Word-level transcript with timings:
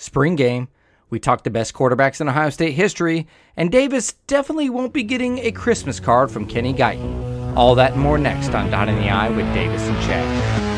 spring 0.00 0.34
game. 0.34 0.68
We 1.10 1.18
talked 1.18 1.44
the 1.44 1.50
best 1.50 1.74
quarterbacks 1.74 2.20
in 2.20 2.28
Ohio 2.28 2.50
State 2.50 2.72
history, 2.72 3.26
and 3.56 3.70
Davis 3.70 4.12
definitely 4.26 4.70
won't 4.70 4.92
be 4.92 5.02
getting 5.02 5.38
a 5.38 5.50
Christmas 5.50 6.00
card 6.00 6.30
from 6.30 6.46
Kenny 6.46 6.72
Guiton. 6.72 7.56
All 7.56 7.74
that 7.74 7.92
and 7.92 8.00
more 8.00 8.16
next 8.16 8.54
on 8.54 8.70
Dotting 8.70 8.96
the 8.96 9.10
I 9.10 9.28
with 9.28 9.52
Davis 9.52 9.82
and 9.82 9.96
Chad. 10.02 10.76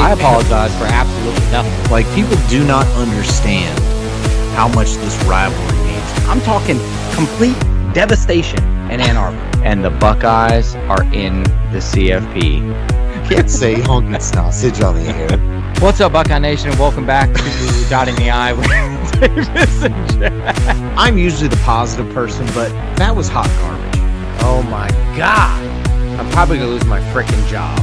I 0.00 0.12
apologize 0.12 0.76
for 0.78 0.84
absolutely 0.84 1.50
nothing. 1.50 1.90
Like 1.90 2.06
people 2.14 2.36
do 2.48 2.64
not 2.64 2.86
understand 2.96 3.78
how 4.54 4.68
much 4.68 4.94
this 4.94 5.16
rivalry 5.24 5.78
means. 5.84 6.28
I'm 6.28 6.40
talking 6.42 6.78
complete 7.14 7.58
devastation 7.92 8.58
in 8.90 9.00
Ann 9.00 9.16
Arbor. 9.16 9.38
And 9.64 9.84
the 9.84 9.90
Buckeyes 9.90 10.74
are 10.74 11.02
in 11.14 11.42
the 11.72 11.80
CFP. 11.80 13.28
Can't 13.28 13.50
say 13.50 13.80
honking 13.80 14.20
sausage 14.20 14.80
on 14.80 14.96
the 14.96 15.08
air. 15.10 15.53
What's 15.80 16.00
up, 16.00 16.12
Buckeye 16.12 16.38
Nation, 16.38 16.70
and 16.70 16.78
welcome 16.78 17.04
back 17.04 17.30
to 17.34 17.86
Dotting 17.90 18.14
the 18.16 18.30
I 18.30 18.54
with 18.54 18.66
Davis 19.20 19.82
and 19.82 20.10
Chad. 20.12 20.98
I'm 20.98 21.18
usually 21.18 21.48
the 21.48 21.58
positive 21.58 22.10
person, 22.14 22.46
but 22.54 22.70
that 22.96 23.14
was 23.14 23.28
hot 23.28 23.48
garbage. 23.60 24.00
Oh 24.42 24.62
my 24.70 24.88
god. 25.16 25.62
I'm 26.18 26.30
probably 26.30 26.56
gonna 26.56 26.70
lose 26.70 26.86
my 26.86 27.00
freaking 27.12 27.46
job. 27.48 27.76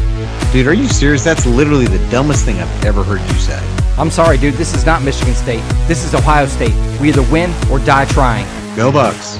Dude, 0.51 0.65
are 0.65 0.73
you 0.73 0.87
serious? 0.87 1.23
That's 1.23 1.45
literally 1.45 1.85
the 1.85 1.99
dumbest 2.09 2.43
thing 2.43 2.59
I've 2.59 2.85
ever 2.85 3.03
heard 3.03 3.21
you 3.21 3.39
say. 3.39 3.59
I'm 3.99 4.09
sorry, 4.09 4.37
dude. 4.39 4.55
This 4.55 4.73
is 4.73 4.83
not 4.85 5.03
Michigan 5.03 5.35
State. 5.35 5.61
This 5.87 6.03
is 6.03 6.15
Ohio 6.15 6.47
State. 6.47 6.73
We 6.99 7.09
either 7.09 7.23
win 7.31 7.53
or 7.69 7.77
die 7.79 8.05
trying. 8.05 8.47
Go 8.75 8.91
Bucks. 8.91 9.37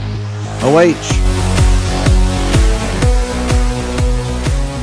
OH. 0.62 0.94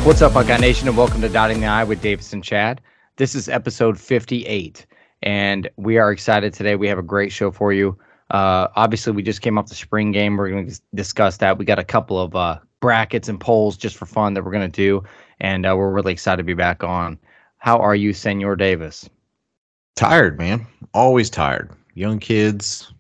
What's 0.04 0.22
up, 0.22 0.34
Buckeye 0.34 0.56
Nation, 0.56 0.88
and 0.88 0.96
welcome 0.96 1.20
to 1.20 1.28
Dotting 1.28 1.60
the 1.60 1.66
I 1.66 1.84
with 1.84 2.02
Davis 2.02 2.32
and 2.32 2.42
Chad. 2.42 2.80
This 3.18 3.34
is 3.34 3.48
episode 3.48 3.98
58, 3.98 4.86
and 5.24 5.68
we 5.76 5.98
are 5.98 6.12
excited 6.12 6.54
today. 6.54 6.76
We 6.76 6.86
have 6.86 6.98
a 6.98 7.02
great 7.02 7.32
show 7.32 7.50
for 7.50 7.72
you. 7.72 7.98
Uh, 8.30 8.68
obviously, 8.76 9.12
we 9.12 9.24
just 9.24 9.40
came 9.40 9.58
off 9.58 9.66
the 9.66 9.74
spring 9.74 10.12
game. 10.12 10.36
We're 10.36 10.50
going 10.50 10.68
to 10.68 10.80
discuss 10.94 11.38
that. 11.38 11.58
We 11.58 11.64
got 11.64 11.80
a 11.80 11.84
couple 11.84 12.20
of 12.20 12.36
uh, 12.36 12.60
brackets 12.78 13.28
and 13.28 13.40
polls 13.40 13.76
just 13.76 13.96
for 13.96 14.06
fun 14.06 14.34
that 14.34 14.44
we're 14.44 14.52
going 14.52 14.70
to 14.70 14.76
do, 14.76 15.02
and 15.40 15.66
uh, 15.66 15.74
we're 15.76 15.90
really 15.90 16.12
excited 16.12 16.36
to 16.36 16.44
be 16.44 16.54
back 16.54 16.84
on. 16.84 17.18
How 17.56 17.78
are 17.80 17.96
you, 17.96 18.12
Senor 18.12 18.54
Davis? 18.54 19.10
Tired, 19.96 20.38
man. 20.38 20.64
Always 20.94 21.28
tired. 21.28 21.72
Young 21.94 22.20
kids. 22.20 22.92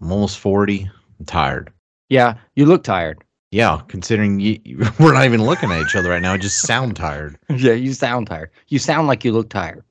I'm 0.00 0.12
almost 0.12 0.38
40. 0.38 0.88
I'm 1.18 1.26
tired. 1.26 1.72
Yeah, 2.08 2.34
you 2.54 2.66
look 2.66 2.84
tired. 2.84 3.18
Yeah, 3.50 3.80
considering 3.88 4.40
you, 4.40 4.58
we're 4.98 5.12
not 5.12 5.24
even 5.24 5.42
looking 5.42 5.70
at 5.70 5.80
each 5.82 5.96
other 5.96 6.10
right 6.10 6.22
now, 6.22 6.32
I 6.32 6.36
just 6.36 6.62
sound 6.62 6.96
tired. 6.96 7.38
yeah, 7.50 7.72
you 7.72 7.92
sound 7.92 8.26
tired. 8.26 8.50
You 8.68 8.78
sound 8.78 9.06
like 9.06 9.24
you 9.24 9.32
look 9.32 9.48
tired. 9.48 9.84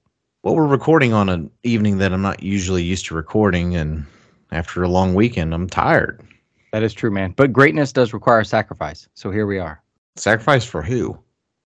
Well, 0.43 0.55
we're 0.55 0.67
recording 0.67 1.13
on 1.13 1.29
an 1.29 1.49
evening 1.63 1.97
that 1.99 2.13
I'm 2.13 2.21
not 2.21 2.43
usually 2.43 2.83
used 2.83 3.05
to 3.07 3.15
recording, 3.15 3.75
and 3.75 4.05
after 4.51 4.83
a 4.83 4.87
long 4.89 5.15
weekend, 5.15 5.53
I'm 5.53 5.67
tired. 5.67 6.21
That 6.71 6.83
is 6.83 6.93
true, 6.93 7.09
man. 7.09 7.33
But 7.35 7.53
greatness 7.53 7.91
does 7.91 8.13
require 8.13 8.43
sacrifice. 8.43 9.07
So 9.15 9.31
here 9.31 9.47
we 9.47 9.57
are. 9.57 9.81
Sacrifice 10.17 10.65
for 10.65 10.81
who? 10.83 11.17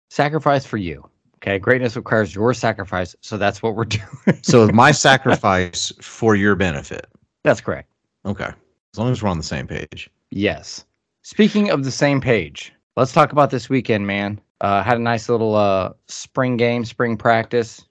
Sacrifice 0.09 0.65
for 0.65 0.77
you. 0.77 1.07
Okay. 1.37 1.59
Greatness 1.59 1.95
requires 1.95 2.33
your 2.33 2.53
sacrifice. 2.53 3.15
So 3.21 3.37
that's 3.37 3.61
what 3.61 3.75
we're 3.75 3.83
doing. 4.25 4.39
So 4.41 4.67
my 4.67 4.91
sacrifice 4.91 5.91
for 6.01 6.35
your 6.35 6.55
benefit. 6.55 7.05
that's 7.43 7.59
correct. 7.61 7.91
Okay. 8.25 8.45
As 8.93 8.97
long 8.97 9.11
as 9.11 9.21
we're 9.21 9.29
on 9.29 9.37
the 9.37 9.43
same 9.43 9.67
page. 9.67 10.09
Yes. 10.31 10.85
Speaking 11.25 11.69
of 11.69 11.85
the 11.85 11.91
same 11.91 12.19
page, 12.19 12.73
let's 12.97 13.13
talk 13.13 13.31
about 13.31 13.49
this 13.49 13.69
weekend, 13.69 14.05
man. 14.05 14.41
Uh, 14.59 14.83
had 14.83 14.97
a 14.97 15.02
nice 15.02 15.29
little 15.29 15.55
uh, 15.55 15.93
spring 16.07 16.57
game, 16.57 16.83
spring 16.83 17.16
practice, 17.16 17.81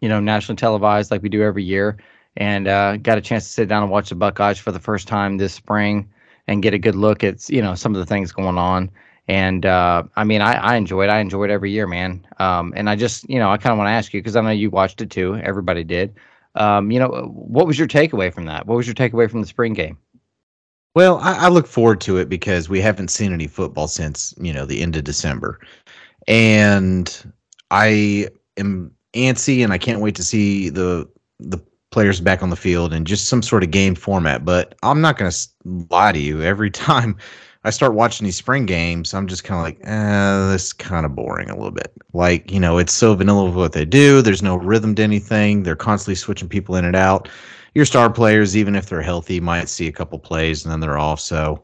you 0.00 0.08
know, 0.08 0.20
nationally 0.20 0.56
televised 0.56 1.10
like 1.10 1.20
we 1.20 1.28
do 1.28 1.42
every 1.42 1.64
year, 1.64 1.96
and 2.36 2.68
uh, 2.68 2.96
got 2.98 3.18
a 3.18 3.20
chance 3.20 3.44
to 3.44 3.50
sit 3.50 3.68
down 3.68 3.82
and 3.82 3.90
watch 3.90 4.10
the 4.10 4.14
Buckeyes 4.14 4.60
for 4.60 4.70
the 4.70 4.78
first 4.78 5.08
time 5.08 5.36
this 5.36 5.52
spring 5.52 6.08
and 6.46 6.62
get 6.62 6.74
a 6.74 6.78
good 6.78 6.94
look 6.94 7.24
at, 7.24 7.48
you 7.50 7.60
know, 7.60 7.74
some 7.74 7.92
of 7.92 7.98
the 7.98 8.06
things 8.06 8.30
going 8.30 8.56
on. 8.56 8.88
And 9.26 9.66
uh, 9.66 10.04
I 10.14 10.22
mean, 10.22 10.40
I, 10.40 10.52
I 10.52 10.76
enjoy 10.76 11.02
it. 11.02 11.10
I 11.10 11.18
enjoy 11.18 11.42
it 11.42 11.50
every 11.50 11.72
year, 11.72 11.88
man. 11.88 12.24
Um, 12.38 12.72
and 12.76 12.88
I 12.88 12.94
just, 12.94 13.28
you 13.28 13.40
know, 13.40 13.50
I 13.50 13.56
kind 13.56 13.72
of 13.72 13.78
want 13.78 13.88
to 13.88 13.92
ask 13.92 14.14
you 14.14 14.20
because 14.20 14.36
I 14.36 14.42
know 14.42 14.50
you 14.50 14.70
watched 14.70 15.00
it 15.00 15.10
too. 15.10 15.34
Everybody 15.42 15.82
did. 15.82 16.14
Um, 16.54 16.92
you 16.92 17.00
know, 17.00 17.08
what 17.08 17.66
was 17.66 17.80
your 17.80 17.88
takeaway 17.88 18.32
from 18.32 18.44
that? 18.44 18.68
What 18.68 18.76
was 18.76 18.86
your 18.86 18.94
takeaway 18.94 19.28
from 19.28 19.40
the 19.40 19.48
spring 19.48 19.72
game? 19.72 19.98
Well, 20.96 21.18
I, 21.18 21.34
I 21.34 21.48
look 21.48 21.66
forward 21.66 22.00
to 22.02 22.16
it 22.16 22.30
because 22.30 22.70
we 22.70 22.80
haven't 22.80 23.08
seen 23.08 23.34
any 23.34 23.46
football 23.48 23.86
since, 23.86 24.32
you 24.40 24.50
know, 24.50 24.64
the 24.64 24.80
end 24.80 24.96
of 24.96 25.04
December. 25.04 25.60
And 26.26 27.14
I 27.70 28.28
am 28.56 28.90
antsy 29.12 29.62
and 29.62 29.74
I 29.74 29.78
can't 29.78 30.00
wait 30.00 30.14
to 30.14 30.22
see 30.22 30.70
the 30.70 31.06
the 31.38 31.58
players 31.90 32.22
back 32.22 32.42
on 32.42 32.48
the 32.48 32.56
field 32.56 32.94
and 32.94 33.06
just 33.06 33.28
some 33.28 33.42
sort 33.42 33.62
of 33.62 33.70
game 33.70 33.94
format. 33.94 34.46
But 34.46 34.74
I'm 34.82 35.02
not 35.02 35.18
going 35.18 35.30
to 35.30 35.48
lie 35.90 36.12
to 36.12 36.18
you. 36.18 36.40
Every 36.40 36.70
time 36.90 37.18
I 37.64 37.68
start 37.68 37.92
watching 37.92 38.24
these 38.24 38.36
spring 38.36 38.64
games, 38.64 39.12
I'm 39.12 39.26
just 39.26 39.44
kind 39.44 39.58
of 39.58 39.64
like, 39.64 39.78
eh, 39.86 40.48
this 40.50 40.68
is 40.68 40.72
kind 40.72 41.04
of 41.04 41.14
boring 41.14 41.50
a 41.50 41.56
little 41.56 41.72
bit. 41.72 41.92
Like, 42.14 42.50
you 42.50 42.58
know, 42.58 42.78
it's 42.78 42.94
so 42.94 43.14
vanilla 43.14 43.44
with 43.44 43.54
what 43.54 43.72
they 43.74 43.84
do. 43.84 44.22
There's 44.22 44.42
no 44.42 44.56
rhythm 44.56 44.94
to 44.94 45.02
anything. 45.02 45.62
They're 45.62 45.76
constantly 45.76 46.14
switching 46.14 46.48
people 46.48 46.74
in 46.74 46.86
and 46.86 46.96
out. 46.96 47.28
Your 47.76 47.84
star 47.84 48.08
players, 48.08 48.56
even 48.56 48.74
if 48.74 48.86
they're 48.86 49.02
healthy, 49.02 49.38
might 49.38 49.68
see 49.68 49.86
a 49.86 49.92
couple 49.92 50.18
plays 50.18 50.64
and 50.64 50.72
then 50.72 50.80
they're 50.80 50.96
off. 50.96 51.20
So 51.20 51.62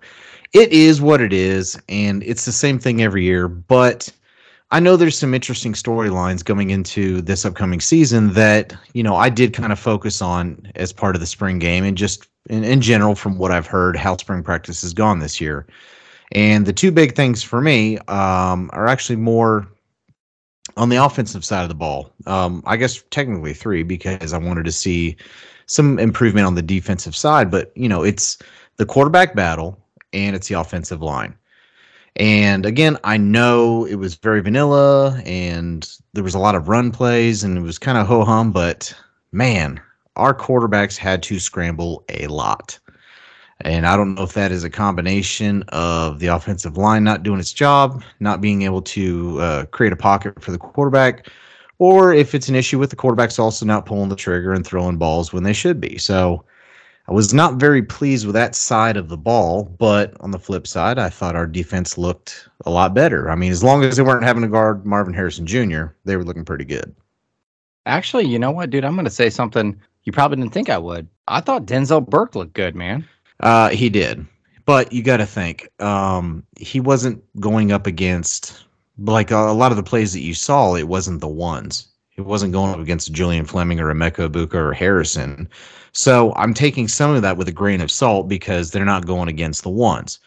it 0.53 0.71
is 0.71 1.01
what 1.01 1.23
it 1.23 1.33
is. 1.33 1.81
And 1.89 2.23
it's 2.25 2.45
the 2.45 2.53
same 2.53 2.79
thing 2.79 3.01
every 3.01 3.25
year. 3.25 3.49
But 3.49 4.13
I 4.71 4.79
know 4.79 4.99
there's 4.99 5.17
some 5.17 5.33
interesting 5.33 5.73
storylines 5.73 6.45
going 6.45 6.69
into 6.69 7.23
this 7.23 7.47
upcoming 7.47 7.81
season 7.81 8.35
that, 8.35 8.77
you 8.93 9.03
know, 9.03 9.17
I 9.17 9.31
did 9.31 9.55
kind 9.55 9.73
of 9.73 9.79
focus 9.79 10.21
on 10.21 10.71
as 10.75 10.93
part 10.93 11.17
of 11.17 11.21
the 11.21 11.27
spring 11.27 11.59
game 11.59 11.83
and 11.83 11.97
just 11.97 12.29
in, 12.51 12.63
in 12.63 12.83
general 12.83 13.15
from 13.15 13.39
what 13.39 13.51
I've 13.51 13.67
heard 13.67 13.97
how 13.97 14.15
spring 14.19 14.43
practice 14.43 14.83
has 14.83 14.93
gone 14.93 15.21
this 15.21 15.41
year. 15.41 15.67
And 16.33 16.67
the 16.67 16.75
two 16.75 16.93
big 16.93 17.17
things 17.17 17.43
for 17.43 17.63
me 17.63 17.97
um, 18.09 18.69
are 18.75 18.87
actually 18.87 19.17
more 19.17 19.67
on 20.77 20.91
the 20.91 21.03
offensive 21.03 21.43
side 21.43 21.63
of 21.63 21.71
the 21.71 21.75
ball. 21.75 22.13
Um, 22.27 22.63
I 22.67 22.77
guess 22.77 23.03
technically 23.11 23.55
three 23.55 23.83
because 23.83 24.35
I 24.35 24.39
wanted 24.39 24.67
to 24.67 24.73
see 24.73 25.17
some 25.73 25.99
improvement 25.99 26.47
on 26.47 26.55
the 26.55 26.63
defensive 26.63 27.17
side, 27.17 27.51
but 27.51 27.73
you 27.75 27.89
know, 27.89 28.03
it's 28.03 28.39
the 28.77 28.87
quarterback 28.87 29.35
battle 29.35 29.79
and 30.13 30.37
it's 30.37 30.49
the 30.49 30.55
offensive 30.55 31.03
line. 31.03 31.35
And 32.17 32.67
again, 32.67 32.99
I 33.05 33.17
know 33.17 33.87
it 33.87 33.95
was 33.95 34.17
very 34.17 34.43
vanilla 34.43 35.21
and 35.25 35.89
there 36.13 36.25
was 36.25 36.35
a 36.35 36.39
lot 36.39 36.55
of 36.55 36.69
run 36.69 36.91
plays 36.91 37.43
and 37.43 37.57
it 37.57 37.63
was 37.63 37.79
kind 37.79 37.97
of 37.97 38.07
ho 38.07 38.25
hum, 38.25 38.53
but 38.53 38.95
man, 39.33 39.81
our 40.17 40.35
quarterbacks 40.35 40.97
had 40.97 41.23
to 41.25 41.41
scramble 41.41 42.05
a 42.11 42.27
lot. 42.27 42.79
And 43.63 43.87
I 43.87 43.97
don't 43.97 44.15
know 44.15 44.25
if 44.25 44.35
that 44.35 44.53
is 44.53 44.65
a 44.65 44.71
combination 44.71 45.63
of 45.69 46.19
the 46.19 46.27
offensive 46.27 46.77
line 46.77 47.05
not 47.05 47.23
doing 47.23 47.41
its 47.41 47.53
job, 47.53 48.03
not 48.21 48.41
being 48.41 48.63
able 48.63 48.83
to 48.83 49.41
uh, 49.41 49.65
create 49.67 49.93
a 49.93 49.97
pocket 49.97 50.43
for 50.43 50.51
the 50.51 50.59
quarterback, 50.59 51.29
or 51.83 52.15
if 52.15 52.33
it's 52.33 52.49
an 52.49 52.55
issue 52.55 52.79
with 52.79 52.91
the 52.91 52.97
quarterbacks 52.97 53.41
also 53.41 53.67
not 53.67 53.87
pulling 53.87 54.09
the 54.09 54.15
trigger 54.15 54.53
and 54.53 54.65
throwing 54.65 54.99
balls 54.99 55.33
when 55.33 55.43
they 55.43 55.53
should 55.53 55.81
be. 55.81 55.99
So 55.99 56.45
I 57.09 57.13
was 57.13 57.35
not 57.35 57.57
very 57.57 57.83
pleased 57.83 58.25
with 58.25 58.37
that 58.37 58.55
side 58.55 58.97
of 58.97 59.09
the 59.09 59.17
ball, 59.17 59.65
but 59.65 60.17
on 60.21 60.31
the 60.31 60.39
flip 60.39 60.69
side, 60.69 61.01
I 61.01 61.09
thought 61.09 61.35
our 61.35 61.49
defense 61.49 61.99
looked 61.99 62.49
a 62.67 62.71
lot 62.71 62.95
better. 62.95 63.29
I 63.29 63.35
mean, 63.35 63.51
as 63.51 63.65
long 63.65 63.83
as 63.83 63.97
they 63.97 64.05
weren't 64.05 64.23
having 64.23 64.43
to 64.43 64.49
guard 64.49 64.87
Marvin 64.87 65.13
Harrison 65.13 65.45
Jr., 65.45 65.87
they 66.05 66.17
were 66.17 66.23
looking 66.23 66.45
pretty 66.45 66.65
good. 66.65 66.95
Actually, 67.85 68.29
you 68.29 68.39
know 68.39 68.53
what, 68.53 68.71
dude? 68.71 68.85
I'm 68.85 68.95
going 68.95 69.05
to 69.05 69.11
say 69.11 69.29
something 69.29 69.77
you 70.05 70.13
probably 70.13 70.37
didn't 70.37 70.53
think 70.53 70.71
I 70.71 70.79
would. 70.79 71.09
I 71.27 71.41
thought 71.41 71.67
Denzel 71.67 72.09
Burke 72.09 72.37
looked 72.37 72.53
good, 72.53 72.77
man. 72.77 73.09
Uh, 73.41 73.71
he 73.71 73.91
did, 73.91 74.25
but 74.67 74.93
you 74.93 75.03
got 75.03 75.17
to 75.17 75.27
think 75.27 75.69
um, 75.83 76.45
he 76.57 76.79
wasn't 76.79 77.25
going 77.41 77.73
up 77.73 77.89
against 77.89 78.62
like 78.99 79.31
a, 79.31 79.37
a, 79.37 79.53
lot 79.55 79.73
of 79.73 79.77
the 79.77 79.83
plays 79.83 80.13
that 80.13 80.21
you 80.21 80.35
saw. 80.35 80.75
It 80.75 80.89
wasn't 80.89 81.21
the 81.21 81.29
ones. 81.29 81.89
It 82.17 82.23
wasn't 82.23 82.53
going 82.53 82.73
up 82.73 82.81
against 82.81 83.13
Julian 83.13 83.47
Fleming 83.47 83.81
or 83.81 83.93
Emeka 83.93 84.29
Egbuka 84.29 84.55
or 84.55 84.73
Harrison. 84.73 85.49
So 85.93 86.33
I'm 86.37 86.55
taking 86.55 86.89
some 86.89 87.15
of 87.15 87.23
that 87.23 87.37
with 87.37 87.49
a 87.49 87.53
grain 87.53 87.81
of 87.81 87.91
salt 87.91 88.29
because 88.29 88.71
they're 88.71 88.85
not 88.85 89.07
going 89.07 89.29
against 89.29 89.63
the 89.63 89.71
ones. 89.71 90.19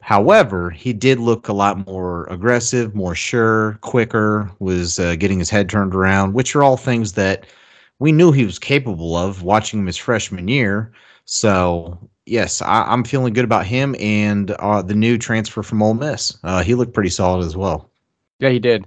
However, 0.00 0.70
he 0.70 0.92
did 0.92 1.20
look 1.20 1.46
a 1.46 1.52
lot 1.52 1.86
more 1.86 2.26
aggressive, 2.26 2.92
more 2.92 3.14
sure, 3.14 3.78
quicker, 3.82 4.50
was 4.58 4.98
uh, 4.98 5.14
getting 5.14 5.38
his 5.38 5.48
head 5.48 5.68
turned 5.68 5.94
around, 5.94 6.34
which 6.34 6.56
are 6.56 6.62
all 6.64 6.76
things 6.76 7.12
that 7.12 7.46
we 8.00 8.10
knew 8.10 8.32
he 8.32 8.44
was 8.44 8.58
capable 8.58 9.16
of 9.16 9.42
watching 9.42 9.78
him 9.78 9.86
his 9.86 9.96
freshman 9.96 10.48
year. 10.48 10.92
So 11.24 12.10
yes, 12.26 12.60
I, 12.62 12.92
am 12.92 13.04
feeling 13.04 13.32
good 13.32 13.44
about 13.44 13.64
him 13.64 13.94
and 14.00 14.50
uh, 14.52 14.82
the 14.82 14.94
new 14.94 15.18
transfer 15.18 15.62
from 15.62 15.80
Ole 15.80 15.94
Miss. 15.94 16.36
Uh, 16.42 16.64
he 16.64 16.74
looked 16.74 16.94
pretty 16.94 17.10
solid 17.10 17.44
as 17.44 17.56
well. 17.56 17.91
Yeah, 18.42 18.50
he 18.50 18.58
did. 18.58 18.86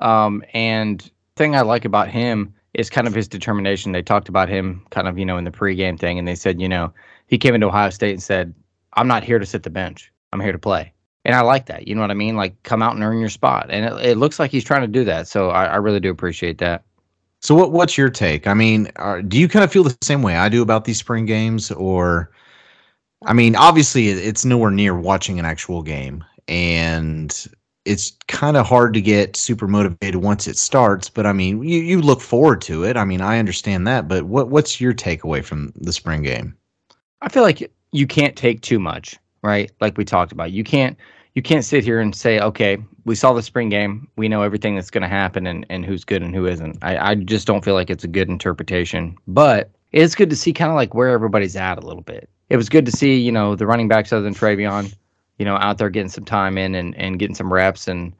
Um, 0.00 0.42
and 0.52 1.08
thing 1.36 1.54
I 1.54 1.60
like 1.60 1.84
about 1.84 2.08
him 2.08 2.52
is 2.74 2.90
kind 2.90 3.06
of 3.06 3.14
his 3.14 3.28
determination. 3.28 3.92
They 3.92 4.02
talked 4.02 4.28
about 4.28 4.48
him 4.48 4.84
kind 4.90 5.06
of, 5.06 5.16
you 5.16 5.24
know, 5.24 5.38
in 5.38 5.44
the 5.44 5.52
pregame 5.52 5.98
thing, 5.98 6.18
and 6.18 6.26
they 6.26 6.34
said, 6.34 6.60
you 6.60 6.68
know, 6.68 6.92
he 7.28 7.38
came 7.38 7.54
into 7.54 7.68
Ohio 7.68 7.90
State 7.90 8.10
and 8.10 8.22
said, 8.22 8.52
"I'm 8.94 9.06
not 9.06 9.22
here 9.22 9.38
to 9.38 9.46
sit 9.46 9.62
the 9.62 9.70
bench. 9.70 10.12
I'm 10.32 10.40
here 10.40 10.50
to 10.50 10.58
play." 10.58 10.92
And 11.24 11.36
I 11.36 11.40
like 11.42 11.66
that. 11.66 11.86
You 11.86 11.94
know 11.94 12.00
what 12.00 12.10
I 12.10 12.14
mean? 12.14 12.36
Like, 12.36 12.60
come 12.64 12.82
out 12.82 12.94
and 12.94 13.02
earn 13.04 13.20
your 13.20 13.28
spot. 13.28 13.66
And 13.70 13.84
it, 13.84 14.10
it 14.10 14.18
looks 14.18 14.38
like 14.40 14.50
he's 14.50 14.64
trying 14.64 14.82
to 14.82 14.88
do 14.88 15.04
that. 15.04 15.28
So 15.28 15.50
I, 15.50 15.66
I 15.66 15.76
really 15.76 16.00
do 16.00 16.10
appreciate 16.10 16.58
that. 16.58 16.84
So 17.40 17.54
what 17.54 17.70
what's 17.70 17.96
your 17.96 18.10
take? 18.10 18.48
I 18.48 18.54
mean, 18.54 18.90
are, 18.96 19.22
do 19.22 19.38
you 19.38 19.46
kind 19.48 19.64
of 19.64 19.70
feel 19.70 19.84
the 19.84 19.96
same 20.02 20.22
way 20.22 20.36
I 20.36 20.48
do 20.48 20.62
about 20.62 20.84
these 20.84 20.98
spring 20.98 21.26
games, 21.26 21.70
or 21.70 22.32
I 23.24 23.32
mean, 23.32 23.54
obviously 23.54 24.08
it's 24.08 24.44
nowhere 24.44 24.72
near 24.72 24.98
watching 24.98 25.38
an 25.38 25.44
actual 25.44 25.82
game, 25.82 26.24
and 26.48 27.46
it's 27.86 28.12
kind 28.28 28.56
of 28.56 28.66
hard 28.66 28.92
to 28.94 29.00
get 29.00 29.36
super 29.36 29.68
motivated 29.68 30.16
once 30.16 30.46
it 30.46 30.58
starts. 30.58 31.08
But 31.08 31.26
I 31.26 31.32
mean, 31.32 31.62
you 31.62 31.80
you 31.80 32.02
look 32.02 32.20
forward 32.20 32.60
to 32.62 32.84
it. 32.84 32.96
I 32.96 33.04
mean, 33.04 33.20
I 33.20 33.38
understand 33.38 33.86
that, 33.86 34.08
but 34.08 34.24
what 34.24 34.48
what's 34.48 34.80
your 34.80 34.92
takeaway 34.92 35.44
from 35.44 35.72
the 35.76 35.92
spring 35.92 36.22
game? 36.22 36.56
I 37.22 37.28
feel 37.28 37.42
like 37.42 37.70
you 37.92 38.06
can't 38.06 38.36
take 38.36 38.60
too 38.60 38.78
much, 38.78 39.16
right? 39.42 39.70
Like 39.80 39.96
we 39.96 40.04
talked 40.04 40.32
about, 40.32 40.52
you 40.52 40.64
can't 40.64 40.96
you 41.34 41.42
can't 41.42 41.64
sit 41.64 41.84
here 41.84 42.00
and 42.00 42.16
say, 42.16 42.40
okay, 42.40 42.78
we 43.04 43.14
saw 43.14 43.34
the 43.34 43.42
spring 43.42 43.68
game, 43.68 44.08
we 44.16 44.26
know 44.26 44.42
everything 44.42 44.74
that's 44.74 44.90
going 44.90 45.02
to 45.02 45.08
happen 45.08 45.46
and, 45.46 45.66
and 45.68 45.84
who's 45.84 46.02
good 46.02 46.22
and 46.22 46.34
who 46.34 46.46
isn't. 46.46 46.78
I, 46.82 47.10
I 47.10 47.14
just 47.14 47.46
don't 47.46 47.62
feel 47.62 47.74
like 47.74 47.90
it's 47.90 48.04
a 48.04 48.08
good 48.08 48.30
interpretation, 48.30 49.16
but 49.28 49.70
it's 49.92 50.14
good 50.14 50.30
to 50.30 50.36
see 50.36 50.54
kind 50.54 50.70
of 50.70 50.76
like 50.76 50.94
where 50.94 51.10
everybody's 51.10 51.54
at 51.54 51.76
a 51.76 51.86
little 51.86 52.02
bit. 52.02 52.28
It 52.48 52.56
was 52.56 52.70
good 52.70 52.86
to 52.86 52.92
see, 52.92 53.16
you 53.16 53.30
know, 53.30 53.54
the 53.54 53.66
running 53.66 53.86
backs 53.86 54.14
other 54.14 54.22
than 54.22 54.34
TreVeyon, 54.34 54.94
you 55.38 55.44
know, 55.44 55.56
out 55.56 55.78
there 55.78 55.90
getting 55.90 56.10
some 56.10 56.24
time 56.24 56.58
in 56.58 56.74
and, 56.74 56.96
and 56.96 57.18
getting 57.18 57.34
some 57.34 57.52
reps 57.52 57.88
and 57.88 58.12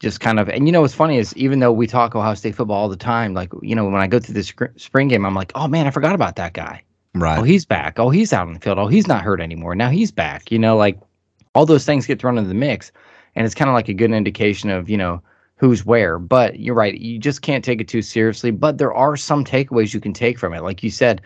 just 0.00 0.20
kind 0.20 0.38
of, 0.38 0.48
and 0.48 0.66
you 0.66 0.72
know, 0.72 0.80
what's 0.80 0.94
funny 0.94 1.18
is 1.18 1.36
even 1.36 1.58
though 1.58 1.72
we 1.72 1.86
talk 1.86 2.14
Ohio 2.14 2.34
State 2.34 2.54
football 2.54 2.76
all 2.76 2.88
the 2.88 2.96
time, 2.96 3.34
like, 3.34 3.50
you 3.62 3.74
know, 3.74 3.84
when 3.84 4.00
I 4.00 4.06
go 4.06 4.18
through 4.18 4.34
this 4.34 4.52
spring 4.76 5.08
game, 5.08 5.24
I'm 5.24 5.34
like, 5.34 5.52
oh 5.54 5.66
man, 5.68 5.86
I 5.86 5.90
forgot 5.90 6.14
about 6.14 6.36
that 6.36 6.52
guy. 6.52 6.82
Right. 7.14 7.38
Oh, 7.38 7.42
he's 7.42 7.64
back. 7.64 7.98
Oh, 7.98 8.10
he's 8.10 8.32
out 8.32 8.46
in 8.46 8.54
the 8.54 8.60
field. 8.60 8.78
Oh, 8.78 8.86
he's 8.86 9.08
not 9.08 9.22
hurt 9.22 9.40
anymore. 9.40 9.74
Now 9.74 9.88
he's 9.88 10.12
back. 10.12 10.52
You 10.52 10.58
know, 10.58 10.76
like 10.76 10.98
all 11.54 11.66
those 11.66 11.84
things 11.84 12.06
get 12.06 12.20
thrown 12.20 12.38
into 12.38 12.48
the 12.48 12.54
mix 12.54 12.92
and 13.34 13.44
it's 13.44 13.54
kind 13.54 13.68
of 13.68 13.74
like 13.74 13.88
a 13.88 13.94
good 13.94 14.10
indication 14.10 14.70
of 14.70 14.88
you 14.88 14.96
know 14.96 15.22
who's 15.56 15.84
where 15.84 16.18
but 16.18 16.60
you're 16.60 16.74
right 16.74 16.98
you 16.98 17.18
just 17.18 17.42
can't 17.42 17.64
take 17.64 17.80
it 17.80 17.88
too 17.88 18.02
seriously 18.02 18.50
but 18.50 18.78
there 18.78 18.92
are 18.92 19.16
some 19.16 19.44
takeaways 19.44 19.94
you 19.94 20.00
can 20.00 20.12
take 20.12 20.38
from 20.38 20.52
it 20.52 20.62
like 20.62 20.82
you 20.82 20.90
said 20.90 21.20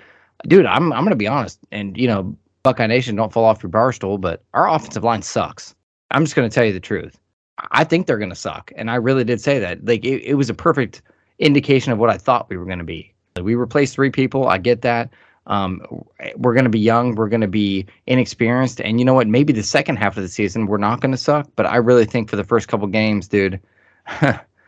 dude 0.47 0.67
i'm, 0.67 0.93
I'm 0.93 1.05
gonna 1.05 1.17
be 1.17 1.27
honest 1.27 1.59
and 1.71 1.97
you 1.97 2.07
know 2.07 2.37
buckeye 2.63 2.87
nation 2.87 3.17
don't 3.17 3.33
fall 3.33 3.45
off 3.45 3.63
your 3.63 3.71
bar 3.71 3.93
stool 3.93 4.19
but 4.19 4.43
our 4.55 4.69
offensive 4.69 5.05
line 5.05 5.23
sucks. 5.23 5.75
I'm 6.11 6.25
just 6.25 6.35
gonna 6.35 6.51
tell 6.51 6.65
you 6.65 6.73
the 6.73 6.81
truth. 6.81 7.19
I 7.71 7.85
think 7.85 8.07
they're 8.07 8.19
gonna 8.19 8.35
suck 8.35 8.73
and 8.77 8.91
i 8.91 8.97
really 8.97 9.25
did 9.25 9.41
say 9.41 9.59
that. 9.59 9.85
Like 9.85 10.05
it, 10.05 10.23
it 10.23 10.35
was 10.35 10.51
a 10.51 10.55
perfect 10.55 11.03
indication 11.39 11.93
of 11.93 11.99
what 11.99 12.11
i 12.11 12.19
thought 12.19 12.49
we 12.49 12.57
were 12.57 12.67
gonna 12.67 12.85
be. 12.85 13.13
We 13.41 13.55
replaced 13.55 13.95
three 13.95 14.11
people 14.11 14.49
i 14.49 14.59
get 14.59 14.83
that. 14.83 15.11
Um, 15.47 16.05
we're 16.37 16.55
going 16.55 16.65
to 16.65 16.71
be 16.71 16.79
young, 16.79 17.17
we're 17.17 17.29
going 17.29 17.41
to 17.41 17.49
be 17.49 17.87
inexperienced, 18.07 18.81
and 18.81 19.01
you 19.01 19.05
know 19.05 19.15
what? 19.15 19.27
Maybe 19.27 19.53
the 19.53 19.63
second 19.63 19.97
half 19.97 20.17
of 20.17 20.23
the 20.23 20.29
season 20.29 20.67
we're 20.67 20.79
not 20.79 21.01
going 21.01 21.11
to 21.11 21.19
suck, 21.19 21.49
but 21.57 21.67
I 21.67 21.77
really 21.77 22.05
think 22.05 22.31
for 22.31 22.37
the 22.37 22.45
first 22.45 22.69
couple 22.69 22.87
games, 22.87 23.27
dude, 23.27 23.61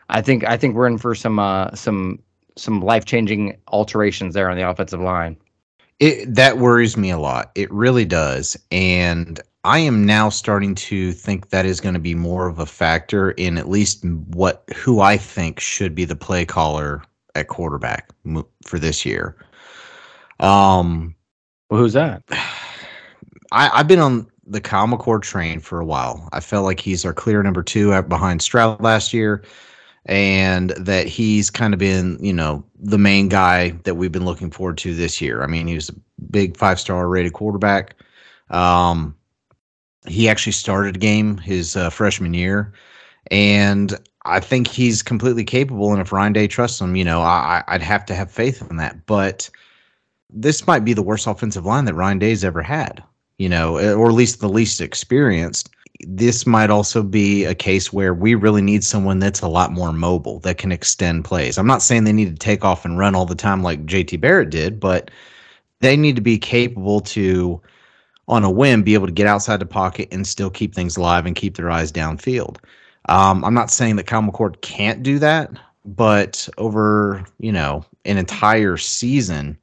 I 0.09 0.21
think 0.21 0.43
I 0.43 0.57
think 0.57 0.75
we're 0.75 0.87
in 0.87 0.97
for 0.97 1.15
some 1.15 1.39
uh, 1.39 1.73
some 1.73 2.19
some 2.57 2.81
life 2.81 3.05
changing 3.05 3.57
alterations 3.69 4.33
there 4.33 4.49
on 4.49 4.57
the 4.57 4.67
offensive 4.67 5.01
line. 5.01 5.37
It 5.99 6.35
that 6.35 6.57
worries 6.57 6.97
me 6.97 7.09
a 7.09 7.17
lot. 7.17 7.51
It 7.55 7.71
really 7.71 8.05
does, 8.05 8.57
and 8.71 9.39
I 9.63 9.79
am 9.79 10.05
now 10.05 10.29
starting 10.29 10.75
to 10.75 11.11
think 11.11 11.49
that 11.49 11.65
is 11.65 11.79
going 11.81 11.95
to 11.95 11.99
be 11.99 12.15
more 12.15 12.47
of 12.47 12.59
a 12.59 12.65
factor 12.65 13.31
in 13.31 13.57
at 13.57 13.69
least 13.69 14.05
what 14.05 14.63
who 14.75 14.99
I 14.99 15.17
think 15.17 15.59
should 15.59 15.95
be 15.95 16.05
the 16.05 16.15
play 16.15 16.45
caller 16.45 17.01
at 17.33 17.47
quarterback 17.47 18.09
for 18.63 18.77
this 18.77 19.05
year. 19.05 19.35
Um, 20.39 21.15
well, 21.69 21.79
who's 21.81 21.93
that? 21.93 22.23
I, 23.51 23.69
I've 23.73 23.87
been 23.87 23.99
on 23.99 24.27
the 24.45 24.61
Kyle 24.61 24.87
McCord 24.87 25.21
train 25.21 25.59
for 25.59 25.79
a 25.79 25.85
while. 25.85 26.29
I 26.31 26.39
felt 26.39 26.65
like 26.65 26.79
he's 26.79 27.05
our 27.05 27.13
clear 27.13 27.41
number 27.41 27.63
two 27.63 27.99
behind 28.03 28.41
Stroud 28.41 28.81
last 28.81 29.13
year, 29.13 29.43
and 30.05 30.69
that 30.71 31.07
he's 31.07 31.49
kind 31.49 31.73
of 31.73 31.79
been, 31.79 32.17
you 32.21 32.33
know, 32.33 32.63
the 32.79 32.97
main 32.97 33.27
guy 33.27 33.71
that 33.83 33.95
we've 33.95 34.11
been 34.11 34.25
looking 34.25 34.51
forward 34.51 34.77
to 34.79 34.93
this 34.93 35.19
year. 35.19 35.41
I 35.41 35.47
mean, 35.47 35.67
he 35.67 35.75
was 35.75 35.89
a 35.89 35.95
big 36.29 36.57
five 36.57 36.79
star 36.79 37.07
rated 37.07 37.33
quarterback. 37.33 37.95
Um, 38.49 39.15
he 40.07 40.29
actually 40.29 40.51
started 40.51 40.95
a 40.95 40.99
game 40.99 41.37
his 41.37 41.75
uh, 41.75 41.89
freshman 41.89 42.35
year, 42.35 42.71
and 43.31 43.97
I 44.25 44.39
think 44.39 44.67
he's 44.67 45.01
completely 45.01 45.43
capable. 45.43 45.91
And 45.91 46.01
if 46.01 46.11
Ryan 46.11 46.33
Day 46.33 46.47
trusts 46.47 46.79
him, 46.79 46.95
you 46.95 47.03
know, 47.03 47.21
I, 47.21 47.63
I'd 47.67 47.81
have 47.81 48.05
to 48.05 48.15
have 48.15 48.29
faith 48.29 48.63
in 48.69 48.77
that. 48.77 49.07
But 49.07 49.49
this 50.29 50.67
might 50.67 50.85
be 50.85 50.93
the 50.93 51.01
worst 51.01 51.25
offensive 51.25 51.65
line 51.65 51.85
that 51.85 51.95
Ryan 51.95 52.19
Day's 52.19 52.43
ever 52.43 52.61
had, 52.61 53.03
you 53.39 53.49
know, 53.49 53.77
or 53.95 54.07
at 54.07 54.13
least 54.13 54.39
the 54.39 54.49
least 54.49 54.81
experienced. 54.81 55.69
This 56.01 56.45
might 56.45 56.69
also 56.69 57.03
be 57.03 57.45
a 57.45 57.55
case 57.55 57.93
where 57.93 58.13
we 58.13 58.35
really 58.35 58.61
need 58.61 58.83
someone 58.83 59.19
that's 59.19 59.41
a 59.41 59.47
lot 59.47 59.71
more 59.71 59.93
mobile 59.93 60.39
that 60.39 60.57
can 60.57 60.71
extend 60.71 61.23
plays. 61.23 61.57
I'm 61.57 61.67
not 61.67 61.81
saying 61.81 62.03
they 62.03 62.13
need 62.13 62.31
to 62.31 62.39
take 62.39 62.65
off 62.65 62.83
and 62.85 62.97
run 62.97 63.15
all 63.15 63.25
the 63.25 63.35
time 63.35 63.63
like 63.63 63.85
JT 63.85 64.19
Barrett 64.19 64.49
did, 64.49 64.79
but 64.79 65.09
they 65.79 65.95
need 65.95 66.15
to 66.15 66.21
be 66.21 66.37
capable 66.37 66.99
to, 67.01 67.61
on 68.27 68.43
a 68.43 68.51
whim, 68.51 68.83
be 68.83 68.93
able 68.93 69.07
to 69.07 69.13
get 69.13 69.27
outside 69.27 69.59
the 69.59 69.65
pocket 69.65 70.09
and 70.11 70.27
still 70.27 70.49
keep 70.49 70.75
things 70.75 70.97
alive 70.97 71.25
and 71.25 71.35
keep 71.35 71.55
their 71.55 71.71
eyes 71.71 71.91
downfield. 71.91 72.57
Um, 73.07 73.45
I'm 73.45 73.53
not 73.53 73.71
saying 73.71 73.95
that 73.97 74.07
Kyle 74.07 74.21
McCord 74.21 74.61
can't 74.61 75.03
do 75.03 75.19
that, 75.19 75.51
but 75.85 76.49
over, 76.57 77.23
you 77.39 77.51
know, 77.51 77.85
an 78.03 78.17
entire 78.17 78.77
season, 78.77 79.57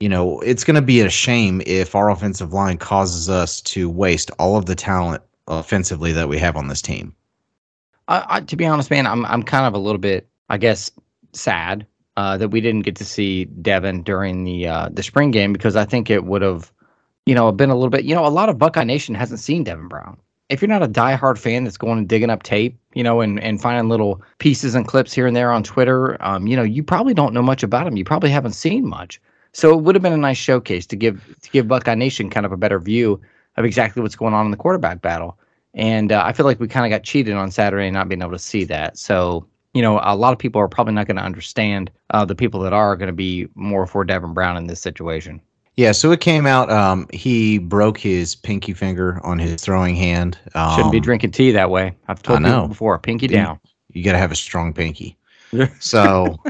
you 0.00 0.08
know, 0.08 0.40
it's 0.40 0.64
going 0.64 0.74
to 0.74 0.82
be 0.82 1.00
a 1.00 1.10
shame 1.10 1.62
if 1.66 1.94
our 1.94 2.10
offensive 2.10 2.52
line 2.52 2.78
causes 2.78 3.30
us 3.30 3.60
to 3.62 3.88
waste 3.88 4.30
all 4.38 4.56
of 4.56 4.66
the 4.66 4.74
talent 4.74 5.22
offensively 5.50 6.12
that 6.12 6.28
we 6.28 6.38
have 6.38 6.56
on 6.56 6.68
this 6.68 6.80
team. 6.80 7.14
I, 8.08 8.24
I, 8.28 8.40
to 8.40 8.56
be 8.56 8.66
honest, 8.66 8.90
man, 8.90 9.06
I'm 9.06 9.26
I'm 9.26 9.42
kind 9.42 9.66
of 9.66 9.74
a 9.74 9.78
little 9.78 9.98
bit, 9.98 10.28
I 10.48 10.56
guess, 10.56 10.90
sad 11.32 11.86
uh, 12.16 12.36
that 12.36 12.48
we 12.48 12.60
didn't 12.60 12.82
get 12.82 12.96
to 12.96 13.04
see 13.04 13.44
Devin 13.46 14.02
during 14.02 14.44
the 14.44 14.66
uh, 14.66 14.88
the 14.92 15.02
spring 15.02 15.30
game 15.30 15.52
because 15.52 15.76
I 15.76 15.84
think 15.84 16.10
it 16.10 16.24
would 16.24 16.42
have, 16.42 16.72
you 17.26 17.34
know, 17.34 17.50
been 17.52 17.70
a 17.70 17.74
little 17.74 17.90
bit. 17.90 18.04
You 18.04 18.14
know, 18.14 18.26
a 18.26 18.28
lot 18.28 18.48
of 18.48 18.58
Buckeye 18.58 18.84
Nation 18.84 19.14
hasn't 19.14 19.40
seen 19.40 19.64
Devin 19.64 19.88
Brown. 19.88 20.18
If 20.48 20.60
you're 20.60 20.68
not 20.68 20.82
a 20.82 20.88
diehard 20.88 21.38
fan 21.38 21.62
that's 21.62 21.76
going 21.76 21.98
and 21.98 22.08
digging 22.08 22.30
up 22.30 22.42
tape, 22.42 22.76
you 22.94 23.04
know, 23.04 23.20
and, 23.20 23.38
and 23.38 23.62
finding 23.62 23.88
little 23.88 24.20
pieces 24.38 24.74
and 24.74 24.86
clips 24.86 25.12
here 25.12 25.28
and 25.28 25.36
there 25.36 25.52
on 25.52 25.62
Twitter, 25.62 26.20
um, 26.20 26.48
you 26.48 26.56
know, 26.56 26.64
you 26.64 26.82
probably 26.82 27.14
don't 27.14 27.32
know 27.32 27.42
much 27.42 27.62
about 27.62 27.86
him. 27.86 27.96
You 27.96 28.04
probably 28.04 28.30
haven't 28.30 28.54
seen 28.54 28.84
much. 28.84 29.20
So 29.52 29.78
it 29.78 29.82
would 29.82 29.94
have 29.94 30.02
been 30.02 30.12
a 30.12 30.16
nice 30.16 30.36
showcase 30.36 30.86
to 30.86 30.96
give 30.96 31.36
to 31.42 31.50
give 31.50 31.68
Buckeye 31.68 31.94
Nation 31.94 32.30
kind 32.30 32.46
of 32.46 32.50
a 32.50 32.56
better 32.56 32.80
view 32.80 33.20
of 33.56 33.64
exactly 33.64 34.02
what's 34.02 34.16
going 34.16 34.34
on 34.34 34.44
in 34.44 34.50
the 34.50 34.56
quarterback 34.56 35.02
battle. 35.02 35.38
And 35.74 36.10
uh, 36.12 36.22
I 36.24 36.32
feel 36.32 36.46
like 36.46 36.58
we 36.58 36.68
kind 36.68 36.84
of 36.84 36.96
got 36.96 37.04
cheated 37.04 37.34
on 37.34 37.50
Saturday, 37.50 37.90
not 37.90 38.08
being 38.08 38.22
able 38.22 38.32
to 38.32 38.38
see 38.38 38.64
that. 38.64 38.98
So 38.98 39.46
you 39.72 39.82
know, 39.82 40.00
a 40.02 40.16
lot 40.16 40.32
of 40.32 40.38
people 40.38 40.60
are 40.60 40.68
probably 40.68 40.94
not 40.94 41.06
going 41.06 41.16
to 41.16 41.22
understand. 41.22 41.90
Uh, 42.10 42.24
the 42.24 42.34
people 42.34 42.58
that 42.60 42.72
are 42.72 42.96
going 42.96 43.06
to 43.06 43.12
be 43.12 43.46
more 43.54 43.86
for 43.86 44.04
Devin 44.04 44.34
Brown 44.34 44.56
in 44.56 44.66
this 44.66 44.80
situation. 44.80 45.40
Yeah, 45.76 45.92
so 45.92 46.10
it 46.10 46.20
came 46.20 46.44
out. 46.44 46.70
Um, 46.70 47.06
he 47.12 47.58
broke 47.58 47.96
his 47.96 48.34
pinky 48.34 48.74
finger 48.74 49.20
on 49.24 49.38
his 49.38 49.62
throwing 49.62 49.94
hand. 49.94 50.36
Um, 50.54 50.74
Shouldn't 50.74 50.92
be 50.92 51.00
drinking 51.00 51.30
tea 51.30 51.52
that 51.52 51.70
way. 51.70 51.96
I've 52.08 52.22
told 52.22 52.44
you 52.44 52.66
before. 52.66 52.98
Pinky 52.98 53.28
down. 53.28 53.60
You 53.92 54.02
got 54.02 54.12
to 54.12 54.18
have 54.18 54.32
a 54.32 54.36
strong 54.36 54.74
pinky. 54.74 55.16
so 55.80 56.42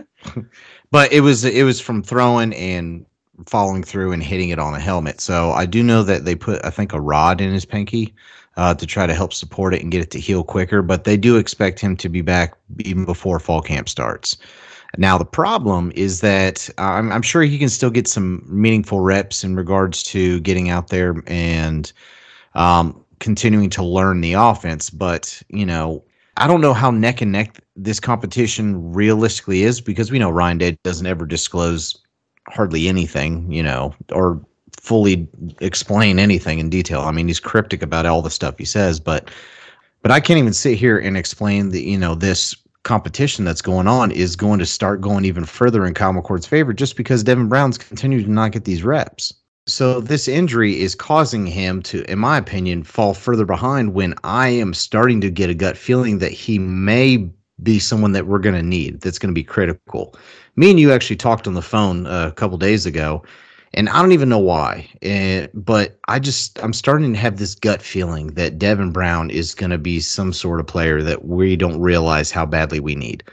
but 0.91 1.13
it 1.13 1.21
was 1.21 1.45
it 1.45 1.65
was 1.65 1.81
from 1.81 2.03
throwing 2.03 2.53
and 2.55 3.07
following 3.47 3.83
through 3.83 4.13
and 4.13 4.23
hitting 4.23 4.51
it 4.51 4.59
on 4.59 4.75
a 4.75 4.81
helmet. 4.81 5.21
So 5.21 5.53
I 5.53 5.67
do 5.67 5.83
know 5.83 6.03
that 6.03 6.25
they 6.25 6.35
put 6.35 6.65
I 6.65 6.71
think 6.71 6.93
a 6.93 7.01
rod 7.01 7.41
in 7.41 7.53
his 7.53 7.65
pinky 7.65 8.15
uh, 8.57 8.75
to 8.75 8.87
try 8.87 9.07
to 9.07 9.15
help 9.15 9.33
support 9.33 9.75
it 9.75 9.83
and 9.83 9.93
get 9.93 10.03
it 10.03 10.11
to 10.13 10.21
heal 10.21 10.45
quicker. 10.45 10.83
But 10.83 11.05
they 11.05 11.17
do 11.17 11.37
expect 11.37 11.81
him 11.81 11.97
to 11.97 12.09
be 12.09 12.21
back 12.21 12.55
even 12.81 13.05
before 13.05 13.39
fall 13.41 13.63
camp 13.63 13.89
starts. 13.89 14.37
Now 14.97 15.17
the 15.19 15.25
problem 15.25 15.93
is 15.95 16.21
that 16.21 16.69
I'm, 16.79 17.13
I'm 17.13 17.23
sure 17.23 17.43
he 17.43 17.59
can 17.59 17.69
still 17.69 17.91
get 17.91 18.09
some 18.09 18.43
meaningful 18.47 19.01
reps 19.01 19.45
in 19.45 19.55
regards 19.55 20.03
to 20.05 20.41
getting 20.41 20.69
out 20.69 20.89
there 20.89 21.23
and 21.27 21.93
um, 22.55 23.05
continuing 23.21 23.71
to 23.71 23.85
learn 23.85 24.21
the 24.21 24.33
offense. 24.33 24.91
But 24.91 25.41
you 25.49 25.65
know 25.65 26.05
I 26.37 26.47
don't 26.47 26.61
know 26.61 26.73
how 26.73 26.91
neck 26.91 27.21
and 27.21 27.33
neck 27.33 27.61
this 27.77 28.01
competition 28.01 28.93
realistically 28.93 29.63
is 29.63 29.81
because 29.81 30.11
we 30.11 30.19
know 30.19 30.31
Ryan 30.31 30.59
Day 30.59 30.79
doesn't 30.85 31.07
ever 31.07 31.27
disclose 31.27 31.97
hardly 32.53 32.89
anything, 32.89 33.51
you 33.51 33.63
know, 33.63 33.95
or 34.13 34.41
fully 34.79 35.29
explain 35.61 36.19
anything 36.19 36.59
in 36.59 36.71
detail. 36.71 37.01
I 37.01 37.13
mean, 37.13 37.29
he's 37.29 37.41
cryptic 37.41 37.83
about 37.83 38.07
all 38.07 38.23
the 38.23 38.31
stuff 38.31 38.57
he 38.59 38.65
says, 38.65 39.01
but 39.01 39.31
but 40.03 40.11
I 40.11 40.21
can't 40.21 40.39
even 40.39 40.55
sit 40.55 40.79
here 40.79 40.99
and 40.99 41.17
explain 41.17 41.71
that, 41.71 41.83
you 41.83 41.99
know, 41.99 42.15
this 42.15 42.57
competition 42.85 43.45
that's 43.45 43.61
going 43.61 43.87
on 43.87 44.11
is 44.11 44.37
going 44.37 44.59
to 44.59 44.67
start 44.67 45.03
going 45.03 45.27
even 45.27 45.45
further 45.45 45.85
in 45.85 45.93
Kyle 45.93 46.15
McCord's 46.15 46.47
favor 46.47 46.73
just 46.73 46.97
because 46.97 47.23
Devin 47.23 47.49
Brown's 47.49 47.77
continued 47.77 48.25
to 48.25 48.31
not 48.31 48.53
get 48.53 48.65
these 48.65 48.83
reps. 48.83 49.35
So 49.67 50.01
this 50.01 50.27
injury 50.27 50.81
is 50.81 50.95
causing 50.95 51.47
him 51.47 51.83
to, 51.83 52.03
in 52.11 52.19
my 52.19 52.39
opinion, 52.39 52.83
fall 52.83 53.13
further 53.13 53.45
behind 53.45 53.93
when 53.93 54.15
I 54.25 54.49
am 54.49 54.73
starting 54.73 55.21
to 55.21 55.31
get 55.31 55.51
a 55.51 55.55
gut 55.55 55.77
feeling 55.77 56.19
that 56.19 56.33
he 56.33 56.59
may 56.59 57.31
be 57.63 57.79
someone 57.79 58.13
that 58.13 58.27
we're 58.27 58.39
going 58.39 58.55
to 58.55 58.63
need 58.63 59.03
that's 59.03 59.19
going 59.19 59.29
to 59.29 59.39
be 59.39 59.45
critical. 59.45 60.17
Me 60.61 60.69
and 60.69 60.79
you 60.79 60.93
actually 60.93 61.17
talked 61.17 61.47
on 61.47 61.55
the 61.55 61.63
phone 61.63 62.05
a 62.05 62.33
couple 62.33 62.59
days 62.59 62.85
ago, 62.85 63.23
and 63.73 63.89
I 63.89 64.03
don't 64.03 64.13
even 64.13 64.29
know 64.29 64.39
why, 64.39 64.87
uh, 65.03 65.47
but 65.55 65.99
I 66.07 66.19
just 66.19 66.63
I'm 66.63 66.75
starting 66.75 67.15
to 67.15 67.19
have 67.19 67.39
this 67.39 67.55
gut 67.55 67.81
feeling 67.81 68.27
that 68.35 68.59
Devin 68.59 68.93
Brown 68.93 69.31
is 69.31 69.55
going 69.55 69.71
to 69.71 69.79
be 69.79 70.01
some 70.01 70.35
sort 70.35 70.61
of 70.61 70.67
player 70.67 71.01
that 71.01 71.25
we 71.25 71.57
don't 71.57 71.81
realize 71.81 72.31
how 72.31 72.45
badly 72.45 72.79
we 72.79 72.95
need, 72.95 73.25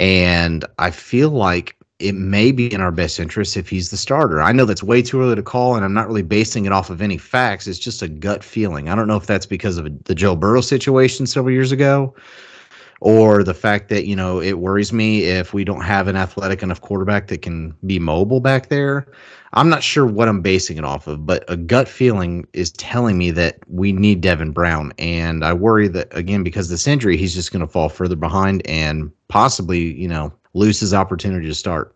and 0.00 0.64
I 0.80 0.90
feel 0.90 1.30
like 1.30 1.76
it 2.00 2.16
may 2.16 2.50
be 2.50 2.74
in 2.74 2.80
our 2.80 2.90
best 2.90 3.20
interest 3.20 3.56
if 3.56 3.68
he's 3.68 3.92
the 3.92 3.96
starter. 3.96 4.42
I 4.42 4.50
know 4.50 4.64
that's 4.64 4.82
way 4.82 5.02
too 5.02 5.20
early 5.22 5.36
to 5.36 5.44
call, 5.44 5.76
and 5.76 5.84
I'm 5.84 5.94
not 5.94 6.08
really 6.08 6.22
basing 6.22 6.64
it 6.64 6.72
off 6.72 6.90
of 6.90 7.00
any 7.00 7.16
facts. 7.16 7.68
It's 7.68 7.78
just 7.78 8.02
a 8.02 8.08
gut 8.08 8.42
feeling. 8.42 8.88
I 8.88 8.96
don't 8.96 9.06
know 9.06 9.14
if 9.14 9.26
that's 9.26 9.46
because 9.46 9.78
of 9.78 10.02
the 10.02 10.16
Joe 10.16 10.34
Burrow 10.34 10.62
situation 10.62 11.28
several 11.28 11.54
years 11.54 11.70
ago, 11.70 12.12
or 13.00 13.42
the 13.42 13.54
fact 13.54 13.88
that 13.88 14.06
you 14.06 14.16
know 14.16 14.40
it 14.40 14.58
worries 14.58 14.92
me 14.92 15.24
if 15.24 15.52
we 15.52 15.64
don't 15.64 15.82
have 15.82 16.08
an 16.08 16.16
athletic 16.16 16.62
enough 16.62 16.80
quarterback 16.80 17.28
that 17.28 17.42
can 17.42 17.74
be 17.86 17.98
mobile 17.98 18.40
back 18.40 18.68
there. 18.68 19.06
I'm 19.52 19.68
not 19.68 19.82
sure 19.82 20.06
what 20.06 20.28
I'm 20.28 20.42
basing 20.42 20.76
it 20.76 20.84
off 20.84 21.06
of, 21.06 21.24
but 21.24 21.44
a 21.48 21.56
gut 21.56 21.88
feeling 21.88 22.46
is 22.52 22.72
telling 22.72 23.16
me 23.16 23.30
that 23.30 23.58
we 23.68 23.92
need 23.92 24.20
Devin 24.20 24.50
Brown, 24.50 24.92
and 24.98 25.44
I 25.44 25.52
worry 25.52 25.88
that 25.88 26.08
again 26.16 26.42
because 26.42 26.68
this 26.68 26.86
injury, 26.86 27.16
he's 27.16 27.34
just 27.34 27.52
going 27.52 27.60
to 27.60 27.66
fall 27.66 27.88
further 27.88 28.16
behind 28.16 28.66
and 28.66 29.10
possibly 29.28 29.94
you 29.94 30.08
know 30.08 30.32
lose 30.54 30.80
his 30.80 30.94
opportunity 30.94 31.46
to 31.46 31.54
start. 31.54 31.94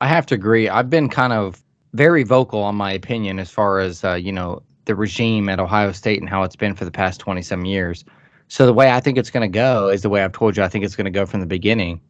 I 0.00 0.08
have 0.08 0.26
to 0.26 0.34
agree. 0.34 0.68
I've 0.68 0.90
been 0.90 1.08
kind 1.08 1.32
of 1.32 1.62
very 1.94 2.22
vocal 2.22 2.62
on 2.62 2.74
my 2.74 2.92
opinion 2.92 3.38
as 3.38 3.50
far 3.50 3.78
as 3.78 4.04
uh, 4.04 4.14
you 4.14 4.32
know 4.32 4.62
the 4.84 4.94
regime 4.94 5.48
at 5.48 5.58
Ohio 5.58 5.92
State 5.92 6.20
and 6.20 6.28
how 6.28 6.44
it's 6.44 6.56
been 6.56 6.74
for 6.74 6.84
the 6.84 6.90
past 6.90 7.20
twenty 7.20 7.42
some 7.42 7.64
years. 7.64 8.04
So 8.48 8.66
the 8.66 8.72
way 8.72 8.90
I 8.90 9.00
think 9.00 9.18
it's 9.18 9.30
going 9.30 9.50
to 9.50 9.54
go 9.54 9.88
is 9.88 10.02
the 10.02 10.08
way 10.08 10.22
I've 10.22 10.32
told 10.32 10.56
you. 10.56 10.62
I 10.62 10.68
think 10.68 10.84
it's 10.84 10.96
going 10.96 11.06
to 11.06 11.10
go 11.10 11.26
from 11.26 11.40
the 11.40 11.46
beginning. 11.46 12.00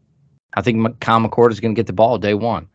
I 0.54 0.62
think 0.62 1.00
Kyle 1.00 1.20
McCord 1.20 1.50
is 1.50 1.60
going 1.60 1.74
to 1.74 1.78
get 1.78 1.86
the 1.86 1.92
ball 1.92 2.18
day 2.18 2.34
one, 2.34 2.68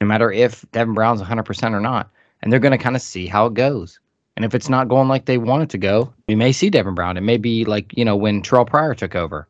no 0.00 0.06
matter 0.06 0.32
if 0.32 0.64
Devin 0.72 0.94
Brown's 0.94 1.22
100% 1.22 1.72
or 1.72 1.80
not. 1.80 2.10
And 2.42 2.52
they're 2.52 2.60
going 2.60 2.72
to 2.72 2.78
kind 2.78 2.96
of 2.96 3.02
see 3.02 3.26
how 3.26 3.46
it 3.46 3.54
goes. 3.54 4.00
And 4.36 4.44
if 4.44 4.54
it's 4.54 4.68
not 4.68 4.88
going 4.88 5.08
like 5.08 5.26
they 5.26 5.38
want 5.38 5.64
it 5.64 5.70
to 5.70 5.78
go, 5.78 6.12
we 6.28 6.34
may 6.34 6.52
see 6.52 6.70
Devin 6.70 6.94
Brown. 6.94 7.16
It 7.16 7.22
may 7.22 7.36
be 7.36 7.64
like, 7.64 7.96
you 7.96 8.04
know, 8.04 8.16
when 8.16 8.42
Terrelle 8.42 8.66
Pryor 8.66 8.94
took 8.94 9.14
over. 9.14 9.46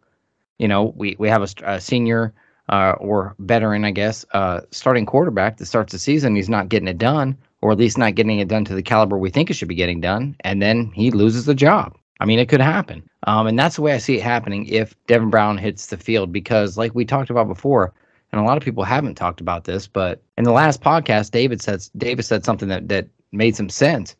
You 0.58 0.68
know, 0.68 0.92
we, 0.96 1.16
we 1.18 1.28
have 1.28 1.42
a, 1.42 1.48
a 1.64 1.80
senior 1.80 2.34
uh, 2.68 2.94
or 2.98 3.34
veteran, 3.38 3.84
I 3.84 3.90
guess, 3.90 4.24
uh, 4.32 4.60
starting 4.70 5.06
quarterback 5.06 5.56
that 5.56 5.66
starts 5.66 5.92
the 5.92 5.98
season. 5.98 6.36
He's 6.36 6.48
not 6.48 6.68
getting 6.68 6.88
it 6.88 6.98
done, 6.98 7.36
or 7.62 7.72
at 7.72 7.78
least 7.78 7.98
not 7.98 8.14
getting 8.14 8.38
it 8.38 8.48
done 8.48 8.64
to 8.66 8.74
the 8.74 8.82
caliber 8.82 9.18
we 9.18 9.30
think 9.30 9.50
it 9.50 9.54
should 9.54 9.68
be 9.68 9.74
getting 9.74 10.00
done. 10.00 10.36
And 10.40 10.60
then 10.60 10.90
he 10.92 11.10
loses 11.10 11.46
the 11.46 11.54
job. 11.54 11.96
I 12.20 12.26
mean, 12.26 12.38
it 12.38 12.48
could 12.48 12.60
happen. 12.60 13.08
Um, 13.24 13.46
and 13.46 13.58
that's 13.58 13.76
the 13.76 13.82
way 13.82 13.92
I 13.92 13.98
see 13.98 14.16
it 14.16 14.22
happening 14.22 14.66
if 14.66 14.94
Devin 15.06 15.30
Brown 15.30 15.58
hits 15.58 15.86
the 15.86 15.96
field, 15.96 16.32
because 16.32 16.78
like 16.78 16.94
we 16.94 17.04
talked 17.04 17.30
about 17.30 17.48
before, 17.48 17.92
and 18.32 18.40
a 18.40 18.44
lot 18.44 18.56
of 18.56 18.62
people 18.62 18.84
haven't 18.84 19.16
talked 19.16 19.40
about 19.40 19.64
this, 19.64 19.86
but 19.86 20.22
in 20.38 20.44
the 20.44 20.52
last 20.52 20.80
podcast, 20.80 21.32
David 21.32 21.60
said 21.60 21.82
David 21.96 22.24
said 22.24 22.44
something 22.44 22.68
that 22.68 22.88
that 22.88 23.08
made 23.32 23.56
some 23.56 23.68
sense, 23.68 24.16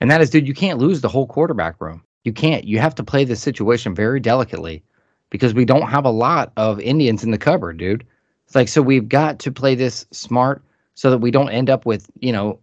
and 0.00 0.10
that 0.10 0.20
is, 0.20 0.30
dude, 0.30 0.46
you 0.46 0.54
can't 0.54 0.78
lose 0.78 1.00
the 1.00 1.08
whole 1.08 1.26
quarterback 1.26 1.80
room. 1.80 2.02
You 2.24 2.32
can't. 2.32 2.64
You 2.64 2.78
have 2.78 2.94
to 2.96 3.04
play 3.04 3.24
this 3.24 3.40
situation 3.40 3.94
very 3.94 4.20
delicately, 4.20 4.82
because 5.30 5.54
we 5.54 5.64
don't 5.64 5.88
have 5.88 6.04
a 6.04 6.10
lot 6.10 6.52
of 6.56 6.80
Indians 6.80 7.24
in 7.24 7.30
the 7.30 7.38
cupboard, 7.38 7.78
dude. 7.78 8.04
It's 8.46 8.54
like 8.54 8.68
so 8.68 8.80
we've 8.82 9.08
got 9.08 9.38
to 9.40 9.50
play 9.50 9.74
this 9.74 10.06
smart 10.12 10.62
so 10.94 11.10
that 11.10 11.18
we 11.18 11.30
don't 11.30 11.50
end 11.50 11.68
up 11.68 11.84
with 11.84 12.08
you 12.20 12.32
know 12.32 12.60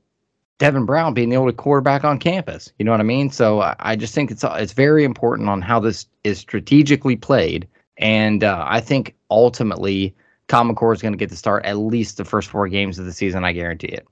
Devin 0.59 0.85
Brown 0.85 1.13
being 1.13 1.29
the 1.29 1.35
only 1.35 1.53
quarterback 1.53 2.03
on 2.03 2.19
campus. 2.19 2.71
You 2.77 2.85
know 2.85 2.91
what 2.91 2.99
I 2.99 3.03
mean? 3.03 3.29
So 3.29 3.61
I, 3.61 3.75
I 3.79 3.95
just 3.95 4.13
think 4.13 4.31
it's 4.31 4.43
it's 4.43 4.73
very 4.73 5.03
important 5.03 5.49
on 5.49 5.61
how 5.61 5.79
this 5.79 6.05
is 6.23 6.39
strategically 6.39 7.15
played, 7.15 7.67
and 7.97 8.43
uh, 8.43 8.65
I 8.67 8.79
think 8.79 9.15
ultimately 9.29 10.15
Common 10.47 10.75
Core 10.75 10.93
is 10.93 11.01
going 11.01 11.13
to 11.13 11.17
get 11.17 11.29
to 11.29 11.35
start 11.37 11.65
at 11.65 11.77
least 11.77 12.17
the 12.17 12.25
first 12.25 12.49
four 12.49 12.67
games 12.67 12.99
of 12.99 13.05
the 13.05 13.13
season. 13.13 13.43
I 13.43 13.53
guarantee 13.53 13.87
it. 13.87 14.07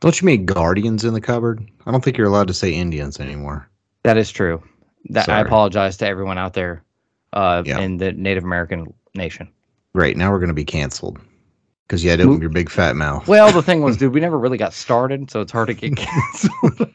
Don't 0.00 0.20
you 0.20 0.26
mean 0.26 0.44
Guardians 0.44 1.04
in 1.04 1.14
the 1.14 1.20
cupboard? 1.20 1.66
I 1.86 1.90
don't 1.90 2.04
think 2.04 2.18
you're 2.18 2.26
allowed 2.26 2.48
to 2.48 2.54
say 2.54 2.72
Indians 2.72 3.18
anymore. 3.18 3.68
That 4.02 4.18
is 4.18 4.30
true. 4.30 4.62
That 5.08 5.28
I 5.28 5.40
apologize 5.40 5.96
to 5.98 6.06
everyone 6.06 6.36
out 6.36 6.52
there 6.52 6.82
uh, 7.32 7.62
yeah. 7.64 7.78
in 7.78 7.96
the 7.96 8.12
Native 8.12 8.44
American 8.44 8.92
nation. 9.14 9.48
Great. 9.94 10.16
Now 10.16 10.30
we're 10.30 10.40
going 10.40 10.48
to 10.48 10.54
be 10.54 10.64
canceled 10.64 11.18
because 11.86 12.02
you 12.02 12.10
had 12.10 12.18
to 12.18 12.24
open 12.24 12.40
your 12.40 12.50
big 12.50 12.68
fat 12.68 12.96
mouth. 12.96 13.26
Well, 13.28 13.52
the 13.52 13.62
thing 13.62 13.82
was, 13.82 13.96
dude, 13.96 14.12
we 14.12 14.20
never 14.20 14.38
really 14.38 14.58
got 14.58 14.72
started, 14.72 15.30
so 15.30 15.40
it's 15.40 15.52
hard 15.52 15.68
to 15.68 15.74
get 15.74 15.96
canceled. 15.96 16.94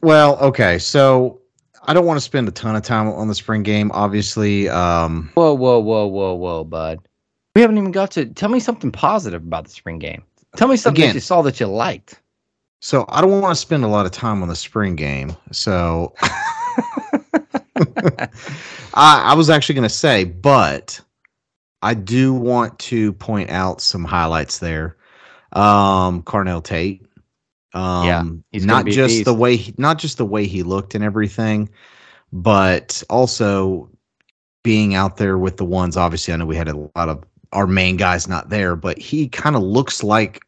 well, 0.00 0.36
okay, 0.38 0.78
so 0.78 1.40
I 1.84 1.94
don't 1.94 2.06
want 2.06 2.16
to 2.16 2.22
spend 2.22 2.48
a 2.48 2.50
ton 2.50 2.76
of 2.76 2.82
time 2.82 3.08
on 3.08 3.28
the 3.28 3.34
spring 3.34 3.62
game. 3.62 3.90
Obviously, 3.94 4.68
um, 4.68 5.30
whoa, 5.34 5.54
whoa, 5.54 5.78
whoa, 5.78 6.06
whoa, 6.06 6.34
whoa, 6.34 6.64
bud. 6.64 7.00
We 7.54 7.60
haven't 7.60 7.78
even 7.78 7.92
got 7.92 8.10
to 8.12 8.26
tell 8.26 8.48
me 8.48 8.58
something 8.58 8.90
positive 8.90 9.42
about 9.42 9.64
the 9.64 9.70
spring 9.70 9.98
game. 10.00 10.24
Tell 10.56 10.68
me 10.68 10.76
something 10.76 11.02
again, 11.02 11.10
that 11.10 11.14
you 11.14 11.20
saw 11.20 11.42
that 11.42 11.60
you 11.60 11.66
liked. 11.66 12.20
So 12.80 13.04
I 13.08 13.20
don't 13.20 13.40
want 13.40 13.54
to 13.54 13.60
spend 13.60 13.84
a 13.84 13.88
lot 13.88 14.06
of 14.06 14.12
time 14.12 14.42
on 14.42 14.48
the 14.48 14.56
spring 14.56 14.96
game. 14.96 15.36
So 15.52 16.14
I, 17.82 18.28
I 18.94 19.34
was 19.34 19.50
actually 19.50 19.76
going 19.76 19.88
to 19.88 19.94
say, 19.94 20.24
but 20.24 21.00
I 21.84 21.92
do 21.92 22.32
want 22.32 22.78
to 22.80 23.12
point 23.12 23.50
out 23.50 23.82
some 23.82 24.04
highlights 24.04 24.58
there. 24.58 24.96
Um, 25.52 26.22
Carnell 26.22 26.64
Tate. 26.64 27.06
Um, 27.74 28.06
yeah, 28.06 28.24
he's 28.52 28.64
not 28.64 28.86
just 28.86 29.26
the 29.26 29.34
way 29.34 29.56
he, 29.56 29.74
not 29.76 29.98
just 29.98 30.16
the 30.16 30.24
way 30.24 30.46
he 30.46 30.62
looked 30.62 30.94
and 30.94 31.04
everything, 31.04 31.68
but 32.32 33.02
also 33.10 33.90
being 34.62 34.94
out 34.94 35.18
there 35.18 35.36
with 35.36 35.58
the 35.58 35.64
ones. 35.64 35.98
Obviously, 35.98 36.32
I 36.32 36.38
know 36.38 36.46
we 36.46 36.56
had 36.56 36.68
a 36.68 36.88
lot 36.96 37.10
of 37.10 37.22
our 37.52 37.66
main 37.66 37.98
guys 37.98 38.26
not 38.26 38.48
there, 38.48 38.76
but 38.76 38.98
he 38.98 39.28
kind 39.28 39.54
of 39.54 39.62
looks 39.62 40.02
like 40.02 40.40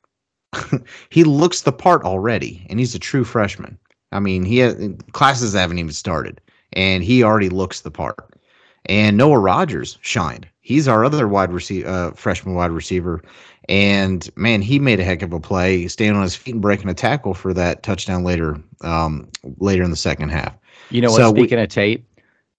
he 1.10 1.22
looks 1.24 1.62
the 1.62 1.72
part 1.72 2.02
already, 2.04 2.64
and 2.70 2.78
he's 2.78 2.94
a 2.94 2.98
true 2.98 3.24
freshman. 3.24 3.76
I 4.10 4.20
mean, 4.20 4.42
he 4.44 4.58
has, 4.58 4.74
classes 5.12 5.52
haven't 5.52 5.78
even 5.78 5.92
started, 5.92 6.40
and 6.72 7.04
he 7.04 7.22
already 7.22 7.50
looks 7.50 7.82
the 7.82 7.90
part. 7.90 8.40
And 8.86 9.18
Noah 9.18 9.38
Rogers 9.38 9.98
shined. 10.00 10.48
He's 10.66 10.88
our 10.88 11.04
other 11.04 11.28
wide 11.28 11.52
receiver, 11.52 11.88
uh, 11.88 12.10
freshman 12.10 12.56
wide 12.56 12.72
receiver. 12.72 13.22
And 13.68 14.28
man, 14.34 14.62
he 14.62 14.80
made 14.80 14.98
a 14.98 15.04
heck 15.04 15.22
of 15.22 15.32
a 15.32 15.38
play, 15.38 15.86
standing 15.86 16.16
on 16.16 16.24
his 16.24 16.34
feet 16.34 16.54
and 16.54 16.60
breaking 16.60 16.90
a 16.90 16.94
tackle 16.94 17.34
for 17.34 17.54
that 17.54 17.84
touchdown 17.84 18.24
later, 18.24 18.60
um, 18.80 19.28
later 19.58 19.84
in 19.84 19.90
the 19.90 19.96
second 19.96 20.30
half. 20.30 20.52
You 20.90 21.02
know 21.02 21.12
what? 21.12 21.18
So 21.18 21.30
speaking 21.30 21.58
we, 21.58 21.62
of 21.62 21.68
Tate, 21.68 22.04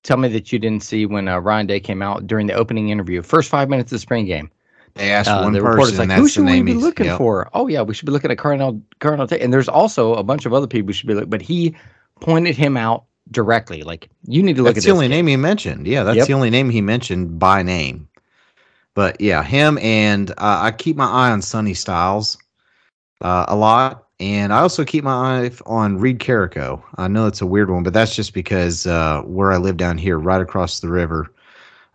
tell 0.03 0.15
me 0.15 0.29
that 0.29 0.53
you 0.53 0.57
didn't 0.57 0.83
see 0.83 1.05
when 1.05 1.27
uh, 1.27 1.39
Ryan 1.39 1.67
Day 1.67 1.81
came 1.81 2.01
out 2.01 2.25
during 2.25 2.47
the 2.47 2.53
opening 2.53 2.87
interview, 2.87 3.21
first 3.21 3.49
five 3.49 3.67
minutes 3.67 3.91
of 3.91 3.97
the 3.97 3.99
spring 3.99 4.25
game. 4.25 4.49
They 4.93 5.11
asked 5.11 5.29
uh, 5.29 5.41
one 5.41 5.51
the 5.51 5.59
person, 5.59 6.07
like, 6.07 6.17
"Who 6.17 6.29
should 6.29 6.45
we 6.45 6.61
be 6.61 6.75
looking 6.75 7.07
yep. 7.07 7.17
for?" 7.17 7.49
Oh 7.53 7.67
yeah, 7.67 7.81
we 7.81 7.93
should 7.93 8.05
be 8.05 8.13
looking 8.13 8.31
at 8.31 8.37
Carnell 8.37 8.81
Tate, 9.29 9.41
and 9.41 9.51
there's 9.51 9.67
also 9.67 10.13
a 10.15 10.23
bunch 10.23 10.45
of 10.45 10.53
other 10.53 10.65
people 10.65 10.87
we 10.87 10.93
should 10.93 11.07
be 11.07 11.13
looking. 11.13 11.29
But 11.29 11.41
he 11.41 11.75
pointed 12.21 12.55
him 12.55 12.77
out 12.77 13.03
directly. 13.31 13.83
Like 13.83 14.09
you 14.23 14.41
need 14.43 14.55
to 14.55 14.63
look 14.63 14.75
that's 14.75 14.85
at 14.85 14.89
the 14.89 14.93
only 14.93 15.07
kid. 15.07 15.15
name 15.15 15.27
he 15.27 15.35
mentioned. 15.35 15.87
Yeah, 15.87 16.03
that's 16.03 16.17
yep. 16.17 16.27
the 16.27 16.33
only 16.33 16.49
name 16.49 16.69
he 16.69 16.81
mentioned 16.81 17.39
by 17.39 17.63
name. 17.63 18.07
But 18.93 19.21
yeah, 19.21 19.43
him 19.43 19.77
and 19.79 20.31
uh, 20.31 20.59
I 20.63 20.71
keep 20.71 20.95
my 20.95 21.05
eye 21.05 21.29
on 21.29 21.41
Sonny 21.41 21.75
Styles 21.75 22.37
uh, 23.21 23.45
a 23.47 23.55
lot, 23.55 24.07
and 24.19 24.51
I 24.51 24.59
also 24.59 24.83
keep 24.83 25.03
my 25.03 25.43
eye 25.45 25.51
on 25.67 25.99
Reid 25.99 26.19
Carrico. 26.19 26.83
I 26.97 27.07
know 27.07 27.27
it's 27.27 27.41
a 27.41 27.45
weird 27.45 27.69
one, 27.69 27.83
but 27.83 27.93
that's 27.93 28.15
just 28.15 28.33
because 28.33 28.87
uh, 28.87 29.21
where 29.21 29.51
I 29.51 29.57
live 29.57 29.77
down 29.77 29.99
here, 29.99 30.17
right 30.17 30.41
across 30.41 30.79
the 30.79 30.89
river 30.89 31.31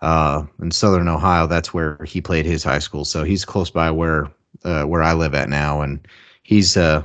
uh, 0.00 0.44
in 0.60 0.70
southern 0.70 1.08
Ohio, 1.08 1.48
that's 1.48 1.74
where 1.74 1.98
he 2.04 2.20
played 2.20 2.46
his 2.46 2.62
high 2.62 2.78
school. 2.78 3.04
So 3.04 3.24
he's 3.24 3.44
close 3.44 3.70
by 3.70 3.90
where 3.90 4.30
uh, 4.64 4.84
where 4.84 5.02
I 5.02 5.12
live 5.12 5.34
at 5.34 5.48
now, 5.48 5.80
and 5.80 6.06
he's 6.44 6.76
uh, 6.76 7.02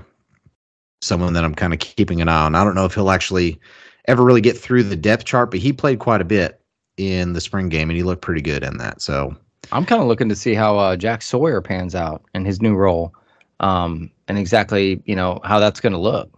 someone 1.02 1.34
that 1.34 1.44
I'm 1.44 1.56
kind 1.56 1.74
of 1.74 1.80
keeping 1.80 2.22
an 2.22 2.30
eye 2.30 2.46
on. 2.46 2.56
I 2.56 2.64
don't 2.64 2.76
know 2.76 2.86
if 2.86 2.94
he'll 2.94 3.10
actually 3.10 3.60
ever 4.08 4.24
really 4.24 4.42
get 4.42 4.58
through 4.58 4.84
the 4.84 4.96
depth 4.96 5.26
chart, 5.26 5.52
but 5.52 5.60
he 5.60 5.74
played 5.74 6.00
quite 6.00 6.22
a 6.22 6.26
bit 6.26 6.62
in 6.98 7.34
the 7.34 7.42
spring 7.42 7.70
game 7.70 7.90
and 7.90 7.98
he 7.98 8.04
looked 8.04 8.22
pretty 8.22 8.42
good 8.42 8.64
in 8.64 8.78
that. 8.78 9.02
So 9.02 9.36
I'm 9.72 9.86
kind 9.86 10.02
of 10.02 10.08
looking 10.08 10.30
to 10.30 10.36
see 10.36 10.54
how 10.54 10.78
uh, 10.78 10.96
Jack 10.96 11.22
Sawyer 11.22 11.62
pans 11.62 11.96
out 11.96 12.24
in 12.34 12.46
his 12.46 12.62
new 12.62 12.76
role, 12.76 13.14
um, 13.60 14.12
and 14.28 14.38
exactly 14.38 15.02
you 15.06 15.16
know 15.16 15.40
how 15.44 15.60
that's 15.60 15.80
going 15.80 15.94
to 15.94 16.00
look. 16.00 16.30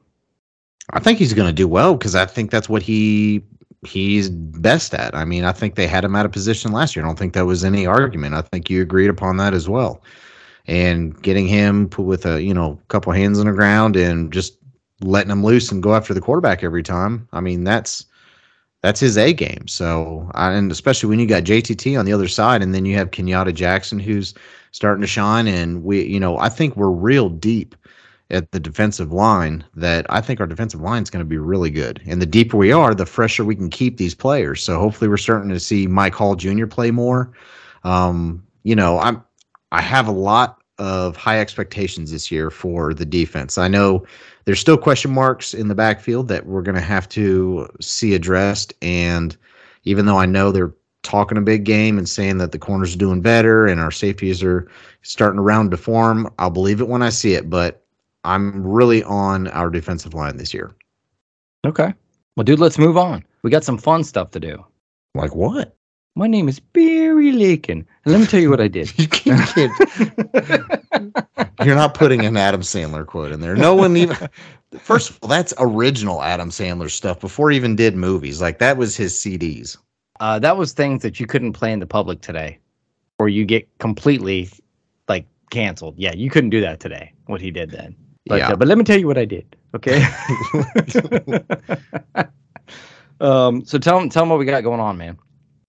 I 0.92 1.00
think 1.00 1.20
he's 1.20 1.34
going 1.34 1.48
to 1.48 1.54
do 1.54 1.68
well 1.68 1.96
because 1.96 2.16
I 2.16 2.26
think 2.26 2.52
that's 2.52 2.70
what 2.70 2.82
he 2.82 3.44
he's 3.86 4.30
best 4.30 4.94
at. 4.94 5.16
I 5.16 5.26
mean, 5.26 5.46
I 5.46 5.52
think 5.52 5.76
they 5.76 5.88
had 5.88 6.04
him 6.04 6.16
out 6.16 6.26
of 6.26 6.32
position 6.32 6.72
last 6.72 6.96
year. 6.96 7.06
I 7.06 7.08
don't 7.08 7.18
think 7.18 7.34
that 7.34 7.46
was 7.46 7.64
any 7.64 7.86
argument. 7.86 8.36
I 8.36 8.42
think 8.42 8.70
you 8.70 8.82
agreed 8.82 9.10
upon 9.10 9.38
that 9.38 9.54
as 9.54 9.70
well. 9.70 10.02
And 10.68 11.20
getting 11.22 11.48
him 11.48 11.90
put 11.90 12.04
with 12.04 12.26
a 12.26 12.42
you 12.42 12.54
know 12.54 12.80
couple 12.88 13.14
hands 13.14 13.40
on 13.40 13.46
the 13.46 13.54
ground 13.54 13.96
and 13.96 14.34
just 14.34 14.58
letting 15.02 15.32
him 15.32 15.44
loose 15.44 15.72
and 15.72 15.84
go 15.84 15.96
after 15.96 16.14
the 16.14 16.22
quarterback 16.22 16.64
every 16.64 16.84
time. 16.84 17.28
I 17.32 17.42
mean, 17.42 17.64
that's 17.64 18.06
that's 18.82 19.00
his 19.00 19.18
A 19.18 19.34
game. 19.34 19.68
So, 19.68 20.30
and 20.36 20.72
especially 20.72 21.10
when 21.10 21.20
you 21.20 21.28
got 21.28 21.44
JTT 21.44 22.00
on 22.00 22.06
the 22.06 22.14
other 22.14 22.28
side, 22.28 22.62
and 22.62 22.74
then 22.74 22.86
you 22.86 22.96
have 22.96 23.12
Kenyatta 23.12 23.54
Jackson 23.54 24.00
who's 24.00 24.34
starting 24.72 25.02
to 25.02 25.08
shine, 25.08 25.48
and 25.48 25.84
we, 25.84 26.06
you 26.06 26.20
know, 26.20 26.38
I 26.38 26.50
think 26.50 26.76
we're 26.76 26.90
real 26.90 27.30
deep 27.30 27.76
at 28.30 28.52
the 28.52 28.60
defensive 28.60 29.12
line. 29.12 29.66
That 29.76 30.06
I 30.10 30.22
think 30.22 30.40
our 30.40 30.48
defensive 30.48 30.82
line 30.82 31.04
is 31.04 31.10
going 31.10 31.24
to 31.24 31.30
be 31.30 31.38
really 31.38 31.70
good, 31.70 32.02
and 32.06 32.22
the 32.22 32.26
deeper 32.26 32.58
we 32.58 32.72
are, 32.72 32.96
the 32.96 33.06
fresher 33.06 33.44
we 33.44 33.56
can 33.56 33.70
keep 33.70 33.98
these 33.98 34.16
players. 34.16 34.64
So 34.64 34.80
hopefully, 34.80 35.10
we're 35.10 35.18
starting 35.18 35.50
to 35.50 35.60
see 35.60 35.88
Mike 35.88 36.16
Hall 36.16 36.36
Jr. 36.36 36.68
play 36.68 36.92
more. 36.92 37.34
Um, 37.84 38.46
you 38.64 38.76
know, 38.76 39.00
I'm 39.00 39.24
I 39.72 39.82
have 39.82 40.08
a 40.08 40.12
lot 40.12 40.59
of 40.80 41.16
high 41.16 41.40
expectations 41.40 42.12
this 42.12 42.32
year 42.32 42.50
for 42.50 42.94
the 42.94 43.06
defense. 43.06 43.58
I 43.58 43.68
know 43.68 44.06
there's 44.46 44.60
still 44.60 44.78
question 44.78 45.12
marks 45.12 45.54
in 45.54 45.68
the 45.68 45.76
backfield 45.76 46.28
that 46.30 46.46
we're 46.46 46.62
going 46.62 46.76
to 46.76 46.82
have 46.82 47.08
to 47.10 47.68
see 47.80 48.16
addressed. 48.16 48.74
And 48.82 49.38
even 49.84 50.06
though 50.06 50.18
I 50.18 50.26
know 50.26 50.52
they're 50.52 50.74
talking 51.04 51.38
a 51.38 51.42
big 51.42 51.64
game 51.64 51.98
and 51.98 52.10
saying 52.10 52.38
that 52.40 52.52
the 52.52 52.60
corners 52.60 52.94
are 52.94 52.98
doing 53.00 53.22
better 53.22 53.68
and 53.68 53.80
our 53.80 53.92
safeties 53.92 54.44
are 54.44 54.70
starting 55.02 55.38
to 55.38 55.42
round 55.42 55.72
to 55.72 55.78
form. 55.78 56.32
I'll 56.40 56.50
believe 56.50 56.82
it 56.82 56.88
when 56.88 57.02
I 57.02 57.10
see 57.10 57.34
it, 57.34 57.50
but 57.50 57.86
I'm 58.24 58.66
really 58.66 59.04
on 59.04 59.48
our 59.50 59.70
defensive 59.70 60.14
line 60.14 60.38
this 60.38 60.54
year. 60.54 60.76
Okay. 61.66 61.94
Well, 62.36 62.44
dude, 62.44 62.60
let's 62.60 62.78
move 62.78 62.98
on. 62.98 63.24
We 63.44 63.50
got 63.50 63.64
some 63.64 63.78
fun 63.78 64.04
stuff 64.04 64.32
to 64.32 64.40
do. 64.40 64.64
Like 65.16 65.36
what? 65.36 65.76
My 66.16 66.28
name 66.28 66.50
is 66.50 66.60
Barry 66.60 67.32
Lakin. 67.32 67.86
And 68.06 68.14
let 68.14 68.20
me 68.20 68.26
tell 68.28 68.40
you 68.42 68.50
what 68.50 68.62
I 68.62 68.68
did. 68.68 68.92
You 69.00 69.08
can't, 69.08 69.56
you're 71.64 71.76
not 71.76 71.94
putting 71.94 72.26
an 72.26 72.36
Adam 72.36 72.62
Sandler 72.62 73.06
quote 73.06 73.32
in 73.32 73.40
there. 73.42 73.56
No 73.56 73.76
one 73.76 73.96
even. 73.96 74.18
First 74.80 75.12
of 75.12 75.20
all, 75.22 75.30
that's 75.30 75.54
original 75.58 76.22
Adam 76.22 76.50
Sandler 76.50 76.90
stuff 76.90 77.20
before 77.20 77.50
he 77.52 77.58
even 77.58 77.76
did 77.76 77.96
movies. 77.96 78.42
Like 78.42 78.60
that 78.60 78.78
was 78.78 78.96
his 78.96 79.14
CDs. 79.14 79.78
Uh, 80.20 80.38
that 80.40 80.58
was 80.58 80.74
things 80.74 81.02
that 81.02 81.20
you 81.20 81.26
couldn't 81.26 81.54
play 81.54 81.72
in 81.72 81.80
the 81.80 81.86
public 81.88 82.22
today, 82.22 82.60
or 83.20 83.30
you 83.30 83.46
get 83.46 83.68
completely 83.80 84.50
like 85.08 85.26
canceled. 85.50 85.96
Yeah, 85.98 86.14
you 86.14 86.30
couldn't 86.30 86.50
do 86.50 86.60
that 86.62 86.80
today. 86.82 87.14
What 87.28 87.40
he 87.42 87.52
did 87.52 87.72
then. 87.72 87.96
But, 88.26 88.40
Yeah. 88.40 88.50
uh, 88.50 88.56
but 88.58 88.68
let 88.68 88.78
me 88.78 88.84
tell 88.84 89.00
you 89.00 89.08
what 89.08 89.18
I 89.18 89.26
did. 89.26 89.56
Okay. 89.76 90.06
um. 93.22 93.64
So 93.66 93.78
tell 93.80 94.00
them 94.00 94.10
tell 94.10 94.24
them 94.24 94.30
what 94.30 94.40
we 94.40 94.46
got 94.46 94.62
going 94.64 94.80
on, 94.82 94.98
man. 94.98 95.18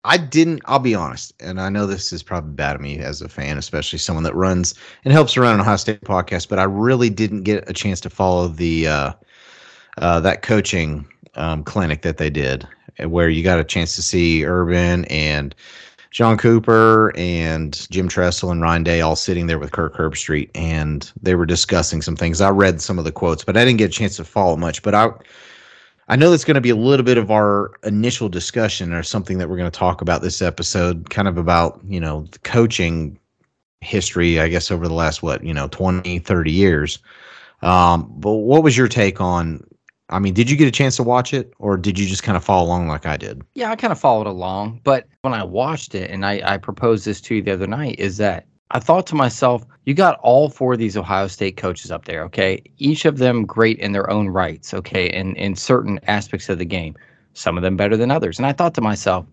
I 0.05 0.17
didn't. 0.17 0.63
I'll 0.65 0.79
be 0.79 0.95
honest, 0.95 1.35
and 1.41 1.61
I 1.61 1.69
know 1.69 1.87
this 1.87 2.13
is 2.13 2.23
probably 2.23 2.53
bad 2.53 2.75
of 2.75 2.81
me 2.81 2.99
as 2.99 3.21
a 3.21 3.29
fan, 3.29 3.59
especially 3.59 3.99
someone 3.99 4.25
that 4.25 4.35
runs 4.35 4.75
and 5.05 5.13
helps 5.13 5.37
around 5.37 5.55
an 5.55 5.61
Ohio 5.61 5.77
State 5.77 6.01
podcast. 6.03 6.49
But 6.49 6.59
I 6.59 6.65
really 6.65 7.11
didn't 7.11 7.43
get 7.43 7.69
a 7.69 7.75
chance 7.75 8.01
to 8.01 8.11
follow 8.11 8.49
the 8.49 8.89
uh, 8.89 9.13
uh, 9.99 10.21
that 10.21 10.41
coaching 10.41 11.07
um, 11.35 11.63
clinic 11.65 12.01
that 12.03 12.17
they 12.17 12.31
did, 12.31 12.67
uh, 13.03 13.11
where 13.11 13.29
you 13.29 13.45
got 13.45 13.61
a 13.61 13.65
chance 13.65 13.95
to 13.97 14.03
see 14.03 14.45
Urban 14.45 15.05
and 15.07 15.55
John 16.11 16.39
Cooper 16.39 17.13
and 17.15 17.87
Jim 17.91 18.09
Tressel 18.09 18.51
and 18.51 18.63
Ryan 18.63 18.83
Day 18.83 19.01
all 19.03 19.17
sitting 19.17 19.49
there 19.49 19.59
with 19.59 19.73
Kirk 19.73 19.95
Herbstreit, 19.95 20.51
and 20.55 21.13
they 21.21 21.35
were 21.35 21.47
discussing 21.47 22.01
some 22.01 22.17
things. 22.17 22.41
I 22.41 22.49
read 22.49 22.81
some 22.81 22.99
of 22.99 23.05
the 23.05 23.13
quotes, 23.13 23.45
but 23.45 23.57
I 23.57 23.67
didn't 23.67 23.79
get 23.79 23.91
a 23.91 23.93
chance 23.93 24.17
to 24.17 24.25
follow 24.25 24.57
much. 24.57 24.83
But 24.83 24.95
I 24.95 25.11
I 26.11 26.17
know 26.17 26.33
that's 26.33 26.45
going 26.45 26.57
to 26.57 26.61
be 26.61 26.71
a 26.71 26.77
little 26.77 27.07
bit 27.07 27.19
of 27.19 27.31
our 27.31 27.71
initial 27.85 28.29
discussion 28.29 28.93
or 28.93 29.05
something 29.05 29.39
that 29.39 29.49
we're 29.49 29.57
going 29.57 29.71
to 29.71 29.79
talk 29.79 30.01
about 30.01 30.23
this 30.23 30.43
episode, 30.43 31.09
kind 31.09 31.29
of 31.29 31.39
about, 31.39 31.81
you 31.87 32.01
know, 32.01 32.27
the 32.33 32.41
coaching 32.41 33.17
history, 33.81 34.41
I 34.41 34.49
guess, 34.49 34.73
over 34.73 34.89
the 34.89 34.95
last, 34.95 35.23
what, 35.23 35.45
you 35.45 35.55
know, 35.55 35.69
20, 35.69 36.19
30 36.19 36.51
years. 36.51 36.99
Um, 37.63 38.13
but 38.17 38.33
what 38.33 38.65
was 38.65 38.77
your 38.77 38.89
take 38.89 39.21
on? 39.21 39.65
I 40.09 40.19
mean, 40.19 40.35
did 40.35 40.51
you 40.51 40.57
get 40.57 40.67
a 40.67 40.73
chance 40.73 40.97
to 40.97 41.05
watch 41.05 41.33
it 41.33 41.55
or 41.61 41.77
did 41.77 41.97
you 41.97 42.09
just 42.09 42.25
kind 42.25 42.37
of 42.37 42.43
follow 42.43 42.67
along 42.67 42.89
like 42.89 43.07
I 43.07 43.17
did? 43.17 43.43
Yeah, 43.55 43.71
I 43.71 43.77
kind 43.77 43.93
of 43.93 44.01
followed 44.01 44.27
along, 44.27 44.81
but 44.83 45.07
when 45.23 45.33
I 45.33 45.45
watched 45.45 45.95
it, 45.95 46.11
and 46.11 46.27
I, 46.27 46.43
I 46.45 46.57
proposed 46.57 47.05
this 47.05 47.21
to 47.21 47.37
you 47.37 47.43
the 47.43 47.53
other 47.53 47.69
night, 47.69 48.01
is 48.01 48.17
that 48.17 48.47
I 48.71 48.79
thought 48.79 49.07
to 49.09 49.15
myself, 49.15 49.65
you 49.85 49.95
got 49.95 50.19
all 50.21 50.49
four 50.49 50.75
of 50.75 50.79
these 50.79 50.97
Ohio 50.97 51.27
State 51.27 51.57
coaches 51.57 51.91
up 51.91 52.05
there, 52.05 52.23
okay? 52.25 52.63
Each 52.79 53.05
of 53.05 53.19
them 53.19 53.45
great 53.45 53.79
in 53.79 53.93
their 53.93 54.09
own 54.11 54.29
rights, 54.29 54.73
okay, 54.75 55.11
in, 55.11 55.35
in 55.37 55.57
certain 55.57 55.99
aspects 56.07 56.49
of 56.49 56.59
the 56.59 56.65
game. 56.65 56.95
Some 57.35 57.57
of 57.57 57.63
them 57.63 57.77
better 57.77 57.97
than 57.97 58.11
others. 58.11 58.39
And 58.39 58.47
I 58.47 58.53
thought 58.53 58.75
to 58.75 58.81
myself, 58.81 59.27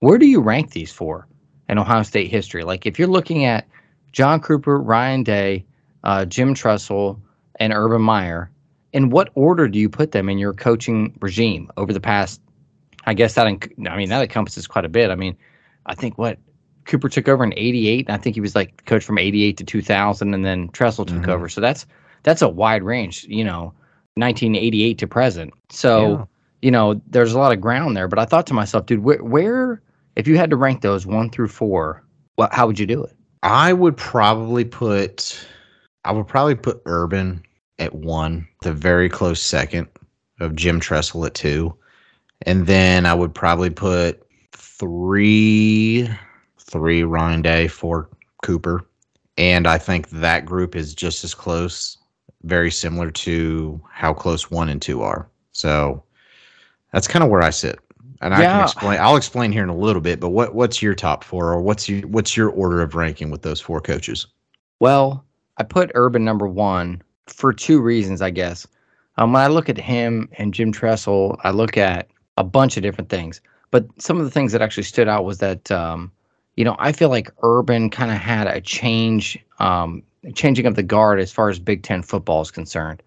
where 0.00 0.18
do 0.18 0.26
you 0.26 0.40
rank 0.40 0.72
these 0.72 0.92
four 0.92 1.26
in 1.68 1.78
Ohio 1.78 2.02
State 2.02 2.30
history? 2.30 2.64
Like 2.64 2.86
if 2.86 2.98
you're 2.98 3.08
looking 3.08 3.44
at 3.44 3.66
John 4.12 4.40
Cooper, 4.40 4.78
Ryan 4.78 5.22
Day, 5.22 5.64
uh, 6.04 6.24
Jim 6.24 6.54
Tressel, 6.54 7.20
and 7.60 7.72
Urban 7.72 8.02
Meyer, 8.02 8.50
in 8.92 9.10
what 9.10 9.30
order 9.34 9.68
do 9.68 9.78
you 9.78 9.88
put 9.88 10.12
them 10.12 10.28
in 10.28 10.38
your 10.38 10.52
coaching 10.52 11.16
regime 11.20 11.70
over 11.76 11.92
the 11.92 12.00
past 12.00 12.40
I 13.04 13.14
guess 13.14 13.34
that 13.34 13.46
I 13.46 13.96
mean 13.96 14.08
that 14.08 14.22
encompasses 14.22 14.66
quite 14.66 14.84
a 14.84 14.88
bit. 14.88 15.10
I 15.10 15.16
mean, 15.16 15.36
I 15.86 15.94
think 15.94 16.18
what 16.18 16.38
Cooper 16.84 17.08
took 17.08 17.28
over 17.28 17.44
in 17.44 17.52
'88, 17.56 18.06
and 18.08 18.14
I 18.14 18.18
think 18.18 18.34
he 18.36 18.40
was 18.40 18.54
like 18.54 18.84
coach 18.86 19.04
from 19.04 19.18
'88 19.18 19.56
to 19.58 19.64
2000, 19.64 20.34
and 20.34 20.44
then 20.44 20.68
Tressel 20.68 21.04
took 21.06 21.22
Mhm. 21.22 21.28
over. 21.28 21.48
So 21.48 21.60
that's 21.60 21.86
that's 22.24 22.42
a 22.42 22.48
wide 22.48 22.82
range, 22.82 23.24
you 23.28 23.44
know, 23.44 23.72
1988 24.16 24.98
to 24.98 25.06
present. 25.06 25.52
So 25.70 26.10
Yeah. 26.10 26.24
you 26.62 26.70
know, 26.70 27.00
there's 27.08 27.32
a 27.32 27.38
lot 27.38 27.52
of 27.52 27.60
ground 27.60 27.96
there. 27.96 28.06
But 28.08 28.18
I 28.20 28.24
thought 28.24 28.46
to 28.48 28.54
myself, 28.54 28.86
dude, 28.86 29.02
where, 29.02 29.22
where 29.22 29.82
if 30.16 30.28
you 30.28 30.36
had 30.36 30.50
to 30.50 30.56
rank 30.56 30.80
those 30.82 31.06
one 31.06 31.30
through 31.30 31.48
four, 31.48 32.02
what 32.36 32.52
how 32.54 32.66
would 32.66 32.78
you 32.78 32.86
do 32.86 33.02
it? 33.02 33.14
I 33.42 33.72
would 33.72 33.96
probably 33.96 34.64
put 34.64 35.38
I 36.04 36.12
would 36.12 36.26
probably 36.28 36.54
put 36.56 36.82
Urban 36.86 37.42
at 37.78 37.94
one, 37.94 38.46
the 38.62 38.72
very 38.72 39.08
close 39.08 39.40
second 39.42 39.88
of 40.40 40.54
Jim 40.56 40.78
Tressel 40.80 41.24
at 41.24 41.34
two. 41.34 41.74
And 42.44 42.66
then 42.66 43.06
I 43.06 43.14
would 43.14 43.34
probably 43.34 43.70
put 43.70 44.20
three 44.52 46.08
three 46.72 47.04
Ryan 47.04 47.42
Day, 47.42 47.68
four 47.68 48.08
Cooper. 48.42 48.84
And 49.38 49.66
I 49.66 49.78
think 49.78 50.10
that 50.10 50.44
group 50.44 50.74
is 50.74 50.94
just 50.94 51.22
as 51.24 51.34
close, 51.34 51.96
very 52.42 52.70
similar 52.70 53.10
to 53.10 53.80
how 53.90 54.12
close 54.12 54.50
one 54.50 54.68
and 54.68 54.82
two 54.82 55.02
are. 55.02 55.28
So 55.52 56.02
that's 56.92 57.06
kind 57.06 57.22
of 57.22 57.30
where 57.30 57.42
I 57.42 57.50
sit. 57.50 57.78
And 58.20 58.34
I 58.34 58.42
can 58.42 58.62
explain 58.62 59.00
I'll 59.00 59.16
explain 59.16 59.50
here 59.50 59.64
in 59.64 59.68
a 59.68 59.76
little 59.76 60.00
bit, 60.00 60.20
but 60.20 60.28
what 60.28 60.54
what's 60.54 60.80
your 60.80 60.94
top 60.94 61.24
four 61.24 61.52
or 61.52 61.60
what's 61.60 61.88
your 61.88 62.06
what's 62.06 62.36
your 62.36 62.50
order 62.50 62.80
of 62.80 62.94
ranking 62.94 63.30
with 63.30 63.42
those 63.42 63.60
four 63.60 63.80
coaches? 63.80 64.28
Well, 64.78 65.24
I 65.56 65.64
put 65.64 65.90
Urban 65.94 66.24
number 66.24 66.46
one 66.46 67.02
for 67.26 67.52
two 67.52 67.80
reasons, 67.80 68.22
I 68.22 68.30
guess. 68.30 68.66
Um, 69.18 69.32
when 69.32 69.42
I 69.42 69.48
look 69.48 69.68
at 69.68 69.76
him 69.76 70.28
and 70.38 70.54
Jim 70.54 70.72
Tressel, 70.72 71.36
I 71.42 71.50
look 71.50 71.76
at 71.76 72.08
a 72.36 72.44
bunch 72.44 72.76
of 72.76 72.82
different 72.82 73.10
things. 73.10 73.40
But 73.70 73.86
some 74.00 74.18
of 74.18 74.24
the 74.24 74.30
things 74.30 74.52
that 74.52 74.62
actually 74.62 74.84
stood 74.84 75.08
out 75.08 75.24
was 75.24 75.38
that, 75.38 75.70
um, 75.70 76.12
you 76.56 76.64
know, 76.64 76.76
I 76.78 76.92
feel 76.92 77.08
like 77.08 77.30
Urban 77.42 77.90
kind 77.90 78.10
of 78.10 78.18
had 78.18 78.46
a 78.46 78.60
change, 78.60 79.38
um, 79.58 80.02
changing 80.34 80.66
of 80.66 80.74
the 80.74 80.82
guard 80.82 81.18
as 81.20 81.32
far 81.32 81.48
as 81.48 81.58
Big 81.58 81.82
Ten 81.82 82.02
football 82.02 82.42
is 82.42 82.50
concerned. 82.50 83.02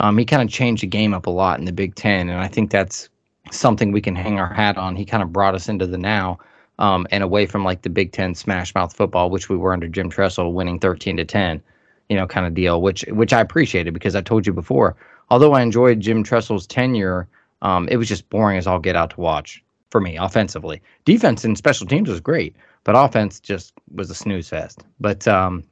Um, 0.00 0.18
he 0.18 0.24
kind 0.24 0.42
of 0.42 0.48
changed 0.48 0.82
the 0.82 0.86
game 0.86 1.14
up 1.14 1.26
a 1.26 1.30
lot 1.30 1.58
in 1.58 1.64
the 1.64 1.72
Big 1.72 1.94
Ten, 1.94 2.28
and 2.28 2.40
I 2.40 2.48
think 2.48 2.70
that's 2.70 3.08
something 3.50 3.92
we 3.92 4.00
can 4.00 4.16
hang 4.16 4.38
our 4.38 4.52
hat 4.52 4.76
on. 4.76 4.96
He 4.96 5.04
kind 5.04 5.22
of 5.22 5.32
brought 5.32 5.54
us 5.54 5.68
into 5.68 5.86
the 5.86 5.98
now 5.98 6.38
um, 6.78 7.06
and 7.10 7.22
away 7.22 7.46
from 7.46 7.64
like 7.64 7.82
the 7.82 7.90
Big 7.90 8.12
Ten 8.12 8.34
smash 8.34 8.74
mouth 8.74 8.94
football, 8.94 9.30
which 9.30 9.48
we 9.48 9.56
were 9.56 9.72
under 9.72 9.88
Jim 9.88 10.10
Tressel, 10.10 10.52
winning 10.52 10.78
thirteen 10.78 11.16
to 11.18 11.24
ten, 11.24 11.62
you 12.08 12.16
know, 12.16 12.26
kind 12.26 12.46
of 12.46 12.54
deal. 12.54 12.80
Which 12.80 13.04
which 13.08 13.32
I 13.32 13.40
appreciated 13.40 13.94
because 13.94 14.16
I 14.16 14.22
told 14.22 14.46
you 14.46 14.52
before, 14.52 14.96
although 15.30 15.52
I 15.52 15.62
enjoyed 15.62 16.00
Jim 16.00 16.22
Tressel's 16.22 16.66
tenure, 16.66 17.28
um, 17.62 17.88
it 17.88 17.96
was 17.96 18.08
just 18.08 18.28
boring 18.30 18.58
as 18.58 18.66
all 18.66 18.78
get 18.78 18.96
out 18.96 19.10
to 19.10 19.20
watch 19.20 19.62
for 19.90 20.00
me 20.00 20.16
offensively. 20.16 20.82
Defense 21.04 21.44
and 21.44 21.56
special 21.56 21.86
teams 21.86 22.08
was 22.08 22.20
great, 22.20 22.56
but 22.84 22.96
offense 22.96 23.40
just 23.40 23.72
was 23.94 24.10
a 24.10 24.14
snooze 24.14 24.48
fest. 24.48 24.84
But 25.00 25.26
um, 25.28 25.64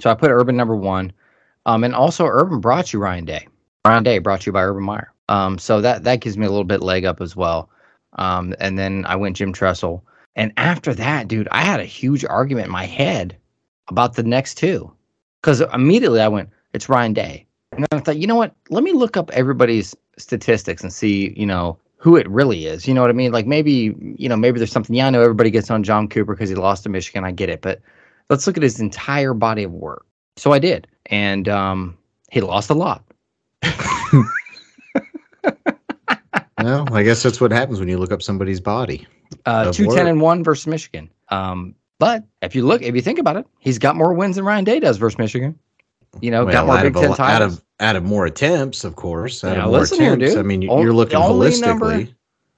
so 0.00 0.10
I 0.10 0.14
put 0.14 0.30
Urban 0.30 0.56
number 0.56 0.76
one, 0.76 1.12
um, 1.66 1.84
and 1.84 1.94
also 1.94 2.26
Urban 2.26 2.60
brought 2.60 2.92
you 2.92 2.98
Ryan 2.98 3.24
Day. 3.24 3.48
Ryan 3.86 4.04
Day 4.04 4.18
brought 4.18 4.46
you 4.46 4.52
by 4.52 4.62
Urban 4.62 4.84
Meyer. 4.84 5.12
Um, 5.28 5.58
so 5.58 5.80
that 5.80 6.04
that 6.04 6.20
gives 6.20 6.36
me 6.36 6.46
a 6.46 6.50
little 6.50 6.64
bit 6.64 6.82
leg 6.82 7.04
up 7.04 7.20
as 7.20 7.34
well. 7.36 7.70
Um, 8.14 8.54
and 8.60 8.78
then 8.78 9.04
I 9.06 9.16
went 9.16 9.36
Jim 9.36 9.52
Tressel. 9.52 10.02
And 10.36 10.52
after 10.56 10.94
that, 10.94 11.28
dude, 11.28 11.48
I 11.50 11.62
had 11.62 11.80
a 11.80 11.84
huge 11.84 12.24
argument 12.24 12.66
in 12.66 12.72
my 12.72 12.84
head 12.84 13.36
about 13.88 14.14
the 14.14 14.22
next 14.22 14.54
two. 14.54 14.92
Because 15.40 15.60
immediately 15.72 16.20
I 16.20 16.28
went, 16.28 16.50
it's 16.72 16.88
Ryan 16.88 17.12
Day. 17.12 17.46
And 17.72 17.86
I 17.90 17.98
thought, 17.98 18.18
you 18.18 18.26
know 18.26 18.36
what? 18.36 18.54
Let 18.70 18.84
me 18.84 18.92
look 18.92 19.16
up 19.16 19.30
everybody's 19.30 19.94
statistics 20.18 20.82
and 20.82 20.92
see, 20.92 21.34
you 21.36 21.46
know, 21.46 21.78
who 22.02 22.16
it 22.16 22.28
really 22.28 22.66
is. 22.66 22.88
You 22.88 22.94
know 22.94 23.00
what 23.00 23.10
I 23.10 23.12
mean? 23.12 23.30
Like 23.30 23.46
maybe, 23.46 23.94
you 24.18 24.28
know, 24.28 24.36
maybe 24.36 24.58
there's 24.58 24.72
something. 24.72 24.96
Yeah, 24.96 25.06
I 25.06 25.10
know 25.10 25.22
everybody 25.22 25.52
gets 25.52 25.70
on 25.70 25.84
John 25.84 26.08
Cooper 26.08 26.34
because 26.34 26.48
he 26.48 26.56
lost 26.56 26.82
to 26.82 26.88
Michigan. 26.88 27.24
I 27.24 27.30
get 27.30 27.48
it. 27.48 27.62
But 27.62 27.80
let's 28.28 28.44
look 28.44 28.56
at 28.56 28.62
his 28.64 28.80
entire 28.80 29.34
body 29.34 29.62
of 29.62 29.70
work. 29.70 30.04
So 30.36 30.50
I 30.52 30.58
did. 30.58 30.88
And 31.06 31.48
um, 31.48 31.96
he 32.32 32.40
lost 32.40 32.70
a 32.70 32.74
lot. 32.74 33.04
well, 36.58 36.92
I 36.92 37.04
guess 37.04 37.22
that's 37.22 37.40
what 37.40 37.52
happens 37.52 37.78
when 37.78 37.88
you 37.88 37.98
look 37.98 38.10
up 38.10 38.20
somebody's 38.20 38.58
body. 38.58 39.06
Uh, 39.46 39.70
two 39.70 39.86
ten 39.94 40.08
and 40.08 40.20
one 40.20 40.42
versus 40.42 40.66
Michigan. 40.66 41.08
Um, 41.28 41.72
but 42.00 42.24
if 42.42 42.56
you 42.56 42.66
look, 42.66 42.82
if 42.82 42.96
you 42.96 43.00
think 43.00 43.20
about 43.20 43.36
it, 43.36 43.46
he's 43.60 43.78
got 43.78 43.94
more 43.94 44.12
wins 44.12 44.34
than 44.34 44.44
Ryan 44.44 44.64
Day 44.64 44.80
does 44.80 44.96
versus 44.96 45.18
Michigan. 45.18 45.56
You 46.20 46.30
know, 46.30 46.44
got 46.46 46.66
more 46.66 46.76
out, 46.76 46.82
Big 46.82 46.96
of, 46.96 47.02
Ten 47.02 47.10
a- 47.12 47.22
out 47.30 47.42
of 47.42 47.62
out 47.80 47.96
of 47.96 48.04
more 48.04 48.26
attempts, 48.26 48.84
of 48.84 48.96
course. 48.96 49.42
Out 49.42 49.56
Yeah, 49.56 49.64
of 49.64 49.70
more 49.70 49.80
listen 49.80 50.00
here, 50.00 50.16
dude. 50.16 50.38
I 50.38 50.42
mean, 50.42 50.68
O- 50.68 50.82
you're 50.82 50.92
looking 50.92 51.18
holistically. 51.18 51.60
number- 51.66 52.08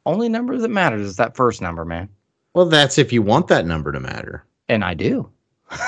Only 0.06 0.28
number 0.28 0.58
that 0.58 0.68
matters 0.68 1.02
is 1.02 1.16
that 1.16 1.34
first 1.36 1.62
number, 1.62 1.84
man. 1.84 2.08
Well, 2.54 2.66
that's 2.66 2.98
if 2.98 3.12
you 3.12 3.22
want 3.22 3.48
that 3.48 3.66
number 3.66 3.90
to 3.92 4.00
matter. 4.00 4.44
And 4.68 4.84
I 4.84 4.94
do. 4.94 5.28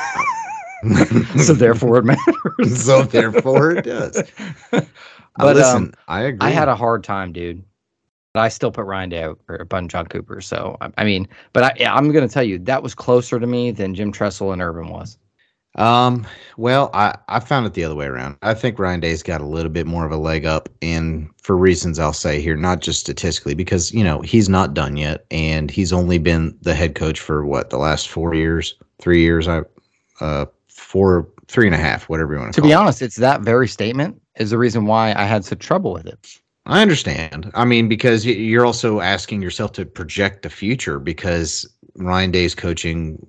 so 1.45 1.53
therefore, 1.53 1.99
it 1.99 2.05
matters. 2.05 2.85
so 2.85 3.03
therefore 3.03 3.73
it 3.73 3.85
does. 3.85 4.23
But, 5.39 5.55
listen, 5.57 5.77
um, 5.85 5.93
I 6.09 6.23
agree. 6.23 6.49
I 6.49 6.51
had 6.51 6.67
a 6.69 6.75
hard 6.75 7.05
time, 7.05 7.31
dude. 7.31 7.63
But 8.33 8.41
I 8.41 8.49
still 8.49 8.71
put 8.73 8.87
Ryan 8.87 9.11
Day 9.11 9.25
over 9.25 9.57
upon 9.57 9.87
John 9.87 10.07
Cooper. 10.07 10.41
So 10.41 10.79
I, 10.81 10.91
I 10.97 11.05
mean, 11.05 11.29
but 11.53 11.63
I, 11.79 11.85
I'm 11.85 12.11
going 12.11 12.27
to 12.27 12.33
tell 12.33 12.43
you 12.43 12.59
that 12.61 12.83
was 12.83 12.95
closer 12.95 13.39
to 13.39 13.47
me 13.47 13.71
than 13.71 13.95
Jim 13.95 14.13
Tressel 14.13 14.53
and 14.53 14.63
Urban 14.63 14.89
was. 14.89 15.19
Um, 15.77 16.27
well, 16.57 16.91
I, 16.95 17.15
I 17.29 17.41
found 17.41 17.67
it 17.67 17.75
the 17.75 17.85
other 17.85 17.95
way 17.95 18.07
around. 18.07 18.39
I 18.43 18.55
think 18.55 18.79
Ryan 18.79 19.01
Day's 19.01 19.23
got 19.23 19.41
a 19.43 19.47
little 19.47 19.71
bit 19.71 19.87
more 19.87 20.07
of 20.07 20.12
a 20.12 20.17
leg 20.17 20.47
up, 20.47 20.69
and 20.81 21.29
for 21.43 21.57
reasons 21.57 21.99
I'll 21.99 22.12
say 22.15 22.41
here, 22.41 22.57
not 22.57 22.81
just 22.81 23.01
statistically, 23.01 23.55
because 23.55 23.93
you 23.93 24.03
know 24.03 24.23
he's 24.23 24.49
not 24.49 24.73
done 24.75 24.97
yet, 24.97 25.27
and 25.31 25.71
he's 25.71 25.93
only 25.93 26.19
been 26.19 26.57
the 26.62 26.75
head 26.75 26.95
coach 26.95 27.21
for 27.21 27.45
what 27.45 27.71
the 27.71 27.79
last 27.79 28.09
four 28.09 28.35
years, 28.35 28.75
three 29.01 29.21
years. 29.21 29.47
I, 29.49 29.62
uh, 30.21 30.47
four, 30.69 31.29
three 31.49 31.67
and 31.67 31.75
a 31.75 31.79
half, 31.79 32.09
whatever 32.09 32.33
you 32.35 32.41
want 32.41 32.55
To 32.55 32.61
to. 32.62 32.62
be 32.62 32.73
it. 32.73 32.75
honest, 32.75 33.03
it's 33.03 33.17
that 33.17 33.43
very 33.43 33.69
statement 33.69 34.21
is 34.39 34.51
the 34.51 34.59
reason 34.59 34.87
why 34.87 35.12
I 35.15 35.25
had 35.25 35.45
such 35.45 35.59
trouble 35.61 35.93
with 35.93 36.07
it. 36.07 36.39
I 36.65 36.83
understand. 36.83 37.51
I 37.55 37.65
mean, 37.65 37.89
because 37.89 38.27
you're 38.27 38.67
also 38.67 39.01
asking 39.01 39.41
yourself 39.43 39.73
to 39.73 39.85
project 39.87 40.43
the 40.43 40.51
future 40.51 40.99
because 40.99 41.69
Ryan 41.97 42.31
Day's 42.33 42.55
coaching 42.55 43.25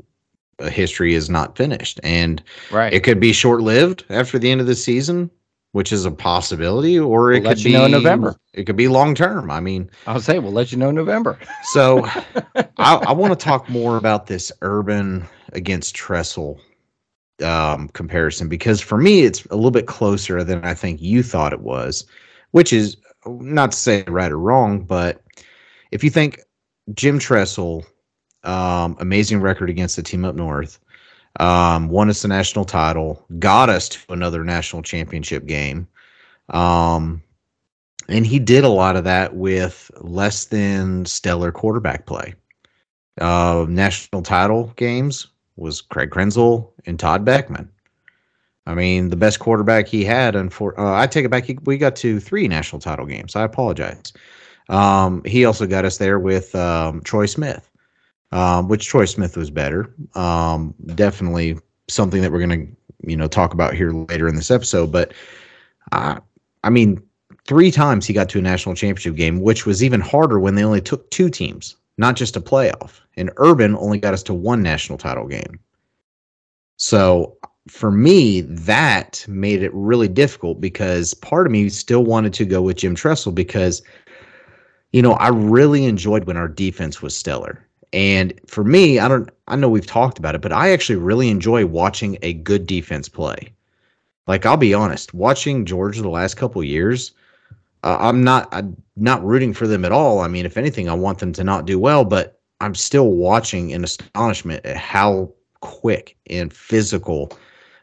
history 0.66 1.14
is 1.14 1.30
not 1.30 1.58
finished, 1.58 2.00
and 2.04 2.42
Right. 2.72 2.94
it 2.94 3.04
could 3.04 3.20
be 3.20 3.34
short 3.34 3.62
lived 3.62 4.04
after 4.10 4.40
the 4.40 4.52
end 4.52 4.62
of 4.62 4.68
the 4.68 4.76
season, 4.76 5.30
which 5.74 5.92
is 5.92 6.06
a 6.06 6.12
possibility, 6.12 6.98
or 6.98 7.32
it 7.32 7.44
We'll 7.44 7.54
could 7.54 7.64
be 7.64 7.74
know 7.74 7.86
in 7.86 7.92
November. 7.92 8.36
It 8.54 8.66
could 8.66 8.76
be 8.76 8.88
long 8.88 9.14
term. 9.16 9.52
I 9.52 9.60
mean, 9.60 9.90
I'll 10.08 10.20
say 10.20 10.40
we'll 10.40 10.52
let 10.52 10.72
you 10.72 10.78
know 10.78 10.90
in 10.90 10.96
November. 10.96 11.38
so 11.66 12.06
I, 12.78 12.96
I 12.96 13.12
want 13.14 13.38
to 13.38 13.44
talk 13.44 13.70
more 13.70 13.98
about 13.98 14.28
this 14.28 14.52
Urban 14.62 15.26
against 15.54 15.96
Tressel 15.96 16.60
um, 17.44 17.90
comparison 17.90 18.50
because 18.50 18.82
for 18.82 18.98
me, 18.98 19.22
it's 19.22 19.46
a 19.46 19.56
little 19.56 19.72
bit 19.72 19.86
closer 19.86 20.44
than 20.44 20.64
I 20.66 20.74
think 20.74 21.02
you 21.02 21.22
thought 21.22 21.54
it 21.54 21.62
was, 21.62 22.06
which 22.52 22.74
is 22.74 22.98
not 23.28 23.72
to 23.74 23.78
say 23.78 24.04
right 24.08 24.32
or 24.32 24.40
wrong, 24.40 24.82
but 24.84 25.22
if 25.92 26.04
you 26.04 26.10
think 26.10 26.40
Jim 26.94 27.20
Tressel, 27.20 27.86
um, 28.44 28.98
amazing 29.00 29.42
record 29.42 29.70
against 29.70 29.96
the 29.96 30.04
team 30.04 30.26
up 30.26 30.36
north, 30.36 30.80
um, 31.40 31.90
won 31.90 32.10
us 32.10 32.22
the 32.22 32.28
national 32.28 32.66
title, 32.66 33.26
got 33.40 33.70
us 33.70 33.90
to 33.90 34.00
another 34.10 34.44
national 34.44 34.82
championship 34.82 35.46
game. 35.46 35.88
Um, 36.50 37.22
and 38.10 38.26
he 38.26 38.40
did 38.40 38.64
a 38.64 38.70
lot 38.70 38.96
of 38.96 39.04
that 39.04 39.36
with 39.36 39.92
less 40.00 40.46
than 40.46 41.06
stellar 41.06 41.52
quarterback 41.52 42.06
play. 42.06 42.34
Uh, 43.20 43.66
national 43.68 44.22
title 44.22 44.72
games 44.76 45.28
was 45.56 45.82
Craig 45.82 46.12
Krenzel 46.12 46.70
and 46.86 47.00
Todd 47.00 47.26
Boeckman. 47.26 47.68
I 48.66 48.76
mean, 48.76 49.10
the 49.10 49.16
best 49.16 49.40
quarterback 49.40 49.88
he 49.88 50.04
had, 50.04 50.36
and 50.36 50.54
for 50.54 50.78
uh, 50.80 51.00
I 51.00 51.08
take 51.08 51.26
it 51.26 51.32
back, 51.32 51.46
he, 51.46 51.58
we 51.64 51.78
got 51.78 51.96
to 51.98 52.20
three 52.20 52.48
national 52.48 52.82
title 52.82 53.06
games. 53.06 53.36
I 53.36 53.44
apologize. 53.44 54.12
Um, 54.70 55.24
he 55.24 55.46
also 55.46 55.66
got 55.66 55.86
us 55.86 55.98
there 55.98 56.20
with 56.20 56.54
um, 56.54 57.02
Troy 57.02 57.26
Smith, 57.26 57.70
um, 58.32 58.68
which 58.68 58.88
Troy 58.88 59.06
Smith 59.06 59.38
was 59.38 59.50
better. 59.50 59.94
Um, 60.16 60.74
definitely 60.96 61.58
something 61.90 62.22
that 62.22 62.32
we're 62.32 62.46
going 62.46 62.68
to, 62.68 63.08
you 63.10 63.18
know, 63.18 63.28
talk 63.28 63.54
about 63.54 63.74
here 63.74 63.92
later 63.92 64.28
in 64.28 64.36
this 64.36 64.52
episode. 64.52 64.92
But 64.92 65.14
uh, 65.92 66.20
I 66.64 66.70
mean, 66.70 67.02
three 67.46 67.72
times 67.72 68.06
he 68.06 68.14
got 68.14 68.30
to 68.30 68.40
a 68.40 68.42
national 68.42 68.76
championship 68.76 69.16
game, 69.16 69.42
which 69.42 69.66
was 69.66 69.84
even 69.84 70.02
harder 70.02 70.40
when 70.40 70.56
they 70.56 70.64
only 70.64 70.82
took 70.82 71.10
two 71.12 71.30
teams, 71.30 71.78
not 71.98 72.16
just 72.16 72.36
a 72.36 72.42
playoff. 72.42 73.00
And 73.16 73.32
Urban 73.38 73.76
only 73.78 74.00
got 74.00 74.14
us 74.14 74.24
to 74.24 74.34
one 74.34 74.62
national 74.62 74.98
title 74.98 75.28
game. 75.28 75.60
So 76.78 77.38
for 77.68 77.92
me, 77.92 78.42
that 78.42 79.26
made 79.28 79.64
it 79.64 79.74
really 79.74 80.08
difficult 80.08 80.62
because 80.62 81.14
part 81.16 81.48
of 81.48 81.52
me 81.52 81.70
still 81.70 82.04
wanted 82.04 82.34
to 82.34 82.46
go 82.46 82.62
with 82.62 82.78
Jim 82.78 82.96
Tressel 82.96 83.32
because, 83.32 83.82
you 84.92 85.02
know, 85.02 85.14
I 85.14 85.30
really 85.30 85.86
enjoyed 85.86 86.26
when 86.26 86.38
our 86.38 86.48
defense 86.48 87.02
was 87.02 87.18
stellar. 87.18 87.67
And 87.94 88.34
for 88.48 88.64
me, 88.64 89.00
I 89.00 89.08
don't, 89.08 89.30
I 89.48 89.56
know 89.56 89.70
we've 89.70 89.86
talked 89.86 90.20
about 90.20 90.36
it, 90.36 90.42
but 90.42 90.52
I 90.52 90.72
actually 90.72 90.98
really 90.98 91.30
enjoy 91.30 91.66
watching 91.66 92.18
a 92.22 92.34
good 92.34 92.68
defense 92.68 93.08
play. 93.08 93.54
Like 94.28 94.46
I'll 94.46 94.58
be 94.58 94.74
honest, 94.74 95.14
watching 95.14 95.66
Georgia 95.66 96.02
the 96.02 96.10
last 96.10 96.36
couple 96.36 96.64
years, 96.64 97.14
uh, 97.84 97.98
I'm 98.00 98.24
not, 98.24 98.50
I'm 98.52 98.76
not 98.98 99.24
rooting 99.24 99.54
for 99.54 99.68
them 99.68 99.86
at 99.86 99.94
all. 99.94 100.20
I 100.20 100.28
mean, 100.28 100.46
if 100.46 100.58
anything, 100.58 100.90
I 100.90 100.94
want 100.94 101.20
them 101.20 101.32
to 101.34 101.44
not 101.44 101.66
do 101.66 101.80
well, 101.80 102.04
but 102.04 102.40
I'm 102.60 102.76
still 102.76 103.12
watching 103.12 103.70
in 103.70 103.84
astonishment 103.84 104.66
at 104.66 104.76
how 104.76 105.32
quick 105.62 106.18
and 106.30 106.52
physical 106.52 107.32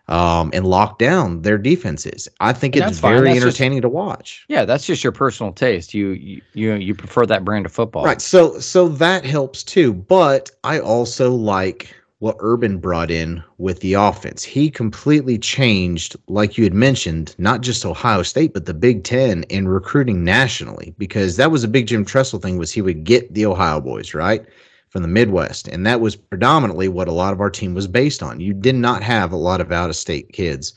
um, 0.08 0.50
and 0.52 0.66
lock 0.66 0.98
down 0.98 1.42
their 1.42 1.58
defenses. 1.58 2.28
I 2.40 2.52
think 2.52 2.76
And 2.76 2.84
it's 2.84 2.98
very 2.98 3.20
That's 3.20 3.36
just- 3.36 3.46
entertaining 3.46 3.82
to 3.82 3.88
watch. 3.88 4.44
Yeah, 4.48 4.64
that's 4.64 4.86
just 4.86 5.02
your 5.02 5.12
personal 5.12 5.52
taste. 5.52 5.94
You 5.94 6.08
you 6.10 6.42
you, 6.52 6.74
you 6.74 6.94
prefer 6.94 7.24
that 7.26 7.44
brand 7.44 7.66
of 7.66 7.72
football. 7.72 8.04
Right. 8.04 8.20
So 8.20 8.58
so 8.58 8.88
that 8.88 9.24
helps 9.24 9.62
too. 9.62 9.92
But 9.94 10.50
I 10.62 10.78
also 10.80 11.32
like 11.32 11.94
what 12.20 12.36
Urban 12.40 12.78
brought 12.78 13.10
in 13.10 13.42
with 13.58 13.80
the 13.80 13.92
offense. 13.94 14.42
He 14.42 14.70
completely 14.70 15.36
changed, 15.36 16.16
like 16.28 16.56
you 16.56 16.64
had 16.64 16.72
mentioned, 16.72 17.34
not 17.36 17.60
just 17.60 17.84
Ohio 17.84 18.22
State, 18.22 18.54
but 18.54 18.64
the 18.64 18.72
Big 18.72 19.04
Ten 19.04 19.42
in 19.44 19.68
recruiting 19.68 20.24
nationally, 20.24 20.94
because 20.96 21.36
that 21.36 21.50
was 21.50 21.64
a 21.64 21.68
big 21.68 21.86
Jim 21.86 22.02
Tressel 22.04 22.38
thing 22.40 22.56
was 22.56 22.72
he 22.72 22.80
would 22.80 23.04
get 23.04 23.34
the 23.34 23.44
Ohio 23.44 23.78
boys, 23.80 24.14
right? 24.14 24.46
From 24.94 25.02
the 25.02 25.08
Midwest. 25.08 25.66
And 25.66 25.84
that 25.88 26.00
was 26.00 26.14
predominantly 26.14 26.86
what 26.86 27.08
a 27.08 27.12
lot 27.12 27.32
of 27.32 27.40
our 27.40 27.50
team 27.50 27.74
was 27.74 27.88
based 27.88 28.22
on. 28.22 28.38
You 28.38 28.54
did 28.54 28.76
not 28.76 29.02
have 29.02 29.32
a 29.32 29.36
lot 29.36 29.60
of 29.60 29.72
out 29.72 29.90
of 29.90 29.96
state 29.96 30.32
kids, 30.32 30.72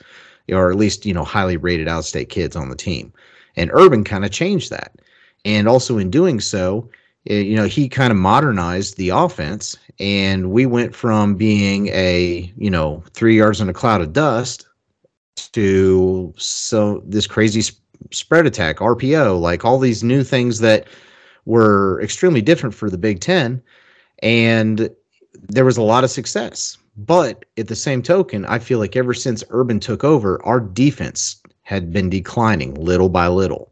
or 0.51 0.71
at 0.71 0.75
least, 0.75 1.05
you 1.05 1.13
know, 1.13 1.23
highly 1.23 1.55
rated 1.55 1.87
out 1.87 1.99
of 1.99 2.05
state 2.05 2.29
kids 2.29 2.55
on 2.55 2.69
the 2.69 2.75
team. 2.75 3.13
And 3.55 3.69
Urban 3.71 4.03
kind 4.03 4.25
of 4.25 4.31
changed 4.31 4.71
that. 4.71 4.95
And 5.45 5.67
also 5.67 5.99
in 5.99 6.09
doing 6.09 6.39
so, 6.39 6.89
eh, 7.29 7.41
you 7.41 7.55
know, 7.55 7.65
he 7.65 7.87
kind 7.87 8.09
of 8.09 8.17
modernized 8.17 8.97
the 8.97 9.09
offense. 9.09 9.77
And 9.99 10.49
we 10.49 10.65
went 10.65 10.95
from 10.95 11.35
being 11.35 11.89
a, 11.89 12.51
you 12.57 12.71
know, 12.71 13.03
three 13.13 13.37
yards 13.37 13.61
in 13.61 13.69
a 13.69 13.73
cloud 13.73 14.01
of 14.01 14.13
dust 14.13 14.65
to 15.51 16.33
so 16.37 17.03
this 17.05 17.27
crazy 17.27 17.61
sp- 17.61 17.77
spread 18.11 18.47
attack, 18.47 18.77
RPO, 18.77 19.39
like 19.39 19.63
all 19.63 19.77
these 19.77 20.03
new 20.03 20.23
things 20.23 20.57
that 20.57 20.87
were 21.45 22.01
extremely 22.01 22.41
different 22.41 22.73
for 22.73 22.89
the 22.89 22.97
Big 22.97 23.19
Ten. 23.19 23.61
And 24.23 24.89
there 25.33 25.65
was 25.65 25.77
a 25.77 25.83
lot 25.83 26.03
of 26.03 26.09
success. 26.09 26.77
But 26.97 27.45
at 27.57 27.67
the 27.67 27.75
same 27.75 28.01
token, 28.01 28.45
I 28.45 28.59
feel 28.59 28.79
like 28.79 28.95
ever 28.95 29.13
since 29.13 29.43
Urban 29.49 29.79
took 29.79 30.03
over, 30.03 30.43
our 30.43 30.59
defense 30.59 31.41
had 31.63 31.93
been 31.93 32.09
declining 32.09 32.73
little 32.73 33.09
by 33.09 33.27
little. 33.27 33.71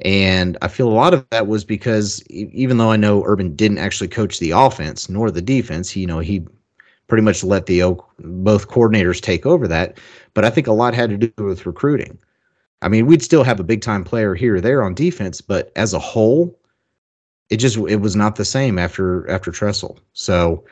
And 0.00 0.58
I 0.60 0.68
feel 0.68 0.88
a 0.88 0.92
lot 0.92 1.14
of 1.14 1.24
that 1.30 1.46
was 1.46 1.64
because 1.64 2.22
even 2.28 2.78
though 2.78 2.90
I 2.90 2.96
know 2.96 3.22
Urban 3.24 3.54
didn't 3.54 3.78
actually 3.78 4.08
coach 4.08 4.40
the 4.40 4.50
offense 4.50 5.08
nor 5.08 5.30
the 5.30 5.42
defense, 5.42 5.94
you 5.94 6.06
know, 6.06 6.18
he 6.18 6.44
pretty 7.06 7.22
much 7.22 7.44
let 7.44 7.66
the 7.66 7.96
both 8.18 8.68
coordinators 8.68 9.20
take 9.20 9.46
over 9.46 9.68
that. 9.68 9.98
But 10.34 10.44
I 10.44 10.50
think 10.50 10.66
a 10.66 10.72
lot 10.72 10.94
had 10.94 11.10
to 11.10 11.16
do 11.28 11.44
with 11.44 11.66
recruiting. 11.66 12.18
I 12.82 12.88
mean, 12.88 13.06
we'd 13.06 13.22
still 13.22 13.44
have 13.44 13.60
a 13.60 13.64
big 13.64 13.82
time 13.82 14.04
player 14.04 14.34
here 14.34 14.56
or 14.56 14.60
there 14.60 14.82
on 14.82 14.94
defense, 14.94 15.40
but 15.40 15.70
as 15.76 15.94
a 15.94 15.98
whole, 15.98 16.58
it 17.50 17.56
just 17.58 17.76
it 17.76 18.00
was 18.00 18.16
not 18.16 18.36
the 18.36 18.44
same 18.44 18.78
after 18.78 19.28
after 19.30 19.50
Tressel. 19.50 19.98
So 20.12 20.64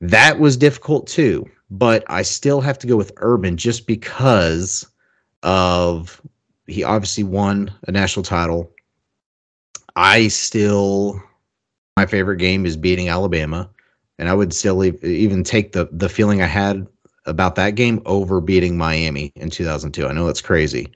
that 0.00 0.38
was 0.38 0.56
difficult 0.56 1.06
too. 1.06 1.48
But 1.70 2.04
I 2.08 2.22
still 2.22 2.60
have 2.60 2.78
to 2.78 2.86
go 2.86 2.96
with 2.96 3.12
Urban 3.16 3.56
just 3.56 3.86
because 3.86 4.86
of 5.42 6.20
he 6.66 6.84
obviously 6.84 7.24
won 7.24 7.72
a 7.86 7.92
national 7.92 8.22
title. 8.22 8.70
I 9.96 10.28
still 10.28 11.20
my 11.96 12.06
favorite 12.06 12.38
game 12.38 12.66
is 12.66 12.76
beating 12.76 13.08
Alabama, 13.08 13.68
and 14.18 14.28
I 14.28 14.34
would 14.34 14.52
still 14.52 14.84
even 14.84 15.42
take 15.44 15.72
the 15.72 15.88
the 15.92 16.08
feeling 16.08 16.42
I 16.42 16.46
had 16.46 16.86
about 17.26 17.54
that 17.54 17.74
game 17.74 18.02
over 18.04 18.40
beating 18.40 18.76
Miami 18.76 19.32
in 19.36 19.50
2002. 19.50 20.06
I 20.06 20.12
know 20.12 20.28
it's 20.28 20.40
crazy, 20.40 20.92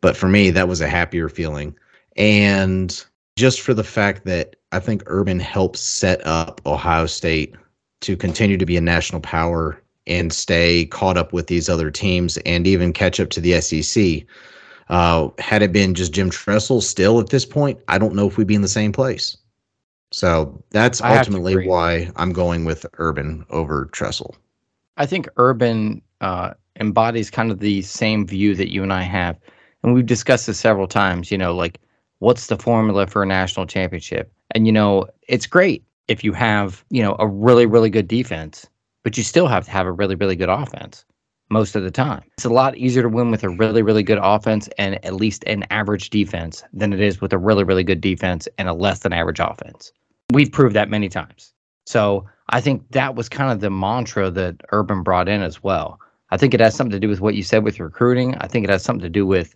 but 0.00 0.16
for 0.16 0.28
me 0.28 0.50
that 0.50 0.68
was 0.68 0.80
a 0.80 0.88
happier 0.88 1.28
feeling. 1.28 1.74
And 2.16 3.04
just 3.36 3.60
for 3.60 3.74
the 3.74 3.84
fact 3.84 4.24
that 4.24 4.56
I 4.72 4.80
think 4.80 5.02
Urban 5.06 5.40
helped 5.40 5.78
set 5.78 6.24
up 6.26 6.60
Ohio 6.66 7.06
State 7.06 7.54
to 8.00 8.16
continue 8.16 8.56
to 8.56 8.66
be 8.66 8.76
a 8.76 8.80
national 8.80 9.20
power 9.20 9.80
and 10.06 10.32
stay 10.32 10.86
caught 10.86 11.16
up 11.16 11.32
with 11.32 11.46
these 11.46 11.68
other 11.68 11.90
teams 11.90 12.36
and 12.38 12.66
even 12.66 12.92
catch 12.92 13.18
up 13.18 13.30
to 13.30 13.40
the 13.40 13.60
SEC. 13.60 14.26
Uh, 14.90 15.28
had 15.38 15.62
it 15.62 15.72
been 15.72 15.94
just 15.94 16.12
Jim 16.12 16.30
Tressel 16.30 16.82
still 16.82 17.18
at 17.18 17.30
this 17.30 17.46
point, 17.46 17.80
I 17.88 17.98
don't 17.98 18.14
know 18.14 18.28
if 18.28 18.36
we'd 18.36 18.46
be 18.46 18.54
in 18.54 18.62
the 18.62 18.68
same 18.68 18.92
place. 18.92 19.36
So 20.12 20.62
that's 20.70 21.00
ultimately 21.02 21.66
why 21.66 22.10
I'm 22.16 22.32
going 22.32 22.64
with 22.64 22.86
Urban 22.98 23.44
over 23.50 23.86
Tressel. 23.86 24.36
I 24.96 25.06
think 25.06 25.28
Urban 25.38 26.02
uh, 26.20 26.54
embodies 26.78 27.30
kind 27.30 27.50
of 27.50 27.58
the 27.58 27.82
same 27.82 28.26
view 28.26 28.54
that 28.54 28.72
you 28.72 28.82
and 28.82 28.92
I 28.92 29.02
have. 29.02 29.38
And 29.82 29.94
we've 29.94 30.06
discussed 30.06 30.46
this 30.46 30.60
several 30.60 30.86
times, 30.86 31.32
you 31.32 31.38
know, 31.38 31.54
like 31.54 31.80
what's 32.18 32.46
the 32.46 32.58
formula 32.58 33.06
for 33.06 33.22
a 33.22 33.26
national 33.26 33.66
championship? 33.66 34.32
And, 34.54 34.66
you 34.66 34.72
know, 34.72 35.06
it's 35.28 35.46
great 35.46 35.84
if 36.08 36.22
you 36.22 36.32
have, 36.32 36.84
you 36.90 37.02
know, 37.02 37.16
a 37.18 37.26
really, 37.26 37.66
really 37.66 37.90
good 37.90 38.08
defense, 38.08 38.66
but 39.02 39.16
you 39.16 39.22
still 39.22 39.46
have 39.46 39.64
to 39.64 39.70
have 39.70 39.86
a 39.86 39.92
really, 39.92 40.14
really 40.14 40.36
good 40.36 40.48
offense 40.48 41.04
most 41.50 41.76
of 41.76 41.82
the 41.82 41.90
time. 41.90 42.22
It's 42.36 42.44
a 42.44 42.50
lot 42.50 42.76
easier 42.76 43.02
to 43.02 43.08
win 43.08 43.30
with 43.30 43.44
a 43.44 43.50
really, 43.50 43.82
really 43.82 44.02
good 44.02 44.18
offense 44.22 44.68
and 44.78 45.04
at 45.04 45.14
least 45.14 45.44
an 45.46 45.64
average 45.70 46.10
defense 46.10 46.64
than 46.72 46.92
it 46.92 47.00
is 47.00 47.20
with 47.20 47.32
a 47.32 47.38
really, 47.38 47.64
really 47.64 47.84
good 47.84 48.00
defense 48.00 48.48
and 48.58 48.68
a 48.68 48.74
less 48.74 49.00
than 49.00 49.12
average 49.12 49.40
offense. 49.40 49.92
We've 50.32 50.50
proved 50.50 50.74
that 50.74 50.88
many 50.88 51.08
times. 51.08 51.52
So 51.86 52.26
I 52.48 52.60
think 52.60 52.90
that 52.90 53.14
was 53.14 53.28
kind 53.28 53.52
of 53.52 53.60
the 53.60 53.70
mantra 53.70 54.30
that 54.30 54.56
Urban 54.72 55.02
brought 55.02 55.28
in 55.28 55.42
as 55.42 55.62
well. 55.62 56.00
I 56.30 56.36
think 56.36 56.54
it 56.54 56.60
has 56.60 56.74
something 56.74 56.92
to 56.92 57.00
do 57.00 57.08
with 57.08 57.20
what 57.20 57.34
you 57.34 57.42
said 57.42 57.62
with 57.62 57.78
recruiting. 57.78 58.34
I 58.36 58.46
think 58.46 58.64
it 58.64 58.70
has 58.70 58.82
something 58.82 59.02
to 59.02 59.10
do 59.10 59.26
with, 59.26 59.54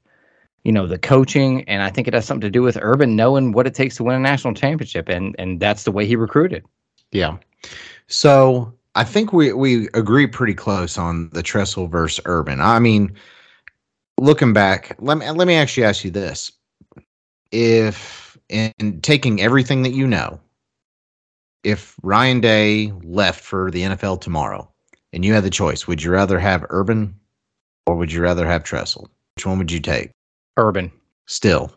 you 0.65 0.73
know, 0.73 0.87
the 0.87 0.99
coaching, 0.99 1.63
and 1.69 1.83
I 1.83 1.91
think 1.91 2.09
it 2.09 2.15
has 2.15 2.27
something 2.27 2.41
to 2.43 2.51
do 2.51 2.63
with 2.63 2.79
Urban 2.81 3.17
knowing 3.17 3.53
what 3.53 3.67
it 3.67 3.75
takes 3.75 3.97
to 3.97 4.05
win 4.05 4.17
a 4.17 4.19
national 4.19 4.55
championship, 4.55 5.09
and 5.09 5.35
and 5.39 5.61
that's 5.61 5.85
the 5.85 5.93
way 5.93 6.07
he 6.07 6.17
recruited. 6.17 6.65
Yeah. 7.13 7.37
So 8.09 8.73
I 8.95 9.05
think 9.05 9.33
we 9.33 9.53
we 9.53 9.89
agree 9.95 10.27
pretty 10.27 10.55
close 10.55 10.99
on 10.99 11.31
the 11.31 11.43
Tressel 11.43 11.87
versus 11.87 12.23
Urban. 12.25 12.61
I 12.61 12.79
mean, 12.79 13.15
looking 14.19 14.53
back, 14.53 14.97
let 14.99 15.19
me 15.19 15.31
let 15.31 15.47
me 15.47 15.55
actually 15.55 15.85
ask 15.85 16.05
you 16.05 16.11
this: 16.11 16.53
If 17.53 18.37
in 18.49 19.01
taking 19.03 19.41
everything 19.41 19.83
that 19.83 19.93
you 19.93 20.07
know, 20.07 20.41
if 21.65 21.95
Ryan 22.03 22.41
Day 22.41 22.93
left 23.03 23.45
for 23.45 23.71
the 23.71 23.83
NFL 23.83 24.21
tomorrow, 24.21 24.71
and 25.13 25.25
you 25.25 25.35
had 25.35 25.45
the 25.45 25.51
choice, 25.51 25.87
would 25.87 26.03
you 26.03 26.11
rather 26.11 26.39
have 26.39 26.67
Urban 26.71 27.15
or 27.87 27.97
would 27.97 28.13
you 28.13 28.21
rather 28.21 28.47
have 28.47 28.65
Tressel? 28.65 29.09
Which 29.37 29.47
one 29.47 29.59
would 29.59 29.73
you 29.73 29.81
take? 29.81 30.11
Urban. 30.59 30.93
Still, 31.27 31.71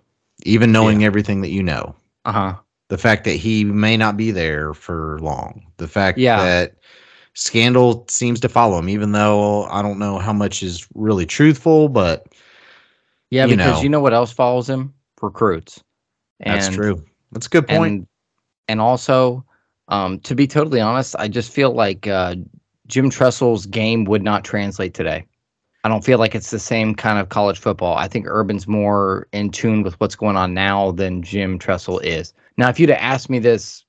even 0.44 0.72
knowing 0.72 1.04
everything 1.06 1.42
that 1.42 1.50
you 1.52 1.64
know, 1.64 1.96
Uh 2.26 2.32
huh. 2.32 2.56
the 2.90 2.98
fact 2.98 3.24
that 3.26 3.36
he 3.36 3.64
may 3.64 3.96
not 3.96 4.18
be 4.18 4.32
there 4.32 4.74
for 4.74 5.20
long, 5.22 5.66
the 5.78 5.88
fact 5.88 6.18
Yeah. 6.18 6.44
that 6.44 6.76
scandal 7.34 8.06
seems 8.10 8.40
to 8.42 8.50
follow 8.50 8.78
him, 8.80 8.90
even 8.90 9.12
though 9.14 9.66
I 9.66 9.82
don't 9.82 10.00
know 10.00 10.18
how 10.18 10.34
much 10.34 10.64
is 10.64 10.88
really 10.96 11.26
truthful, 11.26 11.88
but 11.90 12.28
Yeah, 13.30 13.46
You 13.46 13.56
because 13.56 13.78
know. 13.78 13.84
you 13.84 13.90
know 13.90 14.02
what 14.02 14.14
else 14.14 14.32
follows 14.34 14.70
him? 14.70 14.94
Recruits. 15.22 15.82
that's 16.44 16.68
true. 16.70 17.04
That's 17.32 17.46
a 17.48 17.50
good 17.50 17.68
point. 17.68 17.94
And 17.94 18.08
and 18.68 18.82
also, 18.82 19.46
um, 19.90 20.20
to 20.22 20.36
be 20.36 20.48
totally 20.48 20.82
honest, 20.82 21.16
I 21.20 21.28
just 21.28 21.52
feel 21.52 21.72
like 21.72 22.08
uh, 22.08 22.36
Jim 22.88 23.10
Tressel's 23.10 23.66
game 23.66 24.06
would 24.06 24.24
not 24.24 24.44
translate 24.44 24.94
today. 24.94 25.26
I 25.84 25.90
don't 25.90 26.06
feel 26.06 26.20
like 26.20 26.36
it's 26.36 26.52
the 26.52 26.60
same 26.60 26.94
kind 26.96 27.18
of 27.20 27.30
college 27.30 27.60
football. 27.60 27.96
I 27.98 28.08
think 28.08 28.28
Urban's 28.28 28.68
more 28.68 29.28
in 29.32 29.50
tune 29.50 29.82
with 29.84 30.00
what's 30.00 30.16
going 30.16 30.38
on 30.38 30.54
now 30.54 30.92
than 30.92 31.24
Jim 31.24 31.58
Tressel 31.58 32.00
is. 32.00 32.34
Now, 32.58 32.70
if 32.70 32.80
you'd 32.80 32.90
have 32.90 33.00
asked 33.00 33.30
me 33.30 33.40
this 33.40 33.84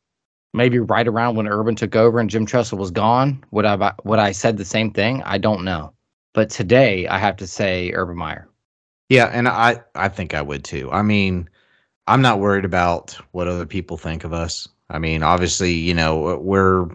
maybe 0.54 0.78
right 0.78 1.06
around 1.08 1.36
when 1.36 1.48
Urban 1.48 1.74
took 1.74 1.94
over 1.96 2.18
and 2.18 2.30
Jim 2.30 2.46
Tressel 2.46 2.78
was 2.78 2.90
gone, 2.90 3.42
would 3.50 3.64
I 3.66 3.92
would 4.04 4.18
I 4.18 4.32
said 4.32 4.56
the 4.56 4.64
same 4.64 4.90
thing? 4.92 5.22
I 5.24 5.38
don't 5.38 5.64
know. 5.64 5.92
But 6.34 6.50
today, 6.50 7.06
I 7.08 7.18
have 7.18 7.36
to 7.38 7.46
say 7.46 7.92
Urban 7.92 8.16
Meyer. 8.16 8.48
yeah, 9.08 9.26
and 9.26 9.48
I 9.48 9.80
I 9.94 10.08
think 10.08 10.34
I 10.34 10.42
would 10.42 10.64
too. 10.64 10.90
I 10.90 11.02
mean, 11.02 11.48
I'm 12.06 12.22
not 12.22 12.40
worried 12.40 12.64
about 12.64 13.12
what 13.32 13.48
other 13.48 13.66
people 13.66 13.96
think 13.98 14.24
of 14.24 14.32
us. 14.32 14.68
I 14.90 14.98
mean, 14.98 15.22
obviously, 15.22 15.72
you 15.72 15.94
know, 15.94 16.38
we're 16.38 16.88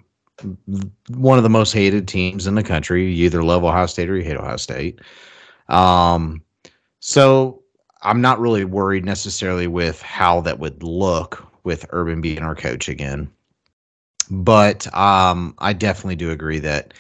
one 1.09 1.37
of 1.37 1.43
the 1.43 1.49
most 1.49 1.73
hated 1.73 2.07
teams 2.07 2.47
in 2.47 2.55
the 2.55 2.63
country. 2.63 3.11
You 3.11 3.25
either 3.25 3.43
love 3.43 3.63
Ohio 3.63 3.85
State 3.85 4.09
or 4.09 4.17
you 4.17 4.23
hate 4.23 4.37
Ohio 4.37 4.57
State. 4.57 4.99
Um, 5.67 6.43
so 6.99 7.63
I'm 8.03 8.21
not 8.21 8.39
really 8.39 8.65
worried 8.65 9.05
necessarily 9.05 9.67
with 9.67 10.01
how 10.01 10.41
that 10.41 10.59
would 10.59 10.81
look 10.83 11.45
with 11.63 11.85
Urban 11.89 12.21
being 12.21 12.39
our 12.39 12.55
coach 12.55 12.87
again. 12.87 13.29
But 14.29 14.93
um, 14.95 15.55
I 15.59 15.73
definitely 15.73 16.15
do 16.15 16.31
agree 16.31 16.59
that 16.59 16.93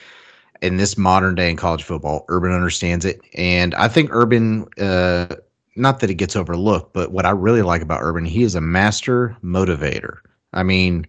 in 0.61 0.77
this 0.77 0.97
modern 0.97 1.35
day 1.35 1.49
in 1.49 1.57
college 1.57 1.83
football, 1.83 2.25
Urban 2.29 2.51
understands 2.51 3.05
it, 3.05 3.21
and 3.35 3.75
I 3.75 3.87
think 3.87 4.09
Urban. 4.11 4.67
Uh, 4.79 5.35
not 5.75 5.99
that 5.99 6.09
it 6.09 6.15
gets 6.15 6.35
overlooked, 6.35 6.93
but 6.93 7.11
what 7.11 7.27
I 7.27 7.29
really 7.29 7.61
like 7.61 7.83
about 7.83 8.01
Urban, 8.01 8.25
he 8.25 8.41
is 8.41 8.55
a 8.55 8.61
master 8.61 9.37
motivator. 9.43 10.17
I 10.53 10.63
mean, 10.63 11.05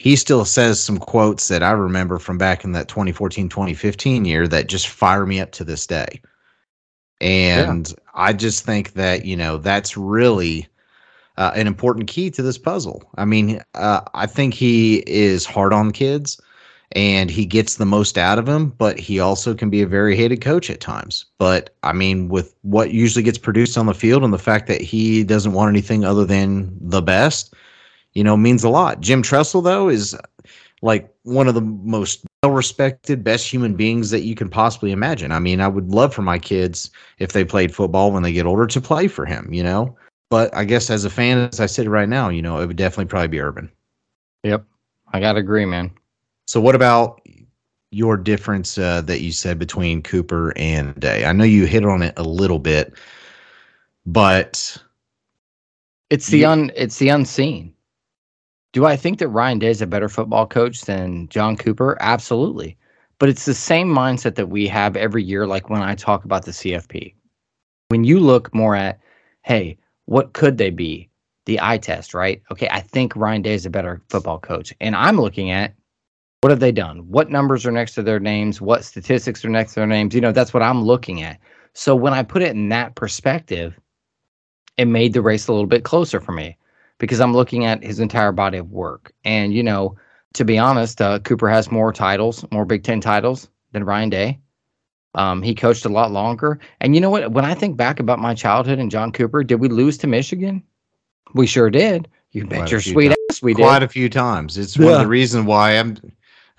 he 0.00 0.16
still 0.16 0.46
says 0.46 0.82
some 0.82 0.96
quotes 0.96 1.48
that 1.48 1.62
I 1.62 1.72
remember 1.72 2.18
from 2.18 2.38
back 2.38 2.64
in 2.64 2.72
that 2.72 2.88
2014 2.88 3.50
2015 3.50 4.24
year 4.24 4.48
that 4.48 4.66
just 4.66 4.88
fire 4.88 5.26
me 5.26 5.40
up 5.40 5.52
to 5.52 5.62
this 5.62 5.86
day. 5.86 6.22
And 7.20 7.94
I 8.14 8.32
just 8.32 8.64
think 8.64 8.94
that, 8.94 9.26
you 9.26 9.36
know, 9.36 9.58
that's 9.58 9.98
really 9.98 10.66
uh, 11.36 11.52
an 11.54 11.66
important 11.66 12.08
key 12.08 12.30
to 12.30 12.40
this 12.40 12.56
puzzle. 12.56 13.02
I 13.16 13.26
mean, 13.26 13.60
uh, 13.74 14.00
I 14.14 14.24
think 14.24 14.54
he 14.54 15.04
is 15.06 15.44
hard 15.44 15.74
on 15.74 15.90
kids 15.90 16.40
and 16.92 17.30
he 17.30 17.44
gets 17.44 17.76
the 17.76 17.84
most 17.84 18.16
out 18.16 18.38
of 18.38 18.46
them, 18.46 18.70
but 18.78 18.98
he 18.98 19.20
also 19.20 19.52
can 19.52 19.68
be 19.68 19.82
a 19.82 19.86
very 19.86 20.16
hated 20.16 20.40
coach 20.40 20.70
at 20.70 20.80
times. 20.80 21.26
But 21.36 21.76
I 21.82 21.92
mean, 21.92 22.30
with 22.30 22.54
what 22.62 22.94
usually 22.94 23.22
gets 23.22 23.36
produced 23.36 23.76
on 23.76 23.84
the 23.84 23.92
field 23.92 24.24
and 24.24 24.32
the 24.32 24.38
fact 24.38 24.66
that 24.68 24.80
he 24.80 25.24
doesn't 25.24 25.52
want 25.52 25.68
anything 25.68 26.06
other 26.06 26.24
than 26.24 26.74
the 26.80 27.02
best, 27.02 27.54
you 28.14 28.24
know, 28.24 28.36
means 28.36 28.64
a 28.64 28.68
lot. 28.68 29.00
Jim 29.00 29.22
Tressel, 29.22 29.62
though, 29.62 29.88
is 29.88 30.16
like 30.82 31.12
one 31.24 31.48
of 31.48 31.54
the 31.54 31.60
most 31.60 32.24
well 32.42 32.52
respected, 32.52 33.22
best 33.22 33.50
human 33.50 33.74
beings 33.74 34.10
that 34.10 34.22
you 34.22 34.34
can 34.34 34.48
possibly 34.48 34.92
imagine. 34.92 35.32
I 35.32 35.38
mean, 35.38 35.60
I 35.60 35.68
would 35.68 35.88
love 35.90 36.14
for 36.14 36.22
my 36.22 36.38
kids, 36.38 36.90
if 37.18 37.32
they 37.32 37.44
played 37.44 37.74
football 37.74 38.12
when 38.12 38.22
they 38.22 38.32
get 38.32 38.46
older, 38.46 38.66
to 38.66 38.80
play 38.80 39.08
for 39.08 39.26
him, 39.26 39.52
you 39.52 39.62
know? 39.62 39.96
But 40.30 40.54
I 40.54 40.64
guess 40.64 40.90
as 40.90 41.04
a 41.04 41.10
fan, 41.10 41.48
as 41.52 41.60
I 41.60 41.66
sit 41.66 41.88
right 41.88 42.08
now, 42.08 42.28
you 42.28 42.40
know, 42.40 42.60
it 42.60 42.66
would 42.66 42.76
definitely 42.76 43.06
probably 43.06 43.28
be 43.28 43.40
Urban. 43.40 43.70
Yep, 44.44 44.64
I 45.12 45.20
gotta 45.20 45.40
agree, 45.40 45.66
man. 45.66 45.90
So, 46.46 46.60
what 46.60 46.74
about 46.74 47.20
your 47.90 48.16
difference 48.16 48.78
uh, 48.78 49.00
that 49.02 49.20
you 49.20 49.32
said 49.32 49.58
between 49.58 50.02
Cooper 50.02 50.56
and 50.56 50.98
Day? 50.98 51.24
I 51.24 51.32
know 51.32 51.44
you 51.44 51.66
hit 51.66 51.84
on 51.84 52.02
it 52.02 52.14
a 52.16 52.22
little 52.22 52.60
bit, 52.60 52.94
but 54.06 54.76
It's 56.10 56.28
the 56.28 56.44
un 56.44 56.70
it's 56.74 56.98
the 56.98 57.08
unseen. 57.08 57.74
Do 58.72 58.86
I 58.86 58.96
think 58.96 59.18
that 59.18 59.28
Ryan 59.28 59.58
Day 59.58 59.70
is 59.70 59.82
a 59.82 59.86
better 59.86 60.08
football 60.08 60.46
coach 60.46 60.82
than 60.82 61.28
John 61.28 61.56
Cooper? 61.56 61.96
Absolutely. 62.00 62.76
But 63.18 63.28
it's 63.28 63.44
the 63.44 63.54
same 63.54 63.88
mindset 63.88 64.36
that 64.36 64.48
we 64.48 64.68
have 64.68 64.96
every 64.96 65.24
year, 65.24 65.46
like 65.46 65.68
when 65.68 65.82
I 65.82 65.94
talk 65.94 66.24
about 66.24 66.44
the 66.44 66.52
CFP. 66.52 67.14
When 67.88 68.04
you 68.04 68.20
look 68.20 68.54
more 68.54 68.76
at, 68.76 69.00
hey, 69.42 69.76
what 70.06 70.34
could 70.34 70.56
they 70.56 70.70
be? 70.70 71.08
The 71.46 71.58
eye 71.60 71.78
test, 71.78 72.14
right? 72.14 72.42
Okay, 72.52 72.68
I 72.70 72.80
think 72.80 73.16
Ryan 73.16 73.42
Day 73.42 73.54
is 73.54 73.66
a 73.66 73.70
better 73.70 74.02
football 74.08 74.38
coach. 74.38 74.72
And 74.80 74.94
I'm 74.94 75.20
looking 75.20 75.50
at 75.50 75.74
what 76.42 76.50
have 76.50 76.60
they 76.60 76.72
done? 76.72 77.00
What 77.10 77.28
numbers 77.28 77.66
are 77.66 77.72
next 77.72 77.94
to 77.94 78.02
their 78.02 78.20
names? 78.20 78.60
What 78.60 78.84
statistics 78.84 79.44
are 79.44 79.50
next 79.50 79.74
to 79.74 79.80
their 79.80 79.86
names? 79.86 80.14
You 80.14 80.20
know, 80.20 80.32
that's 80.32 80.54
what 80.54 80.62
I'm 80.62 80.82
looking 80.82 81.22
at. 81.22 81.38
So 81.74 81.96
when 81.96 82.14
I 82.14 82.22
put 82.22 82.42
it 82.42 82.52
in 82.52 82.68
that 82.68 82.94
perspective, 82.94 83.78
it 84.76 84.86
made 84.86 85.12
the 85.12 85.22
race 85.22 85.48
a 85.48 85.52
little 85.52 85.66
bit 85.66 85.84
closer 85.84 86.20
for 86.20 86.32
me 86.32 86.56
because 87.00 87.18
I'm 87.18 87.32
looking 87.32 87.64
at 87.64 87.82
his 87.82 87.98
entire 87.98 88.30
body 88.30 88.58
of 88.58 88.70
work. 88.70 89.12
And, 89.24 89.52
you 89.52 89.64
know, 89.64 89.96
to 90.34 90.44
be 90.44 90.58
honest, 90.58 91.00
uh, 91.00 91.18
Cooper 91.18 91.48
has 91.48 91.72
more 91.72 91.92
titles, 91.92 92.44
more 92.52 92.64
Big 92.64 92.84
Ten 92.84 93.00
titles 93.00 93.48
than 93.72 93.82
Ryan 93.82 94.10
Day. 94.10 94.38
Um, 95.16 95.42
he 95.42 95.56
coached 95.56 95.84
a 95.84 95.88
lot 95.88 96.12
longer. 96.12 96.60
And 96.80 96.94
you 96.94 97.00
know 97.00 97.10
what? 97.10 97.32
When 97.32 97.44
I 97.44 97.54
think 97.54 97.76
back 97.76 97.98
about 97.98 98.20
my 98.20 98.34
childhood 98.34 98.78
and 98.78 98.92
John 98.92 99.10
Cooper, 99.10 99.42
did 99.42 99.56
we 99.56 99.68
lose 99.68 99.98
to 99.98 100.06
Michigan? 100.06 100.62
We 101.34 101.48
sure 101.48 101.70
did. 101.70 102.06
You 102.30 102.46
Quite 102.46 102.60
bet 102.60 102.70
your 102.70 102.80
sweet 102.80 103.08
times. 103.08 103.18
ass 103.30 103.42
we 103.42 103.54
did. 103.54 103.62
quite 103.62 103.82
a 103.82 103.88
few 103.88 104.08
times. 104.08 104.56
It's 104.56 104.78
one 104.78 104.92
of 104.92 105.00
the 105.00 105.08
reasons 105.08 105.46
why 105.46 105.72
I'm 105.72 105.96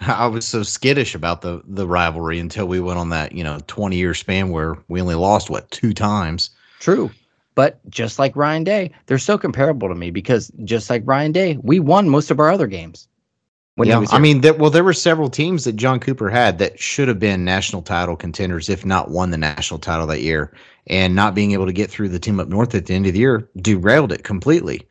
I 0.01 0.25
was 0.25 0.45
so 0.45 0.63
skittish 0.63 1.15
about 1.15 1.41
the 1.41 1.61
the 1.65 1.87
rivalry 1.87 2.39
until 2.39 2.67
we 2.67 2.81
went 2.81 2.99
on 2.99 3.09
that, 3.09 3.31
you 3.31 3.43
know, 3.43 3.59
20 3.67 3.95
year 3.95 4.13
span 4.13 4.49
where 4.49 4.77
we 4.89 4.99
only 4.99 5.15
lost 5.15 5.49
what, 5.49 5.69
two 5.71 5.93
times. 5.93 6.49
True. 6.79 7.11
But 7.55 7.79
just 7.89 8.17
like 8.17 8.35
Ryan 8.35 8.63
Day, 8.63 8.91
they're 9.07 9.17
so 9.17 9.37
comparable 9.37 9.89
to 9.89 9.95
me 9.95 10.09
because 10.11 10.51
just 10.63 10.89
like 10.89 11.03
Ryan 11.05 11.31
Day, 11.31 11.57
we 11.61 11.79
won 11.79 12.09
most 12.09 12.31
of 12.31 12.39
our 12.39 12.49
other 12.49 12.67
games. 12.67 13.07
Yeah, 13.77 14.05
I 14.11 14.19
mean, 14.19 14.41
there, 14.41 14.53
well, 14.53 14.69
there 14.69 14.83
were 14.83 14.93
several 14.93 15.29
teams 15.29 15.63
that 15.63 15.75
John 15.75 15.99
Cooper 15.99 16.29
had 16.29 16.59
that 16.59 16.79
should 16.79 17.07
have 17.07 17.19
been 17.19 17.43
national 17.43 17.81
title 17.81 18.15
contenders, 18.15 18.69
if 18.69 18.85
not 18.85 19.09
won 19.09 19.31
the 19.31 19.37
national 19.37 19.79
title 19.79 20.05
that 20.07 20.21
year. 20.21 20.53
And 20.87 21.15
not 21.15 21.35
being 21.35 21.51
able 21.51 21.65
to 21.67 21.73
get 21.73 21.89
through 21.89 22.09
the 22.09 22.19
team 22.19 22.39
up 22.39 22.47
north 22.47 22.75
at 22.75 22.87
the 22.87 22.93
end 22.93 23.07
of 23.07 23.13
the 23.13 23.19
year 23.19 23.49
derailed 23.57 24.11
it 24.11 24.23
completely. 24.23 24.81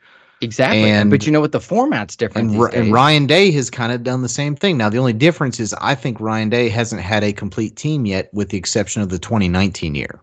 exactly. 0.41 0.83
and- 0.83 1.09
but 1.11 1.25
you 1.25 1.31
know 1.31 1.41
what? 1.41 1.51
The 1.51 1.59
format's 1.59 2.15
different. 2.15 2.51
And, 2.51 2.73
and. 2.73 2.93
Ryan 2.93 3.27
Day 3.27 3.51
has 3.51 3.69
kind 3.69 3.91
of 3.91 4.03
done 4.03 4.23
the 4.23 4.29
same 4.29 4.55
thing. 4.55 4.77
Now, 4.77 4.89
the 4.89 4.97
only 4.97 5.13
difference 5.13 5.59
is 5.59 5.73
I 5.75 5.93
think 5.95 6.19
Ryan 6.19 6.49
Day 6.49 6.69
hasn't 6.69 7.01
had 7.01 7.23
a 7.23 7.31
complete 7.33 7.75
team 7.75 8.05
yet, 8.05 8.33
with 8.33 8.49
the 8.49 8.57
exception 8.57 9.01
of 9.01 9.09
the 9.09 9.19
2019 9.19 9.95
year. 9.95 10.19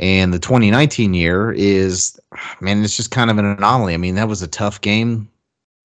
And 0.00 0.32
the 0.32 0.38
2019 0.38 1.12
year 1.12 1.52
is, 1.52 2.18
man, 2.60 2.82
it's 2.82 2.96
just 2.96 3.10
kind 3.10 3.30
of 3.30 3.36
an 3.36 3.44
anomaly. 3.44 3.92
I 3.92 3.98
mean, 3.98 4.14
that 4.14 4.28
was 4.28 4.40
a 4.40 4.48
tough 4.48 4.80
game, 4.80 5.28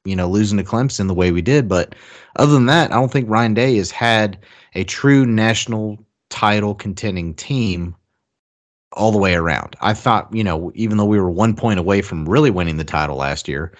you 0.05 0.15
know, 0.15 0.29
losing 0.29 0.57
to 0.57 0.63
Clemson 0.63 1.07
the 1.07 1.13
way 1.13 1.31
we 1.31 1.41
did. 1.41 1.67
But 1.67 1.95
other 2.37 2.53
than 2.53 2.65
that, 2.67 2.91
I 2.91 2.95
don't 2.95 3.11
think 3.11 3.29
Ryan 3.29 3.53
Day 3.53 3.75
has 3.75 3.91
had 3.91 4.39
a 4.73 4.85
true 4.85 5.25
national 5.25 5.99
title 6.29 6.73
contending 6.73 7.33
team 7.33 7.93
all 8.93 9.11
the 9.11 9.17
way 9.17 9.35
around. 9.35 9.75
I 9.81 9.93
thought, 9.93 10.33
you 10.33 10.45
know, 10.45 10.71
even 10.75 10.95
though 10.95 11.03
we 11.03 11.19
were 11.19 11.29
one 11.29 11.53
point 11.53 11.77
away 11.77 12.01
from 12.01 12.27
really 12.27 12.51
winning 12.51 12.77
the 12.77 12.85
title 12.85 13.17
last 13.17 13.49
year, 13.49 13.73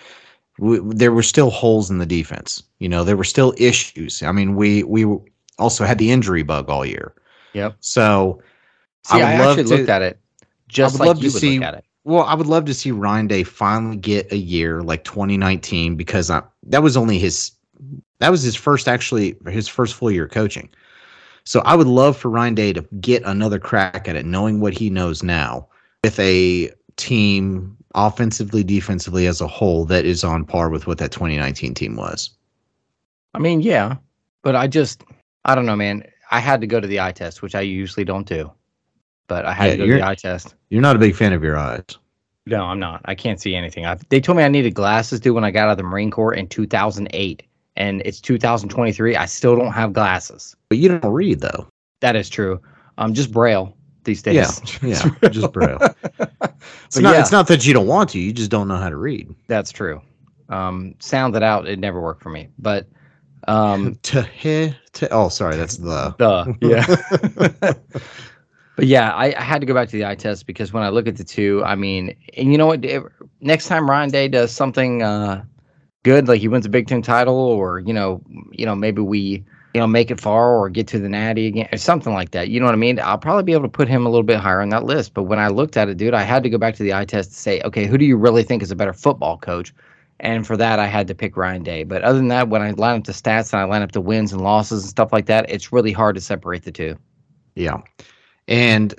we, 0.60 0.80
there 0.84 1.14
were 1.14 1.24
still 1.24 1.50
holes 1.50 1.90
in 1.90 2.00
the 2.00 2.06
defense. 2.06 2.62
You 2.80 2.90
know, 2.90 3.06
there 3.06 3.16
were 3.16 3.24
still 3.24 3.54
issues. 3.58 4.22
I 4.22 4.34
mean, 4.34 4.58
we 4.58 4.84
we 4.84 5.06
also 5.60 5.86
had 5.86 5.98
the 5.98 6.12
injury 6.12 6.44
bug 6.44 6.70
all 6.70 6.86
year. 6.86 7.14
Yep. 7.54 7.78
So 7.80 8.42
See, 9.06 9.22
I 9.22 9.36
I, 9.36 9.40
love 9.40 9.58
actually 9.58 9.70
to- 9.70 9.78
looked 9.78 9.90
at 9.90 10.02
it 10.02 10.20
just 10.76 10.94
would 10.94 11.00
like 11.00 11.08
love 11.08 11.24
you 11.24 11.32
to 11.32 11.40
see- 11.40 11.60
look 11.60 11.68
at 11.68 11.74
it. 11.76 11.86
Well, 12.04 12.24
I 12.24 12.36
would 12.36 12.46
love 12.46 12.66
to 12.66 12.74
see 12.76 12.92
Ryan 12.92 13.26
Day 13.26 13.44
finally 13.44 13.98
get 13.98 14.32
a 14.32 14.38
year 14.38 14.84
like 14.84 15.04
2019 15.06 15.96
because 15.96 16.30
I, 16.30 16.44
that 16.62 16.84
was 16.84 16.96
only 16.96 17.18
his 17.18 17.52
that 18.20 18.30
was 18.30 18.44
his 18.44 18.56
first 18.56 18.88
actually 18.88 19.36
his 19.48 19.68
first 19.68 19.96
full 19.96 20.12
year 20.12 20.28
coaching. 20.28 20.70
So 21.46 21.62
I 21.62 21.76
would 21.76 21.88
love 21.88 22.16
for 22.16 22.30
Ryan 22.30 22.54
Day 22.54 22.74
to 22.74 22.86
get 23.00 23.24
another 23.26 23.60
crack 23.60 24.08
at 24.08 24.16
it, 24.16 24.26
knowing 24.26 24.60
what 24.60 24.74
he 24.74 24.90
knows 24.90 25.24
now, 25.24 25.68
with 26.04 26.20
a 26.20 26.72
team 26.98 27.76
offensively, 27.94 28.64
defensively 28.64 29.26
as 29.28 29.42
a 29.42 29.48
whole 29.48 29.86
that 29.86 30.06
is 30.06 30.24
on 30.24 30.46
par 30.46 30.70
with 30.70 30.88
what 30.88 30.98
that 31.00 31.12
2019 31.12 31.74
team 31.74 31.96
was. 31.96 32.30
I 33.34 33.40
mean, 33.40 33.62
yeah, 33.62 33.96
but 34.44 34.56
I 34.56 34.68
just, 34.68 35.04
I 35.46 35.56
don't 35.56 35.66
know, 35.66 35.76
man. 35.76 36.04
I 36.32 36.40
had 36.40 36.62
to 36.62 36.68
go 36.68 36.80
to 36.80 36.88
the 36.88 37.00
eye 37.00 37.12
test, 37.12 37.42
which 37.42 37.54
I 37.56 37.62
usually 37.62 38.06
don't 38.06 38.28
do, 38.28 38.52
but 39.28 39.46
I 39.46 39.54
had 39.54 39.66
Yeah, 39.66 39.72
to 39.72 39.78
go 39.78 39.86
to 39.94 39.94
the 40.00 40.06
eye 40.08 40.16
test. 40.16 40.56
You're 40.70 40.82
not 40.82 40.96
a 40.96 41.00
big 41.00 41.16
fan 41.16 41.34
of 41.34 41.44
your 41.44 41.58
eyes. 41.58 41.84
No, 42.48 42.64
I'm 42.66 42.80
not. 42.80 43.02
I 43.06 43.16
can't 43.16 43.42
see 43.42 43.56
anything. 43.56 43.86
I, 43.86 43.98
they 44.10 44.20
told 44.22 44.38
me 44.38 44.44
I 44.44 44.48
needed 44.50 44.76
glasses, 44.76 45.20
dude, 45.20 45.34
when 45.34 45.44
I 45.44 45.50
got 45.52 45.68
out 45.68 45.72
of 45.72 45.78
the 45.78 45.84
Marine 45.84 46.12
Corps 46.12 46.34
in 46.34 46.48
2008, 46.48 47.42
and 47.76 48.02
it's 48.06 48.22
2023. 48.22 49.16
I 49.16 49.26
still 49.26 49.56
don't 49.56 49.72
have 49.74 49.94
glasses. 49.94 50.56
But 50.70 50.78
you 50.78 50.90
don't 50.90 51.12
read 51.12 51.40
though. 51.42 51.68
That 52.02 52.16
is 52.16 52.30
true. 52.30 52.62
Um, 53.00 53.14
just 53.14 53.32
braille 53.32 53.76
these 54.04 54.22
days. 54.22 54.62
Yeah, 54.84 54.88
yeah, 55.22 55.30
just 55.30 55.52
braille. 55.52 55.80
It's 56.86 56.98
not. 57.00 57.14
yeah. 57.16 57.22
It's 57.22 57.32
not 57.32 57.48
that 57.48 57.66
you 57.66 57.74
don't 57.74 57.88
want 57.88 58.12
to. 58.12 58.20
You 58.20 58.32
just 58.32 58.50
don't 58.52 58.68
know 58.68 58.78
how 58.78 58.90
to 58.90 58.96
read. 58.96 59.34
That's 59.48 59.72
true. 59.72 60.02
Um, 60.50 60.96
sound 61.00 61.36
it 61.36 61.44
out. 61.44 61.68
It 61.68 61.80
never 61.80 62.00
worked 62.00 62.22
for 62.24 62.30
me. 62.30 62.48
But 62.60 62.88
um, 63.48 63.96
To 64.04 64.22
he, 64.24 64.74
to 64.94 65.10
oh, 65.12 65.30
sorry, 65.30 65.58
that's 65.58 65.78
the. 65.78 66.16
the 66.18 66.56
yeah. 66.62 67.74
But 68.76 68.88
yeah, 68.88 69.12
I, 69.12 69.34
I 69.38 69.42
had 69.42 69.62
to 69.62 69.68
go 69.68 69.74
back 69.74 69.90
to 69.90 69.98
the 69.98 70.06
eye 70.06 70.16
test 70.16 70.46
because 70.46 70.74
when 70.74 70.84
I 70.84 70.90
look 70.90 71.08
at 71.08 71.18
the 71.18 71.24
two, 71.24 71.64
I 71.66 71.76
mean, 71.76 72.16
and 72.38 72.52
you 72.52 72.58
know 72.58 72.68
what? 72.68 72.86
Next 73.42 73.68
time 73.68 73.90
Ryan 73.90 74.10
Day 74.10 74.28
does 74.28 74.52
something 74.52 75.02
uh, 75.02 75.44
good, 76.04 76.28
like 76.28 76.42
he 76.42 76.48
wins 76.48 76.66
a 76.66 76.70
Big 76.70 76.88
Ten 76.88 77.02
title, 77.02 77.36
or 77.36 77.80
you 77.80 77.94
know, 77.94 78.22
you 78.52 78.66
know, 78.66 78.76
maybe 78.76 79.02
we 79.02 79.46
you 79.74 79.82
know 79.82 79.88
make 79.88 80.12
it 80.12 80.20
far 80.20 80.56
or 80.56 80.70
get 80.70 80.88
to 80.88 81.00
the 81.00 81.10
Natty 81.10 81.48
again, 81.48 81.70
or 81.72 81.78
something 81.78 82.14
like 82.14 82.32
that. 82.32 82.50
You 82.50 82.60
know 82.60 82.66
what 82.66 82.74
I 82.74 82.78
mean? 82.78 83.00
I'll 83.00 83.18
probably 83.18 83.44
be 83.44 83.54
able 83.54 83.64
to 83.64 83.70
put 83.70 83.88
him 83.88 84.06
a 84.06 84.10
little 84.10 84.24
bit 84.24 84.40
higher 84.40 84.62
on 84.62 84.70
that 84.70 84.84
list. 84.84 85.14
But 85.14 85.24
when 85.24 85.40
I 85.40 85.48
looked 85.48 85.78
at 85.78 85.88
it, 85.88 85.98
dude, 85.98 86.14
I 86.14 86.24
had 86.24 86.44
to 86.44 86.50
go 86.50 86.58
back 86.58 86.76
to 86.76 86.84
the 86.84 86.94
eye 86.94 87.06
test 87.06 87.32
to 87.32 87.36
say, 87.36 87.62
okay, 87.62 87.86
who 87.86 87.98
do 87.98 88.06
you 88.06 88.18
really 88.18 88.44
think 88.44 88.62
is 88.62 88.72
a 88.72 88.76
better 88.76 88.94
football 88.94 89.38
coach? 89.38 89.74
And 90.20 90.48
for 90.48 90.56
that, 90.58 90.80
I 90.80 90.88
had 90.88 91.08
to 91.08 91.16
pick 91.16 91.36
Ryan 91.36 91.64
Day. 91.64 91.84
But 91.84 92.02
other 92.02 92.18
than 92.18 92.30
that, 92.30 92.48
when 92.48 92.62
I 92.62 92.72
line 92.72 93.00
up 93.00 93.04
the 93.06 93.12
stats 93.12 93.52
and 93.52 93.62
I 93.62 93.66
line 93.66 93.82
up 93.82 93.92
the 93.92 94.00
wins 94.00 94.32
and 94.32 94.42
losses 94.42 94.84
and 94.84 94.90
stuff 94.90 95.12
like 95.12 95.26
that, 95.26 95.50
it's 95.50 95.74
really 95.74 95.92
hard 95.92 96.16
to 96.16 96.22
separate 96.22 96.64
the 96.64 96.72
two. 96.72 96.98
Yeah. 97.56 97.82
And 98.48 98.94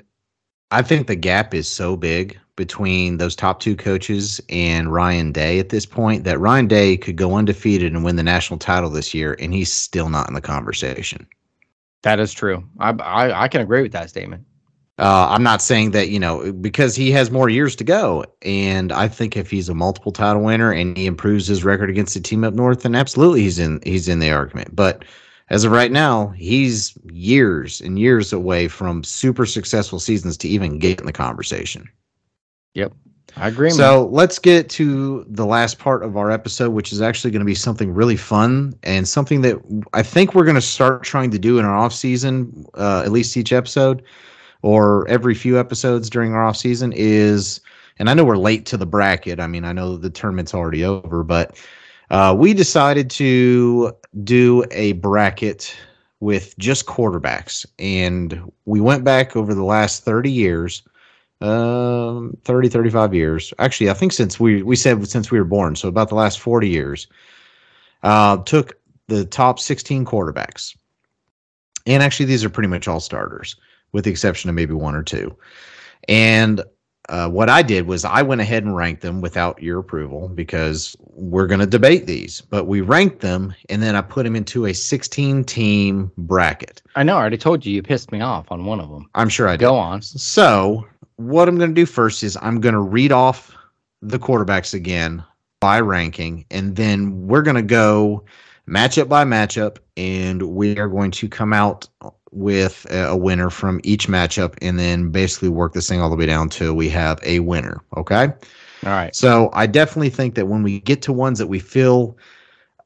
I 0.70 0.82
think 0.82 1.06
the 1.06 1.16
gap 1.16 1.54
is 1.54 1.68
so 1.68 1.96
big 1.96 2.38
between 2.56 3.18
those 3.18 3.36
top 3.36 3.60
two 3.60 3.76
coaches 3.76 4.40
and 4.48 4.92
Ryan 4.92 5.30
Day 5.30 5.58
at 5.58 5.68
this 5.68 5.86
point 5.86 6.24
that 6.24 6.40
Ryan 6.40 6.66
Day 6.66 6.96
could 6.96 7.16
go 7.16 7.36
undefeated 7.36 7.92
and 7.92 8.04
win 8.04 8.16
the 8.16 8.22
national 8.22 8.58
title 8.58 8.90
this 8.90 9.12
year, 9.12 9.36
and 9.38 9.52
he's 9.52 9.72
still 9.72 10.08
not 10.08 10.28
in 10.28 10.34
the 10.34 10.40
conversation. 10.40 11.26
That 12.02 12.18
is 12.18 12.32
true. 12.32 12.64
I 12.78 12.90
I, 12.90 13.42
I 13.42 13.48
can 13.48 13.60
agree 13.60 13.82
with 13.82 13.92
that 13.92 14.08
statement. 14.08 14.44
Uh, 14.98 15.26
I'm 15.28 15.42
not 15.42 15.60
saying 15.60 15.90
that, 15.90 16.08
you 16.08 16.18
know, 16.18 16.52
because 16.52 16.96
he 16.96 17.10
has 17.10 17.30
more 17.30 17.50
years 17.50 17.76
to 17.76 17.84
go. 17.84 18.24
And 18.40 18.92
I 18.92 19.08
think 19.08 19.36
if 19.36 19.50
he's 19.50 19.68
a 19.68 19.74
multiple 19.74 20.10
title 20.10 20.42
winner 20.42 20.72
and 20.72 20.96
he 20.96 21.04
improves 21.04 21.46
his 21.46 21.64
record 21.64 21.90
against 21.90 22.14
the 22.14 22.20
team 22.20 22.44
up 22.44 22.54
north, 22.54 22.82
then 22.82 22.94
absolutely 22.94 23.42
he's 23.42 23.58
in 23.58 23.80
he's 23.84 24.08
in 24.08 24.20
the 24.20 24.30
argument. 24.30 24.74
But 24.74 25.04
as 25.48 25.64
of 25.64 25.72
right 25.72 25.92
now, 25.92 26.28
he's 26.28 26.96
years 27.12 27.80
and 27.80 27.98
years 27.98 28.32
away 28.32 28.68
from 28.68 29.04
super 29.04 29.46
successful 29.46 30.00
seasons 30.00 30.36
to 30.38 30.48
even 30.48 30.78
get 30.78 31.00
in 31.00 31.06
the 31.06 31.12
conversation. 31.12 31.88
Yep. 32.74 32.92
I 33.36 33.48
agree. 33.48 33.68
man. 33.68 33.76
So 33.76 34.06
let's 34.06 34.38
get 34.38 34.68
to 34.70 35.24
the 35.28 35.44
last 35.44 35.78
part 35.78 36.02
of 36.02 36.16
our 36.16 36.30
episode, 36.30 36.70
which 36.70 36.92
is 36.92 37.02
actually 37.02 37.30
going 37.30 37.40
to 37.40 37.46
be 37.46 37.54
something 37.54 37.92
really 37.92 38.16
fun 38.16 38.74
and 38.82 39.06
something 39.06 39.42
that 39.42 39.58
I 39.92 40.02
think 40.02 40.34
we're 40.34 40.44
going 40.44 40.54
to 40.56 40.60
start 40.62 41.02
trying 41.02 41.30
to 41.32 41.38
do 41.38 41.58
in 41.58 41.64
our 41.64 41.76
off 41.76 41.92
season, 41.92 42.64
uh, 42.74 43.02
at 43.04 43.12
least 43.12 43.36
each 43.36 43.52
episode 43.52 44.02
or 44.62 45.06
every 45.06 45.34
few 45.34 45.58
episodes 45.60 46.08
during 46.08 46.32
our 46.32 46.44
off 46.44 46.56
season 46.56 46.92
is, 46.96 47.60
and 47.98 48.08
I 48.08 48.14
know 48.14 48.24
we're 48.24 48.36
late 48.36 48.66
to 48.66 48.76
the 48.76 48.86
bracket. 48.86 49.38
I 49.38 49.46
mean, 49.46 49.64
I 49.64 49.72
know 49.72 49.96
the 49.96 50.10
tournament's 50.10 50.54
already 50.54 50.84
over, 50.84 51.22
but 51.22 51.56
uh, 52.10 52.34
we 52.36 52.54
decided 52.54 53.10
to 53.10 53.92
do 54.24 54.64
a 54.70 54.92
bracket 54.92 55.74
with 56.20 56.56
just 56.58 56.86
quarterbacks, 56.86 57.66
and 57.78 58.50
we 58.64 58.80
went 58.80 59.04
back 59.04 59.36
over 59.36 59.54
the 59.54 59.64
last 59.64 60.04
30 60.04 60.30
years 60.30 60.82
um 61.42 62.36
30 62.44 62.68
35 62.70 63.14
years. 63.14 63.52
Actually 63.58 63.90
i 63.90 63.92
think 63.92 64.12
since 64.12 64.40
we 64.40 64.62
we 64.62 64.74
said 64.74 65.06
since 65.06 65.30
we 65.30 65.38
were 65.38 65.44
born 65.44 65.76
so 65.76 65.88
about 65.88 66.08
the 66.08 66.14
last 66.14 66.40
40 66.40 66.68
years 66.68 67.06
uh 68.02 68.38
took 68.38 68.78
the 69.08 69.24
top 69.24 69.58
16 69.58 70.04
quarterbacks. 70.04 70.76
And 71.86 72.02
actually 72.02 72.26
these 72.26 72.44
are 72.44 72.50
pretty 72.50 72.68
much 72.68 72.88
all 72.88 73.00
starters 73.00 73.56
with 73.92 74.04
the 74.04 74.10
exception 74.10 74.48
of 74.50 74.56
maybe 74.56 74.74
one 74.74 74.94
or 74.94 75.02
two. 75.02 75.36
And 76.08 76.62
uh, 77.08 77.28
what 77.28 77.48
i 77.48 77.62
did 77.62 77.86
was 77.86 78.04
i 78.04 78.22
went 78.22 78.40
ahead 78.40 78.64
and 78.64 78.76
ranked 78.76 79.02
them 79.02 79.20
without 79.20 79.62
your 79.62 79.78
approval 79.78 80.28
because 80.28 80.96
we're 81.00 81.46
going 81.46 81.60
to 81.60 81.66
debate 81.66 82.06
these 82.06 82.40
but 82.40 82.64
we 82.66 82.80
ranked 82.80 83.20
them 83.20 83.54
and 83.68 83.82
then 83.82 83.94
i 83.94 84.00
put 84.00 84.24
them 84.24 84.36
into 84.36 84.66
a 84.66 84.72
16 84.74 85.44
team 85.44 86.10
bracket 86.18 86.82
I 86.94 87.02
know. 87.02 87.16
I 87.16 87.20
already 87.20 87.36
told 87.36 87.66
you. 87.66 87.74
You 87.74 87.82
pissed 87.82 88.10
me 88.10 88.20
off 88.22 88.50
on 88.50 88.64
one 88.64 88.80
of 88.80 88.88
them. 88.88 89.08
i'm 89.14 89.28
sure 89.28 89.48
i 89.48 89.52
did 89.52 89.60
Go 89.66 89.76
on. 89.76 90.00
so, 90.02 90.86
what 91.16 91.48
I'm 91.48 91.56
going 91.58 91.70
to 91.70 91.74
do 91.74 91.86
first 91.86 92.22
is 92.22 92.36
I'm 92.42 92.60
going 92.60 92.74
to 92.74 92.80
read 92.80 93.12
off 93.12 93.54
the 94.02 94.18
quarterbacks 94.18 94.74
again 94.74 95.22
by 95.60 95.80
ranking, 95.80 96.44
and 96.50 96.76
then 96.76 97.26
we're 97.26 97.42
going 97.42 97.56
to 97.56 97.62
go 97.62 98.24
matchup 98.68 99.08
by 99.08 99.24
matchup, 99.24 99.78
and 99.96 100.42
we 100.42 100.78
are 100.78 100.88
going 100.88 101.10
to 101.12 101.28
come 101.28 101.52
out 101.52 101.88
with 102.36 102.86
a 102.90 103.16
winner 103.16 103.50
from 103.50 103.80
each 103.82 104.08
matchup, 104.08 104.54
and 104.60 104.78
then 104.78 105.10
basically 105.10 105.48
work 105.48 105.72
this 105.72 105.88
thing 105.88 106.00
all 106.00 106.10
the 106.10 106.16
way 106.16 106.26
down 106.26 106.48
till 106.48 106.74
we 106.74 106.88
have 106.90 107.18
a 107.24 107.40
winner. 107.40 107.80
Okay. 107.96 108.24
All 108.84 108.92
right. 108.92 109.14
So 109.16 109.50
I 109.52 109.66
definitely 109.66 110.10
think 110.10 110.34
that 110.34 110.46
when 110.46 110.62
we 110.62 110.80
get 110.80 111.02
to 111.02 111.12
ones 111.12 111.38
that 111.38 111.46
we 111.46 111.58
feel 111.58 112.16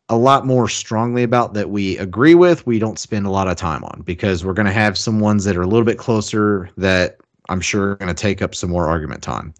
a 0.09 0.17
lot 0.17 0.47
more 0.47 0.69
strongly 0.69 1.23
about 1.23 1.55
that 1.55 1.71
we 1.71 1.99
agree 1.99 2.35
with, 2.35 2.67
we 2.67 2.79
don't 2.79 2.99
spend 2.99 3.27
a 3.27 3.31
lot 3.31 3.49
of 3.49 3.57
time 3.57 3.85
on 3.85 4.03
because 4.05 4.45
we're 4.45 4.55
going 4.55 4.67
to 4.67 4.73
have 4.73 4.97
some 4.97 5.21
ones 5.21 5.45
that 5.45 5.57
are 5.57 5.63
a 5.63 5.67
little 5.67 5.85
bit 5.85 5.99
closer 5.99 6.71
that 6.77 7.19
I'm 7.49 7.61
sure 7.61 7.91
are 7.91 7.97
going 7.97 8.09
to 8.09 8.15
take 8.15 8.43
up 8.43 8.55
some 8.55 8.71
more 8.71 8.87
argument 8.87 9.23
time. 9.23 9.53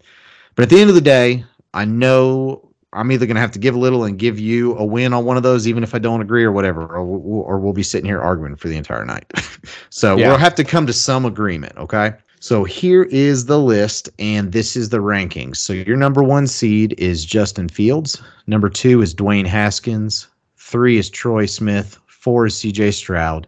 But 0.55 0.63
at 0.63 0.69
the 0.69 0.79
end 0.79 0.89
of 0.89 0.95
the 0.95 1.01
day, 1.01 1.45
I 1.73 1.85
know 1.85 2.70
I'm 2.93 3.11
either 3.11 3.25
going 3.25 3.35
to 3.35 3.41
have 3.41 3.51
to 3.51 3.59
give 3.59 3.73
a 3.75 3.79
little 3.79 4.03
and 4.03 4.19
give 4.19 4.37
you 4.39 4.75
a 4.77 4.83
win 4.83 5.13
on 5.13 5.23
one 5.23 5.37
of 5.37 5.43
those, 5.43 5.67
even 5.67 5.81
if 5.83 5.95
I 5.95 5.99
don't 5.99 6.21
agree 6.21 6.43
or 6.43 6.51
whatever, 6.51 6.85
or 6.85 7.05
we'll, 7.05 7.41
or 7.43 7.57
we'll 7.59 7.73
be 7.73 7.83
sitting 7.83 8.05
here 8.05 8.19
arguing 8.19 8.55
for 8.57 8.67
the 8.67 8.75
entire 8.77 9.05
night. 9.05 9.31
so 9.89 10.17
Yeah. 10.17 10.27
we'll 10.27 10.37
have 10.37 10.55
to 10.55 10.63
come 10.63 10.85
to 10.87 10.93
some 10.93 11.25
agreement. 11.25 11.77
Okay. 11.77 12.13
So 12.41 12.63
here 12.63 13.03
is 13.03 13.45
the 13.45 13.59
list, 13.59 14.09
and 14.19 14.51
this 14.51 14.75
is 14.75 14.89
the 14.89 14.97
rankings. 14.97 15.57
So 15.57 15.73
your 15.73 15.95
number 15.95 16.23
one 16.23 16.47
seed 16.47 16.95
is 16.97 17.23
Justin 17.23 17.69
Fields. 17.69 18.21
Number 18.47 18.67
two 18.67 19.01
is 19.01 19.13
Dwayne 19.13 19.45
Haskins. 19.45 20.27
Three 20.57 20.97
is 20.97 21.09
Troy 21.09 21.45
Smith. 21.45 21.99
Four 22.07 22.47
is 22.47 22.55
CJ 22.55 22.93
Stroud. 22.93 23.47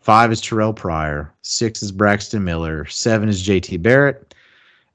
Five 0.00 0.32
is 0.32 0.40
Terrelle 0.40 0.74
Pryor. 0.74 1.32
Six 1.42 1.82
is 1.82 1.92
Braxton 1.92 2.44
Miller. 2.44 2.86
Seven 2.86 3.28
is 3.28 3.46
JT 3.46 3.82
Barrett. 3.82 4.34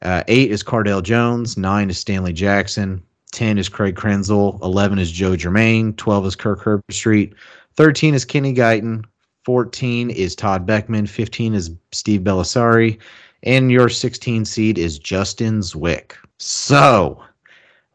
Uh, 0.01 0.23
eight 0.27 0.49
is 0.51 0.63
Cardale 0.63 1.03
Jones. 1.03 1.57
Nine 1.57 1.89
is 1.89 1.99
Stanley 1.99 2.33
Jackson. 2.33 3.03
10 3.33 3.57
is 3.57 3.67
Craig 3.67 3.95
Krenzel. 3.95 4.61
11 4.61 4.99
is 4.99 5.11
Joe 5.11 5.35
Germaine. 5.35 5.93
12 5.97 6.25
is 6.27 6.35
Kirk 6.35 6.61
Herbstreit. 6.61 7.33
13 7.75 8.13
is 8.13 8.23
Kenny 8.23 8.53
Guiton. 8.53 9.03
14 9.43 10.09
is 10.09 10.35
Todd 10.35 10.65
Boeckman. 10.65 11.09
15 11.09 11.53
is 11.53 11.71
Steve 11.91 12.21
Bellisari. 12.21 12.97
And 13.43 13.71
your 13.71 13.89
16 13.89 14.45
seed 14.45 14.77
is 14.77 14.97
Justin 14.97 15.59
Zwick. 15.59 16.13
So 16.37 17.21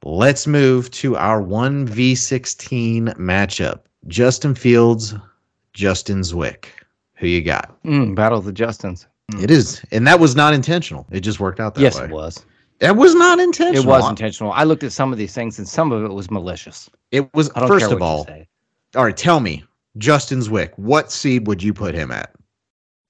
let's 0.05 0.47
move 0.47 0.91
to 0.91 1.17
our 1.17 1.43
1v16 1.43 3.17
matchup 3.17 3.81
Justin 4.07 4.55
Fields, 4.55 5.15
Justin 5.73 6.21
Zwick. 6.21 6.67
Who 7.17 7.27
you 7.27 7.43
got? 7.43 7.83
Mm, 7.83 8.15
Battle 8.15 8.39
of 8.39 8.45
the 8.45 8.53
Justins. 8.53 9.07
It 9.41 9.51
is, 9.51 9.83
and 9.91 10.07
that 10.07 10.21
was 10.21 10.35
not 10.35 10.55
intentional. 10.55 11.07
It 11.11 11.21
just 11.21 11.41
worked 11.41 11.61
out 11.61 11.75
that 11.75 11.81
yes, 11.83 11.99
way. 11.99 12.05
it 12.05 12.11
was. 12.11 12.45
It 12.81 12.97
was 12.97 13.15
not 13.15 13.41
intentional. 13.41 13.83
It 13.83 13.87
was 13.87 14.09
intentional. 14.09 14.53
I 14.53 14.65
looked 14.65 14.85
at 14.85 14.93
some 14.93 15.13
of 15.13 15.19
these 15.19 15.35
things, 15.35 15.59
and 15.59 15.69
some 15.69 15.91
of 15.93 16.05
it 16.05 16.13
was 16.13 16.31
malicious. 16.31 16.89
It 17.11 17.33
was 17.35 17.51
first 17.67 17.91
of 17.91 18.03
all. 18.03 18.27
All 18.97 19.05
right, 19.05 19.17
tell 19.17 19.41
me, 19.41 19.65
Justin 19.97 20.41
Zwick, 20.41 20.71
what 20.77 21.11
seed 21.13 21.47
would 21.47 21.63
you 21.63 21.75
put 21.75 21.95
him 21.95 22.11
at? 22.11 22.35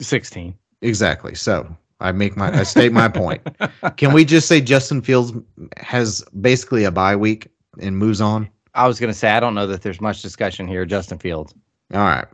sixteen. 0.00 0.54
Exactly. 0.80 1.34
So 1.34 1.76
I 2.00 2.12
make 2.12 2.36
my 2.36 2.56
I 2.56 2.62
state 2.62 2.92
my 2.92 3.08
point. 3.08 3.42
Can 3.96 4.12
we 4.12 4.24
just 4.24 4.48
say 4.48 4.60
Justin 4.60 5.02
Fields 5.02 5.32
has 5.76 6.24
basically 6.40 6.84
a 6.84 6.90
bye 6.90 7.16
week 7.16 7.48
and 7.80 7.98
moves 7.98 8.20
on? 8.20 8.48
I 8.74 8.86
was 8.86 9.00
going 9.00 9.12
to 9.12 9.18
say 9.18 9.30
I 9.30 9.40
don't 9.40 9.54
know 9.54 9.66
that 9.66 9.82
there's 9.82 10.00
much 10.00 10.22
discussion 10.22 10.66
here. 10.68 10.84
Justin 10.86 11.18
Fields. 11.18 11.52
All 11.92 12.00
right. 12.00 12.26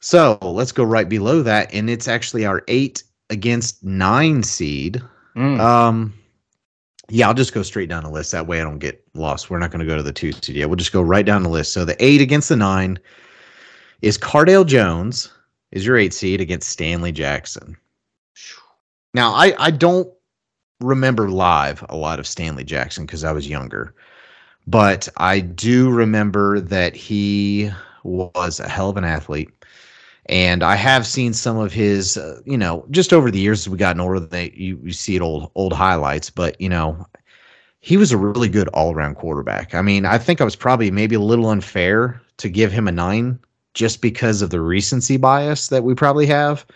So 0.00 0.38
let's 0.42 0.72
go 0.72 0.84
right 0.84 1.08
below 1.08 1.42
that, 1.42 1.72
and 1.74 1.90
it's 1.90 2.08
actually 2.08 2.46
our 2.46 2.62
eight 2.68 3.02
against 3.30 3.84
nine 3.84 4.42
seed. 4.42 5.02
Mm, 5.36 5.60
Um, 5.60 6.14
yeah, 7.10 7.26
I'll 7.26 7.34
just 7.34 7.54
go 7.54 7.62
straight 7.62 7.88
down 7.88 8.02
the 8.02 8.10
list. 8.10 8.32
That 8.32 8.46
way 8.46 8.60
I 8.60 8.64
don't 8.64 8.78
get 8.78 9.02
lost. 9.14 9.48
We're 9.48 9.58
not 9.58 9.70
going 9.70 9.80
to 9.80 9.86
go 9.86 9.96
to 9.96 10.02
the 10.02 10.12
two 10.12 10.32
seed 10.32 10.56
yet. 10.56 10.68
We'll 10.68 10.76
just 10.76 10.92
go 10.92 11.00
right 11.00 11.24
down 11.24 11.42
the 11.42 11.48
list. 11.48 11.72
So 11.72 11.84
the 11.84 12.02
eight 12.04 12.20
against 12.20 12.50
the 12.50 12.56
nine 12.56 12.98
is 14.02 14.18
Cardale 14.18 14.66
Jones. 14.66 15.30
is 15.72 15.86
your 15.86 15.96
eight 15.96 16.12
seed 16.12 16.40
against 16.40 16.68
Stanley 16.68 17.12
Jackson. 17.12 17.76
Now, 19.14 19.32
I, 19.32 19.54
I 19.58 19.70
don't 19.70 20.12
remember 20.80 21.30
live 21.30 21.84
a 21.88 21.96
lot 21.96 22.18
of 22.18 22.26
Stanley 22.26 22.64
Jackson 22.64 23.06
because 23.06 23.24
I 23.24 23.32
was 23.32 23.48
younger, 23.48 23.94
but 24.66 25.08
I 25.16 25.40
do 25.40 25.90
remember 25.90 26.60
that 26.60 26.94
he 26.94 27.70
was 28.04 28.60
a 28.60 28.68
hell 28.68 28.90
of 28.90 28.96
an 28.96 29.04
athlete. 29.04 29.50
And 30.28 30.62
I 30.62 30.74
have 30.76 31.06
seen 31.06 31.32
some 31.32 31.56
of 31.56 31.72
his, 31.72 32.18
uh, 32.18 32.40
you 32.44 32.58
know, 32.58 32.84
just 32.90 33.12
over 33.12 33.30
the 33.30 33.38
years 33.38 33.60
as 33.60 33.68
we 33.68 33.78
gotten 33.78 34.00
older, 34.00 34.20
they 34.20 34.52
you, 34.54 34.78
you 34.84 34.92
see 34.92 35.16
it 35.16 35.22
old 35.22 35.50
old 35.54 35.72
highlights, 35.72 36.28
but 36.28 36.60
you 36.60 36.68
know, 36.68 37.06
he 37.80 37.96
was 37.96 38.12
a 38.12 38.18
really 38.18 38.48
good 38.48 38.68
all 38.68 38.94
around 38.94 39.14
quarterback. 39.14 39.74
I 39.74 39.80
mean, 39.80 40.04
I 40.04 40.18
think 40.18 40.40
I 40.40 40.44
was 40.44 40.56
probably 40.56 40.90
maybe 40.90 41.14
a 41.14 41.20
little 41.20 41.48
unfair 41.48 42.20
to 42.38 42.48
give 42.50 42.72
him 42.72 42.86
a 42.86 42.92
nine 42.92 43.38
just 43.72 44.02
because 44.02 44.42
of 44.42 44.50
the 44.50 44.60
recency 44.60 45.16
bias 45.16 45.68
that 45.68 45.84
we 45.84 45.94
probably 45.94 46.26
have, 46.26 46.66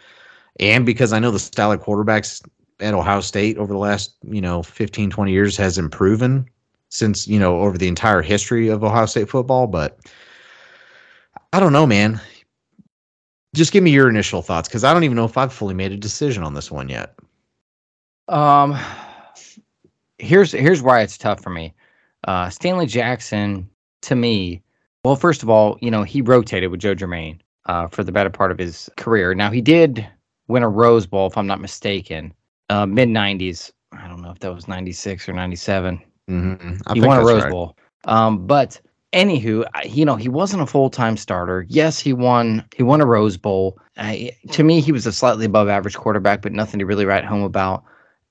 and 0.59 0.87
because 0.87 1.13
I 1.13 1.19
know 1.19 1.31
the 1.31 1.39
style 1.39 1.73
of 1.73 1.83
quarterbacks 1.83 2.43
at 2.81 2.95
Ohio 2.95 3.21
State 3.21 3.59
over 3.59 3.73
the 3.73 3.79
last 3.79 4.15
you 4.23 4.41
know 4.41 4.63
15, 4.63 5.11
20 5.11 5.31
years 5.31 5.59
has 5.59 5.77
improved 5.77 6.49
since 6.89 7.29
you 7.29 7.39
know 7.39 7.61
over 7.61 7.77
the 7.77 7.89
entire 7.89 8.23
history 8.23 8.69
of 8.69 8.83
Ohio 8.83 9.07
State 9.07 9.29
football, 9.29 9.67
but. 9.67 9.99
I 11.55 11.61
don't 11.61 11.75
know, 11.75 11.87
man 11.87 12.19
just 13.55 13.73
give 13.73 13.85
me 13.85 13.91
your 13.91 14.09
initial 14.09 14.43
thoughts 14.43 14.69
because 14.69 14.85
I 14.85 14.93
don't 14.93 15.05
even 15.05 15.17
know 15.17 15.25
if 15.25 15.37
I've 15.37 15.53
fully 15.53 15.75
made 15.75 15.93
a 15.93 15.97
decision 15.97 16.43
on 16.43 16.55
this 16.55 16.71
one 16.71 16.89
yet. 16.89 17.15
Um, 18.29 18.79
here's 20.19 20.53
here's 20.53 20.83
why 20.83 21.03
it's 21.03 21.19
tough 21.19 21.43
for 21.43 21.51
me. 21.51 21.75
Uh, 22.25 22.49
Stanley 22.51 22.87
Jackson, 22.87 23.69
to 24.03 24.15
me, 24.15 24.63
well, 25.05 25.17
first 25.17 25.43
of 25.43 25.51
all, 25.51 25.79
you 25.81 25.91
know 25.91 26.03
he 26.03 26.23
rotated 26.23 26.71
with 26.71 26.81
Joe 26.81 26.95
Germaine 26.95 27.43
uh, 27.67 27.89
for 27.89 28.05
the 28.05 28.13
better 28.13 28.31
part 28.31 28.51
of 28.51 28.59
his 28.59 28.89
career. 28.97 29.35
Now 29.35 29.51
he 29.51 29.61
did 29.61 30.07
win 30.49 30.63
a 30.63 30.69
Rose 30.69 31.07
Bowl, 31.07 31.27
if 31.27 31.37
I'm 31.37 31.47
not 31.47 31.61
mistaken, 31.61 32.33
uh, 32.71 32.87
mid 32.87 33.09
'90s. 33.09 33.73
I 33.93 34.09
don't 34.09 34.23
know 34.23 34.31
if 34.31 34.39
that 34.39 34.55
was 34.55 34.69
'96 34.69 35.29
or 35.29 35.35
'97. 35.35 36.01
Mm-hmm. 36.31 36.95
He 36.95 37.01
won 37.01 37.19
a 37.19 37.25
Rose 37.25 37.43
right. 37.43 37.51
Bowl. 37.51 37.77
Um, 38.05 38.47
but 38.47 38.81
anywho, 39.13 39.65
you 39.85 40.05
know, 40.05 40.17
he 40.17 40.29
wasn't 40.29 40.63
a 40.63 40.67
full 40.67 40.91
time 40.91 41.17
starter. 41.17 41.67
Yes, 41.69 41.99
he 41.99 42.13
won. 42.13 42.65
He 42.75 42.83
won 42.83 43.01
a 43.01 43.07
Rose 43.07 43.37
Bowl. 43.37 43.79
to 43.97 44.63
me, 44.65 44.81
he 44.81 44.93
was 44.93 45.07
a 45.07 45.13
slightly 45.13 45.47
above 45.47 45.69
average 45.69 45.97
quarterback, 45.97 46.43
but 46.43 46.53
nothing 46.53 46.79
to 46.81 46.87
really 46.87 47.05
write 47.05 47.25
home 47.25 47.43
about. 47.43 47.85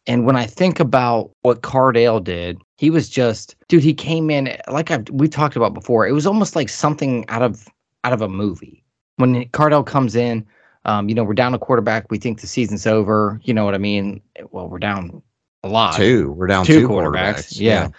And 0.08 0.26
when 0.26 0.36
I 0.36 0.46
think 0.46 0.80
about 0.80 1.32
what 1.44 1.62
Cardale 1.62 2.24
did, 2.24 2.60
he 2.78 2.90
was 2.90 3.08
just, 3.08 3.56
dude. 3.68 3.84
He 3.84 3.94
came 3.94 4.32
in 4.32 4.58
like 4.68 4.90
I 4.90 5.04
we 5.12 5.28
talked 5.28 5.56
about 5.56 5.74
before. 5.74 6.08
It 6.08 6.14
was 6.14 6.26
almost 6.26 6.56
like 6.56 6.70
something 6.70 7.26
out 7.30 7.44
of 7.44 7.68
out 8.04 8.14
of 8.14 8.22
a 8.22 8.28
movie. 8.28 8.84
When 9.18 9.46
Cardale 9.50 9.86
comes 9.86 10.16
in, 10.16 10.46
um, 10.86 11.08
you 11.08 11.14
know, 11.14 11.24
we're 11.24 11.36
down 11.36 11.54
a 11.54 11.60
quarterback. 11.60 12.10
We 12.10 12.18
think 12.18 12.42
the 12.42 12.48
season's 12.48 12.88
over. 12.88 13.40
You 13.44 13.54
know 13.54 13.66
what 13.66 13.76
I 13.76 13.78
mean? 13.78 14.22
Well, 14.50 14.68
we're 14.68 14.80
down 14.80 15.22
a 15.64 15.68
lot. 15.68 15.96
Two. 15.96 16.32
We're 16.32 16.48
down 16.48 16.66
two, 16.66 16.82
two 16.82 16.90
quarterbacks. 16.90 17.36
quarterbacks. 17.36 17.60
Yeah. 17.60 17.84
yeah. 17.84 17.90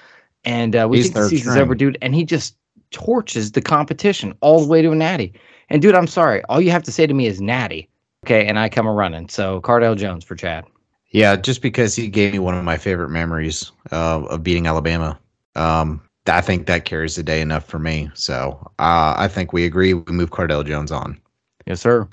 And 0.44 0.74
uh, 0.74 0.88
we 0.90 0.96
He's 0.96 1.06
think 1.06 1.14
the 1.14 1.28
season's 1.28 1.56
over, 1.56 1.76
dude. 1.76 1.98
And 2.02 2.16
he 2.16 2.24
just 2.24 2.56
torches 2.92 3.52
the 3.52 3.60
competition 3.60 4.34
all 4.40 4.60
the 4.60 4.68
way 4.68 4.82
to 4.82 4.92
a 4.92 4.94
natty. 4.94 5.32
And 5.68 5.82
dude, 5.82 5.94
I'm 5.94 6.06
sorry. 6.06 6.42
All 6.44 6.60
you 6.60 6.70
have 6.70 6.82
to 6.84 6.92
say 6.92 7.06
to 7.06 7.14
me 7.14 7.26
is 7.26 7.40
natty. 7.40 7.88
Okay, 8.24 8.46
and 8.46 8.58
I 8.58 8.68
come 8.68 8.86
a 8.86 8.92
running. 8.92 9.28
So 9.28 9.60
Cardale 9.62 9.96
Jones 9.96 10.24
for 10.24 10.36
Chad. 10.36 10.64
Yeah, 11.10 11.36
just 11.36 11.60
because 11.60 11.96
he 11.96 12.08
gave 12.08 12.32
me 12.32 12.38
one 12.38 12.56
of 12.56 12.64
my 12.64 12.78
favorite 12.78 13.10
memories 13.10 13.72
uh, 13.90 14.22
of 14.24 14.42
beating 14.42 14.66
Alabama. 14.66 15.18
Um, 15.56 16.00
I 16.26 16.40
think 16.40 16.66
that 16.66 16.84
carries 16.84 17.16
the 17.16 17.22
day 17.22 17.40
enough 17.40 17.64
for 17.66 17.78
me. 17.78 18.10
So 18.14 18.58
uh, 18.78 19.14
I 19.18 19.28
think 19.28 19.52
we 19.52 19.64
agree. 19.64 19.92
We 19.92 20.12
move 20.12 20.30
Cardale 20.30 20.64
Jones 20.64 20.92
on. 20.92 21.20
Yes, 21.66 21.80
sir. 21.80 22.08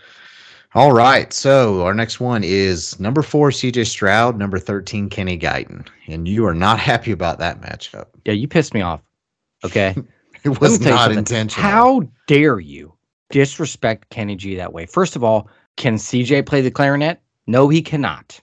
All 0.75 0.91
right. 0.91 1.31
So 1.31 1.83
our 1.83 1.93
next 1.93 2.19
one 2.19 2.43
is 2.43 2.99
number 2.99 3.21
four, 3.21 3.49
CJ 3.49 3.87
Stroud, 3.87 4.37
number 4.37 4.59
13, 4.59 5.09
Kenny 5.09 5.37
Guiton. 5.37 5.87
And 6.07 6.27
you 6.27 6.45
are 6.45 6.53
not 6.53 6.79
happy 6.91 7.11
about 7.11 7.39
that 7.39 7.61
matchup. 7.61 8.07
Yeah, 8.25 8.33
you 8.33 8.47
pissed 8.47 8.73
me 8.73 8.81
off. 8.81 9.01
Okay. 9.63 9.95
It 10.43 10.61
was 10.61 10.79
not 10.79 11.11
intentional. 11.11 11.69
How 11.69 12.01
dare 12.27 12.59
you 12.59 12.93
disrespect 13.29 14.09
Kenny 14.09 14.35
G 14.35 14.55
that 14.55 14.73
way? 14.73 14.85
First 14.85 15.15
of 15.15 15.23
all, 15.23 15.49
can 15.77 15.95
CJ 15.95 16.45
play 16.45 16.61
the 16.61 16.71
clarinet? 16.71 17.21
No, 17.47 17.67
he 17.67 17.81
cannot. 17.81 18.39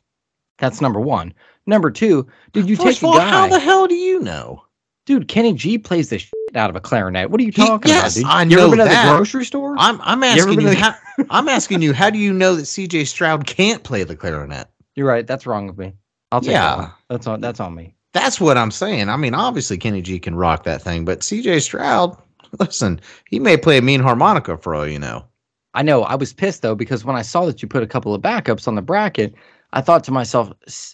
That's 0.59 0.81
number 0.81 1.01
one. 1.01 1.33
Number 1.67 1.91
two, 1.91 2.27
did 2.53 2.69
you 2.69 2.77
First 2.77 3.01
take 3.01 3.09
all, 3.09 3.19
guy? 3.19 3.29
How 3.29 3.49
the 3.49 3.59
hell 3.59 3.87
do 3.87 3.95
you 3.95 4.21
know? 4.21 4.63
Dude, 5.05 5.29
Kenny 5.29 5.53
G 5.53 5.79
plays 5.79 6.11
the 6.11 6.19
shit 6.19 6.33
out 6.55 6.71
of 6.71 6.77
a 6.77 6.81
clarinet. 6.81 7.31
What 7.31 7.41
are 7.41 7.45
you 7.45 7.53
talking 7.53 7.91
he, 7.91 7.97
yes, 7.97 8.19
about? 8.19 8.29
Dude? 8.29 8.31
I 8.31 8.43
you 8.43 8.57
know 8.57 8.67
ever 8.67 8.77
been 8.77 8.87
that. 8.87 9.07
at 9.07 9.11
the 9.11 9.17
grocery 9.17 9.45
store? 9.45 9.75
I'm 9.79 10.01
I'm 10.03 10.23
asking 10.23 10.61
you. 10.61 10.71
you 10.71 10.77
how, 10.77 10.95
I'm 11.31 11.49
asking 11.49 11.83
you. 11.83 11.93
How 11.93 12.11
do 12.11 12.19
you 12.19 12.33
know 12.33 12.55
that 12.57 12.63
CJ 12.63 13.07
Stroud 13.07 13.47
can't 13.47 13.83
play 13.83 14.05
the 14.05 14.17
clarinet? 14.17 14.69
You're 14.95 15.07
right. 15.07 15.27
That's 15.27 15.47
wrong 15.47 15.67
with 15.67 15.79
me. 15.79 15.93
I'll 16.33 16.41
take 16.41 16.51
yeah. 16.51 16.77
that. 16.77 16.95
That's 17.09 17.27
on. 17.27 17.41
That's 17.41 17.61
on 17.61 17.75
me. 17.75 17.96
That's 18.17 18.41
what 18.41 18.57
I'm 18.57 18.71
saying. 18.71 19.11
I 19.11 19.19
mean, 19.19 19.35
obviously 19.35 19.77
Kenny 19.77 20.01
G 20.01 20.19
can 20.19 20.37
rock 20.37 20.65
that 20.65 20.81
thing, 20.81 21.05
but 21.05 21.21
CJ 21.21 21.61
Stroud, 21.61 22.17
listen, 22.59 22.99
he 23.29 23.39
may 23.39 23.59
play 23.59 23.77
a 23.77 23.83
mean 23.83 24.01
harmonica 24.01 24.57
for 24.57 24.75
all 24.75 24.87
you 24.87 24.99
know. 24.99 25.27
I 25.75 25.83
know. 25.83 26.03
I 26.03 26.15
was 26.15 26.33
pissed 26.33 26.63
though 26.63 26.75
because 26.75 27.05
when 27.05 27.15
I 27.15 27.21
saw 27.21 27.45
that 27.45 27.61
you 27.61 27.69
put 27.69 27.83
a 27.83 27.87
couple 27.87 28.15
of 28.15 28.23
backups 28.23 28.67
on 28.67 28.75
the 28.75 28.81
bracket, 28.81 29.35
I 29.75 29.83
thought 29.83 30.03
to 30.05 30.13
myself, 30.13 30.51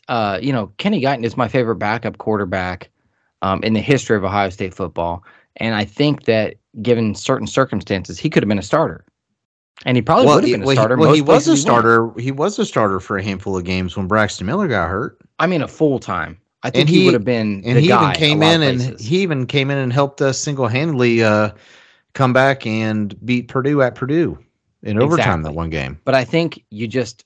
uh, 0.08 0.40
you 0.42 0.52
know, 0.52 0.72
Kenny 0.78 1.00
Guiton 1.00 1.22
is 1.22 1.36
my 1.36 1.46
favorite 1.46 1.76
backup 1.76 2.18
quarterback 2.18 2.90
um, 3.40 3.62
in 3.62 3.74
the 3.74 3.80
history 3.80 4.16
of 4.16 4.24
Ohio 4.24 4.50
State 4.50 4.74
football, 4.74 5.22
and 5.58 5.76
I 5.76 5.84
think 5.84 6.24
that 6.24 6.56
given 6.80 7.14
certain 7.14 7.46
circumstances, 7.46 8.18
he 8.18 8.30
could 8.30 8.42
have 8.42 8.48
been 8.48 8.58
a 8.58 8.62
starter. 8.62 9.04
And 9.86 9.96
he 9.96 10.02
probably 10.02 10.26
well, 10.26 10.36
would 10.36 10.48
have 10.48 10.60
been 10.60 10.68
a 10.68 10.72
starter. 10.72 10.96
Well, 10.96 11.12
he, 11.12 11.22
well, 11.22 11.34
he 11.34 11.36
was 11.36 11.46
a 11.46 11.56
starter. 11.56 12.12
He, 12.16 12.24
he 12.24 12.32
was 12.32 12.58
a 12.58 12.66
starter 12.66 12.98
for 12.98 13.16
a 13.16 13.22
handful 13.22 13.56
of 13.56 13.62
games 13.62 13.96
when 13.96 14.08
Braxton 14.08 14.44
Miller 14.48 14.66
got 14.66 14.88
hurt. 14.88 15.18
I 15.38 15.46
mean, 15.46 15.62
a 15.62 15.68
full 15.68 16.00
time. 16.00 16.38
I 16.62 16.70
think 16.70 16.88
he, 16.88 17.00
he, 17.00 17.04
would 17.06 17.14
have 17.14 17.24
been. 17.24 17.62
And 17.64 17.78
he 17.78 17.92
even 17.92 18.12
came 18.12 18.42
in 18.42 18.62
and 18.62 19.00
he 19.00 19.22
even 19.22 19.46
came 19.46 19.70
in 19.70 19.78
and 19.78 19.92
helped 19.92 20.22
us 20.22 20.38
single 20.38 20.68
handedly 20.68 21.22
uh, 21.22 21.50
come 22.14 22.32
back 22.32 22.66
and 22.66 23.14
beat 23.24 23.48
Purdue 23.48 23.82
at 23.82 23.94
Purdue 23.94 24.38
in 24.82 25.00
overtime 25.00 25.42
that 25.42 25.54
one 25.54 25.70
game. 25.70 26.00
But 26.04 26.14
I 26.14 26.24
think 26.24 26.62
you 26.70 26.86
just 26.86 27.24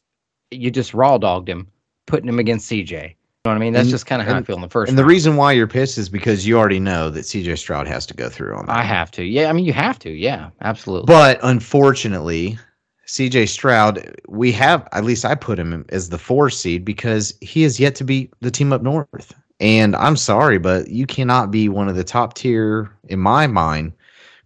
you 0.51 0.71
just 0.71 0.95
raw 0.95 1.19
dogged 1.19 1.49
him, 1.49 1.69
putting 2.07 2.29
him 2.29 2.39
against 2.39 2.71
CJ. 2.71 2.91
You 2.91 3.51
know 3.51 3.53
what 3.53 3.57
I 3.57 3.59
mean? 3.59 3.73
That's 3.75 3.85
and, 3.85 3.91
just 3.91 4.07
kind 4.07 4.21
of 4.21 4.27
how 4.27 4.37
I 4.37 4.43
feel 4.43 4.57
in 4.57 4.63
the 4.63 4.69
first. 4.69 4.89
And 4.89 4.99
round. 4.99 5.07
the 5.07 5.09
reason 5.09 5.37
why 5.37 5.53
you're 5.53 5.69
pissed 5.69 5.99
is 5.99 6.09
because 6.09 6.47
you 6.47 6.59
already 6.59 6.81
know 6.81 7.11
that 7.11 7.21
CJ 7.21 7.59
Stroud 7.59 7.87
has 7.87 8.05
to 8.07 8.15
go 8.15 8.29
through 8.29 8.57
on 8.57 8.67
that. 8.67 8.77
I 8.77 8.83
have 8.83 9.11
to. 9.13 9.25
Yeah, 9.25 9.49
I 9.49 9.53
mean 9.53 9.65
you 9.65 9.73
have 9.73 9.99
to. 10.01 10.11
Yeah, 10.11 10.51
absolutely. 10.63 11.07
But 11.07 11.39
unfortunately, 11.43 12.59
CJ 13.07 13.49
Stroud, 13.49 14.17
we 14.29 14.51
have 14.53 14.89
at 14.93 15.05
least 15.05 15.25
I 15.25 15.35
put 15.35 15.59
him 15.59 15.85
as 15.91 16.09
the 16.09 16.19
four 16.19 16.51
seed 16.51 16.85
because 16.85 17.33
he 17.41 17.63
has 17.63 17.79
yet 17.79 17.95
to 17.97 18.05
beat 18.05 18.33
the 18.41 18.51
team 18.51 18.73
up 18.73 18.83
north. 18.83 19.35
And 19.61 19.97
I'm 19.97 20.17
sorry, 20.17 20.59
but 20.59 20.89
you 20.89 21.07
cannot 21.07 21.51
be 21.51 21.69
one 21.69 21.89
of 21.89 21.97
the 21.97 22.05
top 22.05 22.35
tier, 22.35 22.91
in 23.09 23.21
my 23.21 23.47
mind, 23.47 23.93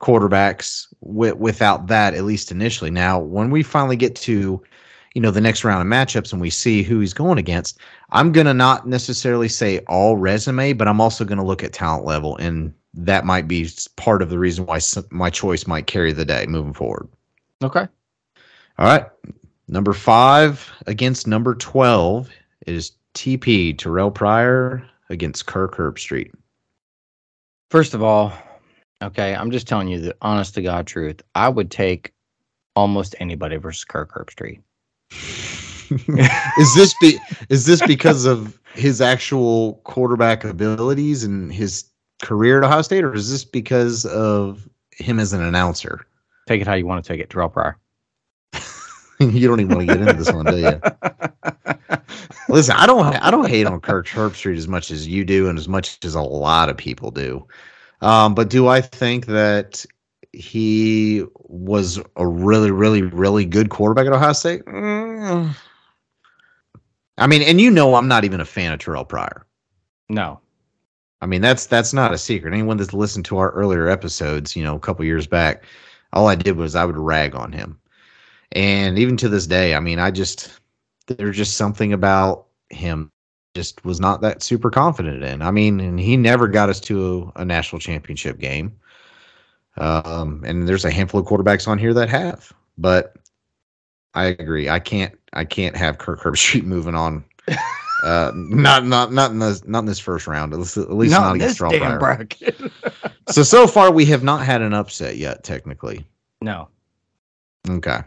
quarterbacks 0.01 0.87
w- 1.03 1.35
without 1.35 1.89
that, 1.89 2.15
at 2.15 2.25
least 2.25 2.53
initially. 2.53 2.91
Now, 2.91 3.19
when 3.19 3.51
we 3.51 3.63
finally 3.63 3.97
get 3.97 4.15
to, 4.17 4.63
you 5.15 5.21
know, 5.21 5.33
the 5.33 5.41
next 5.41 5.65
round 5.65 5.81
of 5.81 5.89
matchups 5.89 6.33
and 6.33 6.41
we 6.41 6.51
see 6.51 6.83
who 6.83 7.01
he's 7.01 7.15
going 7.15 7.39
against, 7.39 7.79
I'm 8.11 8.31
going 8.31 8.47
to 8.47 8.55
not 8.55 8.87
necessarily 8.87 9.49
say 9.49 9.79
all 9.89 10.17
resume, 10.17 10.75
but 10.75 10.87
I'm 10.87 11.01
also 11.01 11.25
going 11.25 11.39
to 11.39 11.45
look 11.45 11.65
at 11.65 11.73
talent 11.73 12.05
level. 12.05 12.37
And 12.37 12.73
that 12.95 13.25
might 13.25 13.49
be 13.49 13.69
part 13.97 14.23
of 14.23 14.31
the 14.31 14.39
reason 14.39 14.67
why 14.67 14.79
my 15.11 15.31
choice 15.31 15.67
might 15.67 15.87
carry 15.87 16.13
the 16.13 16.25
day 16.25 16.47
moving 16.47 16.75
forward. 16.75 17.09
Okay. 17.65 17.89
All 18.81 18.87
right. 18.87 19.05
Number 19.69 19.93
five 19.93 20.73
against 20.87 21.27
number 21.27 21.55
12 21.55 22.31
is 22.67 22.93
TP, 23.15 23.77
Terrelle 23.77 24.13
Pryor 24.13 24.83
against 25.11 25.45
Kirk 25.45 25.77
Herbstreit. 25.77 26.33
First 27.71 27.93
of 27.93 28.03
all, 28.03 28.33
okay, 29.03 29.35
I'm 29.35 29.51
just 29.51 29.69
telling 29.69 29.89
you 29.89 30.01
the 30.01 30.17
honest 30.23 30.55
to 30.55 30.63
God 30.63 30.87
truth. 30.87 31.21
I 31.35 31.51
would 31.51 31.71
take 31.71 32.15
almost 32.75 33.15
anybody 33.21 33.57
versus 33.57 33.85
Kirk 33.85 34.15
Herbstreit. 34.15 34.63
is 36.59 36.75
this 36.75 36.95
be 37.03 37.19
is 37.51 37.67
this 37.67 37.83
because 37.87 38.25
of 38.25 38.59
his 38.73 39.03
actual 39.03 39.75
quarterback 39.85 40.43
abilities 40.43 41.23
and 41.23 41.53
his 41.53 41.85
career 42.23 42.59
at 42.59 42.65
Ohio 42.65 42.81
State, 42.81 43.05
or 43.05 43.13
is 43.13 43.31
this 43.31 43.45
because 43.45 44.07
of 44.07 44.67
him 44.93 45.21
as 45.21 45.35
an 45.35 45.43
announcer? 45.43 46.07
Take 46.49 46.63
it 46.63 46.67
how 46.67 46.75
you 46.75 46.87
want 46.87 47.05
to 47.05 47.13
take 47.13 47.21
it, 47.21 47.29
Terrelle 47.29 47.53
Pryor. 47.53 47.77
you 49.33 49.47
don't 49.47 49.61
even 49.61 49.77
want 49.77 49.87
to 49.87 49.95
get 49.95 50.01
into 50.01 50.15
this 50.15 50.33
one, 50.33 50.47
do 50.47 50.59
you? 50.59 50.81
Listen, 52.49 52.75
I 52.77 52.87
don't 52.87 53.05
I 53.17 53.31
don't 53.31 53.49
hate 53.49 53.67
on 53.67 53.81
Kirk 53.81 54.07
Herbstreit 54.07 54.57
as 54.57 54.67
much 54.67 54.91
as 54.91 55.07
you 55.07 55.25
do, 55.25 55.49
and 55.49 55.59
as 55.59 55.69
much 55.69 56.03
as 56.05 56.15
a 56.15 56.23
lot 56.23 56.69
of 56.71 56.77
people 56.77 57.11
do. 57.11 57.47
Um, 58.01 58.35
but 58.35 58.49
do 58.49 58.69
I 58.69 58.81
think 58.81 59.27
that 59.27 59.85
he 60.33 61.25
was 61.35 62.01
a 62.17 62.27
really, 62.27 62.71
really, 62.71 63.03
really 63.03 63.45
good 63.45 63.69
quarterback 63.69 64.07
at 64.07 64.13
Ohio 64.13 64.33
State? 64.33 64.65
Mm. 64.65 65.55
I 67.19 67.27
mean, 67.27 67.43
and 67.43 67.61
you 67.61 67.71
know, 67.71 67.97
I'm 67.97 68.09
not 68.09 68.25
even 68.25 68.41
a 68.41 68.47
fan 68.47 68.73
of 68.73 68.79
Terrelle 68.79 69.07
Pryor. 69.07 69.47
No, 70.09 70.41
I 71.21 71.27
mean 71.27 71.43
that's 71.43 71.67
that's 71.67 71.93
not 71.93 72.15
a 72.15 72.19
secret. 72.19 72.55
Anyone 72.55 72.79
that's 72.79 72.95
listened 72.95 73.27
to 73.27 73.37
our 73.37 73.51
earlier 73.51 73.89
episodes, 73.89 74.57
you 74.57 74.65
know, 74.65 74.77
a 74.77 74.81
couple 74.81 75.05
years 75.05 75.27
back, 75.27 75.65
all 76.15 76.27
I 76.27 76.37
did 76.37 76.57
was 76.57 76.75
I 76.75 76.87
would 76.87 76.97
rag 76.97 77.35
on 77.35 77.53
him. 77.53 77.80
And 78.53 78.99
even 78.99 79.17
to 79.19 79.29
this 79.29 79.47
day, 79.47 79.75
I 79.75 79.81
mean, 79.81 79.99
I 79.99 80.11
just 80.11 80.61
there's 81.07 81.37
just 81.37 81.57
something 81.57 81.93
about 81.93 82.47
him 82.71 83.11
just 83.55 83.85
was 83.85 84.01
not 84.01 84.21
that 84.21 84.43
super 84.43 84.71
confident 84.71 85.23
in. 85.25 85.43
I 85.43 85.51
mean, 85.51 85.81
and 85.81 85.99
he 85.99 86.17
never 86.17 86.49
got 86.49 86.69
us 86.69 86.81
to 86.81 87.33
a, 87.37 87.41
a 87.41 87.45
national 87.45 87.81
championship 87.81 88.39
game. 88.39 88.77
Um, 89.77 90.43
and 90.47 90.69
there's 90.69 90.85
a 90.85 90.91
handful 90.91 91.21
of 91.21 91.27
quarterbacks 91.27 91.67
on 91.67 91.79
here 91.79 91.95
that 91.95 92.09
have, 92.09 92.53
but 92.77 93.17
I 94.15 94.27
agree. 94.27 94.69
I 94.69 94.79
can't. 94.79 95.17
I 95.33 95.45
can't 95.45 95.77
have 95.77 95.99
Kirk 95.99 96.21
Herbstreit 96.21 96.65
moving 96.65 96.95
on. 96.95 97.25
Uh, 98.03 98.33
not 98.35 98.87
not 98.87 99.13
not 99.13 99.31
in 99.31 99.39
this 99.41 99.63
not 99.67 99.81
in 99.81 99.85
this 99.85 99.99
first 99.99 100.27
round. 100.27 100.55
At 100.55 100.59
least, 100.59 100.79
at 100.79 100.91
least 100.91 101.13
Not 101.13 101.21
not 101.21 101.31
in 101.37 101.43
against 101.43 101.61
bracket. 101.99 102.59
So 103.29 103.43
so 103.43 103.67
far 103.67 103.93
we 103.93 104.07
have 104.07 104.23
not 104.23 104.43
had 104.43 104.63
an 104.63 104.73
upset 104.73 105.19
yet. 105.19 105.45
Technically, 105.45 106.07
no, 106.41 106.69
okay. 107.69 108.01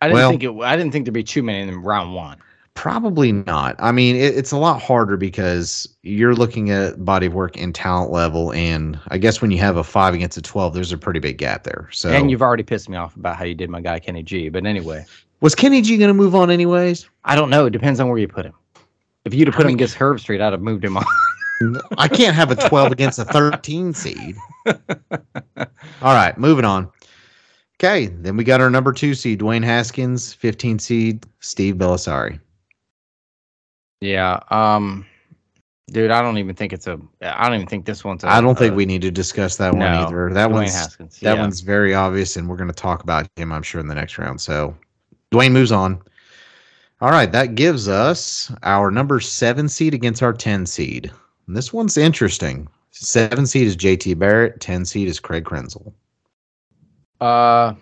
I 0.00 0.08
didn't 0.08 0.14
Well- 0.16 0.30
think 0.30 0.42
it. 0.44 0.52
I 0.62 0.76
didn't 0.76 0.92
think 0.92 1.04
there'd 1.06 1.14
be 1.14 1.24
too 1.24 1.42
many 1.42 1.68
in 1.68 1.82
round 1.82 2.14
one. 2.14 2.38
Probably 2.74 3.32
not. 3.32 3.74
I 3.78 3.90
mean, 3.90 4.16
it, 4.16 4.36
it's 4.36 4.52
a 4.52 4.58
lot 4.58 4.82
harder 4.82 5.16
because 5.16 5.88
you're 6.02 6.34
looking 6.34 6.68
at 6.70 7.02
body 7.02 7.24
of 7.26 7.32
work 7.32 7.56
and 7.56 7.74
talent 7.74 8.10
level, 8.12 8.52
and 8.52 9.00
I 9.08 9.16
guess 9.16 9.40
when 9.40 9.50
you 9.50 9.56
have 9.58 9.78
a 9.78 9.82
five 9.84 10.12
against 10.12 10.36
a 10.36 10.42
twelve, 10.42 10.74
there's 10.74 10.92
a 10.92 10.98
pretty 10.98 11.18
big 11.18 11.38
gap 11.38 11.62
there. 11.62 11.88
So, 11.92 12.10
And 12.10 12.30
you've 12.30 12.42
already 12.42 12.62
pissed 12.62 12.90
me 12.90 12.98
off 12.98 13.16
about 13.16 13.36
how 13.36 13.44
you 13.44 13.54
did 13.54 13.70
my 13.70 13.80
guy 13.80 13.98
Kenny 13.98 14.22
G. 14.22 14.50
But 14.50 14.66
anyway, 14.66 15.06
was 15.40 15.54
Kenny 15.54 15.80
G 15.80 15.96
going 15.96 16.08
to 16.08 16.14
move 16.14 16.34
on 16.34 16.50
anyways? 16.50 17.08
I 17.24 17.34
don't 17.34 17.48
know. 17.48 17.64
It 17.64 17.70
depends 17.70 17.98
on 17.98 18.08
where 18.10 18.18
you 18.18 18.28
put 18.28 18.44
him. 18.44 18.52
If 19.24 19.32
you'd 19.32 19.48
have 19.48 19.54
put 19.54 19.62
I 19.62 19.64
him 19.64 19.68
mean- 19.68 19.76
against 19.78 19.96
Herbstreit, 19.96 20.42
I'd 20.42 20.52
have 20.52 20.60
moved 20.60 20.84
him 20.84 20.98
on. 20.98 21.04
I 21.96 22.08
can't 22.08 22.36
have 22.36 22.50
a 22.50 22.68
twelve 22.68 22.92
against 22.92 23.18
a 23.18 23.24
thirteen 23.24 23.94
seed. 23.94 24.36
All 24.66 24.74
right, 26.02 26.36
moving 26.36 26.66
on. 26.66 26.90
Okay, 27.78 28.06
then 28.06 28.36
we 28.36 28.44
got 28.44 28.60
our 28.60 28.70
number 28.70 28.92
two 28.92 29.14
seed, 29.14 29.40
Dwayne 29.40 29.62
Haskins, 29.62 30.32
15 30.32 30.78
seed, 30.78 31.26
Steve 31.40 31.74
Bellisari. 31.74 32.40
yeah. 34.00 34.40
Um, 34.50 35.04
dude, 35.88 36.10
I 36.10 36.22
don't 36.22 36.38
even 36.38 36.54
think 36.54 36.72
it's 36.72 36.86
a. 36.86 36.98
I 37.20 37.46
don't 37.46 37.56
even 37.56 37.66
think 37.66 37.84
this 37.84 38.02
one's. 38.02 38.24
I 38.24 38.38
I 38.38 38.40
don't 38.40 38.56
think 38.56 38.74
we 38.74 38.86
need 38.86 39.02
to 39.02 39.10
discuss 39.10 39.56
that 39.56 39.74
one 39.74 39.80
no, 39.80 40.06
either. 40.06 40.30
That 40.32 40.48
Dwayne 40.48 40.52
one's 40.52 40.74
Haskins. 40.74 41.20
That 41.20 41.36
yeah. 41.36 41.40
one's 41.40 41.60
very 41.60 41.94
obvious, 41.94 42.36
and 42.36 42.48
we're 42.48 42.56
going 42.56 42.70
to 42.70 42.74
talk 42.74 43.02
about 43.02 43.28
him, 43.36 43.52
I'm 43.52 43.62
sure, 43.62 43.80
in 43.80 43.88
the 43.88 43.94
next 43.94 44.16
round. 44.16 44.40
So 44.40 44.74
Dwayne 45.30 45.52
moves 45.52 45.72
on. 45.72 46.00
All 47.02 47.10
right, 47.10 47.30
that 47.30 47.56
gives 47.56 47.88
us 47.88 48.50
our 48.62 48.90
number 48.90 49.20
seven 49.20 49.68
seed 49.68 49.92
against 49.92 50.22
our 50.22 50.32
10 50.32 50.64
seed. 50.64 51.12
And 51.46 51.54
this 51.54 51.70
one's 51.70 51.98
interesting. 51.98 52.68
Seven 52.90 53.46
seed 53.46 53.66
is 53.66 53.76
JT 53.76 54.18
Barrett, 54.18 54.60
10 54.62 54.86
seed 54.86 55.06
is 55.06 55.20
Craig 55.20 55.44
Krenzel. 55.44 55.92
Uh, 57.20 57.74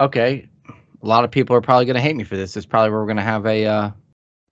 okay. 0.00 0.48
A 0.68 1.06
lot 1.06 1.24
of 1.24 1.30
people 1.30 1.54
are 1.56 1.60
probably 1.60 1.84
going 1.84 1.96
to 1.96 2.00
hate 2.00 2.16
me 2.16 2.24
for 2.24 2.36
this. 2.36 2.56
It's 2.56 2.66
probably 2.66 2.90
where 2.90 3.00
we're 3.00 3.06
going 3.06 3.16
to 3.16 3.22
have 3.22 3.46
a 3.46 3.66
uh, 3.66 3.90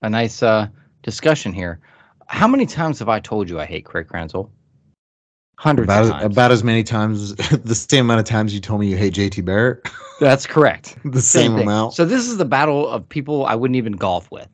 a 0.03 0.11
nice 0.11 0.43
uh, 0.43 0.69
discussion 1.03 1.53
here. 1.53 1.81
How 2.27 2.49
many 2.49 2.67
times 2.67 2.99
have 2.99 3.09
I 3.09 3.21
told 3.21 3.49
you 3.49 3.61
I 3.61 3.65
hate 3.67 3.85
Craig 3.85 4.09
Krenzel? 4.09 4.51
Hundreds 5.59 5.87
About, 5.87 6.09
times. 6.11 6.25
about 6.25 6.51
as 6.51 6.65
many 6.65 6.83
times, 6.83 7.35
the 7.65 7.75
same 7.75 8.07
amount 8.07 8.21
of 8.21 8.27
times 8.27 8.53
you 8.53 8.61
told 8.61 8.81
me 8.81 8.89
you 8.89 8.97
hate 8.97 9.15
JT 9.15 9.45
Barrett. 9.45 9.89
That's 10.21 10.47
correct. 10.47 10.97
the 11.05 11.21
same, 11.21 11.55
thing. 11.55 11.63
amount. 11.63 11.95
So 11.95 12.05
this 12.05 12.27
is 12.27 12.37
the 12.37 12.45
battle 12.45 12.89
of 12.89 13.09
people 13.09 13.47
I 13.47 13.55
wouldn't 13.55 13.77
even 13.77 13.93
golf 13.93 14.31
with. 14.31 14.49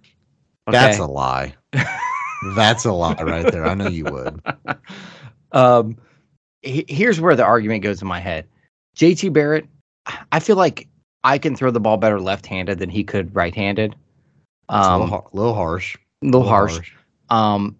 That's 0.71 0.99
a 0.99 1.07
lie. 1.07 1.55
That's 2.57 2.85
a 2.85 2.93
lie 2.93 3.23
right 3.23 3.51
there. 3.51 3.67
I 3.67 3.75
know 3.75 3.89
you 3.89 4.05
would. 4.05 4.43
um, 5.53 5.97
he- 6.63 6.85
here's 6.89 7.21
where 7.21 7.35
the 7.37 7.45
argument 7.45 7.83
goes 7.83 8.03
in 8.03 8.09
my 8.09 8.21
head. 8.21 8.47
JT 8.99 9.33
Barrett, 9.33 9.67
I 10.33 10.41
feel 10.41 10.57
like 10.57 10.89
I 11.25 11.39
can 11.39 11.55
throw 11.57 11.71
the 11.71 11.81
ball 11.81 11.97
better 11.97 12.21
left-handed 12.21 12.79
than 12.79 12.91
he 12.91 13.05
could 13.05 13.35
right-handed. 13.35 13.93
It's 13.93 13.99
a 14.71 14.75
Um, 14.77 15.01
little, 15.03 15.29
little 15.33 15.55
harsh. 15.55 15.97
a 16.23 16.27
little 16.27 16.43
harsh. 16.47 16.93
Um, 17.31 17.77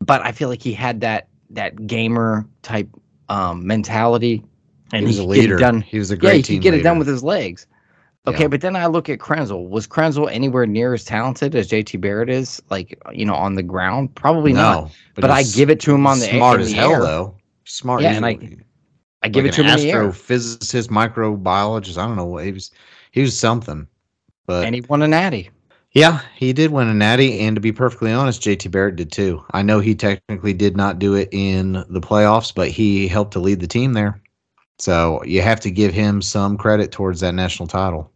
but 0.00 0.24
I 0.24 0.32
feel 0.32 0.48
like 0.48 0.62
he 0.62 0.72
had 0.72 1.00
that 1.00 1.28
that 1.50 1.86
gamer 1.86 2.46
type 2.62 2.88
um, 3.30 3.66
mentality, 3.66 4.44
and 4.92 5.00
he 5.02 5.06
was 5.06 5.18
a 5.18 5.22
get 5.22 5.28
it 5.28 5.40
leader. 5.40 5.56
Done, 5.56 5.80
he 5.80 5.98
was 5.98 6.10
a 6.10 6.14
yeah, 6.14 6.20
great 6.20 6.36
he 6.36 6.42
team 6.42 6.56
could 6.58 6.62
get 6.62 6.74
it 6.74 6.82
done 6.82 6.98
with 6.98 7.06
his 7.08 7.22
legs. 7.22 7.66
Okay, 8.26 8.42
Yeah. 8.42 8.48
but 8.48 8.60
then 8.60 8.76
I 8.76 8.86
look 8.86 9.08
at 9.08 9.18
Krenzel. 9.18 9.68
Was 9.70 9.86
Krenzel 9.86 10.30
anywhere 10.30 10.66
near 10.66 10.92
as 10.92 11.04
talented 11.04 11.54
as 11.54 11.68
JT 11.68 12.00
Barrett 12.00 12.28
is? 12.28 12.60
Like 12.68 12.98
you 13.12 13.24
know, 13.24 13.34
on 13.34 13.54
the 13.54 13.62
ground, 13.62 14.14
probably 14.14 14.52
not. 14.52 14.84
no, 14.84 14.90
But 15.14 15.30
I 15.30 15.42
give 15.44 15.70
it 15.70 15.80
to 15.80 15.94
him 15.94 16.06
on 16.06 16.18
the 16.18 16.26
smart 16.26 16.56
in 16.60 16.66
as 16.66 16.72
hell 16.72 16.92
air. 16.92 17.00
though. 17.02 17.34
Smart. 17.64 18.02
Yeah, 18.02 18.12
and 18.12 18.26
I- 18.26 18.38
I 19.22 19.28
give 19.28 19.44
it 19.44 19.52
to 19.54 19.62
an 19.62 19.66
him 19.68 19.78
in 19.78 19.80
the 19.80 19.92
air, 19.92 20.08
astrophysicist, 20.08 20.88
microbiologist. 20.88 21.98
I 21.98 22.06
don't 22.06 22.16
know 22.16 22.24
what 22.24 22.44
he 22.44 22.52
was. 22.52 22.70
He 23.10 23.22
was 23.22 23.38
something. 23.38 23.86
But 24.46 24.64
and 24.64 24.74
he 24.74 24.80
won 24.82 25.02
a 25.02 25.08
natty. 25.08 25.50
yeah, 25.92 26.20
he 26.36 26.52
did 26.52 26.70
win 26.70 26.88
a 26.88 26.94
natty, 26.94 27.40
and 27.40 27.56
to 27.56 27.60
be 27.60 27.72
perfectly 27.72 28.12
honest, 28.12 28.42
JT 28.42 28.70
Barrett 28.70 28.96
did 28.96 29.12
too. 29.12 29.44
I 29.52 29.62
know 29.62 29.80
he 29.80 29.94
technically 29.94 30.52
did 30.52 30.76
not 30.76 30.98
do 30.98 31.14
it 31.14 31.28
in 31.32 31.72
the 31.88 32.00
playoffs, 32.00 32.54
but 32.54 32.68
he 32.68 33.08
helped 33.08 33.32
to 33.32 33.40
lead 33.40 33.60
the 33.60 33.66
team 33.66 33.92
there. 33.92 34.20
So 34.78 35.22
you 35.24 35.42
have 35.42 35.60
to 35.60 35.70
give 35.70 35.92
him 35.92 36.22
some 36.22 36.56
credit 36.56 36.92
towards 36.92 37.20
that 37.20 37.34
national 37.34 37.66
title. 37.66 38.12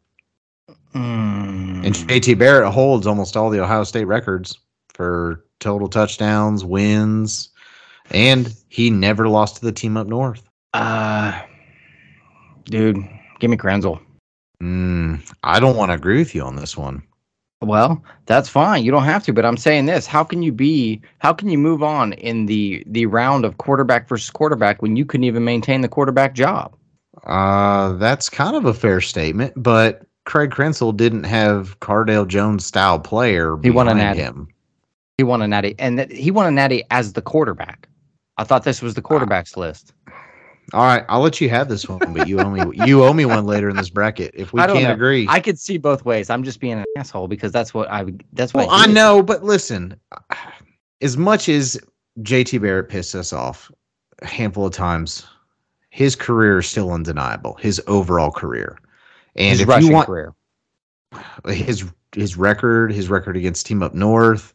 Mm. 0.94 1.84
And 1.84 1.94
JT 1.94 2.38
Barrett 2.38 2.72
holds 2.72 3.06
almost 3.06 3.36
all 3.36 3.50
the 3.50 3.62
Ohio 3.62 3.84
State 3.84 4.04
records 4.04 4.58
for 4.94 5.44
total 5.58 5.88
touchdowns, 5.88 6.64
wins, 6.64 7.50
and 8.10 8.54
he 8.68 8.90
never 8.90 9.28
lost 9.28 9.56
to 9.56 9.62
the 9.62 9.72
team 9.72 9.96
up 9.96 10.06
north. 10.06 10.48
Uh, 10.74 11.40
dude, 12.64 12.98
give 13.40 13.50
me 13.50 13.56
Krenzel. 13.56 14.00
Mm, 14.62 15.20
I 15.42 15.60
don't 15.60 15.76
want 15.76 15.90
to 15.90 15.94
agree 15.94 16.18
with 16.18 16.34
you 16.34 16.42
on 16.42 16.56
this 16.56 16.76
one. 16.76 17.02
Well, 17.62 18.02
that's 18.26 18.48
fine. 18.48 18.84
You 18.84 18.90
don't 18.90 19.04
have 19.04 19.22
to, 19.24 19.32
but 19.32 19.44
I'm 19.44 19.56
saying 19.56 19.86
this: 19.86 20.06
How 20.06 20.24
can 20.24 20.42
you 20.42 20.52
be? 20.52 21.00
How 21.18 21.32
can 21.32 21.48
you 21.48 21.58
move 21.58 21.82
on 21.82 22.12
in 22.14 22.46
the 22.46 22.82
the 22.86 23.06
round 23.06 23.44
of 23.44 23.58
quarterback 23.58 24.08
versus 24.08 24.30
quarterback 24.30 24.82
when 24.82 24.96
you 24.96 25.04
couldn't 25.04 25.24
even 25.24 25.44
maintain 25.44 25.80
the 25.80 25.88
quarterback 25.88 26.34
job? 26.34 26.76
Uh, 27.24 27.92
that's 27.94 28.28
kind 28.28 28.56
of 28.56 28.64
a 28.64 28.74
fair 28.74 29.00
statement, 29.00 29.52
but 29.56 30.02
Craig 30.24 30.50
Krenzel 30.50 30.96
didn't 30.96 31.24
have 31.24 31.78
Cardale 31.80 32.26
Jones 32.26 32.66
style 32.66 32.98
player. 32.98 33.56
He 33.62 33.70
won 33.70 33.88
a 33.88 33.94
natty. 33.94 34.20
him. 34.20 34.48
He 35.18 35.24
won 35.24 35.42
a 35.42 35.46
natty, 35.46 35.76
and 35.78 35.98
that, 35.98 36.10
he 36.10 36.30
won 36.30 36.46
a 36.46 36.50
natty 36.50 36.82
as 36.90 37.12
the 37.12 37.22
quarterback. 37.22 37.88
I 38.38 38.44
thought 38.44 38.64
this 38.64 38.82
was 38.82 38.94
the 38.94 39.02
quarterbacks 39.02 39.56
list. 39.56 39.92
All 40.72 40.84
right, 40.84 41.04
I'll 41.08 41.20
let 41.20 41.40
you 41.40 41.48
have 41.50 41.68
this 41.68 41.88
one, 41.88 42.14
but 42.14 42.28
you 42.28 42.40
owe 42.40 42.48
me 42.50 42.62
you 42.86 43.04
owe 43.04 43.12
me 43.12 43.24
one 43.26 43.44
later 43.44 43.68
in 43.68 43.76
this 43.76 43.90
bracket 43.90 44.32
if 44.34 44.52
we 44.52 44.60
I 44.60 44.66
don't 44.66 44.76
can't 44.76 44.88
know. 44.88 44.94
agree. 44.94 45.26
I 45.28 45.40
could 45.40 45.58
see 45.58 45.76
both 45.76 46.04
ways. 46.04 46.30
I'm 46.30 46.42
just 46.44 46.60
being 46.60 46.74
an 46.78 46.84
asshole 46.96 47.28
because 47.28 47.52
that's 47.52 47.74
what 47.74 47.90
I 47.90 48.06
that's 48.32 48.54
what 48.54 48.68
well, 48.68 48.74
I 48.74 48.86
did. 48.86 48.94
know, 48.94 49.22
but 49.22 49.44
listen, 49.44 49.94
as 51.02 51.16
much 51.16 51.48
as 51.48 51.78
JT 52.20 52.60
Barrett 52.62 52.88
pissed 52.88 53.14
us 53.14 53.32
off 53.32 53.70
a 54.22 54.26
handful 54.26 54.64
of 54.66 54.72
times, 54.72 55.26
his 55.90 56.16
career 56.16 56.60
is 56.60 56.66
still 56.66 56.90
undeniable. 56.90 57.54
His 57.54 57.82
overall 57.86 58.30
career, 58.30 58.78
and 59.36 59.58
His 59.58 59.68
if 59.68 59.82
you 59.82 59.92
want 59.92 60.06
career, 60.06 60.34
his 61.46 61.84
his 62.14 62.36
record, 62.38 62.92
his 62.92 63.10
record 63.10 63.36
against 63.36 63.66
Team 63.66 63.82
Up 63.82 63.94
North, 63.94 64.54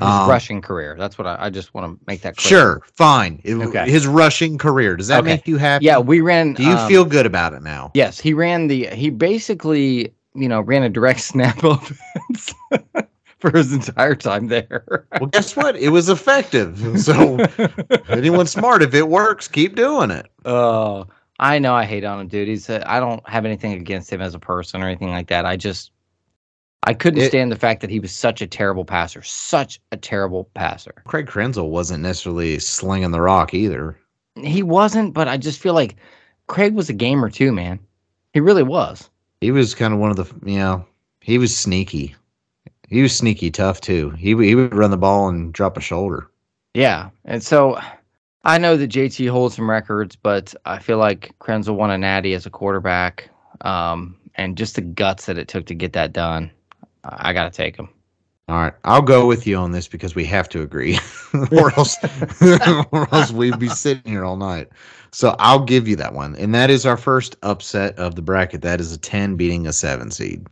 his 0.00 0.08
um, 0.08 0.28
rushing 0.28 0.60
career. 0.60 0.96
That's 0.98 1.16
what 1.18 1.26
I, 1.26 1.36
I 1.46 1.50
just 1.50 1.72
want 1.74 1.86
to 1.98 2.04
make 2.06 2.22
that 2.22 2.36
clear. 2.36 2.48
Sure, 2.48 2.82
fine. 2.94 3.40
It- 3.44 3.54
Okay. 3.54 3.88
His 3.88 4.06
rushing 4.06 4.58
career 4.58 4.96
does 4.96 5.06
that 5.08 5.20
Okay. 5.20 5.34
make 5.34 5.46
you 5.48 5.56
happy? 5.56 5.84
Yeah, 5.84 5.98
we 5.98 6.20
ran. 6.20 6.54
Do 6.54 6.62
you 6.64 6.72
um, 6.76 6.88
feel 6.88 7.04
good 7.04 7.26
about 7.26 7.54
it 7.54 7.62
now? 7.62 7.92
Yes, 7.94 8.18
he 8.18 8.34
ran 8.34 8.66
the. 8.66 8.86
He 8.88 9.10
basically, 9.10 10.12
you 10.34 10.48
know, 10.48 10.60
ran 10.60 10.82
a 10.82 10.88
direct 10.88 11.20
snap 11.30 11.62
offense 11.62 12.54
for 13.38 13.50
his 13.56 13.72
entire 13.72 14.14
time 14.16 14.48
there. 14.48 15.06
Well, 15.20 15.26
guess 15.28 15.54
what? 15.54 15.76
It 15.76 15.90
was 15.90 16.08
effective. 16.08 16.98
So 17.00 17.36
anyone 18.08 18.46
smart, 18.46 18.82
if 18.82 18.94
it 18.94 19.08
works, 19.08 19.46
keep 19.48 19.76
doing 19.76 20.10
it. 20.10 20.26
Oh, 20.44 21.06
I 21.38 21.58
know 21.58 21.74
I 21.74 21.84
hate 21.84 22.04
on 22.04 22.20
him, 22.20 22.28
dude. 22.28 22.48
He's. 22.48 22.68
I 22.68 22.82
I 22.96 23.00
don't 23.00 23.26
have 23.28 23.44
anything 23.44 23.72
against 23.74 24.12
him 24.12 24.20
as 24.20 24.34
a 24.34 24.38
person 24.40 24.82
or 24.82 24.86
anything 24.86 25.10
like 25.10 25.28
that. 25.28 25.44
I 25.46 25.56
just, 25.56 25.90
I 26.84 26.94
couldn't 26.94 27.22
It- 27.22 27.28
stand 27.28 27.50
the 27.50 27.56
fact 27.56 27.80
that 27.80 27.90
he 27.90 28.00
was 28.00 28.12
such 28.12 28.40
a 28.42 28.46
terrible 28.46 28.84
passer, 28.84 29.22
such 29.22 29.80
a 29.92 29.96
terrible 29.96 30.44
passer. 30.54 30.94
Craig 31.06 31.26
Krenzel 31.26 31.68
wasn't 31.70 32.02
necessarily 32.02 32.58
slinging 32.58 33.10
the 33.10 33.20
rock 33.20 33.54
either. 33.54 33.96
He 34.36 34.62
wasn't, 34.62 35.14
but 35.14 35.28
I 35.28 35.36
just 35.36 35.60
feel 35.60 35.74
like 35.74 35.96
Craig 36.46 36.74
was 36.74 36.88
a 36.88 36.92
gamer 36.94 37.30
too, 37.30 37.52
man. 37.52 37.78
He 38.32 38.40
really 38.40 38.62
was. 38.64 39.08
He 39.40 39.50
was 39.50 39.74
kind 39.74 39.94
of 39.94 40.00
one 40.00 40.10
of 40.10 40.16
the, 40.16 40.26
you 40.50 40.58
know, 40.58 40.84
he 41.20 41.38
was 41.38 41.56
sneaky. 41.56 42.14
He 42.88 43.00
was 43.02 43.16
sneaky 43.16 43.50
tough 43.50 43.80
too. 43.80 44.10
He 44.10 44.30
he 44.36 44.54
would 44.54 44.74
run 44.74 44.90
the 44.90 44.96
ball 44.98 45.28
and 45.28 45.52
drop 45.52 45.76
a 45.76 45.80
shoulder. 45.80 46.28
Yeah, 46.74 47.10
and 47.24 47.42
so 47.42 47.80
I 48.44 48.58
know 48.58 48.76
that 48.76 48.90
JT 48.90 49.28
holds 49.30 49.56
some 49.56 49.70
records, 49.70 50.16
but 50.16 50.54
I 50.66 50.78
feel 50.80 50.98
like 50.98 51.32
Krenzel 51.40 51.76
won 51.76 51.90
a 51.90 51.96
natty 51.96 52.34
as 52.34 52.44
a 52.46 52.50
quarterback, 52.50 53.30
um, 53.62 54.16
and 54.34 54.58
just 54.58 54.74
the 54.74 54.82
guts 54.82 55.26
that 55.26 55.38
it 55.38 55.48
took 55.48 55.64
to 55.66 55.74
get 55.74 55.92
that 55.94 56.12
done. 56.12 56.50
I 57.04 57.32
got 57.32 57.44
to 57.44 57.50
take 57.50 57.76
him. 57.76 57.88
All 58.46 58.56
right, 58.56 58.74
I'll 58.84 59.02
go 59.02 59.26
with 59.26 59.46
you 59.46 59.56
on 59.56 59.72
this 59.72 59.88
because 59.88 60.14
we 60.14 60.26
have 60.26 60.50
to 60.50 60.60
agree, 60.60 60.98
or 61.50 61.72
else, 61.78 61.96
or 62.92 63.14
else 63.14 63.32
we'd 63.32 63.58
be 63.58 63.70
sitting 63.70 64.12
here 64.12 64.24
all 64.24 64.36
night. 64.36 64.68
So 65.12 65.34
I'll 65.38 65.64
give 65.64 65.88
you 65.88 65.96
that 65.96 66.12
one, 66.12 66.36
and 66.36 66.54
that 66.54 66.68
is 66.68 66.84
our 66.84 66.98
first 66.98 67.36
upset 67.42 67.98
of 67.98 68.16
the 68.16 68.22
bracket. 68.22 68.60
That 68.60 68.80
is 68.80 68.92
a 68.92 68.98
ten 68.98 69.36
beating 69.36 69.66
a 69.66 69.72
seven 69.72 70.10
seed. 70.10 70.46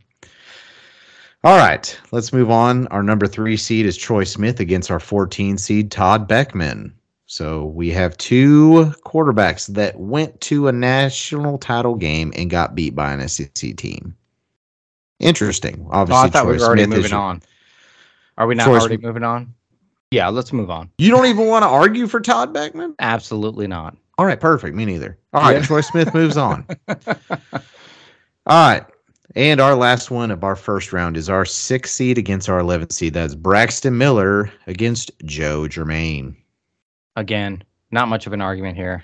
All 1.43 1.57
right, 1.57 1.99
let's 2.11 2.33
move 2.33 2.49
on. 2.49 2.87
Our 2.87 3.03
number 3.03 3.27
three 3.27 3.57
seed 3.57 3.85
is 3.85 3.97
Troy 3.97 4.23
Smith 4.23 4.59
against 4.61 4.89
our 4.89 4.99
14 4.99 5.57
seed 5.57 5.91
Todd 5.91 6.27
Boeckman. 6.27 6.93
So 7.25 7.65
we 7.65 7.89
have 7.89 8.17
two 8.17 8.93
quarterbacks 9.05 9.67
that 9.67 9.99
went 9.99 10.39
to 10.41 10.67
a 10.67 10.71
national 10.71 11.57
title 11.57 11.95
game 11.95 12.31
and 12.35 12.49
got 12.49 12.75
beat 12.75 12.95
by 12.95 13.11
an 13.11 13.27
SEC 13.27 13.75
team. 13.75 14.15
Interesting. 15.19 15.87
Obviously, 15.91 16.21
Oh, 16.21 16.25
I 16.25 16.29
thought 16.29 16.43
Troy 16.43 16.51
we 16.53 16.57
were 16.57 16.63
already 16.65 16.83
Smith 16.83 16.97
moving 16.97 17.13
on. 17.13 17.41
Are 18.37 18.47
we 18.47 18.55
not 18.55 18.65
Troy 18.65 18.73
already 18.79 18.95
Smith- 18.95 19.01
moving 19.05 19.23
on? 19.23 19.53
Yeah, 20.11 20.27
let's 20.29 20.53
move 20.53 20.69
on. 20.69 20.89
You 20.97 21.09
don't 21.11 21.25
even 21.25 21.47
want 21.47 21.63
to 21.63 21.67
argue 21.67 22.07
for 22.07 22.19
Todd 22.19 22.53
Boeckman? 22.53 22.93
Absolutely 22.99 23.65
not. 23.67 23.97
All 24.17 24.25
right, 24.27 24.39
perfect. 24.39 24.75
Me 24.75 24.85
neither. 24.85 25.17
All 25.33 25.41
right, 25.41 25.57
Yeah. 25.57 25.63
Troy 25.63 25.81
Smith 25.81 26.13
moves 26.13 26.37
on. 26.37 26.65
All 26.87 27.59
right. 28.47 28.83
And 29.35 29.59
our 29.59 29.73
last 29.75 30.11
one 30.11 30.29
of 30.29 30.43
our 30.43 30.55
first 30.55 30.93
round 30.93 31.17
is 31.17 31.29
our 31.29 31.45
sixth 31.45 31.93
seed 31.95 32.19
against 32.19 32.47
our 32.49 32.59
11th 32.59 32.91
seed. 32.91 33.13
That's 33.15 33.33
Braxton 33.33 33.97
Miller 33.97 34.51
against 34.67 35.11
Joe 35.25 35.67
Germaine. 35.67 36.35
Again, 37.15 37.63
not 37.89 38.07
much 38.07 38.27
of 38.27 38.33
an 38.33 38.41
argument 38.41 38.75
here. 38.77 39.03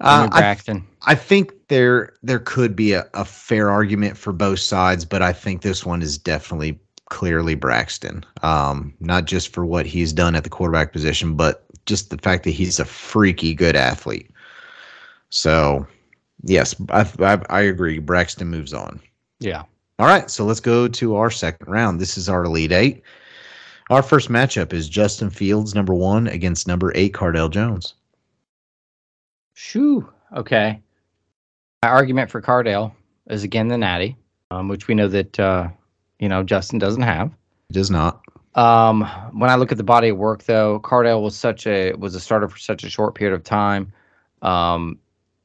Uh, 0.00 0.24
Give 0.24 0.32
me 0.32 0.36
I, 0.36 0.40
Braxton. 0.40 0.86
I 1.06 1.14
think 1.14 1.63
there 1.68 2.14
there 2.22 2.38
could 2.38 2.76
be 2.76 2.92
a, 2.92 3.06
a 3.14 3.24
fair 3.24 3.70
argument 3.70 4.16
for 4.16 4.32
both 4.32 4.60
sides, 4.60 5.04
but 5.04 5.22
I 5.22 5.32
think 5.32 5.62
this 5.62 5.84
one 5.84 6.02
is 6.02 6.18
definitely 6.18 6.78
clearly 7.10 7.54
Braxton. 7.54 8.24
Um, 8.42 8.94
not 9.00 9.24
just 9.26 9.52
for 9.52 9.64
what 9.64 9.86
he's 9.86 10.12
done 10.12 10.34
at 10.34 10.44
the 10.44 10.50
quarterback 10.50 10.92
position, 10.92 11.34
but 11.34 11.64
just 11.86 12.10
the 12.10 12.18
fact 12.18 12.44
that 12.44 12.50
he's 12.50 12.80
a 12.80 12.84
freaky 12.84 13.54
good 13.54 13.76
athlete. 13.76 14.30
So, 15.30 15.86
yes, 16.42 16.74
I, 16.90 17.10
I, 17.20 17.40
I 17.50 17.60
agree. 17.60 17.98
Braxton 17.98 18.48
moves 18.48 18.72
on. 18.72 19.00
yeah. 19.40 19.64
All 20.00 20.06
right, 20.06 20.28
so 20.28 20.44
let's 20.44 20.58
go 20.58 20.88
to 20.88 21.14
our 21.14 21.30
second 21.30 21.70
round. 21.70 22.00
This 22.00 22.18
is 22.18 22.28
our 22.28 22.42
Elite 22.44 22.72
Eight. 22.72 23.02
Our 23.90 24.02
first 24.02 24.28
matchup 24.28 24.72
is 24.72 24.88
Justin 24.88 25.30
Fields, 25.30 25.72
number 25.72 25.94
one, 25.94 26.26
against 26.26 26.66
number 26.66 26.90
eight, 26.96 27.12
Cardale 27.12 27.50
Jones. 27.50 27.94
Shoo. 29.52 30.08
Okay. 30.34 30.80
My 31.84 31.90
argument 31.90 32.30
for 32.30 32.40
Cardale 32.40 32.94
is 33.28 33.42
again 33.44 33.68
the 33.68 33.76
Natty, 33.76 34.16
um, 34.50 34.68
which 34.68 34.88
we 34.88 34.94
know 34.94 35.06
that 35.08 35.38
uh, 35.38 35.68
you 36.18 36.30
know 36.30 36.42
Justin 36.42 36.78
doesn't 36.78 37.02
have. 37.02 37.30
He 37.68 37.74
does 37.74 37.90
not. 37.90 38.22
Um, 38.54 39.02
when 39.34 39.50
I 39.50 39.56
look 39.56 39.70
at 39.70 39.76
the 39.76 39.84
body 39.84 40.08
of 40.08 40.16
work, 40.16 40.44
though, 40.44 40.80
Cardale 40.80 41.20
was 41.20 41.36
such 41.36 41.66
a 41.66 41.92
was 41.96 42.14
a 42.14 42.20
starter 42.20 42.48
for 42.48 42.56
such 42.56 42.84
a 42.84 42.88
short 42.88 43.14
period 43.14 43.34
of 43.34 43.44
time. 43.44 43.92
Um, 44.40 44.98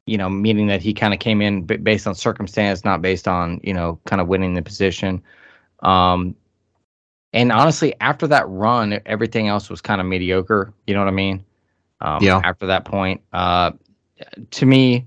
you 0.06 0.18
know, 0.18 0.30
meaning 0.30 0.68
that 0.68 0.82
he 0.82 0.94
kind 0.94 1.14
of 1.14 1.20
came 1.20 1.42
in 1.42 1.64
b- 1.64 1.76
based 1.76 2.08
on 2.08 2.16
circumstance, 2.16 2.86
not 2.86 3.02
based 3.02 3.28
on 3.28 3.60
you 3.62 3.74
know 3.74 4.00
kind 4.06 4.22
of 4.22 4.30
winning 4.30 4.54
the 4.54 4.62
position. 4.62 5.22
Um, 5.82 6.38
and 7.34 7.52
honestly, 7.52 7.96
after 8.00 8.28
that 8.28 8.48
run, 8.48 9.02
everything 9.06 9.50
else 9.50 9.70
was 9.70 9.82
kind 9.82 10.00
of 10.00 10.08
mediocre. 10.08 10.74
You 10.88 10.94
know 10.94 11.02
what 11.02 11.10
I 11.10 11.12
mean? 11.12 11.44
Um, 12.00 12.24
Yeah. 12.24 12.40
After 12.46 12.66
that 12.68 12.86
point, 12.86 13.20
uh, 13.34 13.72
to 14.52 14.66
me, 14.66 15.06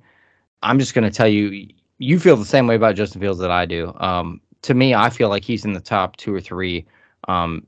I'm 0.62 0.78
just 0.78 0.94
going 0.94 1.04
to 1.04 1.10
tell 1.10 1.28
you, 1.28 1.68
you 1.98 2.18
feel 2.18 2.36
the 2.36 2.44
same 2.44 2.66
way 2.66 2.74
about 2.74 2.94
Justin 2.94 3.20
Fields 3.20 3.40
that 3.40 3.50
I 3.50 3.66
do. 3.66 3.92
Um, 3.98 4.40
to 4.62 4.74
me, 4.74 4.94
I 4.94 5.10
feel 5.10 5.28
like 5.28 5.44
he's 5.44 5.64
in 5.64 5.72
the 5.72 5.80
top 5.80 6.16
two 6.16 6.34
or 6.34 6.40
three, 6.40 6.86
um, 7.28 7.66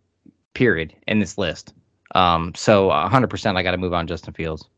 period, 0.55 0.95
in 1.07 1.19
this 1.19 1.37
list. 1.37 1.75
Um, 2.15 2.55
so 2.55 2.91
100%, 2.91 3.57
I 3.57 3.63
got 3.63 3.73
to 3.73 3.77
move 3.77 3.93
on 3.93 4.07
Justin 4.07 4.33
Fields. 4.33 4.69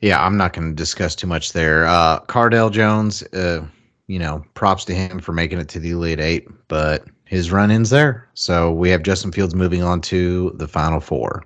Yeah, 0.00 0.24
I'm 0.24 0.36
not 0.36 0.52
going 0.52 0.68
to 0.68 0.74
discuss 0.74 1.14
too 1.14 1.26
much 1.26 1.52
there. 1.52 1.86
Uh, 1.86 2.20
Cardale 2.26 2.70
Jones, 2.70 3.22
uh, 3.34 3.64
you 4.08 4.18
know, 4.18 4.44
props 4.54 4.84
to 4.86 4.94
him 4.94 5.20
for 5.20 5.32
making 5.32 5.60
it 5.60 5.68
to 5.70 5.78
the 5.78 5.92
Elite 5.92 6.20
Eight, 6.20 6.48
but 6.68 7.06
his 7.24 7.52
run 7.52 7.70
ends 7.70 7.90
there. 7.90 8.28
So 8.34 8.72
we 8.72 8.90
have 8.90 9.04
Justin 9.04 9.32
Fields 9.32 9.54
moving 9.54 9.82
on 9.82 10.00
to 10.02 10.50
the 10.56 10.68
Final 10.68 11.00
Four. 11.00 11.44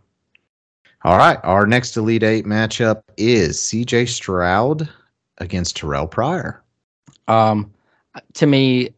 All 1.05 1.18
right, 1.18 1.39
our 1.45 1.66
next 1.66 1.97
Elite 1.97 2.24
Eight 2.24 2.47
matchup 2.47 3.03
is 3.16 3.59
CJ 3.59 4.09
Stroud 4.09 4.89
against 5.39 5.76
Terrelle 5.78 6.11
Pryor. 6.11 6.62
Um, 7.28 7.72
to 8.34 8.47
me, 8.47 8.91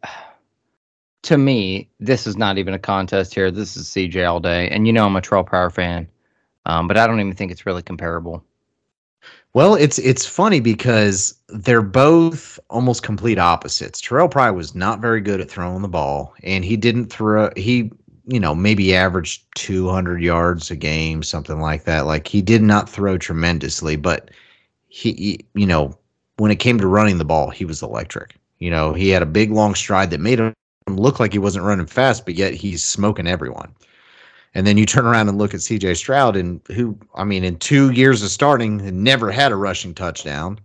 to 1.23 1.39
me, 1.39 1.89
this 2.01 2.27
is 2.27 2.37
not 2.37 2.59
even 2.59 2.75
a 2.75 2.79
contest 2.79 3.35
here. 3.35 3.51
This 3.51 3.77
is 3.77 3.89
CJ 3.89 4.29
all 4.29 4.41
day, 4.41 4.69
and 4.69 4.87
you 4.87 4.93
know 4.93 5.07
I'm 5.07 5.17
a 5.17 5.21
Terrelle 5.21 5.47
Pryor 5.47 5.71
fan, 5.71 6.09
um, 6.67 6.87
but 6.89 6.97
I 6.97 7.07
don't 7.07 7.21
even 7.21 7.35
think 7.35 7.51
it's 7.51 7.67
really 7.67 7.83
comparable. 7.83 8.45
Well, 9.55 9.75
it's 9.75 9.99
it's 9.99 10.27
funny 10.27 10.61
because 10.61 11.35
they're 11.49 11.83
both 11.83 12.61
almost 12.71 13.03
complete 13.03 13.39
opposites. 13.39 14.01
Terrelle 14.01 14.31
Pryor 14.31 14.53
was 14.53 14.75
not 14.75 15.01
very 15.01 15.21
good 15.21 15.41
at 15.41 15.51
throwing 15.51 15.83
the 15.83 15.89
ball, 15.89 16.35
and 16.45 16.65
he 16.65 16.77
didn't 16.77 17.07
throw. 17.07 17.51
He, 17.57 17.91
you 18.27 18.39
know, 18.39 18.55
maybe 18.55 18.95
averaged 18.95 19.45
200 19.57 20.23
yards 20.23 20.71
a 20.71 20.77
game, 20.77 21.23
something 21.23 21.61
like 21.61 21.85
that. 21.85 22.07
Like 22.07 22.29
he 22.29 22.43
did 22.43 22.63
not 22.63 22.89
throw 22.89 23.19
tremendously, 23.19 23.97
but 23.97 24.31
he, 24.89 25.13
he- 25.15 25.47
you 25.55 25.67
know, 25.67 25.99
when 26.39 26.51
it 26.51 26.57
came 26.57 26.79
to 26.79 26.87
running 26.87 27.19
the 27.19 27.25
ball, 27.25 27.51
he 27.51 27.65
was 27.65 27.83
electric. 27.83 28.37
You 28.59 28.71
know, 28.71 28.93
he 28.93 29.11
had 29.11 29.23
a 29.23 29.27
big 29.27 29.51
long 29.53 29.75
stride 29.75 30.11
that 30.11 30.21
made 30.21 30.41
him 30.41 30.55
look 30.89 31.21
like 31.21 31.33
he 31.33 31.39
wasn't 31.39 31.65
running 31.65 31.87
fast, 31.87 32.25
but 32.25 32.35
yet 32.35 32.55
he's 32.55 32.83
smoking 32.83 33.27
everyone. 33.27 33.75
And 34.55 34.67
then 34.67 34.79
you 34.79 34.87
turn 34.87 35.07
around 35.07 35.29
and 35.29 35.39
look 35.39 35.53
at 35.53 35.61
CJ 35.61 35.97
Stroud, 35.97 36.35
and 36.35 36.61
who, 36.69 36.99
I 37.15 37.25
mean, 37.25 37.45
in 37.45 37.59
two 37.59 37.91
years 37.91 38.23
of 38.23 38.31
starting, 38.31 38.79
had 38.79 38.95
never 38.95 39.31
had 39.31 39.53
a 39.53 39.57
rushing 39.57 39.95
touchdown, 39.95 40.59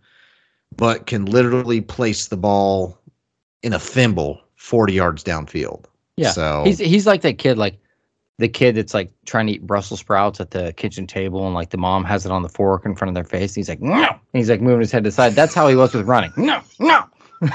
but 0.76 1.06
can 1.06 1.26
literally 1.26 1.82
place 1.82 2.28
the 2.28 2.38
ball 2.38 2.98
in 3.62 3.74
a 3.74 3.80
thimble 3.80 4.42
40 4.56 4.94
yards 4.94 5.24
downfield. 5.24 5.86
Yeah, 6.16 6.32
So 6.32 6.64
He's 6.66 6.78
he's 6.78 7.08
like 7.08 7.22
that 7.22 7.40
kid, 7.40 7.58
like 7.58 7.78
the 8.40 8.48
kid 8.48 8.76
that's 8.76 8.94
like 8.94 9.12
trying 9.26 9.48
to 9.48 9.54
eat 9.54 9.68
Brussels 9.68 10.00
sprouts 10.00 10.40
at 10.40 10.52
the 10.52 10.74
kitchen 10.74 11.08
table, 11.08 11.46
and 11.46 11.54
like 11.54 11.70
the 11.70 11.78
mom 11.78 12.04
has 12.04 12.26
it 12.26 12.32
on 12.32 12.42
the 12.42 12.50
fork 12.50 12.86
in 12.86 12.96
front 12.96 13.10
of 13.10 13.16
their 13.16 13.24
face. 13.24 13.52
And 13.52 13.58
he's 13.58 13.70
like, 13.70 13.82
no, 13.82 14.08
and 14.08 14.20
he's 14.34 14.50
like 14.50 14.62
moving 14.62 14.82
his 14.82 14.92
head 14.92 15.04
to 15.04 15.10
the 15.10 15.14
side. 15.14 15.34
That's 15.34 15.54
how 15.54 15.68
he 15.68 15.76
was 15.76 15.94
with 15.94 16.08
running. 16.08 16.32
No, 16.38 16.62
no. 16.80 17.04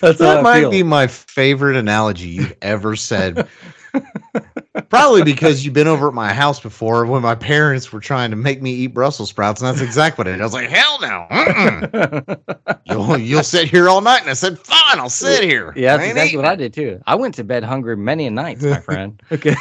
That's 0.00 0.18
that 0.18 0.42
might 0.42 0.60
feel. 0.60 0.70
be 0.70 0.82
my 0.82 1.06
favorite 1.08 1.76
analogy 1.76 2.28
you've 2.28 2.56
ever 2.62 2.94
said. 2.96 3.48
Probably 4.88 5.22
because 5.22 5.64
you've 5.64 5.74
been 5.74 5.88
over 5.88 6.08
at 6.08 6.14
my 6.14 6.32
house 6.32 6.60
before 6.60 7.06
when 7.06 7.22
my 7.22 7.34
parents 7.34 7.92
were 7.92 8.00
trying 8.00 8.30
to 8.30 8.36
make 8.36 8.62
me 8.62 8.72
eat 8.72 8.88
Brussels 8.88 9.30
sprouts, 9.30 9.60
and 9.60 9.68
that's 9.68 9.80
exactly 9.80 10.22
what 10.22 10.28
it 10.28 10.34
is. 10.34 10.40
I 10.40 10.44
was 10.44 10.52
like, 10.52 10.68
hell 10.68 11.00
no. 11.00 12.76
You'll, 12.86 13.18
you'll 13.18 13.42
sit 13.42 13.68
here 13.68 13.88
all 13.88 14.00
night. 14.00 14.22
And 14.22 14.30
I 14.30 14.34
said, 14.34 14.58
fine, 14.58 14.98
I'll 14.98 15.10
sit 15.10 15.44
here. 15.44 15.74
Yeah, 15.76 15.96
that's 15.96 16.00
I 16.00 16.04
ain't 16.06 16.16
exactly 16.16 16.36
what 16.38 16.46
I 16.46 16.56
did 16.56 16.72
too. 16.72 17.02
I 17.06 17.14
went 17.16 17.34
to 17.34 17.44
bed 17.44 17.62
hungry 17.62 17.96
many 17.96 18.26
a 18.26 18.30
nights, 18.30 18.62
my 18.62 18.80
friend. 18.80 19.22
Okay. 19.32 19.54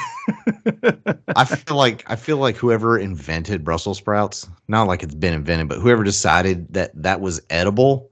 I 1.36 1.46
feel 1.46 1.76
like 1.76 2.04
I 2.10 2.16
feel 2.16 2.38
like 2.38 2.56
whoever 2.56 2.98
invented 2.98 3.64
Brussels 3.64 3.98
sprouts, 3.98 4.48
not 4.68 4.88
like 4.88 5.04
it's 5.04 5.16
been 5.16 5.34
invented, 5.34 5.68
but 5.70 5.80
whoever 5.80 6.04
decided 6.04 6.74
that 6.74 6.92
that 6.96 7.22
was 7.22 7.42
edible 7.50 8.12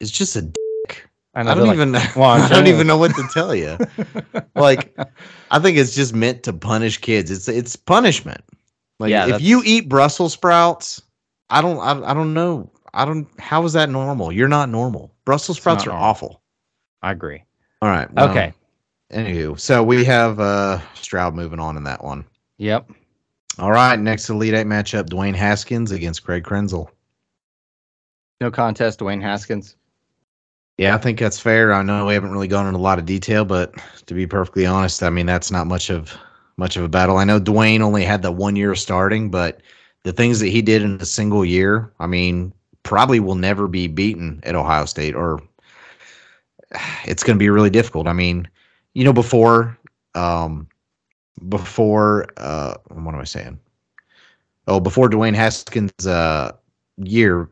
is 0.00 0.10
just 0.10 0.36
a 0.36 0.42
dick. 0.42 0.63
I 1.34 1.42
know, 1.42 1.54
don't 1.54 1.64
they're 1.64 1.74
even 1.74 1.92
Well, 1.92 2.30
I'm 2.30 2.48
don't 2.48 2.66
even 2.66 2.86
know 2.86 2.96
what 2.96 3.14
to 3.16 3.28
tell 3.32 3.54
you. 3.54 3.76
like 4.54 4.96
I 5.50 5.58
think 5.58 5.76
it's 5.78 5.94
just 5.94 6.14
meant 6.14 6.42
to 6.44 6.52
punish 6.52 6.98
kids. 6.98 7.30
It's 7.30 7.48
it's 7.48 7.76
punishment. 7.76 8.42
Like 9.00 9.10
Yeah, 9.10 9.34
if 9.34 9.42
you 9.42 9.62
eat 9.64 9.88
Brussels 9.88 10.32
sprouts, 10.32 11.02
I 11.50 11.60
don't 11.60 11.78
I, 11.78 12.10
I 12.10 12.14
don't 12.14 12.34
know. 12.34 12.70
I 12.92 13.04
don't 13.04 13.28
how 13.40 13.64
is 13.64 13.72
that 13.72 13.90
normal? 13.90 14.30
You're 14.30 14.48
not 14.48 14.68
normal. 14.68 15.12
Brussels 15.24 15.58
sprouts 15.58 15.84
are 15.86 15.90
normal. 15.90 16.04
awful. 16.04 16.42
I 17.02 17.10
agree. 17.10 17.42
All 17.82 17.88
right. 17.88 18.12
well, 18.12 18.30
Okay. 18.30 18.52
Anywho, 19.12 19.58
so 19.58 19.82
we 19.82 20.04
have 20.04 20.40
uh 20.40 20.80
Stroud 20.94 21.34
moving 21.34 21.60
on 21.60 21.76
in 21.76 21.84
that 21.84 22.02
one. 22.02 22.24
Yep. 22.58 22.90
All 23.58 23.70
right, 23.70 23.98
next 23.98 24.28
Elite 24.28 24.54
Eight 24.54 24.66
matchup: 24.66 25.08
Dwayne 25.08 25.34
Haskins 25.34 25.92
against 25.92 26.24
Craig 26.24 26.44
Krenzel. 26.44 26.88
No 28.40 28.50
contest, 28.50 29.00
Dwayne 29.00 29.22
Haskins. 29.22 29.76
Yeah, 30.76 30.94
I 30.94 30.98
think 30.98 31.18
that's 31.20 31.38
fair. 31.38 31.72
I 31.72 31.82
know 31.82 32.06
we 32.06 32.14
haven't 32.14 32.32
really 32.32 32.48
gone 32.48 32.66
into 32.66 32.78
a 32.78 32.80
lot 32.80 32.98
of 32.98 33.06
detail, 33.06 33.44
but 33.44 33.74
to 34.06 34.14
be 34.14 34.26
perfectly 34.26 34.66
honest, 34.66 35.02
I 35.02 35.10
mean 35.10 35.26
that's 35.26 35.50
not 35.50 35.66
much 35.66 35.88
of 35.90 36.16
much 36.56 36.76
of 36.76 36.82
a 36.84 36.88
battle. 36.88 37.16
I 37.16 37.24
know 37.24 37.40
Dwayne 37.40 37.80
only 37.80 38.04
had 38.04 38.22
the 38.22 38.32
one 38.32 38.56
year 38.56 38.72
of 38.72 38.78
starting, 38.78 39.30
but 39.30 39.60
the 40.02 40.12
things 40.12 40.40
that 40.40 40.48
he 40.48 40.62
did 40.62 40.82
in 40.82 41.00
a 41.00 41.04
single 41.06 41.44
year, 41.44 41.92
I 42.00 42.06
mean, 42.06 42.52
probably 42.82 43.20
will 43.20 43.34
never 43.36 43.68
be 43.68 43.86
beaten 43.88 44.40
at 44.44 44.54
Ohio 44.54 44.84
State, 44.84 45.14
or 45.14 45.40
it's 47.04 47.22
going 47.22 47.36
to 47.36 47.42
be 47.42 47.50
really 47.50 47.70
difficult. 47.70 48.06
I 48.06 48.12
mean, 48.12 48.48
you 48.94 49.04
know, 49.04 49.12
before, 49.12 49.78
um, 50.14 50.68
before, 51.48 52.26
uh, 52.38 52.74
what 52.90 53.14
am 53.14 53.20
I 53.20 53.24
saying? 53.24 53.58
Oh, 54.66 54.80
before 54.80 55.10
Dwayne 55.10 55.34
Haskins' 55.34 56.06
uh, 56.06 56.52
year, 56.96 57.50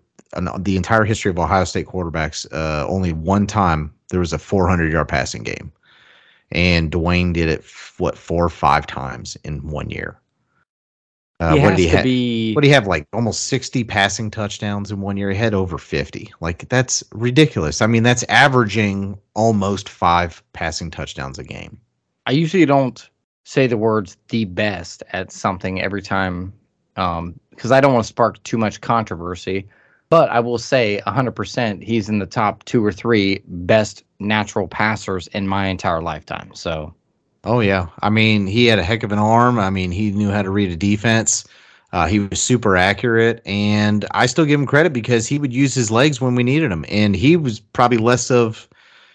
the 0.59 0.76
entire 0.76 1.05
history 1.05 1.30
of 1.30 1.39
Ohio 1.39 1.64
State 1.64 1.87
quarterbacks, 1.87 2.47
uh, 2.53 2.87
only 2.89 3.12
one 3.12 3.47
time 3.47 3.93
there 4.09 4.20
was 4.20 4.33
a 4.33 4.39
400 4.39 4.93
yard 4.93 5.09
passing 5.09 5.43
game. 5.43 5.72
and 6.53 6.91
Dwayne 6.91 7.33
did 7.33 7.49
it 7.49 7.64
what 7.99 8.16
four 8.16 8.45
or 8.45 8.51
five 8.51 8.87
times 8.87 9.37
in 9.45 9.66
one 9.68 9.91
year. 9.91 10.18
Uh, 11.41 11.55
he 11.57 11.61
what 11.61 11.70
did 11.70 11.78
he 11.78 11.89
have? 11.89 12.05
be. 12.05 12.53
What 12.55 12.62
do 12.62 12.68
you 12.68 12.74
have? 12.74 12.87
Like 12.87 13.07
almost 13.12 13.45
sixty 13.45 13.83
passing 13.85 14.30
touchdowns 14.30 14.91
in 14.91 15.01
one 15.01 15.16
year. 15.16 15.30
He 15.30 15.37
had 15.37 15.55
over 15.55 15.78
fifty. 15.78 16.33
Like 16.41 16.68
that's 16.68 17.03
ridiculous. 17.12 17.83
I 17.83 17.87
mean, 17.87 18.03
that's 18.03 18.22
averaging 18.24 19.18
almost 19.35 19.89
five 19.89 20.43
passing 20.53 20.91
touchdowns 20.91 21.39
a 21.39 21.45
game. 21.45 21.80
I 22.26 22.33
usually 22.33 22.66
don't 22.66 23.09
say 23.45 23.66
the 23.66 23.76
words 23.76 24.16
"the 24.28 24.45
best" 24.45 25.03
at 25.12 25.33
something 25.33 25.80
every 25.80 26.03
time, 26.03 26.53
because 26.95 27.72
I 27.72 27.80
don't 27.80 27.95
want 27.95 28.05
to 28.05 28.09
spark 28.09 28.43
too 28.45 28.59
much 28.59 28.80
controversy. 28.80 29.68
But 30.12 30.28
I 30.28 30.40
will 30.40 30.58
say 30.58 31.00
100% 31.06 31.82
he's 31.82 32.10
in 32.10 32.18
the 32.18 32.26
top 32.26 32.66
two 32.66 32.84
or 32.84 32.92
three 32.92 33.42
best 33.46 34.04
natural 34.20 34.68
passers 34.68 35.26
in 35.28 35.48
my 35.48 35.68
entire 35.68 36.02
lifetime. 36.02 36.50
So 36.52 36.92
Oh 37.44 37.60
yeah, 37.60 37.86
I 38.02 38.10
mean 38.10 38.46
he 38.46 38.66
had 38.66 38.78
a 38.78 38.82
heck 38.82 39.04
of 39.04 39.12
an 39.12 39.18
arm. 39.18 39.58
I 39.58 39.70
mean 39.70 39.90
he 39.90 40.10
knew 40.10 40.30
how 40.30 40.42
to 40.42 40.50
read 40.50 40.70
a 40.70 40.76
defense. 40.76 41.46
Uh, 41.94 42.08
he 42.08 42.18
was 42.18 42.42
super 42.42 42.76
accurate, 42.76 43.40
and 43.46 44.04
I 44.10 44.26
still 44.26 44.44
give 44.44 44.60
him 44.60 44.66
credit 44.66 44.92
because 44.92 45.26
he 45.26 45.38
would 45.38 45.54
use 45.54 45.74
his 45.74 45.90
legs 45.90 46.20
when 46.20 46.34
we 46.34 46.42
needed 46.42 46.70
him, 46.70 46.84
and 46.90 47.16
he 47.16 47.38
was 47.38 47.60
probably 47.60 47.96
less 47.96 48.30
of, 48.30 48.68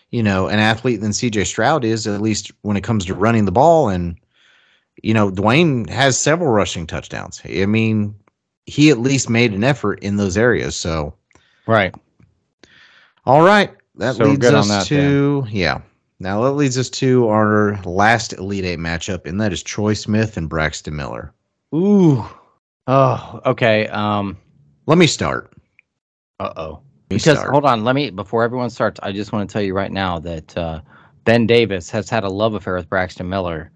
you 0.09 0.23
know, 0.23 0.47
an 0.47 0.57
athlete 0.57 1.01
than 1.01 1.13
C.J. 1.13 1.43
Stroud 1.43 1.85
is, 1.85 2.07
at 2.07 2.21
least 2.21 2.51
when 2.63 2.75
it 2.75 2.83
comes 2.83 3.05
to 3.05 3.13
running 3.13 3.45
the 3.45 3.51
ball. 3.51 3.87
And 3.87 4.17
you 5.03 5.13
know, 5.13 5.29
Dwayne 5.29 5.87
has 5.91 6.19
several 6.19 6.49
rushing 6.49 6.87
touchdowns. 6.87 7.39
I 7.45 7.67
mean, 7.67 8.15
he 8.67 8.91
at 8.91 8.99
least 8.99 9.29
made 9.29 9.53
an 9.53 9.63
effort 9.63 9.99
in 10.03 10.17
those 10.17 10.37
areas. 10.37 10.75
So, 10.75 11.15
right, 11.65 11.95
all 13.25 13.41
right, 13.41 13.71
that 13.95 14.15
So 14.15 14.25
leads 14.25 14.45
us 14.45 14.67
that 14.67 14.85
to 14.87 15.45
yeah. 15.49 15.81
Now 16.19 16.41
that 16.43 16.51
leads 16.51 16.77
us 16.77 16.89
to 16.91 17.27
our 17.29 17.81
last 17.83 18.33
Elite 18.33 18.65
Eight 18.65 18.79
matchup, 18.79 19.25
and 19.25 19.39
that 19.41 19.53
is 19.53 19.63
Troy 19.63 19.93
Smith 19.93 20.37
and 20.37 20.49
Braxton 20.49 20.95
Miller. 20.95 21.33
ooh, 21.73 22.25
oh, 22.87 23.41
okay. 23.45 23.87
Um, 23.87 24.37
Let 24.85 24.97
me 24.97 25.07
start. 25.07 25.53
uh 26.39 26.53
oh. 26.55 26.81
Because 27.09 27.37
start. 27.37 27.51
hold 27.51 27.63
on, 27.65 27.85
let 27.85 27.95
me 27.95 28.09
before 28.09 28.43
everyone 28.43 28.69
starts. 28.69 28.99
I 29.01 29.13
just 29.13 29.31
want 29.31 29.49
to 29.49 29.53
tell 29.53 29.61
you 29.61 29.73
right 29.73 29.91
now 29.91 30.19
that 30.19 30.57
uh, 30.57 30.81
Ben 31.23 31.47
Davis 31.47 31.89
has 31.91 32.09
had 32.09 32.25
a 32.25 32.29
love 32.29 32.53
affair 32.53 32.75
with 32.75 32.89
Braxton 32.89 33.29
Miller 33.29 33.71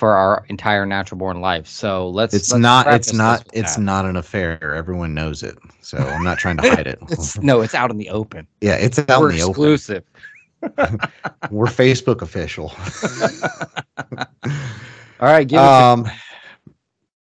for 0.00 0.16
our 0.16 0.46
entire 0.48 0.86
natural 0.86 1.18
born 1.18 1.42
life. 1.42 1.66
So 1.66 2.08
let's. 2.08 2.32
it's 2.32 2.50
let's 2.50 2.62
not. 2.62 2.86
It's 2.86 3.12
not. 3.12 3.46
It's 3.52 3.76
that. 3.76 3.82
not 3.82 4.06
an 4.06 4.16
affair. 4.16 4.74
Everyone 4.74 5.12
knows 5.12 5.42
it. 5.42 5.58
So 5.82 5.98
I'm 5.98 6.24
not 6.24 6.38
trying 6.38 6.56
to 6.56 6.70
hide 6.70 6.86
it. 6.86 6.98
It's, 7.10 7.38
no, 7.38 7.60
it's 7.60 7.74
out 7.74 7.90
in 7.90 7.98
the 7.98 8.08
open. 8.08 8.46
yeah, 8.62 8.76
it's 8.76 8.98
out 8.98 9.20
We're 9.20 9.30
in 9.30 9.36
the 9.36 9.46
exclusive. 9.46 10.04
open. 10.62 10.98
We're 11.50 11.66
Facebook 11.66 12.22
official. 12.22 12.72
All 15.20 15.28
right, 15.28 15.46
give 15.46 15.60
um, 15.60 16.10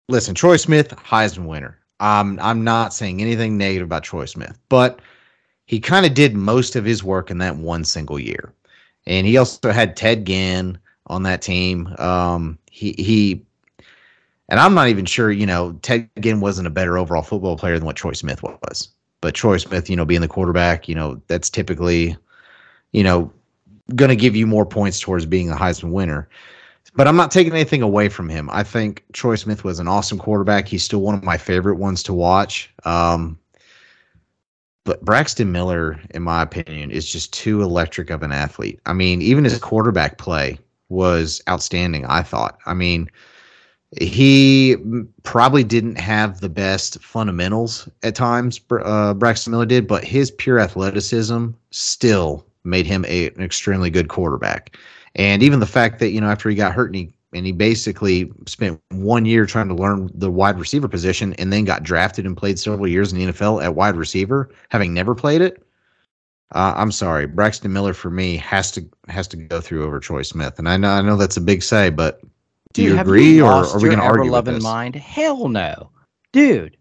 listen, 0.09 0.37
Troy 0.37 0.57
Smith, 0.57 0.91
Heisman 0.91 1.47
winner. 1.47 1.81
Um, 1.99 2.39
I'm 2.41 2.63
not 2.63 2.95
saying 2.95 3.21
anything 3.21 3.59
negative 3.59 3.87
about 3.87 4.05
Troy 4.05 4.27
Smith, 4.27 4.57
but 4.69 5.01
he 5.67 5.81
kind 5.81 6.07
of 6.07 6.15
did 6.15 6.37
most 6.37 6.77
of 6.77 6.85
his 6.85 7.03
work 7.03 7.33
in 7.33 7.39
that 7.39 7.57
one 7.57 7.85
single 7.85 8.21
year, 8.21 8.53
and 9.05 9.27
he 9.27 9.37
also 9.37 9.73
had 9.73 9.97
Ted 9.97 10.25
Ginn 10.25 10.79
on 11.09 11.23
that 11.25 11.43
team. 11.43 11.95
Um, 11.99 12.59
he 12.79 13.45
and 14.49 14.59
I'm 14.61 14.75
not 14.75 14.89
even 14.89 15.05
sure. 15.05 15.31
You 15.31 15.47
know, 15.47 15.73
Ted 15.83 16.09
Ginn 16.21 16.41
wasn't 16.41 16.67
a 16.67 16.71
better 16.71 16.99
overall 16.99 17.23
football 17.23 17.57
player 17.57 17.79
than 17.79 17.87
what 17.87 17.97
Troy 17.97 18.13
Smith 18.13 18.43
was, 18.43 18.89
but 19.21 19.35
Troy 19.35 19.59
Smith, 19.59 19.91
you 19.91 19.97
know, 19.97 20.05
being 20.05 20.21
the 20.21 20.29
quarterback, 20.29 20.89
you 20.89 20.95
know, 20.95 21.21
that's 21.29 21.51
typically, 21.51 22.17
you 22.93 23.03
know, 23.03 23.31
going 23.95 24.09
to 24.09 24.17
give 24.17 24.37
you 24.37 24.47
more 24.47 24.67
points 24.67 25.01
towards 25.01 25.27
being 25.27 25.51
a 25.51 25.57
Heisman 25.57 25.93
winner. 25.93 26.29
But 26.95 27.07
I'm 27.07 27.17
not 27.17 27.31
taking 27.31 27.53
anything 27.53 27.83
away 27.83 28.09
from 28.09 28.29
him. 28.29 28.49
I 28.51 28.63
think 28.63 29.05
Troy 29.13 29.37
Smith 29.37 29.63
was 29.63 29.79
an 29.79 29.89
awesome 29.89 30.19
quarterback. 30.19 30.67
He's 30.67 30.83
still 30.83 31.01
one 31.01 31.15
of 31.15 31.23
my 31.23 31.37
favorite 31.37 31.77
ones 31.77 32.03
to 32.05 32.15
watch. 32.15 32.73
Um, 32.85 33.39
but 34.85 35.05
Braxton 35.05 35.53
Miller, 35.53 36.01
in 36.11 36.23
my 36.23 36.43
opinion, 36.43 36.91
is 36.91 37.11
just 37.11 37.33
too 37.35 37.63
electric 37.63 38.09
of 38.09 38.23
an 38.23 38.33
athlete. 38.33 38.81
I 38.87 38.95
mean, 38.95 39.21
even 39.21 39.45
his 39.45 39.59
quarterback 39.59 40.17
play 40.17 40.59
was 40.89 41.43
outstanding, 41.49 42.05
I 42.07 42.23
thought. 42.23 42.59
I 42.67 42.75
mean, 42.75 43.11
he 44.01 44.77
probably 45.23 45.65
didn't 45.65 45.97
have 45.97 46.41
the 46.41 46.49
best 46.49 47.03
fundamentals 47.03 47.89
at 48.03 48.15
times, 48.15 48.61
uh, 48.71 49.15
Braxton 49.15 49.51
Miller 49.51 49.67
did, 49.67 49.87
but 49.87 50.05
his 50.05 50.31
pure 50.31 50.61
athleticism 50.61 51.49
still 51.71 52.47
made 52.65 52.87
him 52.87 53.05
a, 53.09 53.29
an 53.29 53.43
extremely 53.43 53.91
good 53.91 54.09
quarterback. 54.09 54.77
And 55.15 55.43
even 55.43 55.61
the 55.61 55.67
fact 55.67 56.01
that, 56.01 56.11
you 56.11 56.21
know, 56.21 56.29
after 56.29 56.51
he 56.51 56.55
got 56.55 56.75
hurt 56.75 56.87
and 56.87 56.97
he 56.97 57.15
and 57.35 57.45
he 57.45 57.53
basically 57.53 58.33
spent 58.47 58.81
one 58.91 59.27
year 59.27 59.45
trying 59.45 59.69
to 59.69 59.75
learn 59.75 60.11
the 60.15 60.31
wide 60.31 60.59
receiver 60.59 60.89
position 60.89 61.35
and 61.35 61.53
then 61.53 61.65
got 61.65 61.83
drafted 61.83 62.25
and 62.25 62.37
played 62.37 62.59
several 62.59 62.89
years 62.89 63.13
in 63.13 63.19
the 63.19 63.27
NFL 63.27 63.63
at 63.63 63.75
wide 63.75 63.97
receiver, 63.97 64.49
having 64.71 64.95
never 64.95 65.15
played 65.15 65.43
it. 65.43 65.63
Uh, 66.55 66.73
I'm 66.77 66.93
sorry, 66.93 67.27
Braxton 67.27 67.73
Miller 67.73 67.93
for 67.93 68.11
me 68.11 68.37
has 68.39 68.71
to 68.73 68.85
has 69.09 69.29
to 69.29 69.37
go 69.37 69.61
through 69.61 69.85
over 69.85 70.01
Troy 70.01 70.23
Smith, 70.23 70.59
and 70.59 70.69
I 70.69 70.77
know 70.77 70.91
I 70.91 71.03
know 71.03 71.17
that's 71.17 71.37
a 71.37 71.43
big 71.43 71.63
say, 71.63 71.91
but 71.91 72.21
do 72.73 72.83
Dude, 72.83 72.95
you 72.95 73.01
agree, 73.01 73.41
or 73.41 73.51
are 73.67 73.77
we 73.77 73.89
going 73.89 73.99
to 73.99 74.05
argue 74.05 74.23
with 74.25 74.29
ever-loving 74.29 74.55
this? 74.55 74.63
mind? 74.63 74.95
Hell 74.95 75.49
no, 75.49 75.91
dude. 76.33 76.77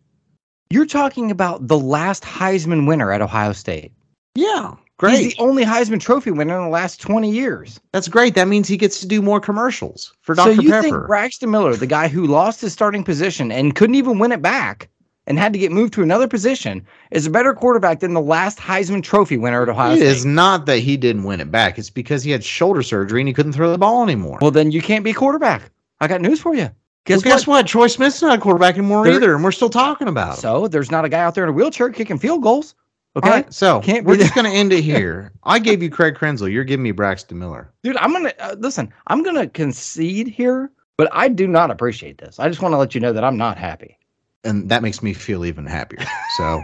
You're 0.70 0.86
talking 0.86 1.32
about 1.32 1.68
the 1.68 1.80
last 1.80 2.24
Heisman 2.24 2.88
winner 2.88 3.12
at 3.12 3.22
Ohio 3.22 3.54
State. 3.54 3.94
Yeah, 4.36 4.76
great. 4.98 5.20
He's 5.20 5.36
the 5.36 5.42
only 5.42 5.64
Heisman 5.64 6.00
Trophy 6.00 6.32
winner 6.32 6.58
in 6.58 6.64
the 6.64 6.70
last 6.70 7.00
20 7.02 7.32
years. 7.32 7.80
That's 7.94 8.10
great. 8.10 8.36
That 8.36 8.48
means 8.50 8.68
he 8.68 8.76
gets 8.76 9.00
to 9.00 9.08
do 9.08 9.22
more 9.22 9.40
commercials 9.40 10.14
for 10.22 10.36
Dr. 10.36 10.56
So 10.56 10.62
you 10.62 10.70
Pepper. 10.70 10.82
think 10.82 11.08
Braxton 11.08 11.52
Miller, 11.52 11.76
the 11.76 11.88
guy 11.88 12.10
who 12.10 12.26
lost 12.28 12.60
his 12.62 12.74
starting 12.74 13.04
position 13.04 13.50
and 13.52 13.76
couldn't 13.76 13.96
even 13.96 14.20
win 14.20 14.34
it 14.34 14.42
back 14.42 14.90
and 15.28 15.38
had 15.38 15.54
to 15.54 15.60
get 15.60 15.72
moved 15.72 15.94
to 15.94 16.02
another 16.02 16.28
position, 16.28 16.86
is 17.12 17.28
a 17.28 17.30
better 17.30 17.54
quarterback 17.54 18.00
than 18.00 18.14
the 18.14 18.22
last 18.22 18.58
Heisman 18.58 19.04
Trophy 19.04 19.38
winner 19.38 19.62
at 19.62 19.70
Ohio 19.70 19.92
it 19.94 19.98
State? 19.98 20.08
is 20.08 20.26
not 20.26 20.66
that 20.66 20.80
he 20.80 20.98
didn't 20.98 21.24
win 21.26 21.40
it 21.42 21.52
back. 21.52 21.78
It's 21.78 21.90
because 21.90 22.24
he 22.24 22.32
had 22.32 22.44
shoulder 22.44 22.82
surgery 22.82 23.22
and 23.22 23.28
he 23.28 23.34
couldn't 23.34 23.54
throw 23.54 23.72
the 23.72 23.78
ball 23.78 24.02
anymore. 24.04 24.40
Well, 24.42 24.52
then 24.52 24.72
you 24.72 24.82
can't 24.82 25.04
be 25.04 25.14
quarterback. 25.14 25.70
I 26.00 26.08
got 26.08 26.22
news 26.22 26.42
for 26.42 26.56
you. 26.56 26.70
Guess, 27.06 27.24
Well, 27.24 27.34
guess 27.36 27.48
what? 27.48 27.58
what? 27.58 27.68
Troy 27.68 27.88
Smith's 27.88 28.22
not 28.22 28.38
a 28.38 28.42
quarterback 28.42 28.76
anymore 28.78 29.04
There- 29.06 29.14
either, 29.16 29.36
and 29.36 29.44
we're 29.44 29.52
still 29.52 29.70
talking 29.70 30.08
about 30.08 30.36
him. 30.36 30.42
So 30.42 30.68
there's 30.68 30.92
not 30.92 31.06
a 31.06 31.10
guy 31.10 31.20
out 31.20 31.36
there 31.36 31.44
in 31.44 31.50
a 31.50 31.54
wheelchair 31.54 31.90
kicking 31.90 32.18
field 32.18 32.42
goals. 32.44 32.76
Okay. 33.16 33.30
Right, 33.30 33.52
so 33.54 33.80
Can't 33.82 34.06
we're 34.06 34.16
just 34.18 34.36
going 34.36 34.46
to 34.46 34.52
end 34.52 34.72
it 34.72 34.82
here. 34.84 35.32
I 35.44 35.58
gave 35.58 35.82
you 35.82 35.90
Craig 35.90 36.14
Krenzel. 36.16 36.52
You're 36.52 36.64
giving 36.64 36.84
me 36.84 36.92
Braxton 36.92 37.40
Miller. 37.40 37.72
Dude, 37.82 37.98
I'm 37.98 38.14
gonna 38.14 38.32
uh, 38.40 38.56
listen. 38.60 38.94
I'm 39.08 39.24
gonna 39.24 39.48
concede 39.48 40.28
here, 40.28 40.70
but 40.98 41.10
I 41.12 41.28
do 41.30 41.48
not 41.48 41.72
appreciate 41.72 42.20
this. 42.20 42.40
I 42.40 42.48
just 42.48 42.62
want 42.62 42.74
to 42.74 42.78
let 42.78 42.94
you 42.94 43.02
know 43.02 43.14
that 43.14 43.24
I'm 43.24 43.36
not 43.38 43.58
happy. 43.58 43.97
And 44.48 44.70
that 44.70 44.82
makes 44.82 45.04
me 45.04 45.14
feel 45.14 45.46
even 45.46 45.66
happier. 45.66 46.06
So, 46.38 46.62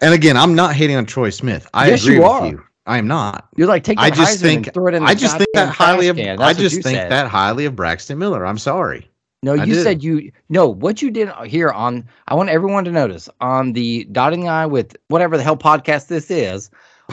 and 0.00 0.14
again, 0.14 0.36
I'm 0.36 0.54
not 0.54 0.74
hating 0.74 0.96
on 0.96 1.06
Troy 1.06 1.30
Smith. 1.30 1.68
I 1.72 1.88
Yes, 1.88 2.02
agree 2.02 2.16
you 2.16 2.22
with 2.22 2.30
are. 2.30 2.46
you. 2.46 2.62
I 2.86 2.98
am 2.98 3.06
not. 3.06 3.48
You're 3.56 3.68
like 3.68 3.84
take 3.84 3.98
I 3.98 4.10
just 4.10 4.38
Heisman 4.38 4.40
think 4.42 4.66
and 4.66 4.74
throw 4.74 4.86
it 4.88 4.94
in. 4.94 5.02
The 5.02 5.08
I 5.08 5.14
just 5.14 5.38
think 5.38 5.48
that 5.54 5.68
highly 5.70 6.08
of. 6.08 6.18
I 6.18 6.52
just 6.52 6.82
think 6.82 6.96
said. 6.96 7.10
that 7.10 7.28
highly 7.28 7.64
of 7.64 7.74
Braxton 7.74 8.18
Miller. 8.18 8.44
I'm 8.44 8.58
sorry. 8.58 9.08
No, 9.42 9.54
I 9.54 9.64
you 9.64 9.74
said 9.74 10.02
you 10.02 10.32
no. 10.48 10.68
What 10.68 11.00
you 11.00 11.10
did 11.10 11.30
here 11.46 11.70
on 11.70 12.06
I 12.28 12.34
want 12.34 12.50
everyone 12.50 12.84
to 12.84 12.90
notice 12.90 13.28
on 13.40 13.72
the 13.72 14.04
dotting 14.12 14.42
the 14.42 14.48
i 14.48 14.66
with 14.66 14.96
whatever 15.08 15.36
the 15.36 15.42
hell 15.42 15.56
podcast 15.56 16.08
this 16.08 16.30
is 16.30 16.70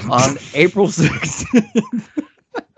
on 0.10 0.38
April 0.54 0.88
16th 0.88 2.10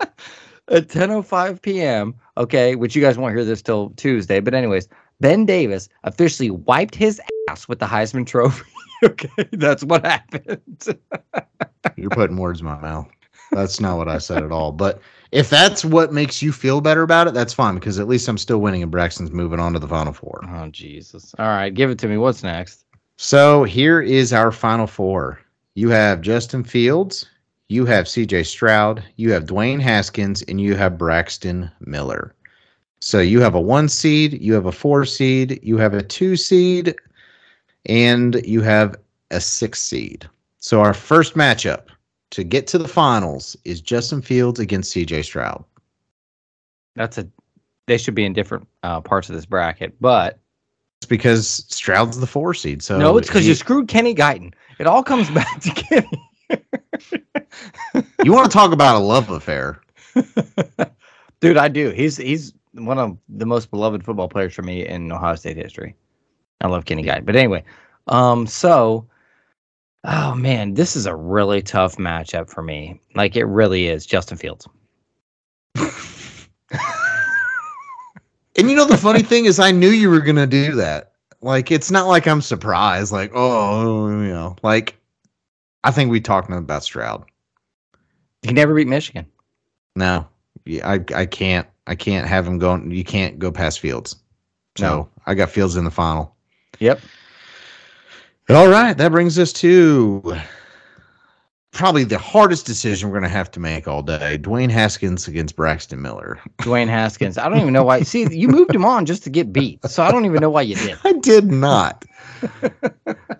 at 0.68 0.88
10:05 0.88 1.62
p.m. 1.62 2.14
Okay, 2.36 2.74
which 2.74 2.96
you 2.96 3.02
guys 3.02 3.16
won't 3.18 3.34
hear 3.34 3.44
this 3.44 3.62
till 3.62 3.90
Tuesday, 3.90 4.40
but 4.40 4.54
anyways, 4.54 4.88
Ben 5.20 5.46
Davis 5.46 5.88
officially 6.04 6.50
wiped 6.50 6.94
his 6.94 7.20
ass 7.48 7.68
with 7.68 7.78
the 7.78 7.86
Heisman 7.86 8.26
Trophy. 8.26 8.64
okay, 9.04 9.48
that's 9.52 9.84
what 9.84 10.04
happened. 10.04 10.60
You're 11.96 12.10
putting 12.10 12.36
words 12.36 12.60
in 12.60 12.66
my 12.66 12.78
mouth. 12.78 13.08
That's 13.52 13.80
not 13.80 13.96
what 13.98 14.08
I 14.08 14.18
said 14.18 14.42
at 14.42 14.52
all. 14.52 14.72
But 14.72 15.00
if 15.30 15.50
that's 15.50 15.84
what 15.84 16.12
makes 16.12 16.42
you 16.42 16.52
feel 16.52 16.80
better 16.80 17.02
about 17.02 17.26
it, 17.28 17.34
that's 17.34 17.52
fine 17.52 17.74
because 17.74 17.98
at 17.98 18.08
least 18.08 18.28
I'm 18.28 18.38
still 18.38 18.58
winning 18.58 18.82
and 18.82 18.90
Braxton's 18.90 19.30
moving 19.30 19.60
on 19.60 19.72
to 19.74 19.78
the 19.78 19.88
final 19.88 20.12
four. 20.12 20.40
oh 20.48 20.68
Jesus! 20.68 21.34
All 21.38 21.46
right, 21.46 21.72
give 21.72 21.90
it 21.90 21.98
to 22.00 22.08
me. 22.08 22.16
What's 22.16 22.42
next? 22.42 22.84
So 23.16 23.64
here 23.64 24.00
is 24.00 24.32
our 24.32 24.50
final 24.50 24.86
four. 24.86 25.40
You 25.74 25.88
have 25.90 26.20
Justin 26.20 26.64
Fields, 26.64 27.26
you 27.68 27.84
have 27.86 28.06
CJ 28.06 28.46
Stroud, 28.46 29.02
you 29.16 29.32
have 29.32 29.44
Dwayne 29.44 29.80
Haskins, 29.80 30.42
and 30.42 30.60
you 30.60 30.76
have 30.76 30.98
Braxton 30.98 31.70
Miller. 31.80 32.34
So 33.04 33.20
you 33.20 33.42
have 33.42 33.54
a 33.54 33.60
one 33.60 33.90
seed, 33.90 34.40
you 34.40 34.54
have 34.54 34.64
a 34.64 34.72
four 34.72 35.04
seed, 35.04 35.60
you 35.62 35.76
have 35.76 35.92
a 35.92 36.00
two 36.00 36.36
seed, 36.36 36.94
and 37.84 38.40
you 38.46 38.62
have 38.62 38.96
a 39.30 39.42
six 39.42 39.82
seed. 39.82 40.26
So 40.56 40.80
our 40.80 40.94
first 40.94 41.34
matchup 41.34 41.88
to 42.30 42.42
get 42.42 42.66
to 42.68 42.78
the 42.78 42.88
finals 42.88 43.58
is 43.66 43.82
Justin 43.82 44.22
Fields 44.22 44.58
against 44.58 44.96
CJ 44.96 45.22
Stroud. 45.26 45.62
That's 46.96 47.18
a. 47.18 47.28
They 47.88 47.98
should 47.98 48.14
be 48.14 48.24
in 48.24 48.32
different 48.32 48.66
uh, 48.82 49.02
parts 49.02 49.28
of 49.28 49.34
this 49.34 49.44
bracket, 49.44 49.94
but 50.00 50.38
It's 51.00 51.06
because 51.06 51.66
Stroud's 51.68 52.18
the 52.18 52.26
four 52.26 52.54
seed. 52.54 52.82
So 52.82 52.98
no, 52.98 53.18
it's 53.18 53.28
because 53.28 53.46
you 53.46 53.54
screwed 53.54 53.86
Kenny 53.86 54.14
Guiton. 54.14 54.54
It 54.78 54.86
all 54.86 55.02
comes 55.02 55.28
back 55.30 55.60
to 55.60 55.70
Kenny. 55.72 56.30
you 58.24 58.32
want 58.32 58.50
to 58.50 58.56
talk 58.56 58.72
about 58.72 58.96
a 58.96 59.04
love 59.04 59.28
affair? 59.28 59.82
Dude, 61.40 61.58
I 61.58 61.68
do. 61.68 61.90
He's 61.90 62.16
he's 62.16 62.54
one 62.74 62.98
of 62.98 63.16
the 63.28 63.46
most 63.46 63.70
beloved 63.70 64.04
football 64.04 64.28
players 64.28 64.54
for 64.54 64.62
me 64.62 64.86
in 64.86 65.10
Ohio 65.10 65.36
State 65.36 65.56
history. 65.56 65.94
I 66.60 66.68
love 66.68 66.84
Kenny 66.84 67.02
Guy. 67.02 67.20
But 67.20 67.36
anyway, 67.36 67.64
um, 68.08 68.46
so 68.46 69.06
oh 70.04 70.34
man, 70.34 70.74
this 70.74 70.96
is 70.96 71.06
a 71.06 71.14
really 71.14 71.62
tough 71.62 71.96
matchup 71.96 72.50
for 72.50 72.62
me. 72.62 73.00
Like 73.14 73.36
it 73.36 73.44
really 73.44 73.86
is. 73.86 74.06
Justin 74.06 74.36
Fields. 74.36 74.68
And 78.56 78.70
you 78.70 78.76
know 78.76 78.84
the 78.84 78.96
funny 78.96 79.22
thing 79.22 79.46
is, 79.46 79.58
I 79.58 79.72
knew 79.72 79.88
you 79.88 80.08
were 80.08 80.20
gonna 80.20 80.46
do 80.46 80.76
that. 80.76 81.14
Like, 81.40 81.72
it's 81.72 81.90
not 81.90 82.06
like 82.06 82.28
I'm 82.28 82.40
surprised. 82.40 83.10
Like, 83.12 83.32
oh, 83.34 84.08
you 84.08 84.28
know, 84.28 84.54
like 84.62 84.96
I 85.82 85.90
think 85.90 86.10
we 86.10 86.20
talked 86.20 86.50
about 86.50 86.84
Stroud. 86.84 87.24
He 88.42 88.52
never 88.52 88.72
beat 88.74 88.86
Michigan. 88.86 89.26
No, 89.96 90.28
yeah, 90.64 90.88
I 90.88 91.04
I 91.14 91.26
can't 91.26 91.66
I 91.86 91.94
can't 91.94 92.26
have 92.26 92.46
him 92.46 92.58
going. 92.58 92.90
You 92.90 93.04
can't 93.04 93.38
go 93.38 93.50
past 93.52 93.80
Fields. 93.80 94.16
So 94.76 94.86
No. 94.86 95.08
I 95.26 95.34
got 95.34 95.50
Fields 95.50 95.76
in 95.76 95.84
the 95.84 95.90
final. 95.90 96.34
Yep. 96.80 97.00
All 98.50 98.68
right, 98.68 98.96
that 98.96 99.10
brings 99.10 99.38
us 99.38 99.52
to 99.54 100.36
probably 101.70 102.04
the 102.04 102.18
hardest 102.18 102.66
decision 102.66 103.08
we're 103.08 103.18
going 103.18 103.30
to 103.30 103.36
have 103.36 103.50
to 103.52 103.60
make 103.60 103.88
all 103.88 104.02
day. 104.02 104.38
Dwayne 104.38 104.70
Haskins 104.70 105.26
against 105.28 105.56
Braxton 105.56 106.00
Miller. 106.00 106.38
Dwayne 106.58 106.88
Haskins. 106.88 107.36
I 107.38 107.48
don't 107.48 107.58
even 107.58 107.72
know 107.72 107.84
why. 107.84 108.02
See, 108.02 108.26
you 108.34 108.48
moved 108.48 108.74
him 108.74 108.84
on 108.84 109.06
just 109.06 109.24
to 109.24 109.30
get 109.30 109.52
beat. 109.52 109.84
So 109.86 110.02
I 110.02 110.10
don't 110.10 110.24
even 110.24 110.40
know 110.40 110.50
why 110.50 110.62
you 110.62 110.76
did. 110.76 110.98
I 111.04 111.12
did 111.12 111.50
not. 111.50 112.04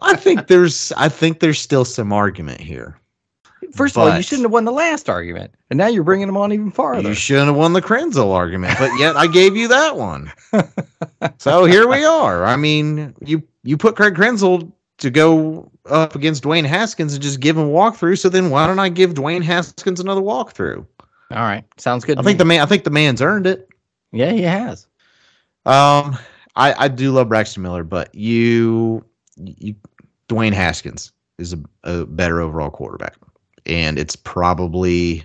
I 0.00 0.16
think 0.16 0.46
there's 0.48 0.92
I 0.96 1.08
think 1.08 1.40
there's 1.40 1.58
still 1.58 1.84
some 1.84 2.12
argument 2.12 2.60
here. 2.60 2.98
First 3.74 3.96
of 3.96 4.02
all, 4.02 4.16
you 4.16 4.22
shouldn't 4.22 4.44
have 4.44 4.52
won 4.52 4.64
the 4.64 4.72
last 4.72 5.08
argument, 5.08 5.54
and 5.70 5.76
now 5.76 5.88
you're 5.88 6.04
bringing 6.04 6.26
them 6.26 6.36
on 6.36 6.52
even 6.52 6.70
farther. 6.70 7.08
You 7.08 7.14
shouldn't 7.14 7.48
have 7.48 7.56
won 7.56 7.72
the 7.72 7.82
Krenzel 7.82 8.32
argument, 8.32 8.76
but 8.78 8.90
yet 8.98 9.16
I 9.16 9.26
gave 9.26 9.56
you 9.56 9.68
that 9.68 9.96
one. 9.96 10.32
so 11.38 11.64
here 11.64 11.88
we 11.88 12.04
are. 12.04 12.44
I 12.44 12.56
mean, 12.56 13.14
you 13.24 13.42
you 13.62 13.76
put 13.76 13.96
Craig 13.96 14.14
Krenzel 14.14 14.70
to 14.98 15.10
go 15.10 15.70
up 15.90 16.14
against 16.14 16.44
Dwayne 16.44 16.64
Haskins 16.64 17.14
and 17.14 17.22
just 17.22 17.40
give 17.40 17.56
him 17.58 17.64
a 17.64 17.70
walkthrough. 17.70 18.18
So 18.18 18.28
then 18.28 18.50
why 18.50 18.66
don't 18.66 18.78
I 18.78 18.88
give 18.88 19.14
Dwayne 19.14 19.42
Haskins 19.42 20.00
another 20.00 20.22
walkthrough? 20.22 20.86
All 21.30 21.38
right, 21.38 21.64
sounds 21.78 22.04
good. 22.04 22.18
I 22.18 22.22
think 22.22 22.36
me. 22.36 22.38
the 22.38 22.44
man 22.44 22.60
I 22.60 22.66
think 22.66 22.84
the 22.84 22.90
man's 22.90 23.20
earned 23.20 23.46
it. 23.46 23.68
yeah, 24.12 24.30
he 24.30 24.42
has. 24.42 24.86
Um, 25.66 26.16
I 26.56 26.74
I 26.84 26.88
do 26.88 27.10
love 27.10 27.28
Braxton 27.28 27.62
Miller, 27.62 27.84
but 27.84 28.14
you 28.14 29.04
you 29.36 29.74
Dwayne 30.28 30.52
Haskins 30.52 31.12
is 31.38 31.52
a, 31.52 31.60
a 31.82 32.06
better 32.06 32.40
overall 32.40 32.70
quarterback, 32.70 33.16
and 33.66 33.98
it's 33.98 34.16
probably, 34.16 35.24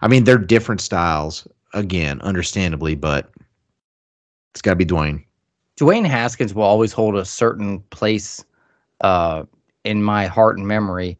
I 0.00 0.08
mean, 0.08 0.24
they're 0.24 0.38
different 0.38 0.80
styles 0.80 1.46
again, 1.74 2.20
understandably, 2.20 2.94
but 2.94 3.30
it's 4.52 4.62
got 4.62 4.72
to 4.72 4.76
be 4.76 4.86
Dwayne. 4.86 5.24
Dwayne 5.78 6.06
Haskins 6.06 6.54
will 6.54 6.64
always 6.64 6.92
hold 6.92 7.16
a 7.16 7.24
certain 7.24 7.80
place 7.90 8.44
uh, 9.00 9.44
in 9.84 10.02
my 10.02 10.26
heart 10.26 10.58
and 10.58 10.66
memory, 10.68 11.18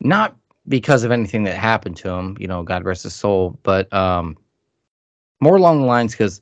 not 0.00 0.36
because 0.68 1.04
of 1.04 1.12
anything 1.12 1.44
that 1.44 1.56
happened 1.56 1.96
to 1.98 2.10
him, 2.10 2.36
you 2.40 2.46
know, 2.46 2.62
God 2.62 2.84
rest 2.84 3.04
his 3.04 3.14
soul, 3.14 3.58
but 3.62 3.90
um, 3.92 4.36
more 5.40 5.56
along 5.56 5.80
the 5.80 5.86
lines 5.86 6.12
because 6.12 6.40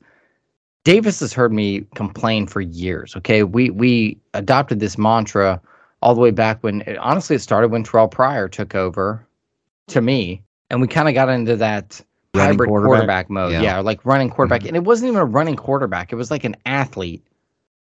Davis 0.83 1.19
has 1.19 1.33
heard 1.33 1.53
me 1.53 1.85
complain 1.95 2.47
for 2.47 2.61
years. 2.61 3.15
Okay, 3.15 3.43
we 3.43 3.69
we 3.69 4.17
adopted 4.33 4.79
this 4.79 4.97
mantra 4.97 5.61
all 6.05 6.13
the 6.13 6.21
way 6.21 6.29
back 6.29 6.63
when 6.63 6.83
honestly 6.99 7.35
it 7.35 7.39
started 7.39 7.71
when 7.71 7.83
Terrelle 7.83 8.11
Pryor 8.11 8.47
took 8.47 8.75
over 8.75 9.25
to 9.87 10.01
me, 10.01 10.43
and 10.69 10.79
we 10.79 10.87
kind 10.87 11.07
of 11.09 11.15
got 11.15 11.29
into 11.29 11.55
that 11.55 11.99
Running 12.35 12.51
hybrid 12.51 12.67
quarterback? 12.69 12.89
quarterback, 12.89 13.29
mode. 13.31 13.51
Yeah. 13.53 13.61
Yeah. 13.61 13.79
like 13.79 14.05
running 14.05 14.29
quarterback, 14.29 14.61
Mhm. 14.61 14.67
and 14.67 14.77
it 14.77 14.83
wasn't 14.83 15.09
even 15.09 15.19
a 15.19 15.25
running 15.25 15.55
quarterback. 15.55 16.13
It 16.13 16.15
was 16.15 16.29
like 16.29 16.43
an 16.43 16.55
athlete 16.67 17.25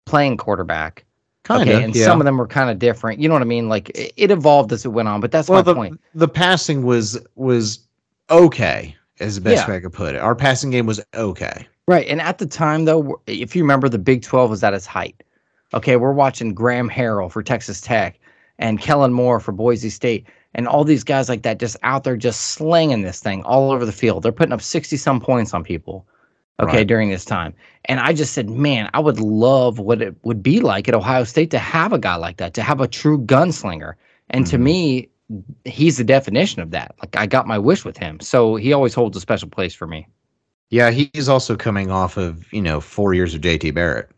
playing 0.04 0.36
quarterback. 0.36 1.04
Kind 1.42 1.62
okay, 1.68 1.78
of, 1.78 1.82
and 1.82 1.96
yeah. 1.96 2.04
some 2.04 2.20
of 2.20 2.24
them 2.26 2.36
were 2.38 2.46
kind 2.46 2.70
of 2.70 2.78
different. 2.78 3.18
You 3.20 3.28
know 3.28 3.34
what 3.34 3.42
I 3.42 3.46
mean? 3.46 3.68
Like 3.68 3.90
it, 3.90 4.12
it 4.16 4.30
evolved 4.30 4.72
as 4.72 4.84
it 4.84 4.90
went 4.90 5.08
on, 5.08 5.20
but 5.20 5.32
that's 5.32 5.48
well, 5.48 5.58
my 5.58 5.62
the 5.62 5.74
point. 5.74 6.00
the 6.14 6.28
passing 6.28 6.84
was 6.84 7.18
was 7.34 7.80
okay, 8.30 8.94
as 9.18 9.34
the 9.34 9.40
best 9.40 9.64
Yeah. 9.64 9.70
way 9.70 9.76
I 9.78 9.80
could 9.80 9.92
put 9.92 10.14
it. 10.14 10.18
Our 10.20 10.34
passing 10.36 10.70
game 10.70 10.86
was 10.86 11.00
okay. 11.14 11.66
Right. 11.88 12.06
And 12.08 12.20
at 12.20 12.38
the 12.38 12.46
time, 12.46 12.84
though, 12.84 13.20
if 13.26 13.56
you 13.56 13.62
remember, 13.62 13.88
the 13.88 13.98
Big 13.98 14.22
12 14.22 14.50
was 14.50 14.62
at 14.64 14.74
its 14.74 14.86
height. 14.86 15.22
Okay. 15.74 15.96
We're 15.96 16.12
watching 16.12 16.54
Graham 16.54 16.88
Harrell 16.88 17.30
for 17.30 17.42
Texas 17.42 17.80
Tech 17.80 18.18
and 18.58 18.80
Kellen 18.80 19.12
Moore 19.12 19.40
for 19.40 19.52
Boise 19.52 19.90
State 19.90 20.26
and 20.54 20.66
all 20.66 20.84
these 20.84 21.04
guys 21.04 21.28
like 21.28 21.42
that 21.42 21.58
just 21.58 21.76
out 21.82 22.04
there 22.04 22.16
just 22.16 22.52
slinging 22.52 23.02
this 23.02 23.20
thing 23.20 23.42
all 23.42 23.70
over 23.72 23.84
the 23.84 23.92
field. 23.92 24.22
They're 24.22 24.32
putting 24.32 24.52
up 24.52 24.62
60 24.62 24.96
some 24.96 25.20
points 25.20 25.52
on 25.52 25.62
people. 25.62 26.06
Okay. 26.58 26.78
Right. 26.78 26.86
During 26.86 27.10
this 27.10 27.26
time. 27.26 27.52
And 27.84 28.00
I 28.00 28.14
just 28.14 28.32
said, 28.32 28.48
man, 28.48 28.88
I 28.94 29.00
would 29.00 29.20
love 29.20 29.78
what 29.78 30.00
it 30.00 30.14
would 30.22 30.42
be 30.42 30.60
like 30.60 30.88
at 30.88 30.94
Ohio 30.94 31.24
State 31.24 31.50
to 31.50 31.58
have 31.58 31.92
a 31.92 31.98
guy 31.98 32.16
like 32.16 32.38
that, 32.38 32.54
to 32.54 32.62
have 32.62 32.80
a 32.80 32.88
true 32.88 33.18
gunslinger. 33.18 33.92
And 34.30 34.46
to 34.46 34.56
Mhm. 34.56 34.62
me, 34.62 35.08
he's 35.66 35.98
the 35.98 36.04
definition 36.04 36.62
of 36.62 36.70
that. 36.70 36.94
Like 37.02 37.14
I 37.14 37.26
got 37.26 37.46
my 37.46 37.58
wish 37.58 37.84
with 37.84 37.98
him. 37.98 38.20
So 38.20 38.56
he 38.56 38.72
always 38.72 38.94
holds 38.94 39.18
a 39.18 39.20
special 39.20 39.50
place 39.50 39.74
for 39.74 39.86
me. 39.86 40.08
Yeah, 40.70 40.90
he's 40.90 41.28
also 41.28 41.56
coming 41.56 41.90
off 41.90 42.16
of 42.16 42.50
you 42.52 42.62
know 42.62 42.80
four 42.80 43.12
years 43.12 43.34
of 43.34 43.42
JT 43.42 43.74
Barrett. 43.74 44.08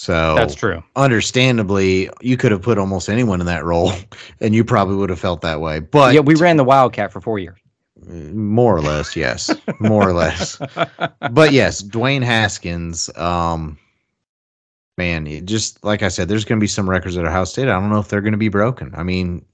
So 0.00 0.34
That's 0.34 0.54
true. 0.54 0.82
understandably, 0.96 2.08
you 2.22 2.38
could 2.38 2.52
have 2.52 2.62
put 2.62 2.78
almost 2.78 3.10
anyone 3.10 3.38
in 3.38 3.46
that 3.48 3.66
role, 3.66 3.92
and 4.40 4.54
you 4.54 4.64
probably 4.64 4.96
would 4.96 5.10
have 5.10 5.20
felt 5.20 5.42
that 5.42 5.60
way. 5.60 5.80
But 5.80 6.14
yeah, 6.14 6.20
we 6.20 6.36
ran 6.36 6.56
the 6.56 6.64
Wildcat 6.64 7.12
for 7.12 7.20
four 7.20 7.38
years. 7.38 7.58
more 8.06 8.74
or 8.74 8.80
less, 8.80 9.14
yes, 9.14 9.50
more 9.78 10.08
or 10.08 10.14
less. 10.14 10.58
But 11.32 11.52
yes, 11.52 11.82
Dwayne 11.82 12.22
Haskins. 12.22 13.14
Um, 13.14 13.78
man, 14.96 15.46
just 15.46 15.84
like 15.84 16.02
I 16.02 16.08
said, 16.08 16.28
there's 16.28 16.46
going 16.46 16.58
to 16.58 16.64
be 16.64 16.66
some 16.66 16.88
records 16.88 17.18
at 17.18 17.26
Ohio 17.26 17.44
State. 17.44 17.68
I 17.68 17.78
don't 17.78 17.90
know 17.90 17.98
if 17.98 18.08
they're 18.08 18.22
going 18.22 18.32
to 18.32 18.38
be 18.38 18.48
broken. 18.48 18.94
I 18.96 19.02
mean, 19.02 19.44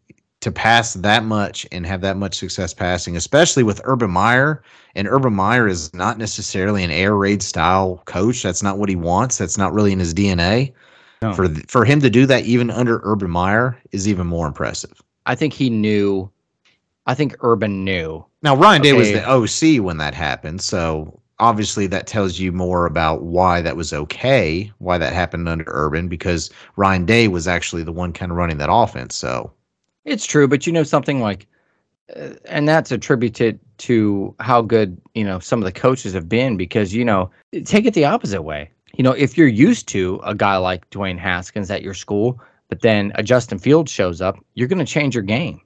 to 0.47 0.53
pass 0.53 0.94
that 0.94 1.24
much 1.24 1.66
and 1.72 1.84
have 1.84 2.03
that 2.03 2.16
much 2.16 2.36
success 2.36 2.72
passing, 2.72 3.16
especially 3.16 3.64
with 3.64 3.80
Urban 3.82 4.12
Meyer, 4.12 4.62
and 4.94 5.09
Urban 5.09 5.34
Meyer 5.34 5.66
is 5.66 5.92
not 5.92 6.18
necessarily 6.18 6.84
an 6.84 6.92
air 6.92 7.16
raid 7.16 7.42
style 7.42 8.01
coach. 8.05 8.44
That's 8.44 8.62
not 8.62 8.78
what 8.78 8.88
he 8.88 8.94
wants. 8.94 9.38
That's 9.38 9.59
not 9.59 9.72
really 9.72 9.90
in 9.90 9.99
his 9.99 10.14
DNA. 10.14 10.72
No. 11.20 11.32
For 11.32 11.49
th- 11.49 11.66
for 11.66 11.84
him 11.84 12.01
to 12.01 12.09
do 12.09 12.26
that 12.26 12.44
even 12.44 12.70
under 12.70 13.01
Urban 13.03 13.28
Meyer 13.28 13.76
is 13.90 14.07
even 14.07 14.28
more 14.28 14.47
impressive. 14.47 15.03
I 15.26 15.34
think 15.34 15.53
he 15.53 15.68
knew. 15.68 16.30
I 17.07 17.14
think 17.16 17.34
Urban 17.40 17.82
knew. 17.82 18.24
Now 18.42 18.55
Ryan 18.55 18.82
Day 18.82 18.92
was 18.92 19.11
the 19.11 19.28
OC 19.28 19.82
when 19.82 19.97
that 19.97 20.14
happened, 20.14 20.62
so 20.62 21.20
obviously 21.40 21.88
that 21.88 22.07
tells 22.07 22.38
you 22.38 22.53
more 22.53 22.86
about 22.86 23.22
why 23.22 23.62
that 23.62 23.76
was 23.76 23.92
okay, 23.92 24.70
why 24.78 24.97
that 24.97 25.12
happened 25.12 25.49
under 25.49 25.64
Urban, 25.66 26.07
because 26.07 26.51
Ryan 26.76 27.05
Day 27.05 27.26
was 27.26 27.49
actually 27.49 27.82
the 27.82 27.90
one 27.90 28.12
kind 28.12 28.30
of 28.30 28.38
running 28.38 28.59
that 28.59 28.70
offense. 28.70 29.16
So 29.16 29.51
It's 30.07 30.25
true, 30.25 30.49
but 30.49 30.67
you 30.67 30.73
know 30.73 30.85
something 30.85 31.21
like, 31.21 31.47
uh, 32.17 32.31
and 32.47 32.67
that's 32.67 32.91
attributed 32.93 33.61
to 33.79 34.35
how 34.41 34.63
good 34.63 34.99
you 35.15 35.25
know 35.25 35.39
some 35.41 35.59
of 35.59 35.65
the 35.65 35.73
coaches 35.73 36.15
have 36.15 36.29
been 36.29 36.57
because 36.57 36.95
you 36.95 37.05
know 37.05 37.31
take 37.65 37.85
it 37.85 37.93
the 37.93 38.07
opposite 38.07 38.43
way. 38.43 38.71
You 38.97 39.03
know, 39.03 39.13
if 39.13 39.37
you're 39.37 39.47
used 39.47 39.89
to 39.89 40.21
a 40.25 40.35
guy 40.35 40.57
like 40.57 40.89
Dwayne 40.91 41.19
Haskins 41.19 41.71
at 41.71 41.83
your 41.83 41.93
school, 41.93 42.41
but 42.69 42.81
then 42.81 43.13
a 43.17 43.23
Justin 43.23 43.59
Fields 43.59 43.93
shows 43.93 44.23
up, 44.23 44.39
you're 44.55 44.69
going 44.69 44.79
to 44.79 44.91
change 44.91 45.15
your 45.15 45.23
game. 45.23 45.61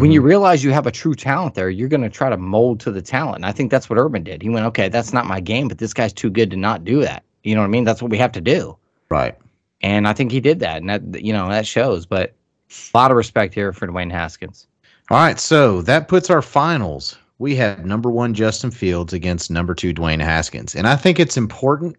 When 0.00 0.10
you 0.10 0.20
realize 0.20 0.64
you 0.64 0.72
have 0.72 0.88
a 0.88 0.90
true 0.90 1.14
talent 1.14 1.54
there, 1.54 1.70
you're 1.70 1.88
going 1.88 2.02
to 2.02 2.10
try 2.10 2.28
to 2.28 2.36
mold 2.36 2.80
to 2.80 2.90
the 2.90 3.00
talent. 3.00 3.36
And 3.36 3.46
I 3.46 3.52
think 3.52 3.70
that's 3.70 3.88
what 3.88 4.00
Urban 4.00 4.24
did. 4.24 4.42
He 4.42 4.48
went, 4.48 4.66
okay, 4.66 4.88
that's 4.88 5.12
not 5.12 5.26
my 5.26 5.38
game, 5.38 5.68
but 5.68 5.78
this 5.78 5.94
guy's 5.94 6.12
too 6.12 6.28
good 6.28 6.50
to 6.50 6.56
not 6.56 6.82
do 6.82 7.02
that. 7.02 7.22
You 7.44 7.54
know 7.54 7.60
what 7.60 7.68
I 7.68 7.70
mean? 7.70 7.84
That's 7.84 8.02
what 8.02 8.10
we 8.10 8.18
have 8.18 8.32
to 8.32 8.40
do. 8.40 8.76
right, 9.10 9.38
And 9.82 10.08
I 10.08 10.12
think 10.12 10.32
he 10.32 10.40
did 10.40 10.58
that. 10.58 10.78
And 10.78 10.90
that, 10.90 11.22
you 11.22 11.32
know, 11.32 11.48
that 11.48 11.68
shows. 11.68 12.04
But 12.04 12.34
a 12.70 12.98
lot 12.98 13.10
of 13.10 13.16
respect 13.16 13.54
here 13.54 13.72
for 13.72 13.86
Dwayne 13.86 14.10
Haskins. 14.10 14.66
all 15.10 15.18
right, 15.18 15.38
so 15.38 15.82
that 15.82 16.08
puts 16.08 16.30
our 16.30 16.42
finals. 16.42 17.16
We 17.38 17.54
have 17.56 17.84
number 17.84 18.10
one 18.10 18.34
Justin 18.34 18.70
Fields 18.70 19.12
against 19.12 19.50
number 19.50 19.74
two 19.74 19.92
Dwayne 19.92 20.20
Haskins, 20.20 20.74
and 20.74 20.86
I 20.86 20.96
think 20.96 21.20
it's 21.20 21.36
important 21.36 21.96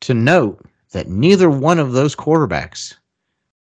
to 0.00 0.14
note 0.14 0.64
that 0.90 1.08
neither 1.08 1.50
one 1.50 1.78
of 1.78 1.92
those 1.92 2.16
quarterbacks 2.16 2.94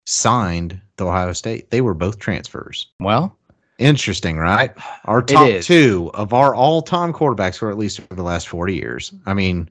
signed 0.06 0.80
the 0.96 1.06
Ohio 1.06 1.32
State. 1.32 1.70
They 1.70 1.80
were 1.80 1.94
both 1.94 2.18
transfers. 2.18 2.86
Well, 2.98 3.36
Interesting, 3.80 4.36
right? 4.36 4.72
Our 5.06 5.22
top 5.22 5.62
two 5.62 6.10
of 6.12 6.34
our 6.34 6.54
all-time 6.54 7.14
quarterbacks 7.14 7.62
were 7.62 7.70
at 7.70 7.78
least 7.78 8.00
for 8.00 8.14
the 8.14 8.22
last 8.22 8.46
40 8.46 8.74
years. 8.74 9.10
I 9.24 9.32
mean, 9.32 9.70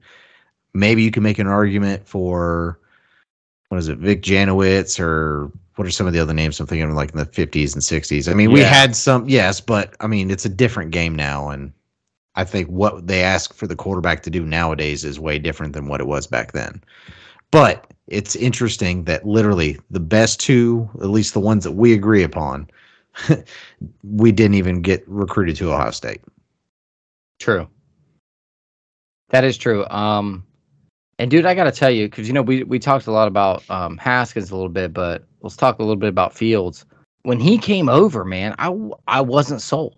maybe 0.74 1.04
you 1.04 1.12
can 1.12 1.22
make 1.22 1.38
an 1.38 1.46
argument 1.46 2.08
for 2.08 2.80
what 3.68 3.78
is 3.78 3.86
it, 3.86 3.98
Vic 3.98 4.22
Janowicz 4.22 4.98
or 4.98 5.52
what 5.80 5.86
are 5.86 5.90
some 5.90 6.06
of 6.06 6.12
the 6.12 6.20
other 6.20 6.34
names 6.34 6.60
I'm 6.60 6.66
thinking 6.66 6.90
of 6.90 6.94
like 6.94 7.12
in 7.12 7.16
the 7.16 7.24
50s 7.24 7.72
and 7.72 7.82
60s? 7.82 8.30
I 8.30 8.34
mean, 8.34 8.52
we 8.52 8.60
had 8.60 8.94
some, 8.94 9.26
yes, 9.26 9.62
but 9.62 9.96
I 10.00 10.08
mean, 10.08 10.30
it's 10.30 10.44
a 10.44 10.50
different 10.50 10.90
game 10.90 11.16
now. 11.16 11.48
And 11.48 11.72
I 12.34 12.44
think 12.44 12.68
what 12.68 13.06
they 13.06 13.22
ask 13.22 13.54
for 13.54 13.66
the 13.66 13.74
quarterback 13.74 14.22
to 14.24 14.30
do 14.30 14.44
nowadays 14.44 15.06
is 15.06 15.18
way 15.18 15.38
different 15.38 15.72
than 15.72 15.88
what 15.88 16.02
it 16.02 16.06
was 16.06 16.26
back 16.26 16.52
then. 16.52 16.84
But 17.50 17.90
it's 18.08 18.36
interesting 18.36 19.04
that 19.04 19.26
literally 19.26 19.78
the 19.90 20.00
best 20.00 20.38
two, 20.38 20.86
at 20.96 21.08
least 21.08 21.32
the 21.32 21.40
ones 21.40 21.64
that 21.64 21.72
we 21.72 21.94
agree 21.94 22.24
upon, 22.24 22.68
we 24.04 24.32
didn't 24.32 24.56
even 24.56 24.82
get 24.82 25.02
recruited 25.08 25.56
to 25.56 25.72
Ohio 25.72 25.92
State. 25.92 26.20
True. 27.38 27.66
That 29.30 29.44
is 29.44 29.56
true. 29.56 29.86
Um, 29.88 30.44
and 31.20 31.30
dude, 31.30 31.44
I 31.44 31.54
got 31.54 31.64
to 31.64 31.72
tell 31.72 31.90
you, 31.90 32.08
because 32.08 32.26
you 32.26 32.32
know 32.32 32.40
we 32.40 32.62
we 32.64 32.78
talked 32.78 33.06
a 33.06 33.12
lot 33.12 33.28
about 33.28 33.68
um, 33.68 33.98
Haskins 33.98 34.50
a 34.50 34.54
little 34.54 34.70
bit, 34.70 34.94
but 34.94 35.22
let's 35.42 35.54
talk 35.54 35.78
a 35.78 35.82
little 35.82 35.96
bit 35.96 36.08
about 36.08 36.34
Fields. 36.34 36.86
When 37.24 37.38
he 37.38 37.58
came 37.58 37.90
over, 37.90 38.24
man, 38.24 38.54
I 38.58 38.74
I 39.06 39.20
wasn't 39.20 39.60
sold. 39.60 39.96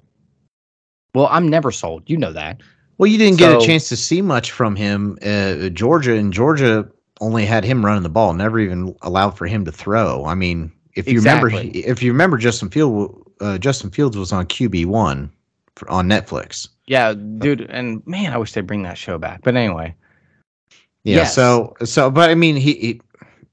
Well, 1.15 1.29
I'm 1.31 1.49
never 1.49 1.71
sold. 1.71 2.03
You 2.11 2.17
know 2.17 2.33
that. 2.33 2.61
Well, 2.99 3.07
you 3.07 3.19
didn't 3.19 3.39
so, 3.39 3.53
get 3.53 3.63
a 3.63 3.65
chance 3.65 3.89
to 3.91 3.97
see 3.97 4.21
much 4.21 4.51
from 4.51 4.75
him. 4.75 5.17
Uh, 5.25 5.69
Georgia 5.69 6.15
and 6.15 6.33
Georgia 6.33 6.91
only 7.21 7.47
had 7.47 7.63
him 7.63 7.87
running 7.87 8.03
the 8.03 8.09
ball, 8.09 8.35
never 8.35 8.59
even 8.59 8.97
allowed 9.03 9.39
for 9.39 9.47
him 9.47 9.65
to 9.65 9.71
throw. 9.71 10.25
I 10.25 10.35
mean, 10.35 10.73
if 10.95 11.07
you 11.07 11.19
exactly. 11.19 11.55
remember, 11.55 11.79
if 11.79 12.03
you 12.03 12.11
remember, 12.11 12.37
Justin 12.37 12.69
Field, 12.69 13.33
uh, 13.41 13.59
Justin 13.59 13.91
Fields 13.91 14.17
was 14.17 14.33
on 14.33 14.47
QB 14.47 14.87
one 14.87 15.31
on 15.87 16.09
Netflix. 16.09 16.69
Yeah, 16.89 17.15
dude, 17.15 17.61
and 17.71 18.05
man, 18.09 18.33
I 18.33 18.39
wish 18.39 18.55
they'd 18.55 18.67
bring 18.67 18.83
that 18.83 18.99
show 18.99 19.19
back. 19.19 19.43
But 19.45 19.55
anyway, 19.55 19.95
yeah. 21.05 21.17
Yes. 21.17 21.35
So, 21.35 21.75
so, 21.85 22.11
but 22.11 22.31
I 22.31 22.35
mean, 22.35 22.57
he, 22.57 22.75
he 22.75 23.01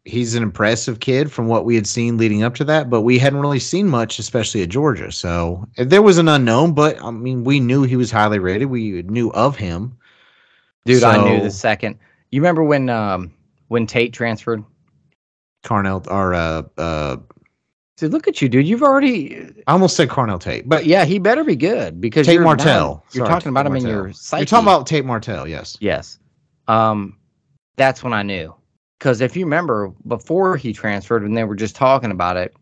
he's 0.06 0.36
an 0.36 0.44
impressive 0.44 1.00
kid 1.00 1.32
from 1.32 1.48
what 1.48 1.66
we 1.66 1.76
had 1.76 1.88
seen 1.88 2.18
leading 2.18 2.44
up 2.44 2.56
to 2.56 2.64
that, 2.66 2.90
but 2.90 3.02
we 3.02 3.18
hadn't 3.20 3.40
really 3.40 3.60
seen 3.60 3.88
much, 3.88 4.20
especially 4.20 4.62
at 4.62 4.70
Georgia. 4.70 5.12
So 5.12 5.68
there 5.78 6.02
was 6.02 6.18
an 6.18 6.28
unknown, 6.28 6.74
but 6.74 7.02
I 7.04 7.12
mean, 7.12 7.44
we 7.44 7.60
knew 7.60 7.84
he 7.84 7.96
was 7.96 8.12
highly 8.12 8.40
rated. 8.40 8.70
We 8.70 9.04
knew 9.04 9.32
of 9.34 9.56
him. 9.56 9.98
Dude, 10.86 11.02
so, 11.02 11.10
I 11.10 11.24
knew 11.24 11.42
the 11.42 11.52
second. 11.52 11.98
You 12.32 12.42
remember 12.42 12.64
when 12.64 12.90
um 12.90 13.34
when 13.68 13.88
Tate 13.88 14.14
transferred? 14.14 14.64
Carnell 15.64 16.10
or 16.10 16.34
uh 16.34 16.64
uh 16.78 17.18
Dude, 17.98 18.14
look 18.14 18.30
at 18.30 18.42
you, 18.42 18.48
dude. 18.48 18.66
You've 18.66 18.82
already. 18.82 19.52
I 19.68 19.74
almost 19.74 19.98
said 19.98 20.08
Carnell 20.08 20.40
Tate, 20.40 20.70
but 20.70 20.86
yeah, 20.86 21.04
he 21.04 21.20
better 21.20 21.44
be 21.44 21.58
good 21.58 22.00
because 22.00 22.26
Tate 22.26 22.40
Martell. 22.40 23.04
You're 23.12 23.26
Sorry, 23.26 23.30
talking 23.30 23.50
about 23.50 23.64
Tate 23.64 23.72
him 23.72 23.76
in 23.76 23.88
your 23.88 24.14
psyche. 24.14 24.40
You're 24.40 24.46
talking 24.46 24.66
about 24.66 24.88
Tate 24.88 25.04
Martell, 25.04 25.46
yes. 25.46 25.78
Yes. 25.82 26.18
Um, 26.70 27.19
that's 27.80 28.04
when 28.04 28.14
I 28.14 28.22
knew. 28.22 28.54
Because 29.00 29.22
if 29.22 29.36
you 29.36 29.46
remember, 29.46 29.94
before 30.06 30.58
he 30.58 30.74
transferred, 30.74 31.24
when 31.24 31.34
they 31.34 31.46
were 31.46 31.56
just 31.56 31.76
talking 31.76 32.12
about 32.12 32.38
it, 32.38 32.54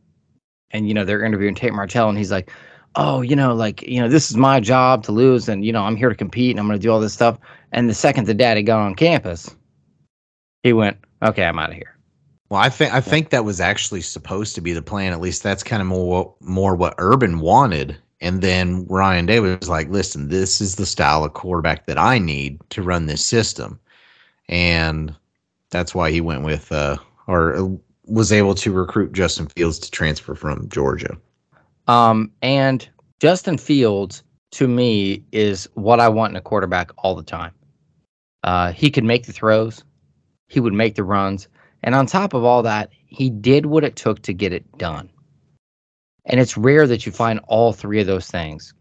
and 0.72 0.88
you 0.88 0.94
know 0.94 1.04
they're 1.04 1.24
interviewing 1.24 1.56
Tate 1.56 1.74
Martell, 1.74 2.10
and 2.10 2.18
he's 2.18 2.32
like, 2.32 2.52
"Oh, 2.96 3.22
you 3.22 3.36
know, 3.36 3.56
like 3.56 3.82
you 3.82 4.00
know, 4.00 4.08
this 4.08 4.30
is 4.30 4.38
my 4.38 4.60
job 4.60 5.04
to 5.04 5.12
lose, 5.12 5.50
and 5.50 5.66
you 5.66 5.74
know, 5.74 5.84
I'm 5.84 5.96
here 5.96 6.10
to 6.10 6.16
compete, 6.16 6.52
and 6.52 6.60
I'm 6.60 6.68
going 6.68 6.80
to 6.80 6.84
do 6.84 6.92
all 6.92 7.00
this 7.00 7.14
stuff." 7.14 7.40
And 7.72 7.90
the 7.90 7.94
second 7.94 8.28
the 8.28 8.34
daddy 8.34 8.62
got 8.62 8.80
on 8.80 8.94
campus, 8.94 9.54
he 10.62 10.74
went, 10.74 10.98
"Okay, 11.24 11.44
I'm 11.44 11.58
out 11.58 11.72
of 11.72 11.76
here." 11.76 11.98
Well, 12.50 12.62
I 12.62 12.70
think 12.70 12.94
I 12.94 13.02
think 13.02 13.32
that 13.32 13.44
was 13.44 13.60
actually 13.60 14.02
supposed 14.02 14.54
to 14.56 14.62
be 14.62 14.74
the 14.74 14.82
plan. 14.84 15.14
At 15.14 15.22
least 15.22 15.42
that's 15.42 15.64
kind 15.64 15.82
of 15.82 15.88
more 15.88 16.36
more 16.40 16.76
what 16.76 16.94
Urban 17.00 17.40
wanted. 17.40 17.98
And 18.22 18.42
then 18.42 18.86
Ryan 18.88 19.26
Day 19.26 19.40
was 19.40 19.70
like, 19.70 19.90
"Listen, 19.90 20.30
this 20.30 20.62
is 20.62 20.76
the 20.76 20.86
style 20.86 21.24
of 21.24 21.34
quarterback 21.34 21.88
that 21.88 21.98
I 21.98 22.20
need 22.20 22.60
to 22.70 22.84
run 22.84 23.08
this 23.08 23.26
system." 23.26 23.80
And 24.50 25.16
that's 25.70 25.94
why 25.94 26.12
he 26.12 26.22
went 26.22 26.44
with 26.44 26.72
uh, 26.72 26.98
or 27.28 27.80
was 28.06 28.32
able 28.32 28.56
to 28.56 28.72
recruit 28.72 29.12
Justin 29.12 29.48
Fields 29.48 29.80
to 29.80 29.92
transfer 29.92 30.34
from 30.34 30.70
Georgia. 30.70 31.18
Um, 31.88 32.32
and 32.42 32.88
Justin 33.20 33.58
Fields 33.58 34.24
to 34.52 34.68
me 34.68 35.24
is 35.32 35.68
what 35.74 36.00
I 36.00 36.10
want 36.10 36.32
in 36.32 36.38
a 36.38 36.42
quarterback 36.42 36.92
all 36.98 37.16
the 37.16 37.24
time. 37.24 37.52
Uh, 38.44 38.72
he 38.72 38.90
could 38.90 39.04
make 39.04 39.26
the 39.26 39.34
throws, 39.34 39.84
he 40.48 40.60
would 40.60 40.74
make 40.74 40.96
the 40.96 41.04
runs, 41.04 41.48
and 41.84 41.96
on 41.96 42.06
top 42.06 42.34
of 42.34 42.44
all 42.44 42.64
that, 42.64 42.90
he 43.06 43.30
did 43.30 43.66
what 43.66 43.84
it 43.84 43.96
took 43.96 44.22
to 44.22 44.34
get 44.34 44.54
it 44.54 44.78
done. 44.78 45.10
And 46.26 46.40
it's 46.40 46.58
rare 46.58 46.88
that 46.88 47.06
you 47.06 47.12
find 47.12 47.40
all 47.48 47.74
three 47.74 48.00
of 48.00 48.08
those 48.08 48.28
things. 48.28 48.74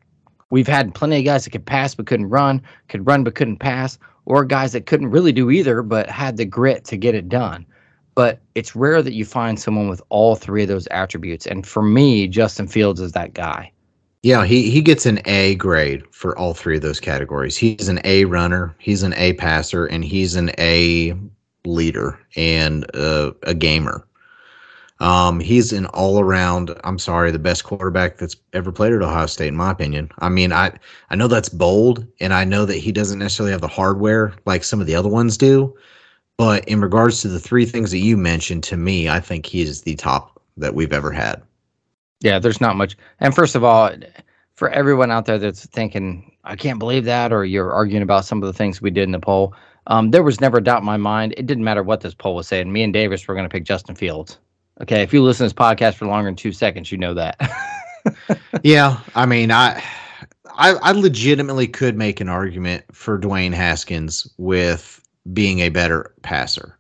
We've 0.51 0.67
had 0.69 0.95
plenty 0.95 1.19
of 1.19 1.25
guys 1.25 1.45
that 1.45 1.51
could 1.51 1.67
pass 1.67 1.95
but 1.95 2.07
couldn't 2.07 2.29
run, 2.29 2.63
could 2.89 3.07
run 3.07 3.25
but 3.25 3.35
couldn't 3.35 3.59
pass, 3.59 3.99
or 4.27 4.45
guys 4.45 4.73
that 4.73 4.87
couldn't 4.87 5.11
really 5.11 5.33
do 5.33 5.51
either 5.51 5.83
but 5.83 6.11
had 6.11 6.37
the 6.37 6.45
grit 6.45 6.85
to 6.85 6.97
get 6.97 7.15
it 7.15 7.29
done. 7.29 7.65
But 8.15 8.41
it's 8.55 8.77
rare 8.77 9.03
that 9.03 9.15
you 9.15 9.25
find 9.25 9.59
someone 9.59 9.89
with 9.89 10.03
all 10.09 10.37
three 10.37 10.63
of 10.63 10.69
those 10.69 10.87
attributes. 10.89 11.47
And 11.47 11.67
for 11.67 11.83
me, 11.83 12.27
Justin 12.29 12.67
Fields 12.67 13.01
is 13.01 13.13
that 13.13 13.35
guy. 13.35 13.73
Yeah, 14.23 14.45
he, 14.45 14.71
he 14.71 14.81
gets 14.81 15.07
an 15.07 15.21
A 15.27 15.55
grade 15.55 16.03
for 16.11 16.37
all 16.37 16.55
three 16.55 16.77
of 16.77 16.83
those 16.83 16.99
categories. 16.99 17.57
He's 17.57 17.89
an 17.89 18.01
A 18.05 18.25
runner, 18.25 18.75
he's 18.79 19.03
an 19.03 19.15
A 19.15 19.35
passer, 19.35 19.87
and 19.87 20.05
he's 20.05 20.35
an 20.35 20.51
A 20.59 21.15
leader 21.65 22.19
and 22.35 22.85
uh, 22.97 23.33
a 23.43 23.55
gamer. 23.55 24.07
Um, 24.99 25.41
he's 25.41 25.73
an 25.73 25.87
all 25.87 26.21
around, 26.21 26.75
I'm 26.85 26.99
sorry, 26.99 27.31
the 27.31 27.39
best 27.39 27.65
quarterback 27.65 28.17
that's 28.17 28.37
ever 28.55 28.73
played 28.73 28.95
at 28.95 29.03
Ohio 29.03 29.27
State, 29.27 29.49
in 29.49 29.57
my 29.57 29.71
opinion. 29.71 30.11
I 30.21 30.31
mean, 30.31 30.53
I, 30.53 30.73
I 31.11 31.17
know 31.17 31.29
that's 31.29 31.51
bold, 31.51 32.07
and 32.21 32.33
I 32.33 32.45
know 32.45 32.65
that 32.65 32.79
he 32.79 32.93
doesn't 32.93 33.19
necessarily 33.19 33.53
have 33.53 33.61
the 33.61 33.69
hardware 33.69 34.33
like 34.47 34.65
some 34.65 34.81
of 34.81 34.87
the 34.87 34.95
other 34.95 35.09
ones 35.09 35.37
do. 35.37 35.77
But 36.39 36.67
in 36.67 36.81
regards 36.81 37.21
to 37.23 37.29
the 37.29 37.41
three 37.41 37.67
things 37.67 37.91
that 37.91 37.99
you 37.99 38.17
mentioned, 38.17 38.63
to 38.65 38.77
me, 38.77 39.09
I 39.09 39.21
think 39.21 39.47
he 39.47 39.63
is 39.63 39.83
the 39.83 39.97
top 39.97 40.41
that 40.57 40.75
we've 40.75 40.93
ever 40.93 41.11
had. 41.11 41.43
Yeah, 42.21 42.39
there's 42.39 42.61
not 42.61 42.77
much. 42.77 42.97
And 43.21 43.35
first 43.35 43.55
of 43.55 43.65
all, 43.65 43.91
for 44.55 44.71
everyone 44.71 45.11
out 45.11 45.27
there 45.27 45.39
that's 45.39 45.67
thinking, 45.67 46.33
I 46.45 46.57
can't 46.57 46.79
believe 46.79 47.05
that, 47.05 47.33
or 47.33 47.45
you're 47.45 47.73
arguing 47.73 48.03
about 48.03 48.25
some 48.25 48.43
of 48.43 48.47
the 48.47 48.53
things 48.55 48.81
we 48.81 48.91
did 48.91 49.05
in 49.05 49.13
the 49.13 49.19
poll, 49.19 49.55
um, 49.89 50.11
there 50.11 50.23
was 50.23 50.41
never 50.41 50.59
a 50.59 50.65
doubt 50.65 50.81
in 50.81 50.87
my 50.87 50.97
mind. 50.97 51.35
It 51.37 51.47
didn't 51.47 51.65
matter 51.65 51.83
what 51.83 52.01
this 52.01 52.15
poll 52.15 52.35
was 52.35 52.49
saying. 52.49 52.73
Me 52.73 52.83
and 52.83 52.93
Davis 52.93 53.27
were 53.29 53.35
going 53.35 53.49
to 53.49 53.53
pick 53.53 53.65
Justin 53.65 53.95
Fields. 53.95 54.39
Okay, 54.83 55.03
if 55.03 55.13
you 55.13 55.23
listen 55.23 55.49
to 55.49 55.55
this 55.55 55.65
podcast 55.65 55.95
for 55.95 56.07
longer 56.07 56.29
than 56.29 56.37
two 56.37 56.53
seconds, 56.53 56.93
you 56.93 56.99
know 56.99 57.15
that. 57.15 57.41
yeah, 58.63 59.01
I 59.15 59.25
mean, 59.25 59.51
I, 59.51 59.83
I, 60.55 60.73
I 60.75 60.93
legitimately 60.93 61.67
could 61.69 61.97
make 61.97 62.21
an 62.21 62.29
argument 62.29 62.85
for 62.93 63.19
Dwayne 63.19 63.55
Haskins 63.55 64.29
with 64.37 65.03
being 65.33 65.61
a 65.61 65.71
better 65.71 66.15
passer. 66.23 66.79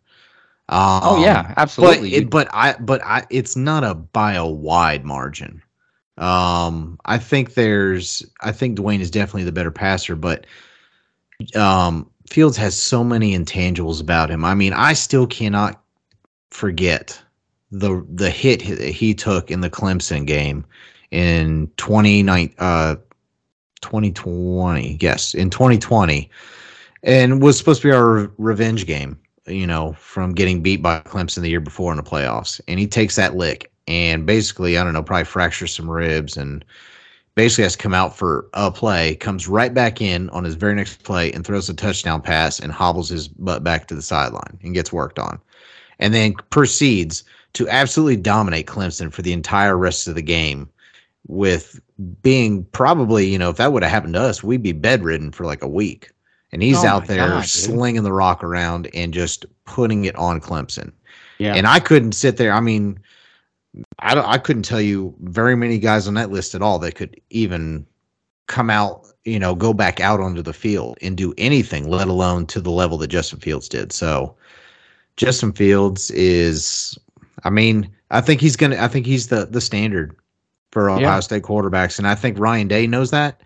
Um, 0.68 1.01
oh 1.03 1.22
yeah, 1.22 1.55
absolutely. 1.57 2.11
But, 2.11 2.18
it, 2.18 2.30
but 2.30 2.49
I, 2.53 2.74
but 2.80 3.03
I, 3.03 3.24
it's 3.30 3.57
not 3.57 3.84
a 3.84 3.94
by 3.94 4.34
a 4.34 4.47
wide 4.47 5.05
margin. 5.05 5.62
Um, 6.18 6.99
I 7.05 7.18
think 7.18 7.55
there's, 7.55 8.24
I 8.40 8.53
think 8.53 8.78
Dwayne 8.78 9.01
is 9.01 9.11
definitely 9.11 9.44
the 9.44 9.53
better 9.53 9.70
passer, 9.70 10.16
but 10.16 10.47
um, 11.55 12.11
Fields 12.28 12.57
has 12.57 12.76
so 12.76 13.05
many 13.05 13.36
intangibles 13.36 14.01
about 14.01 14.30
him. 14.30 14.44
I 14.44 14.55
mean, 14.55 14.72
I 14.72 14.94
still 14.94 15.26
cannot 15.26 15.80
forget 16.51 17.22
the 17.78 18.04
the 18.14 18.30
hit 18.30 18.62
he 18.62 19.14
took 19.14 19.50
in 19.50 19.60
the 19.60 19.70
Clemson 19.70 20.26
game 20.26 20.64
in 21.10 21.70
29 21.76 22.54
uh 22.58 22.96
2020 23.82 24.98
yes 25.00 25.34
in 25.34 25.50
2020 25.50 26.28
and 27.02 27.42
was 27.42 27.56
supposed 27.56 27.82
to 27.82 27.88
be 27.88 27.92
our 27.92 28.30
revenge 28.38 28.86
game 28.86 29.18
you 29.46 29.66
know 29.66 29.92
from 29.94 30.34
getting 30.34 30.62
beat 30.62 30.82
by 30.82 31.00
Clemson 31.00 31.42
the 31.42 31.48
year 31.48 31.60
before 31.60 31.92
in 31.92 31.96
the 31.96 32.02
playoffs. 32.02 32.60
And 32.68 32.78
he 32.80 32.86
takes 32.86 33.16
that 33.16 33.36
lick 33.36 33.70
and 33.86 34.26
basically 34.26 34.78
I 34.78 34.84
don't 34.84 34.92
know 34.92 35.02
probably 35.02 35.24
fractures 35.24 35.74
some 35.74 35.90
ribs 35.90 36.36
and 36.36 36.64
basically 37.34 37.64
has 37.64 37.76
to 37.76 37.82
come 37.82 37.94
out 37.94 38.16
for 38.16 38.48
a 38.54 38.70
play 38.70 39.14
comes 39.14 39.46
right 39.46 39.72
back 39.72 40.00
in 40.00 40.30
on 40.30 40.44
his 40.44 40.54
very 40.54 40.74
next 40.74 41.04
play 41.04 41.30
and 41.32 41.46
throws 41.46 41.68
a 41.68 41.74
touchdown 41.74 42.22
pass 42.22 42.58
and 42.58 42.72
hobbles 42.72 43.10
his 43.10 43.28
butt 43.28 43.62
back 43.62 43.86
to 43.88 43.94
the 43.94 44.02
sideline 44.02 44.58
and 44.62 44.74
gets 44.74 44.92
worked 44.92 45.18
on. 45.18 45.38
And 45.98 46.12
then 46.12 46.34
proceeds 46.50 47.24
to 47.57 47.66
absolutely 47.70 48.16
dominate 48.16 48.66
Clemson 48.66 49.11
for 49.11 49.22
the 49.22 49.32
entire 49.32 49.78
rest 49.78 50.07
of 50.09 50.14
the 50.14 50.20
game 50.20 50.68
with 51.26 51.80
being 52.20 52.64
probably, 52.66 53.26
you 53.26 53.38
know, 53.38 53.48
if 53.48 53.57
that 53.57 53.72
would 53.72 53.82
have 53.82 53.90
happened 53.90 54.12
to 54.12 54.20
us, 54.20 54.42
we'd 54.42 54.62
be 54.62 54.72
bedridden 54.72 55.32
for 55.32 55.46
like 55.46 55.62
a 55.62 55.68
week. 55.68 56.11
And 56.52 56.62
he's 56.62 56.84
oh 56.84 56.88
out 56.88 57.07
there 57.07 57.28
God, 57.28 57.46
slinging 57.46 58.02
the 58.02 58.12
rock 58.12 58.44
around 58.44 58.90
and 58.92 59.14
just 59.14 59.46
putting 59.64 60.04
it 60.04 60.14
on 60.16 60.38
Clemson. 60.38 60.92
Yeah. 61.38 61.54
And 61.54 61.66
I 61.66 61.80
couldn't 61.80 62.12
sit 62.12 62.36
there. 62.36 62.52
I 62.52 62.61
mean, 62.61 62.98
I 64.00 64.14
don't, 64.14 64.26
I 64.26 64.36
couldn't 64.36 64.64
tell 64.64 64.80
you 64.80 65.14
very 65.22 65.57
many 65.57 65.78
guys 65.78 66.07
on 66.07 66.12
that 66.14 66.30
list 66.30 66.54
at 66.54 66.61
all 66.61 66.78
that 66.80 66.94
could 66.94 67.18
even 67.30 67.86
come 68.48 68.68
out, 68.68 69.07
you 69.24 69.38
know, 69.38 69.54
go 69.54 69.72
back 69.72 69.98
out 69.98 70.20
onto 70.20 70.42
the 70.42 70.52
field 70.52 70.98
and 71.00 71.16
do 71.16 71.32
anything, 71.38 71.88
let 71.88 72.09
alone 72.09 72.44
to 72.48 72.61
the 72.61 72.70
level 72.70 72.98
that 72.98 73.09
Justin 73.09 73.40
Fields 73.40 73.66
did. 73.66 73.92
So 73.92 74.36
Justin 75.16 75.52
Fields 75.52 76.11
is 76.11 76.98
I 77.45 77.51
mean, 77.51 77.91
I 78.11 78.20
think 78.20 78.41
he's 78.41 78.57
gonna. 78.57 78.76
I 78.76 78.89
think 78.89 79.07
he's 79.07 79.28
the 79.28 79.47
the 79.47 79.61
standard 79.61 80.16
for 80.72 80.91
Ohio 80.91 81.03
yeah. 81.03 81.20
State 81.20 81.43
quarterbacks, 81.43 81.99
and 81.99 82.07
I 82.07 82.14
think 82.14 82.39
Ryan 82.39 82.68
Day 82.68 82.87
knows 82.87 83.11
that. 83.11 83.43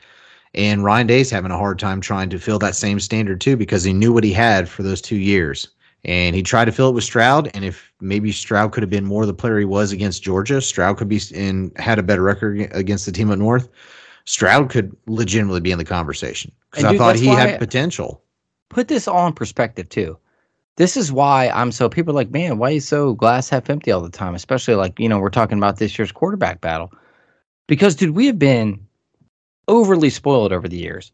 And 0.55 0.83
Ryan 0.83 1.07
Day's 1.07 1.31
having 1.31 1.53
a 1.53 1.57
hard 1.57 1.79
time 1.79 2.01
trying 2.01 2.29
to 2.31 2.39
fill 2.39 2.59
that 2.59 2.75
same 2.75 2.99
standard 2.99 3.41
too 3.41 3.57
because 3.57 3.85
he 3.85 3.93
knew 3.93 4.13
what 4.13 4.25
he 4.25 4.33
had 4.33 4.69
for 4.69 4.83
those 4.83 5.01
two 5.01 5.17
years. 5.17 5.69
And 6.05 6.35
he 6.35 6.43
tried 6.43 6.65
to 6.65 6.73
fill 6.73 6.89
it 6.89 6.95
with 6.95 7.05
Stroud. 7.05 7.51
And 7.55 7.65
if 7.65 7.93
maybe 8.01 8.33
Stroud 8.33 8.73
could 8.73 8.83
have 8.83 8.91
been 8.91 9.05
more 9.05 9.27
the 9.27 9.35
player 9.35 9.59
he 9.59 9.65
was 9.65 9.93
against 9.93 10.23
Georgia, 10.23 10.61
Stroud 10.61 10.97
could 10.97 11.09
be 11.09 11.21
and 11.35 11.71
had 11.79 11.99
a 11.99 12.03
better 12.03 12.23
record 12.23 12.69
against 12.73 13.07
the 13.07 13.13
team 13.13 13.31
at 13.31 13.39
North. 13.39 13.69
Stroud 14.25 14.71
could 14.71 14.97
legitimately 15.07 15.61
be 15.61 15.71
in 15.71 15.79
the 15.79 15.85
conversation 15.85 16.51
because 16.71 16.85
I 16.85 16.97
thought 16.97 17.17
he 17.17 17.27
had 17.27 17.59
potential. 17.59 18.23
Put 18.71 18.89
this 18.89 19.07
all 19.07 19.27
in 19.27 19.33
perspective 19.35 19.89
too 19.89 20.19
this 20.77 20.97
is 20.97 21.13
why 21.13 21.49
I'm 21.51 21.73
so 21.73 21.89
people 21.89 22.13
are 22.13 22.15
like, 22.15 22.31
man, 22.31 22.59
why 22.59 22.71
are 22.71 22.75
you 22.75 22.81
so 22.81 23.15
glass 23.15 23.49
half 23.49 23.69
empty 23.69 23.91
all 23.91 24.01
the 24.01 24.11
time? 24.11 24.35
Especially 24.35 24.75
like, 24.75 24.99
you 24.99 25.09
know, 25.09 25.19
we're 25.19 25.31
talking 25.31 25.59
about 25.59 25.77
this 25.77 25.99
year's 25.99 26.13
quarterback 26.13 26.61
battle. 26.61 26.93
Because, 27.67 27.95
dude, 27.95 28.17
we 28.17 28.27
have 28.27 28.39
been 28.39 28.87
overly 29.69 30.11
spoiled 30.11 30.53
over 30.53 30.69
the 30.69 30.77
years. 30.77 31.13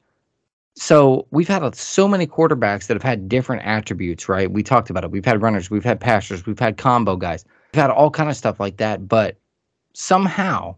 So 0.76 1.26
we've 1.30 1.48
had 1.48 1.74
so 1.74 2.06
many 2.06 2.26
quarterbacks 2.26 2.86
that 2.86 2.94
have 2.94 3.02
had 3.02 3.28
different 3.28 3.62
attributes, 3.64 4.28
right? 4.28 4.50
We 4.50 4.62
talked 4.62 4.90
about 4.90 5.04
it. 5.04 5.10
We've 5.10 5.24
had 5.24 5.40
runners, 5.40 5.70
we've 5.70 5.84
had 5.84 6.00
passers, 6.00 6.44
we've 6.44 6.58
had 6.58 6.76
combo 6.76 7.16
guys, 7.16 7.46
we've 7.72 7.80
had 7.80 7.90
all 7.90 8.10
kind 8.10 8.28
of 8.28 8.36
stuff 8.36 8.60
like 8.60 8.76
that. 8.76 9.08
But 9.08 9.36
somehow 9.94 10.76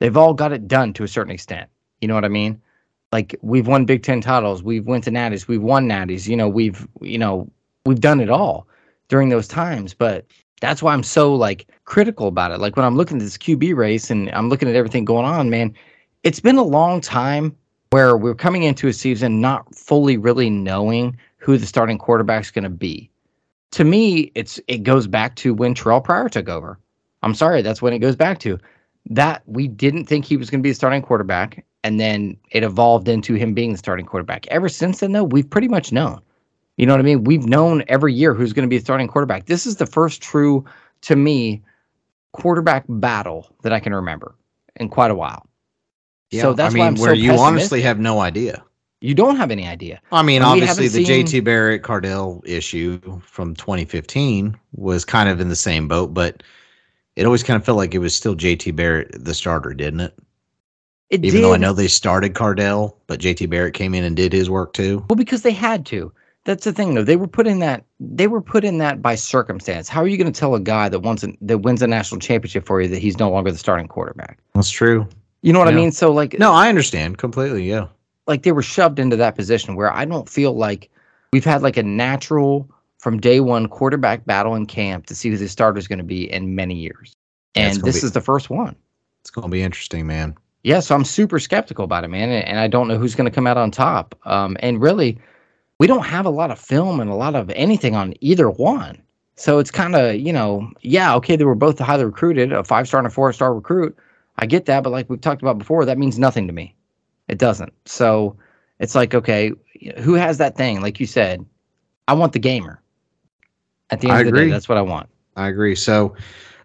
they've 0.00 0.16
all 0.16 0.34
got 0.34 0.52
it 0.52 0.68
done 0.68 0.92
to 0.94 1.04
a 1.04 1.08
certain 1.08 1.32
extent. 1.32 1.70
You 2.02 2.08
know 2.08 2.14
what 2.14 2.26
I 2.26 2.28
mean? 2.28 2.60
Like 3.10 3.34
we've 3.40 3.66
won 3.66 3.86
Big 3.86 4.02
Ten 4.02 4.20
titles, 4.20 4.62
we've 4.62 4.86
went 4.86 5.04
to 5.04 5.10
natties, 5.10 5.48
we've 5.48 5.62
won 5.62 5.88
natties. 5.88 6.28
You 6.28 6.36
know, 6.36 6.48
we've 6.48 6.86
you 7.00 7.18
know 7.18 7.50
we've 7.86 8.00
done 8.00 8.20
it 8.20 8.30
all 8.30 8.66
during 9.08 9.28
those 9.28 9.48
times. 9.48 9.94
But 9.94 10.26
that's 10.60 10.82
why 10.82 10.92
I'm 10.92 11.02
so 11.02 11.34
like 11.34 11.66
critical 11.84 12.28
about 12.28 12.52
it. 12.52 12.58
Like 12.58 12.76
when 12.76 12.84
I'm 12.84 12.96
looking 12.96 13.18
at 13.18 13.22
this 13.22 13.38
QB 13.38 13.76
race 13.76 14.10
and 14.10 14.30
I'm 14.30 14.48
looking 14.48 14.68
at 14.68 14.74
everything 14.74 15.04
going 15.04 15.26
on, 15.26 15.50
man, 15.50 15.74
it's 16.22 16.40
been 16.40 16.58
a 16.58 16.62
long 16.62 17.00
time 17.00 17.56
where 17.90 18.16
we're 18.16 18.34
coming 18.34 18.62
into 18.62 18.88
a 18.88 18.92
season 18.92 19.40
not 19.40 19.74
fully 19.74 20.16
really 20.16 20.48
knowing 20.48 21.16
who 21.36 21.58
the 21.58 21.66
starting 21.66 21.98
quarterback's 21.98 22.50
going 22.50 22.64
to 22.64 22.70
be. 22.70 23.10
To 23.72 23.84
me, 23.84 24.30
it's 24.34 24.60
it 24.68 24.82
goes 24.82 25.06
back 25.06 25.34
to 25.36 25.54
when 25.54 25.74
Terrelle 25.74 26.04
Pryor 26.04 26.28
took 26.28 26.48
over. 26.48 26.78
I'm 27.22 27.34
sorry, 27.34 27.62
that's 27.62 27.80
when 27.80 27.92
it 27.92 28.00
goes 28.00 28.16
back 28.16 28.38
to 28.40 28.58
that 29.10 29.42
we 29.46 29.68
didn't 29.68 30.04
think 30.04 30.24
he 30.24 30.36
was 30.36 30.50
going 30.50 30.60
to 30.60 30.62
be 30.62 30.70
the 30.70 30.74
starting 30.74 31.02
quarterback, 31.02 31.64
and 31.84 31.98
then 31.98 32.36
it 32.50 32.62
evolved 32.62 33.08
into 33.08 33.34
him 33.34 33.54
being 33.54 33.72
the 33.72 33.78
starting 33.78 34.06
quarterback. 34.06 34.46
Ever 34.48 34.68
since 34.68 35.00
then, 35.00 35.12
though, 35.12 35.24
we've 35.24 35.48
pretty 35.48 35.68
much 35.68 35.92
known. 35.92 36.20
You 36.76 36.86
know 36.86 36.94
what 36.94 37.00
I 37.00 37.04
mean? 37.04 37.24
We've 37.24 37.46
known 37.46 37.84
every 37.88 38.14
year 38.14 38.34
who's 38.34 38.52
going 38.52 38.66
to 38.66 38.70
be 38.70 38.78
the 38.78 38.84
starting 38.84 39.08
quarterback. 39.08 39.46
This 39.46 39.66
is 39.66 39.76
the 39.76 39.86
first 39.86 40.22
true, 40.22 40.64
to 41.02 41.16
me, 41.16 41.62
quarterback 42.32 42.84
battle 42.88 43.54
that 43.62 43.72
I 43.72 43.80
can 43.80 43.94
remember 43.94 44.34
in 44.76 44.88
quite 44.88 45.10
a 45.10 45.14
while. 45.14 45.46
Yeah, 46.30 46.42
so 46.42 46.54
that's 46.54 46.74
I 46.74 46.78
mean, 46.78 46.94
where 46.94 47.14
so 47.14 47.20
you 47.20 47.32
honestly 47.32 47.82
have 47.82 47.98
no 47.98 48.20
idea. 48.20 48.64
You 49.02 49.14
don't 49.14 49.36
have 49.36 49.50
any 49.50 49.66
idea. 49.66 50.00
I 50.12 50.22
mean, 50.22 50.36
and 50.36 50.44
obviously, 50.44 50.88
the 50.88 51.04
seen... 51.04 51.26
JT 51.26 51.44
Barrett 51.44 51.82
Cardale 51.82 52.40
issue 52.46 53.00
from 53.20 53.54
2015 53.56 54.56
was 54.74 55.04
kind 55.04 55.28
of 55.28 55.40
in 55.40 55.48
the 55.48 55.56
same 55.56 55.88
boat, 55.88 56.14
but 56.14 56.42
it 57.16 57.26
always 57.26 57.42
kind 57.42 57.56
of 57.56 57.64
felt 57.64 57.76
like 57.76 57.94
it 57.94 57.98
was 57.98 58.14
still 58.14 58.34
JT 58.34 58.74
Barrett 58.76 59.24
the 59.24 59.34
starter, 59.34 59.74
didn't 59.74 60.00
it? 60.00 60.14
It 61.10 61.24
Even 61.24 61.40
did. 61.40 61.44
though 61.44 61.54
I 61.54 61.58
know 61.58 61.74
they 61.74 61.88
started 61.88 62.32
Cardale, 62.32 62.94
but 63.06 63.20
JT 63.20 63.50
Barrett 63.50 63.74
came 63.74 63.92
in 63.94 64.04
and 64.04 64.16
did 64.16 64.32
his 64.32 64.48
work 64.48 64.72
too. 64.72 65.04
Well, 65.10 65.16
because 65.16 65.42
they 65.42 65.50
had 65.50 65.84
to. 65.86 66.10
That's 66.44 66.64
the 66.64 66.72
thing, 66.72 66.94
though. 66.94 67.04
They 67.04 67.16
were 67.16 67.28
put 67.28 67.46
in 67.46 67.60
that. 67.60 67.84
They 68.00 68.26
were 68.26 68.40
put 68.40 68.64
in 68.64 68.78
that 68.78 69.00
by 69.00 69.14
circumstance. 69.14 69.88
How 69.88 70.00
are 70.02 70.08
you 70.08 70.16
going 70.16 70.32
to 70.32 70.38
tell 70.38 70.56
a 70.56 70.60
guy 70.60 70.88
that 70.88 71.00
wants 71.00 71.22
a, 71.22 71.32
that 71.40 71.58
wins 71.58 71.82
a 71.82 71.86
national 71.86 72.20
championship 72.20 72.66
for 72.66 72.80
you 72.80 72.88
that 72.88 72.98
he's 72.98 73.18
no 73.18 73.30
longer 73.30 73.52
the 73.52 73.58
starting 73.58 73.86
quarterback? 73.86 74.38
That's 74.54 74.70
true. 74.70 75.06
You 75.42 75.52
know 75.52 75.60
what 75.60 75.68
yeah. 75.68 75.74
I 75.74 75.76
mean? 75.76 75.92
So 75.92 76.12
like, 76.12 76.38
no, 76.38 76.52
I 76.52 76.68
understand 76.68 77.18
completely. 77.18 77.68
Yeah, 77.68 77.86
like 78.26 78.42
they 78.42 78.52
were 78.52 78.62
shoved 78.62 78.98
into 78.98 79.16
that 79.16 79.36
position 79.36 79.76
where 79.76 79.92
I 79.92 80.04
don't 80.04 80.28
feel 80.28 80.54
like 80.54 80.90
we've 81.32 81.44
had 81.44 81.62
like 81.62 81.76
a 81.76 81.82
natural 81.82 82.68
from 82.98 83.20
day 83.20 83.40
one 83.40 83.68
quarterback 83.68 84.24
battle 84.24 84.54
in 84.56 84.66
camp 84.66 85.06
to 85.06 85.14
see 85.14 85.30
who 85.30 85.36
the 85.36 85.48
starter 85.48 85.78
is 85.78 85.86
going 85.86 85.98
to 85.98 86.04
be 86.04 86.32
in 86.32 86.56
many 86.56 86.74
years, 86.74 87.14
and 87.54 87.82
this 87.82 88.00
be, 88.00 88.06
is 88.06 88.12
the 88.12 88.20
first 88.20 88.50
one. 88.50 88.74
It's 89.20 89.30
going 89.30 89.46
to 89.46 89.50
be 89.50 89.62
interesting, 89.62 90.08
man. 90.08 90.34
Yeah, 90.64 90.80
so 90.80 90.94
I'm 90.94 91.04
super 91.04 91.38
skeptical 91.40 91.84
about 91.84 92.04
it, 92.04 92.08
man, 92.08 92.30
and, 92.30 92.44
and 92.46 92.58
I 92.58 92.66
don't 92.68 92.88
know 92.88 92.98
who's 92.98 93.14
going 93.14 93.28
to 93.28 93.34
come 93.34 93.46
out 93.46 93.56
on 93.56 93.70
top. 93.70 94.16
Um, 94.24 94.56
and 94.60 94.80
really, 94.80 95.18
we 95.82 95.88
don't 95.88 96.06
have 96.06 96.26
a 96.26 96.30
lot 96.30 96.52
of 96.52 96.60
film 96.60 97.00
and 97.00 97.10
a 97.10 97.14
lot 97.16 97.34
of 97.34 97.50
anything 97.50 97.96
on 97.96 98.14
either 98.20 98.48
one. 98.48 99.02
So 99.34 99.58
it's 99.58 99.72
kind 99.72 99.96
of, 99.96 100.14
you 100.14 100.32
know, 100.32 100.70
yeah, 100.82 101.12
okay, 101.16 101.34
they 101.34 101.42
were 101.42 101.56
both 101.56 101.76
highly 101.80 102.04
recruited, 102.04 102.52
a 102.52 102.62
five 102.62 102.86
star 102.86 103.00
and 103.00 103.06
a 103.08 103.10
four 103.10 103.32
star 103.32 103.52
recruit. 103.52 103.98
I 104.38 104.46
get 104.46 104.66
that, 104.66 104.84
but 104.84 104.90
like 104.90 105.10
we've 105.10 105.20
talked 105.20 105.42
about 105.42 105.58
before, 105.58 105.84
that 105.84 105.98
means 105.98 106.20
nothing 106.20 106.46
to 106.46 106.52
me. 106.52 106.76
It 107.26 107.38
doesn't. 107.38 107.72
So 107.84 108.36
it's 108.78 108.94
like, 108.94 109.12
okay, 109.12 109.50
who 109.98 110.14
has 110.14 110.38
that 110.38 110.56
thing? 110.56 110.82
Like 110.82 111.00
you 111.00 111.06
said, 111.06 111.44
I 112.06 112.12
want 112.12 112.32
the 112.32 112.38
gamer. 112.38 112.80
At 113.90 114.00
the 114.00 114.06
end 114.06 114.16
I 114.16 114.20
of 114.20 114.26
the 114.26 114.28
agree. 114.28 114.44
day, 114.44 114.50
that's 114.52 114.68
what 114.68 114.78
I 114.78 114.82
want. 114.82 115.08
I 115.34 115.48
agree. 115.48 115.74
So 115.74 116.14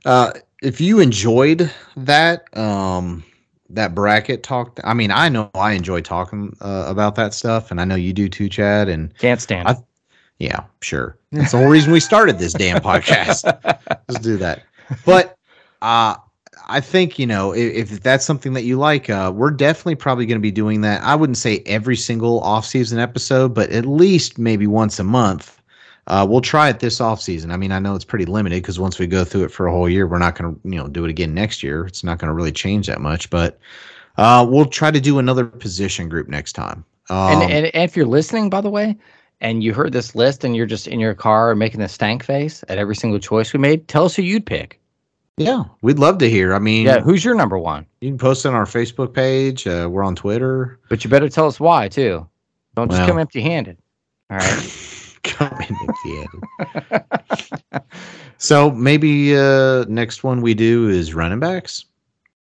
uh, 0.05 0.33
if 0.61 0.79
you 0.79 0.99
enjoyed 0.99 1.71
that, 1.95 2.55
um, 2.55 3.23
that 3.69 3.93
bracket 3.93 4.43
talk. 4.43 4.79
I 4.83 4.93
mean, 4.93 5.11
I 5.11 5.29
know 5.29 5.49
I 5.53 5.73
enjoy 5.73 6.01
talking 6.01 6.55
uh, 6.61 6.85
about 6.87 7.15
that 7.15 7.33
stuff, 7.33 7.71
and 7.71 7.81
I 7.81 7.85
know 7.85 7.95
you 7.95 8.13
do 8.13 8.29
too, 8.29 8.49
Chad. 8.49 8.89
And 8.89 9.15
can't 9.17 9.41
stand. 9.41 9.67
I, 9.67 9.75
yeah, 10.39 10.63
sure. 10.81 11.17
That's 11.31 11.51
the 11.51 11.57
whole 11.57 11.67
reason 11.67 11.91
we 11.91 11.99
started 11.99 12.39
this 12.39 12.53
damn 12.53 12.81
podcast. 12.81 13.43
Let's 14.07 14.19
do 14.19 14.37
that. 14.37 14.63
But 15.05 15.37
uh, 15.81 16.15
I 16.67 16.79
think 16.79 17.17
you 17.17 17.25
know 17.25 17.53
if, 17.53 17.91
if 17.91 18.03
that's 18.03 18.25
something 18.25 18.53
that 18.53 18.63
you 18.63 18.77
like, 18.77 19.09
uh, 19.09 19.31
we're 19.33 19.51
definitely 19.51 19.95
probably 19.95 20.25
going 20.25 20.39
to 20.39 20.41
be 20.41 20.51
doing 20.51 20.81
that. 20.81 21.01
I 21.03 21.15
wouldn't 21.15 21.37
say 21.37 21.63
every 21.65 21.95
single 21.95 22.39
off-season 22.41 22.99
episode, 22.99 23.53
but 23.53 23.69
at 23.71 23.85
least 23.85 24.37
maybe 24.37 24.67
once 24.67 24.99
a 24.99 25.03
month. 25.03 25.56
Uh, 26.07 26.25
we'll 26.27 26.41
try 26.41 26.69
it 26.69 26.79
this 26.79 27.01
off 27.01 27.21
season. 27.21 27.51
I 27.51 27.57
mean, 27.57 27.71
I 27.71 27.79
know 27.79 27.93
it's 27.93 28.05
pretty 28.05 28.25
limited 28.25 28.61
because 28.61 28.79
once 28.79 28.97
we 28.97 29.07
go 29.07 29.23
through 29.23 29.43
it 29.43 29.51
for 29.51 29.67
a 29.67 29.71
whole 29.71 29.89
year, 29.89 30.07
we're 30.07 30.19
not 30.19 30.35
going 30.35 30.55
to 30.55 30.61
you 30.63 30.77
know 30.77 30.87
do 30.87 31.03
it 31.05 31.09
again 31.09 31.33
next 31.33 31.61
year. 31.61 31.85
It's 31.85 32.03
not 32.03 32.17
going 32.17 32.29
to 32.29 32.33
really 32.33 32.51
change 32.51 32.87
that 32.87 33.01
much, 33.01 33.29
but 33.29 33.59
uh, 34.17 34.45
we'll 34.49 34.65
try 34.65 34.89
to 34.89 34.99
do 34.99 35.19
another 35.19 35.45
position 35.45 36.09
group 36.09 36.27
next 36.27 36.53
time. 36.53 36.83
Um, 37.09 37.41
and, 37.41 37.51
and 37.51 37.71
if 37.73 37.95
you're 37.95 38.05
listening, 38.05 38.49
by 38.49 38.61
the 38.61 38.69
way, 38.69 38.97
and 39.41 39.63
you 39.63 39.73
heard 39.73 39.93
this 39.93 40.15
list 40.15 40.43
and 40.43 40.55
you're 40.55 40.65
just 40.65 40.87
in 40.87 40.99
your 40.99 41.13
car 41.13 41.55
making 41.55 41.81
a 41.81 41.89
stank 41.89 42.23
face 42.23 42.63
at 42.69 42.77
every 42.77 42.95
single 42.95 43.19
choice 43.19 43.53
we 43.53 43.59
made, 43.59 43.87
tell 43.87 44.05
us 44.05 44.15
who 44.15 44.23
you'd 44.23 44.45
pick. 44.45 44.79
Yeah, 45.37 45.65
we'd 45.81 45.99
love 45.99 46.17
to 46.19 46.29
hear. 46.29 46.55
I 46.55 46.59
mean, 46.59 46.87
yeah, 46.87 46.99
who's 46.99 47.23
your 47.23 47.35
number 47.35 47.59
one? 47.59 47.85
You 48.01 48.09
can 48.09 48.17
post 48.17 48.45
on 48.45 48.55
our 48.55 48.65
Facebook 48.65 49.13
page. 49.13 49.67
Uh, 49.67 49.87
we're 49.89 50.03
on 50.03 50.15
Twitter, 50.15 50.79
but 50.89 51.03
you 51.03 51.11
better 51.11 51.29
tell 51.29 51.45
us 51.45 51.59
why 51.59 51.87
too. 51.87 52.27
Don't 52.75 52.89
just 52.89 53.01
well, 53.01 53.09
come 53.09 53.19
empty-handed. 53.19 53.77
All 54.31 54.37
right, 54.37 54.47
empty-handed. 56.07 57.83
so 58.37 58.71
maybe 58.71 59.35
uh, 59.35 59.85
next 59.87 60.23
one 60.23 60.41
we 60.41 60.53
do 60.53 60.89
is 60.89 61.13
running 61.13 61.39
backs. 61.39 61.85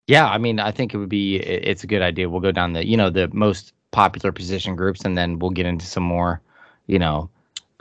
Yeah, 0.08 0.28
I 0.28 0.38
mean, 0.38 0.60
I 0.60 0.72
think 0.72 0.94
it 0.94 0.98
would 0.98 1.10
be 1.10 1.38
it's 1.38 1.84
a 1.84 1.88
good 1.88 2.02
idea. 2.02 2.30
We'll 2.30 2.42
go 2.42 2.52
down 2.52 2.74
the 2.74 2.86
you 2.86 2.98
know 2.98 3.10
the 3.10 3.30
most 3.34 3.74
popular 3.92 4.32
position 4.32 4.76
groups, 4.76 5.06
and 5.06 5.18
then 5.18 5.40
we'll 5.40 5.52
get 5.52 5.66
into 5.66 5.86
some 5.86 6.04
more, 6.04 6.42
you 6.88 7.00
know, 7.00 7.30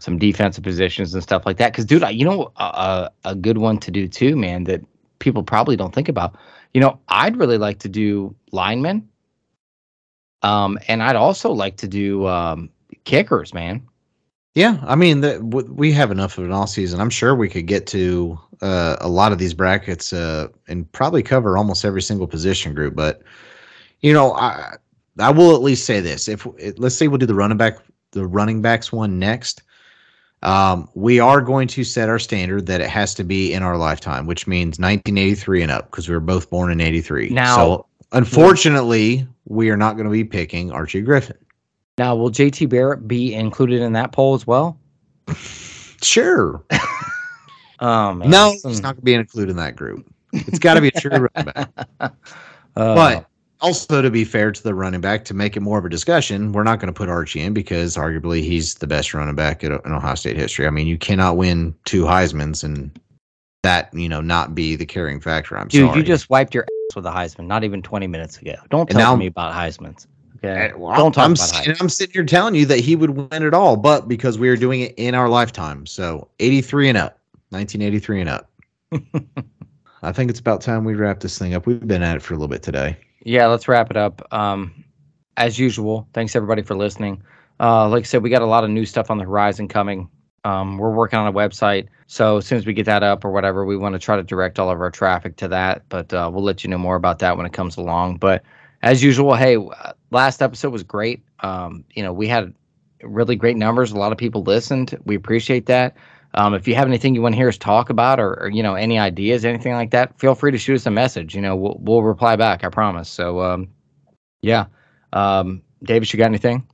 some 0.01 0.19
defensive 0.19 0.65
positions 0.65 1.15
and 1.15 1.23
stuff 1.23 1.45
like 1.47 1.57
that. 1.59 1.73
Because, 1.73 1.85
dude, 1.85 2.05
you 2.11 2.25
know, 2.25 2.53
a, 2.57 3.11
a 3.25 3.35
good 3.35 3.59
one 3.59 3.79
to 3.79 3.91
do 3.91 4.07
too, 4.07 4.37
man, 4.37 4.65
that 4.65 4.81
people 5.19 5.43
probably 5.43 5.77
don't 5.77 5.95
think 5.95 6.09
about. 6.09 6.37
You 6.75 6.81
know, 6.81 6.99
I'd 7.09 7.37
really 7.37 7.59
like 7.59 7.79
to 7.81 7.89
do 7.89 8.35
linemen. 8.53 9.09
Um, 10.43 10.79
and 10.87 11.03
I'd 11.03 11.17
also 11.17 11.51
like 11.51 11.77
to 11.79 11.89
do 11.89 12.27
um, 12.27 12.71
kickers, 13.05 13.53
man. 13.53 13.83
Yeah, 14.59 14.77
I 14.83 14.97
mean, 14.97 15.21
the, 15.21 15.35
w- 15.35 15.73
we 15.73 15.93
have 15.93 16.11
enough 16.11 16.37
of 16.37 16.45
an 16.45 16.51
all 16.51 16.67
season. 16.67 17.01
I'm 17.01 17.11
sure 17.11 17.37
we 17.37 17.49
could 17.49 17.69
get 17.69 17.87
to 17.89 18.37
uh, 18.61 18.97
a 19.01 19.09
lot 19.09 19.31
of 19.31 19.39
these 19.39 19.55
brackets 19.55 20.13
uh, 20.13 20.49
and 20.67 20.91
probably 20.91 21.23
cover 21.23 21.57
almost 21.57 21.85
every 21.85 22.03
single 22.03 22.27
position 22.27 22.75
group. 22.75 22.97
But 22.97 23.23
you 24.01 24.13
know, 24.13 24.33
I 24.33 24.75
I 25.21 25.31
will 25.31 25.55
at 25.55 25.63
least 25.63 25.87
say 25.87 26.01
this: 26.01 26.27
if 26.27 26.45
let's 26.77 26.97
say 26.97 27.07
we'll 27.07 27.19
do 27.19 27.27
the 27.27 27.37
running 27.37 27.57
back, 27.57 27.79
the 28.11 28.27
running 28.27 28.61
backs 28.61 28.91
one 28.91 29.17
next, 29.21 29.63
um, 30.43 30.89
we 30.95 31.21
are 31.21 31.41
going 31.41 31.69
to 31.69 31.85
set 31.85 32.09
our 32.09 32.19
standard 32.19 32.67
that 32.67 32.81
it 32.81 32.91
has 32.91 33.15
to 33.15 33.23
be 33.23 33.53
in 33.53 33.63
our 33.63 33.77
lifetime, 33.77 34.27
which 34.27 34.49
means 34.49 34.81
1983 34.81 35.63
and 35.63 35.71
up, 35.71 35.89
because 35.89 36.09
we 36.09 36.15
were 36.17 36.21
both 36.21 36.51
born 36.51 36.73
in 36.73 36.81
83. 36.81 37.29
Now, 37.29 37.55
so 37.55 37.87
unfortunately, 38.11 39.25
we 39.45 39.71
are 39.71 39.77
not 39.77 39.93
going 39.93 40.07
to 40.07 40.11
be 40.11 40.25
picking 40.25 40.73
Archie 40.73 41.03
Griffin. 41.03 41.37
Now, 41.99 42.15
will 42.15 42.31
JT 42.31 42.69
Barrett 42.69 43.07
be 43.09 43.35
included 43.35 43.83
in 43.83 43.93
that 43.95 44.13
poll 44.13 44.35
as 44.35 44.47
well? 44.47 44.79
sure. 46.03 46.63
um, 47.81 48.21
no, 48.21 48.53
it's 48.53 48.81
not 48.81 48.95
going 48.95 48.97
to 48.97 49.03
be 49.03 49.15
included 49.15 49.51
in 49.51 49.57
that 49.57 49.77
group. 49.77 50.07
It's 50.33 50.59
got 50.59 50.75
to 50.75 50.81
be 50.81 50.89
a 50.89 50.93
true 50.93 51.11
running 51.11 51.53
back. 51.53 51.71
Uh, 52.01 52.09
but 52.75 53.27
also 53.61 54.03
to 54.03 54.11
be 54.11 54.25
fair 54.25 54.53
to 54.53 54.63
the 54.63 54.75
running 54.75 55.01
back 55.01 55.25
to 55.25 55.35
make 55.35 55.57
it 55.57 55.61
more 55.61 55.79
of 55.79 55.85
a 55.85 55.89
discussion 55.89 56.53
we're 56.53 56.63
not 56.63 56.79
going 56.79 56.93
to 56.93 56.97
put 56.97 57.09
archie 57.09 57.41
in 57.41 57.53
because 57.53 57.97
arguably 57.97 58.41
he's 58.41 58.75
the 58.77 58.87
best 58.87 59.13
running 59.15 59.35
back 59.35 59.65
in 59.65 59.73
ohio 59.73 60.15
state 60.15 60.37
history 60.37 60.67
i 60.67 60.71
mean 60.71 60.87
you 60.87 60.97
cannot 60.97 61.37
win 61.37 61.75
two 61.85 62.05
heismans 62.05 62.63
and 62.63 63.01
that 63.63 63.93
you 63.93 64.09
know 64.09 64.21
not 64.21 64.55
be 64.55 64.77
the 64.77 64.87
carrying 64.87 65.21
factor 65.21 65.59
i'm 65.59 65.69
Dude, 65.69 65.89
sorry 65.89 65.99
you 65.99 66.05
just 66.05 66.31
wiped 66.31 66.55
your 66.55 66.65
ass 66.65 66.97
with 66.97 67.07
a 67.07 67.11
heisman 67.11 67.47
not 67.47 67.65
even 67.65 67.83
20 67.83 68.07
minutes 68.07 68.39
ago 68.39 68.55
don't 68.71 68.89
tell 68.89 69.01
now, 69.01 69.17
me 69.17 69.27
about 69.27 69.53
heismans 69.53 70.07
okay 70.39 70.73
well, 70.77 70.97
don't 70.97 71.13
talk 71.13 71.25
I'm, 71.25 71.33
about 71.33 71.81
i'm 71.81 71.89
sitting 71.89 72.13
here 72.13 72.25
telling 72.25 72.55
you 72.55 72.67
that 72.67 72.81
he 72.81 72.97
would 72.97 73.11
win 73.11 73.43
it 73.43 73.55
all 73.55 73.77
but 73.77 74.09
because 74.09 74.39
we 74.39 74.49
are 74.49 74.57
doing 74.57 74.81
it 74.81 74.95
in 74.97 75.15
our 75.15 75.29
lifetime 75.29 75.87
so 75.87 76.29
83 76.39 76.91
and 76.91 76.99
up 76.99 77.19
1983 77.51 78.21
and 78.21 78.31
up 78.31 78.51
i 80.03 80.13
think 80.13 80.31
it's 80.31 80.41
about 80.41 80.61
time 80.61 80.85
we 80.85 80.95
wrap 80.95 81.21
this 81.21 81.39
thing 81.39 81.55
up 81.55 81.67
we've 81.67 81.87
been 81.87 82.03
at 82.03 82.17
it 82.17 82.21
for 82.21 82.35
a 82.35 82.37
little 82.37 82.49
bit 82.49 82.63
today 82.63 82.97
yeah, 83.29 83.47
let's 83.47 83.69
wrap 83.69 83.91
it 83.91 83.97
up. 83.97 84.27
Um, 84.33 84.85
as 85.37 85.59
usual, 85.59 86.09
thanks 86.13 86.35
everybody 86.35 86.63
for 86.63 86.75
listening. 86.75 87.23
Uh, 87.61 87.89
like 87.89 88.05
I 88.05 88.05
said, 88.05 88.23
we 88.23 88.31
got 88.31 88.43
a 88.43 88.47
lot 88.47 88.65
of 88.65 88.71
new 88.71 88.87
stuff 88.87 89.11
on 89.11 89.19
the 89.19 89.25
horizon 89.25 89.69
coming. 89.69 90.09
Um, 90.45 90.79
we're 90.79 90.95
working 90.95 91.19
on 91.19 91.27
a 91.27 91.33
website, 91.33 91.89
so 92.07 92.39
as 92.39 92.47
soon 92.47 92.59
as 92.59 92.65
we 92.65 92.73
get 92.73 92.87
that 92.87 93.03
up 93.03 93.25
or 93.25 93.31
whatever, 93.31 93.67
we 93.67 93.77
want 93.77 93.95
to 93.95 93.99
try 93.99 94.17
to 94.17 94.23
direct 94.23 94.59
all 94.59 94.71
of 94.71 94.81
our 94.81 94.91
traffic 94.91 95.37
to 95.37 95.49
that. 95.49 95.83
But 95.89 96.13
uh, 96.15 96.31
we'll 96.33 96.45
let 96.45 96.65
you 96.65 96.71
know 96.71 96.79
more 96.79 96.97
about 96.97 97.19
that 97.19 97.37
when 97.37 97.45
it 97.45 97.53
comes 97.53 97.77
along. 97.77 98.17
But 98.17 98.45
as 98.83 99.03
usual, 99.03 99.35
hey, 99.35 99.59
last 100.11 100.43
episode 100.43 100.73
was 100.73 100.83
great. 100.83 101.23
Um, 101.41 101.85
you 101.95 102.03
know, 102.03 102.13
we 102.13 102.29
had 102.29 102.55
really 103.03 103.37
great 103.37 103.57
numbers. 103.57 103.93
A 103.93 103.97
lot 103.97 104.13
of 104.13 104.19
people 104.19 104.43
listened. 104.43 104.99
We 105.05 105.15
appreciate 105.17 105.67
that. 105.67 105.97
Um, 106.35 106.55
if 106.55 106.69
you 106.69 106.75
have 106.75 106.87
anything 106.87 107.15
you 107.15 107.23
want 107.23 107.35
to 107.35 107.37
hear 107.37 107.49
us 107.49 107.57
talk 107.57 107.91
about, 107.91 108.21
or, 108.21 108.35
or, 108.41 108.51
you 108.51 108.63
know 108.63 108.75
any 108.75 108.99
ideas, 108.99 109.45
anything 109.45 109.73
like 109.73 109.91
that, 109.93 110.19
feel 110.19 110.35
free 110.35 110.53
to 110.53 110.59
shoot 110.59 110.75
us 110.75 110.87
a 110.87 110.91
message. 110.91 111.35
You 111.35 111.41
know, 111.41 111.57
we'll 111.57 111.79
we'll 111.81 112.03
reply 112.03 112.37
back. 112.37 112.65
I 112.65 112.69
promise. 112.69 113.09
So, 113.09 113.41
um, 113.41 113.69
yeah, 114.43 114.67
um, 115.15 115.63
Davis, 115.83 116.13
you 116.13 116.19
got 116.19 116.27
anything? 116.27 116.67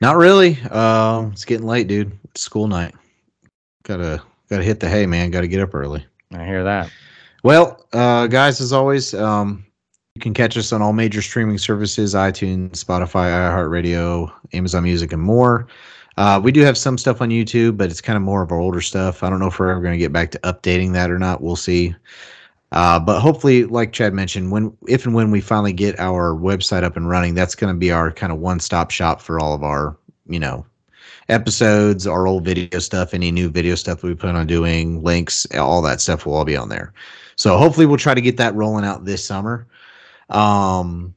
Not 0.00 0.16
really. 0.16 0.58
Uh, 0.70 1.28
it's 1.32 1.44
getting 1.44 1.66
late, 1.66 1.88
dude. 1.88 2.16
It's 2.30 2.42
school 2.42 2.68
night. 2.68 2.94
Gotta 3.82 4.22
gotta 4.48 4.62
hit 4.62 4.78
the 4.78 4.88
hay, 4.88 5.06
man. 5.06 5.30
Gotta 5.30 5.48
get 5.48 5.60
up 5.60 5.74
early. 5.74 6.06
I 6.32 6.44
hear 6.44 6.62
that. 6.64 6.90
Well, 7.42 7.86
uh, 7.92 8.28
guys, 8.28 8.60
as 8.60 8.72
always, 8.72 9.12
um, 9.12 9.66
you 10.14 10.20
can 10.20 10.32
catch 10.32 10.56
us 10.56 10.72
on 10.72 10.80
all 10.80 10.92
major 10.92 11.20
streaming 11.20 11.58
services: 11.58 12.14
iTunes, 12.14 12.70
Spotify, 12.72 13.32
iHeartRadio, 13.32 14.32
Amazon 14.52 14.84
Music, 14.84 15.12
and 15.12 15.20
more. 15.20 15.66
Uh, 16.16 16.40
we 16.42 16.52
do 16.52 16.60
have 16.60 16.78
some 16.78 16.96
stuff 16.96 17.20
on 17.20 17.30
YouTube, 17.30 17.76
but 17.76 17.90
it's 17.90 18.00
kind 18.00 18.16
of 18.16 18.22
more 18.22 18.40
of 18.40 18.52
our 18.52 18.60
older 18.60 18.80
stuff. 18.80 19.24
I 19.24 19.30
don't 19.30 19.40
know 19.40 19.48
if 19.48 19.58
we're 19.58 19.70
ever 19.70 19.80
going 19.80 19.94
to 19.94 19.98
get 19.98 20.12
back 20.12 20.30
to 20.30 20.38
updating 20.40 20.92
that 20.92 21.10
or 21.10 21.18
not. 21.18 21.40
We'll 21.40 21.56
see. 21.56 21.96
Uh, 22.70 23.00
but 23.00 23.18
hopefully, 23.18 23.64
like 23.64 23.92
Chad 23.92 24.14
mentioned, 24.14 24.52
when 24.52 24.76
if 24.86 25.04
and 25.04 25.16
when 25.16 25.32
we 25.32 25.40
finally 25.40 25.72
get 25.72 25.98
our 25.98 26.32
website 26.32 26.84
up 26.84 26.96
and 26.96 27.08
running, 27.08 27.34
that's 27.34 27.56
going 27.56 27.74
to 27.74 27.78
be 27.78 27.90
our 27.90 28.12
kind 28.12 28.32
of 28.32 28.38
one-stop 28.38 28.92
shop 28.92 29.20
for 29.20 29.40
all 29.40 29.52
of 29.52 29.64
our, 29.64 29.96
you 30.28 30.38
know, 30.38 30.64
episodes, 31.28 32.06
our 32.06 32.28
old 32.28 32.44
video 32.44 32.78
stuff, 32.78 33.14
any 33.14 33.32
new 33.32 33.48
video 33.48 33.74
stuff 33.74 34.04
we 34.04 34.14
plan 34.14 34.36
on 34.36 34.46
doing, 34.46 35.02
links, 35.02 35.44
all 35.56 35.82
that 35.82 36.00
stuff 36.00 36.24
will 36.24 36.34
all 36.34 36.44
be 36.44 36.56
on 36.56 36.68
there. 36.68 36.92
So 37.34 37.58
hopefully, 37.58 37.86
we'll 37.86 37.96
try 37.96 38.14
to 38.14 38.20
get 38.20 38.36
that 38.36 38.54
rolling 38.54 38.84
out 38.84 39.04
this 39.04 39.24
summer. 39.24 39.66
Um, 40.30 41.14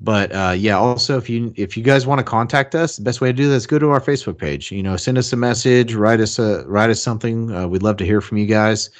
but 0.00 0.32
uh, 0.34 0.54
yeah, 0.56 0.78
also 0.78 1.18
if 1.18 1.28
you 1.28 1.52
if 1.56 1.76
you 1.76 1.82
guys 1.82 2.06
want 2.06 2.18
to 2.18 2.24
contact 2.24 2.74
us, 2.74 2.96
the 2.96 3.02
best 3.02 3.20
way 3.20 3.28
to 3.28 3.36
do 3.36 3.48
this 3.50 3.66
go 3.66 3.78
to 3.78 3.90
our 3.90 4.00
Facebook 4.00 4.38
page. 4.38 4.72
You 4.72 4.82
know, 4.82 4.96
send 4.96 5.18
us 5.18 5.32
a 5.32 5.36
message, 5.36 5.94
write 5.94 6.20
us 6.20 6.38
a 6.38 6.64
write 6.66 6.90
us 6.90 7.02
something. 7.02 7.54
Uh, 7.54 7.68
we'd 7.68 7.82
love 7.82 7.98
to 7.98 8.06
hear 8.06 8.20
from 8.20 8.38
you 8.38 8.46
guys. 8.46 8.90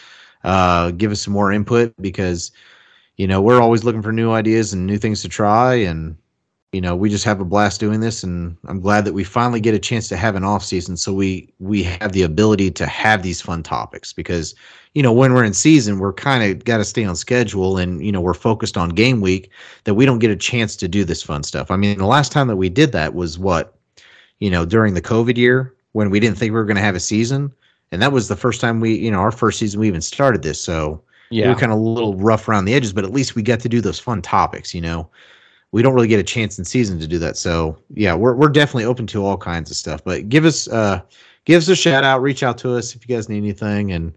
Uh, 0.45 0.91
give 0.91 1.11
us 1.11 1.23
some 1.23 1.33
more 1.33 1.53
input 1.53 1.95
because 2.01 2.53
you 3.17 3.27
know 3.27 3.41
we're 3.41 3.61
always 3.63 3.83
looking 3.83 4.03
for 4.03 4.13
new 4.13 4.31
ideas 4.33 4.73
and 4.75 4.87
new 4.87 4.99
things 4.99 5.23
to 5.23 5.29
try, 5.29 5.75
and 5.75 6.17
you 6.73 6.81
know 6.81 6.95
we 6.95 7.11
just 7.11 7.25
have 7.25 7.41
a 7.41 7.45
blast 7.45 7.81
doing 7.81 8.01
this. 8.01 8.23
And 8.23 8.57
I'm 8.67 8.81
glad 8.81 9.05
that 9.05 9.15
we 9.15 9.25
finally 9.25 9.61
get 9.61 9.75
a 9.75 9.79
chance 9.79 10.09
to 10.09 10.17
have 10.17 10.37
an 10.37 10.45
off 10.45 10.65
season, 10.65 10.97
so 10.97 11.13
we 11.13 11.53
we 11.59 11.83
have 11.83 12.13
the 12.13 12.23
ability 12.23 12.71
to 12.73 12.87
have 12.87 13.23
these 13.23 13.41
fun 13.41 13.63
topics 13.63 14.13
because 14.13 14.55
you 14.95 15.03
know, 15.03 15.13
when 15.13 15.33
we're 15.33 15.45
in 15.45 15.55
season, 15.55 15.99
we're 15.99 16.13
kind 16.13 16.43
of 16.43 16.65
got 16.65 16.79
to 16.79 16.85
stay 16.85 17.05
on 17.05 17.15
schedule 17.15 17.79
and, 17.79 18.05
you 18.05 18.11
know, 18.11 18.21
we're 18.21 18.35
focused 18.35 18.77
on 18.77 18.89
game 18.89 19.21
week 19.21 19.51
that 19.85 19.95
we 19.95 20.05
don't 20.05 20.19
get 20.19 20.31
a 20.31 20.37
chance 20.37 20.75
to 20.77 20.89
do 20.89 21.05
this 21.05 21.23
fun 21.23 21.43
stuff. 21.43 21.71
I 21.71 21.77
mean, 21.77 21.99
the 21.99 22.07
last 22.07 22.33
time 22.33 22.49
that 22.49 22.57
we 22.57 22.69
did 22.69 22.91
that 22.93 23.15
was 23.15 23.39
what, 23.39 23.79
you 24.41 24.51
know, 24.51 24.65
during 24.65 24.95
the 24.95 25.03
COVID 25.03 25.37
year 25.37 25.75
when 25.93 26.11
we 26.11 26.19
didn't 26.19 26.39
think 26.39 26.51
we 26.51 26.59
were 26.59 26.65
going 26.65 26.77
to 26.77 26.83
have 26.83 26.97
a 26.97 27.01
season. 27.01 27.53
And 27.93 28.03
that 28.03 28.13
was 28.13 28.29
the 28.29 28.37
first 28.37 28.61
time 28.61 28.81
we, 28.81 28.95
you 28.95 29.11
know, 29.11 29.21
our 29.21 29.33
first 29.33 29.59
season 29.59 29.81
we 29.81 29.87
even 29.87 30.01
started 30.01 30.43
this. 30.43 30.61
So 30.61 31.03
yeah. 31.31 31.47
we 31.47 31.55
were 31.55 31.61
kind 31.61 31.73
of 31.73 31.79
a 31.79 31.83
little 31.83 32.17
rough 32.17 32.49
around 32.49 32.65
the 32.65 32.75
edges, 32.75 32.93
but 32.93 33.05
at 33.05 33.13
least 33.13 33.37
we 33.37 33.43
got 33.43 33.61
to 33.61 33.69
do 33.69 33.81
those 33.81 34.01
fun 34.01 34.23
topics, 34.23 34.75
you 34.75 34.81
know. 34.81 35.09
We 35.73 35.83
don't 35.83 35.95
really 35.95 36.09
get 36.09 36.21
a 36.21 36.25
chance 36.25 36.59
in 36.59 36.65
season 36.65 36.99
to 37.01 37.07
do 37.07 37.19
that. 37.19 37.37
So 37.37 37.79
yeah, 37.95 38.15
we're 38.15 38.35
we're 38.35 38.49
definitely 38.49 38.85
open 38.85 39.07
to 39.09 39.25
all 39.25 39.37
kinds 39.37 39.71
of 39.71 39.77
stuff. 39.77 40.03
But 40.05 40.29
give 40.29 40.45
us 40.45 40.69
uh 40.69 41.01
give 41.45 41.59
us 41.59 41.69
a 41.69 41.77
shout 41.77 42.05
out, 42.05 42.23
reach 42.23 42.43
out 42.43 42.59
to 42.59 42.75
us 42.77 42.95
if 42.95 43.09
you 43.09 43.15
guys 43.15 43.29
need 43.29 43.39
anything 43.39 43.93
and 43.93 44.13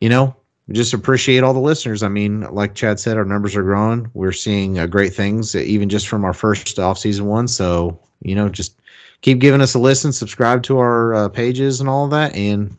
you 0.00 0.08
know, 0.08 0.34
just 0.72 0.94
appreciate 0.94 1.42
all 1.42 1.52
the 1.52 1.60
listeners. 1.60 2.02
I 2.02 2.08
mean, 2.08 2.42
like 2.52 2.74
Chad 2.74 3.00
said, 3.00 3.16
our 3.16 3.24
numbers 3.24 3.56
are 3.56 3.62
growing. 3.62 4.10
We're 4.14 4.32
seeing 4.32 4.78
uh, 4.78 4.86
great 4.86 5.12
things, 5.12 5.54
even 5.54 5.88
just 5.88 6.08
from 6.08 6.24
our 6.24 6.32
first 6.32 6.78
off 6.78 6.98
season 6.98 7.26
one. 7.26 7.48
So, 7.48 8.00
you 8.22 8.34
know, 8.34 8.48
just 8.48 8.80
keep 9.20 9.40
giving 9.40 9.60
us 9.60 9.74
a 9.74 9.78
listen, 9.78 10.12
subscribe 10.12 10.62
to 10.64 10.78
our 10.78 11.14
uh, 11.14 11.28
pages 11.28 11.80
and 11.80 11.88
all 11.88 12.04
of 12.04 12.10
that, 12.12 12.34
and 12.34 12.76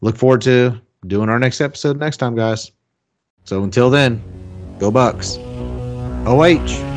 look 0.00 0.16
forward 0.16 0.42
to 0.42 0.80
doing 1.06 1.28
our 1.28 1.38
next 1.38 1.60
episode 1.60 1.98
next 1.98 2.18
time, 2.18 2.34
guys. 2.34 2.72
So 3.44 3.62
until 3.62 3.90
then, 3.90 4.22
go 4.78 4.90
Bucks. 4.90 5.38
OH. 6.26 6.89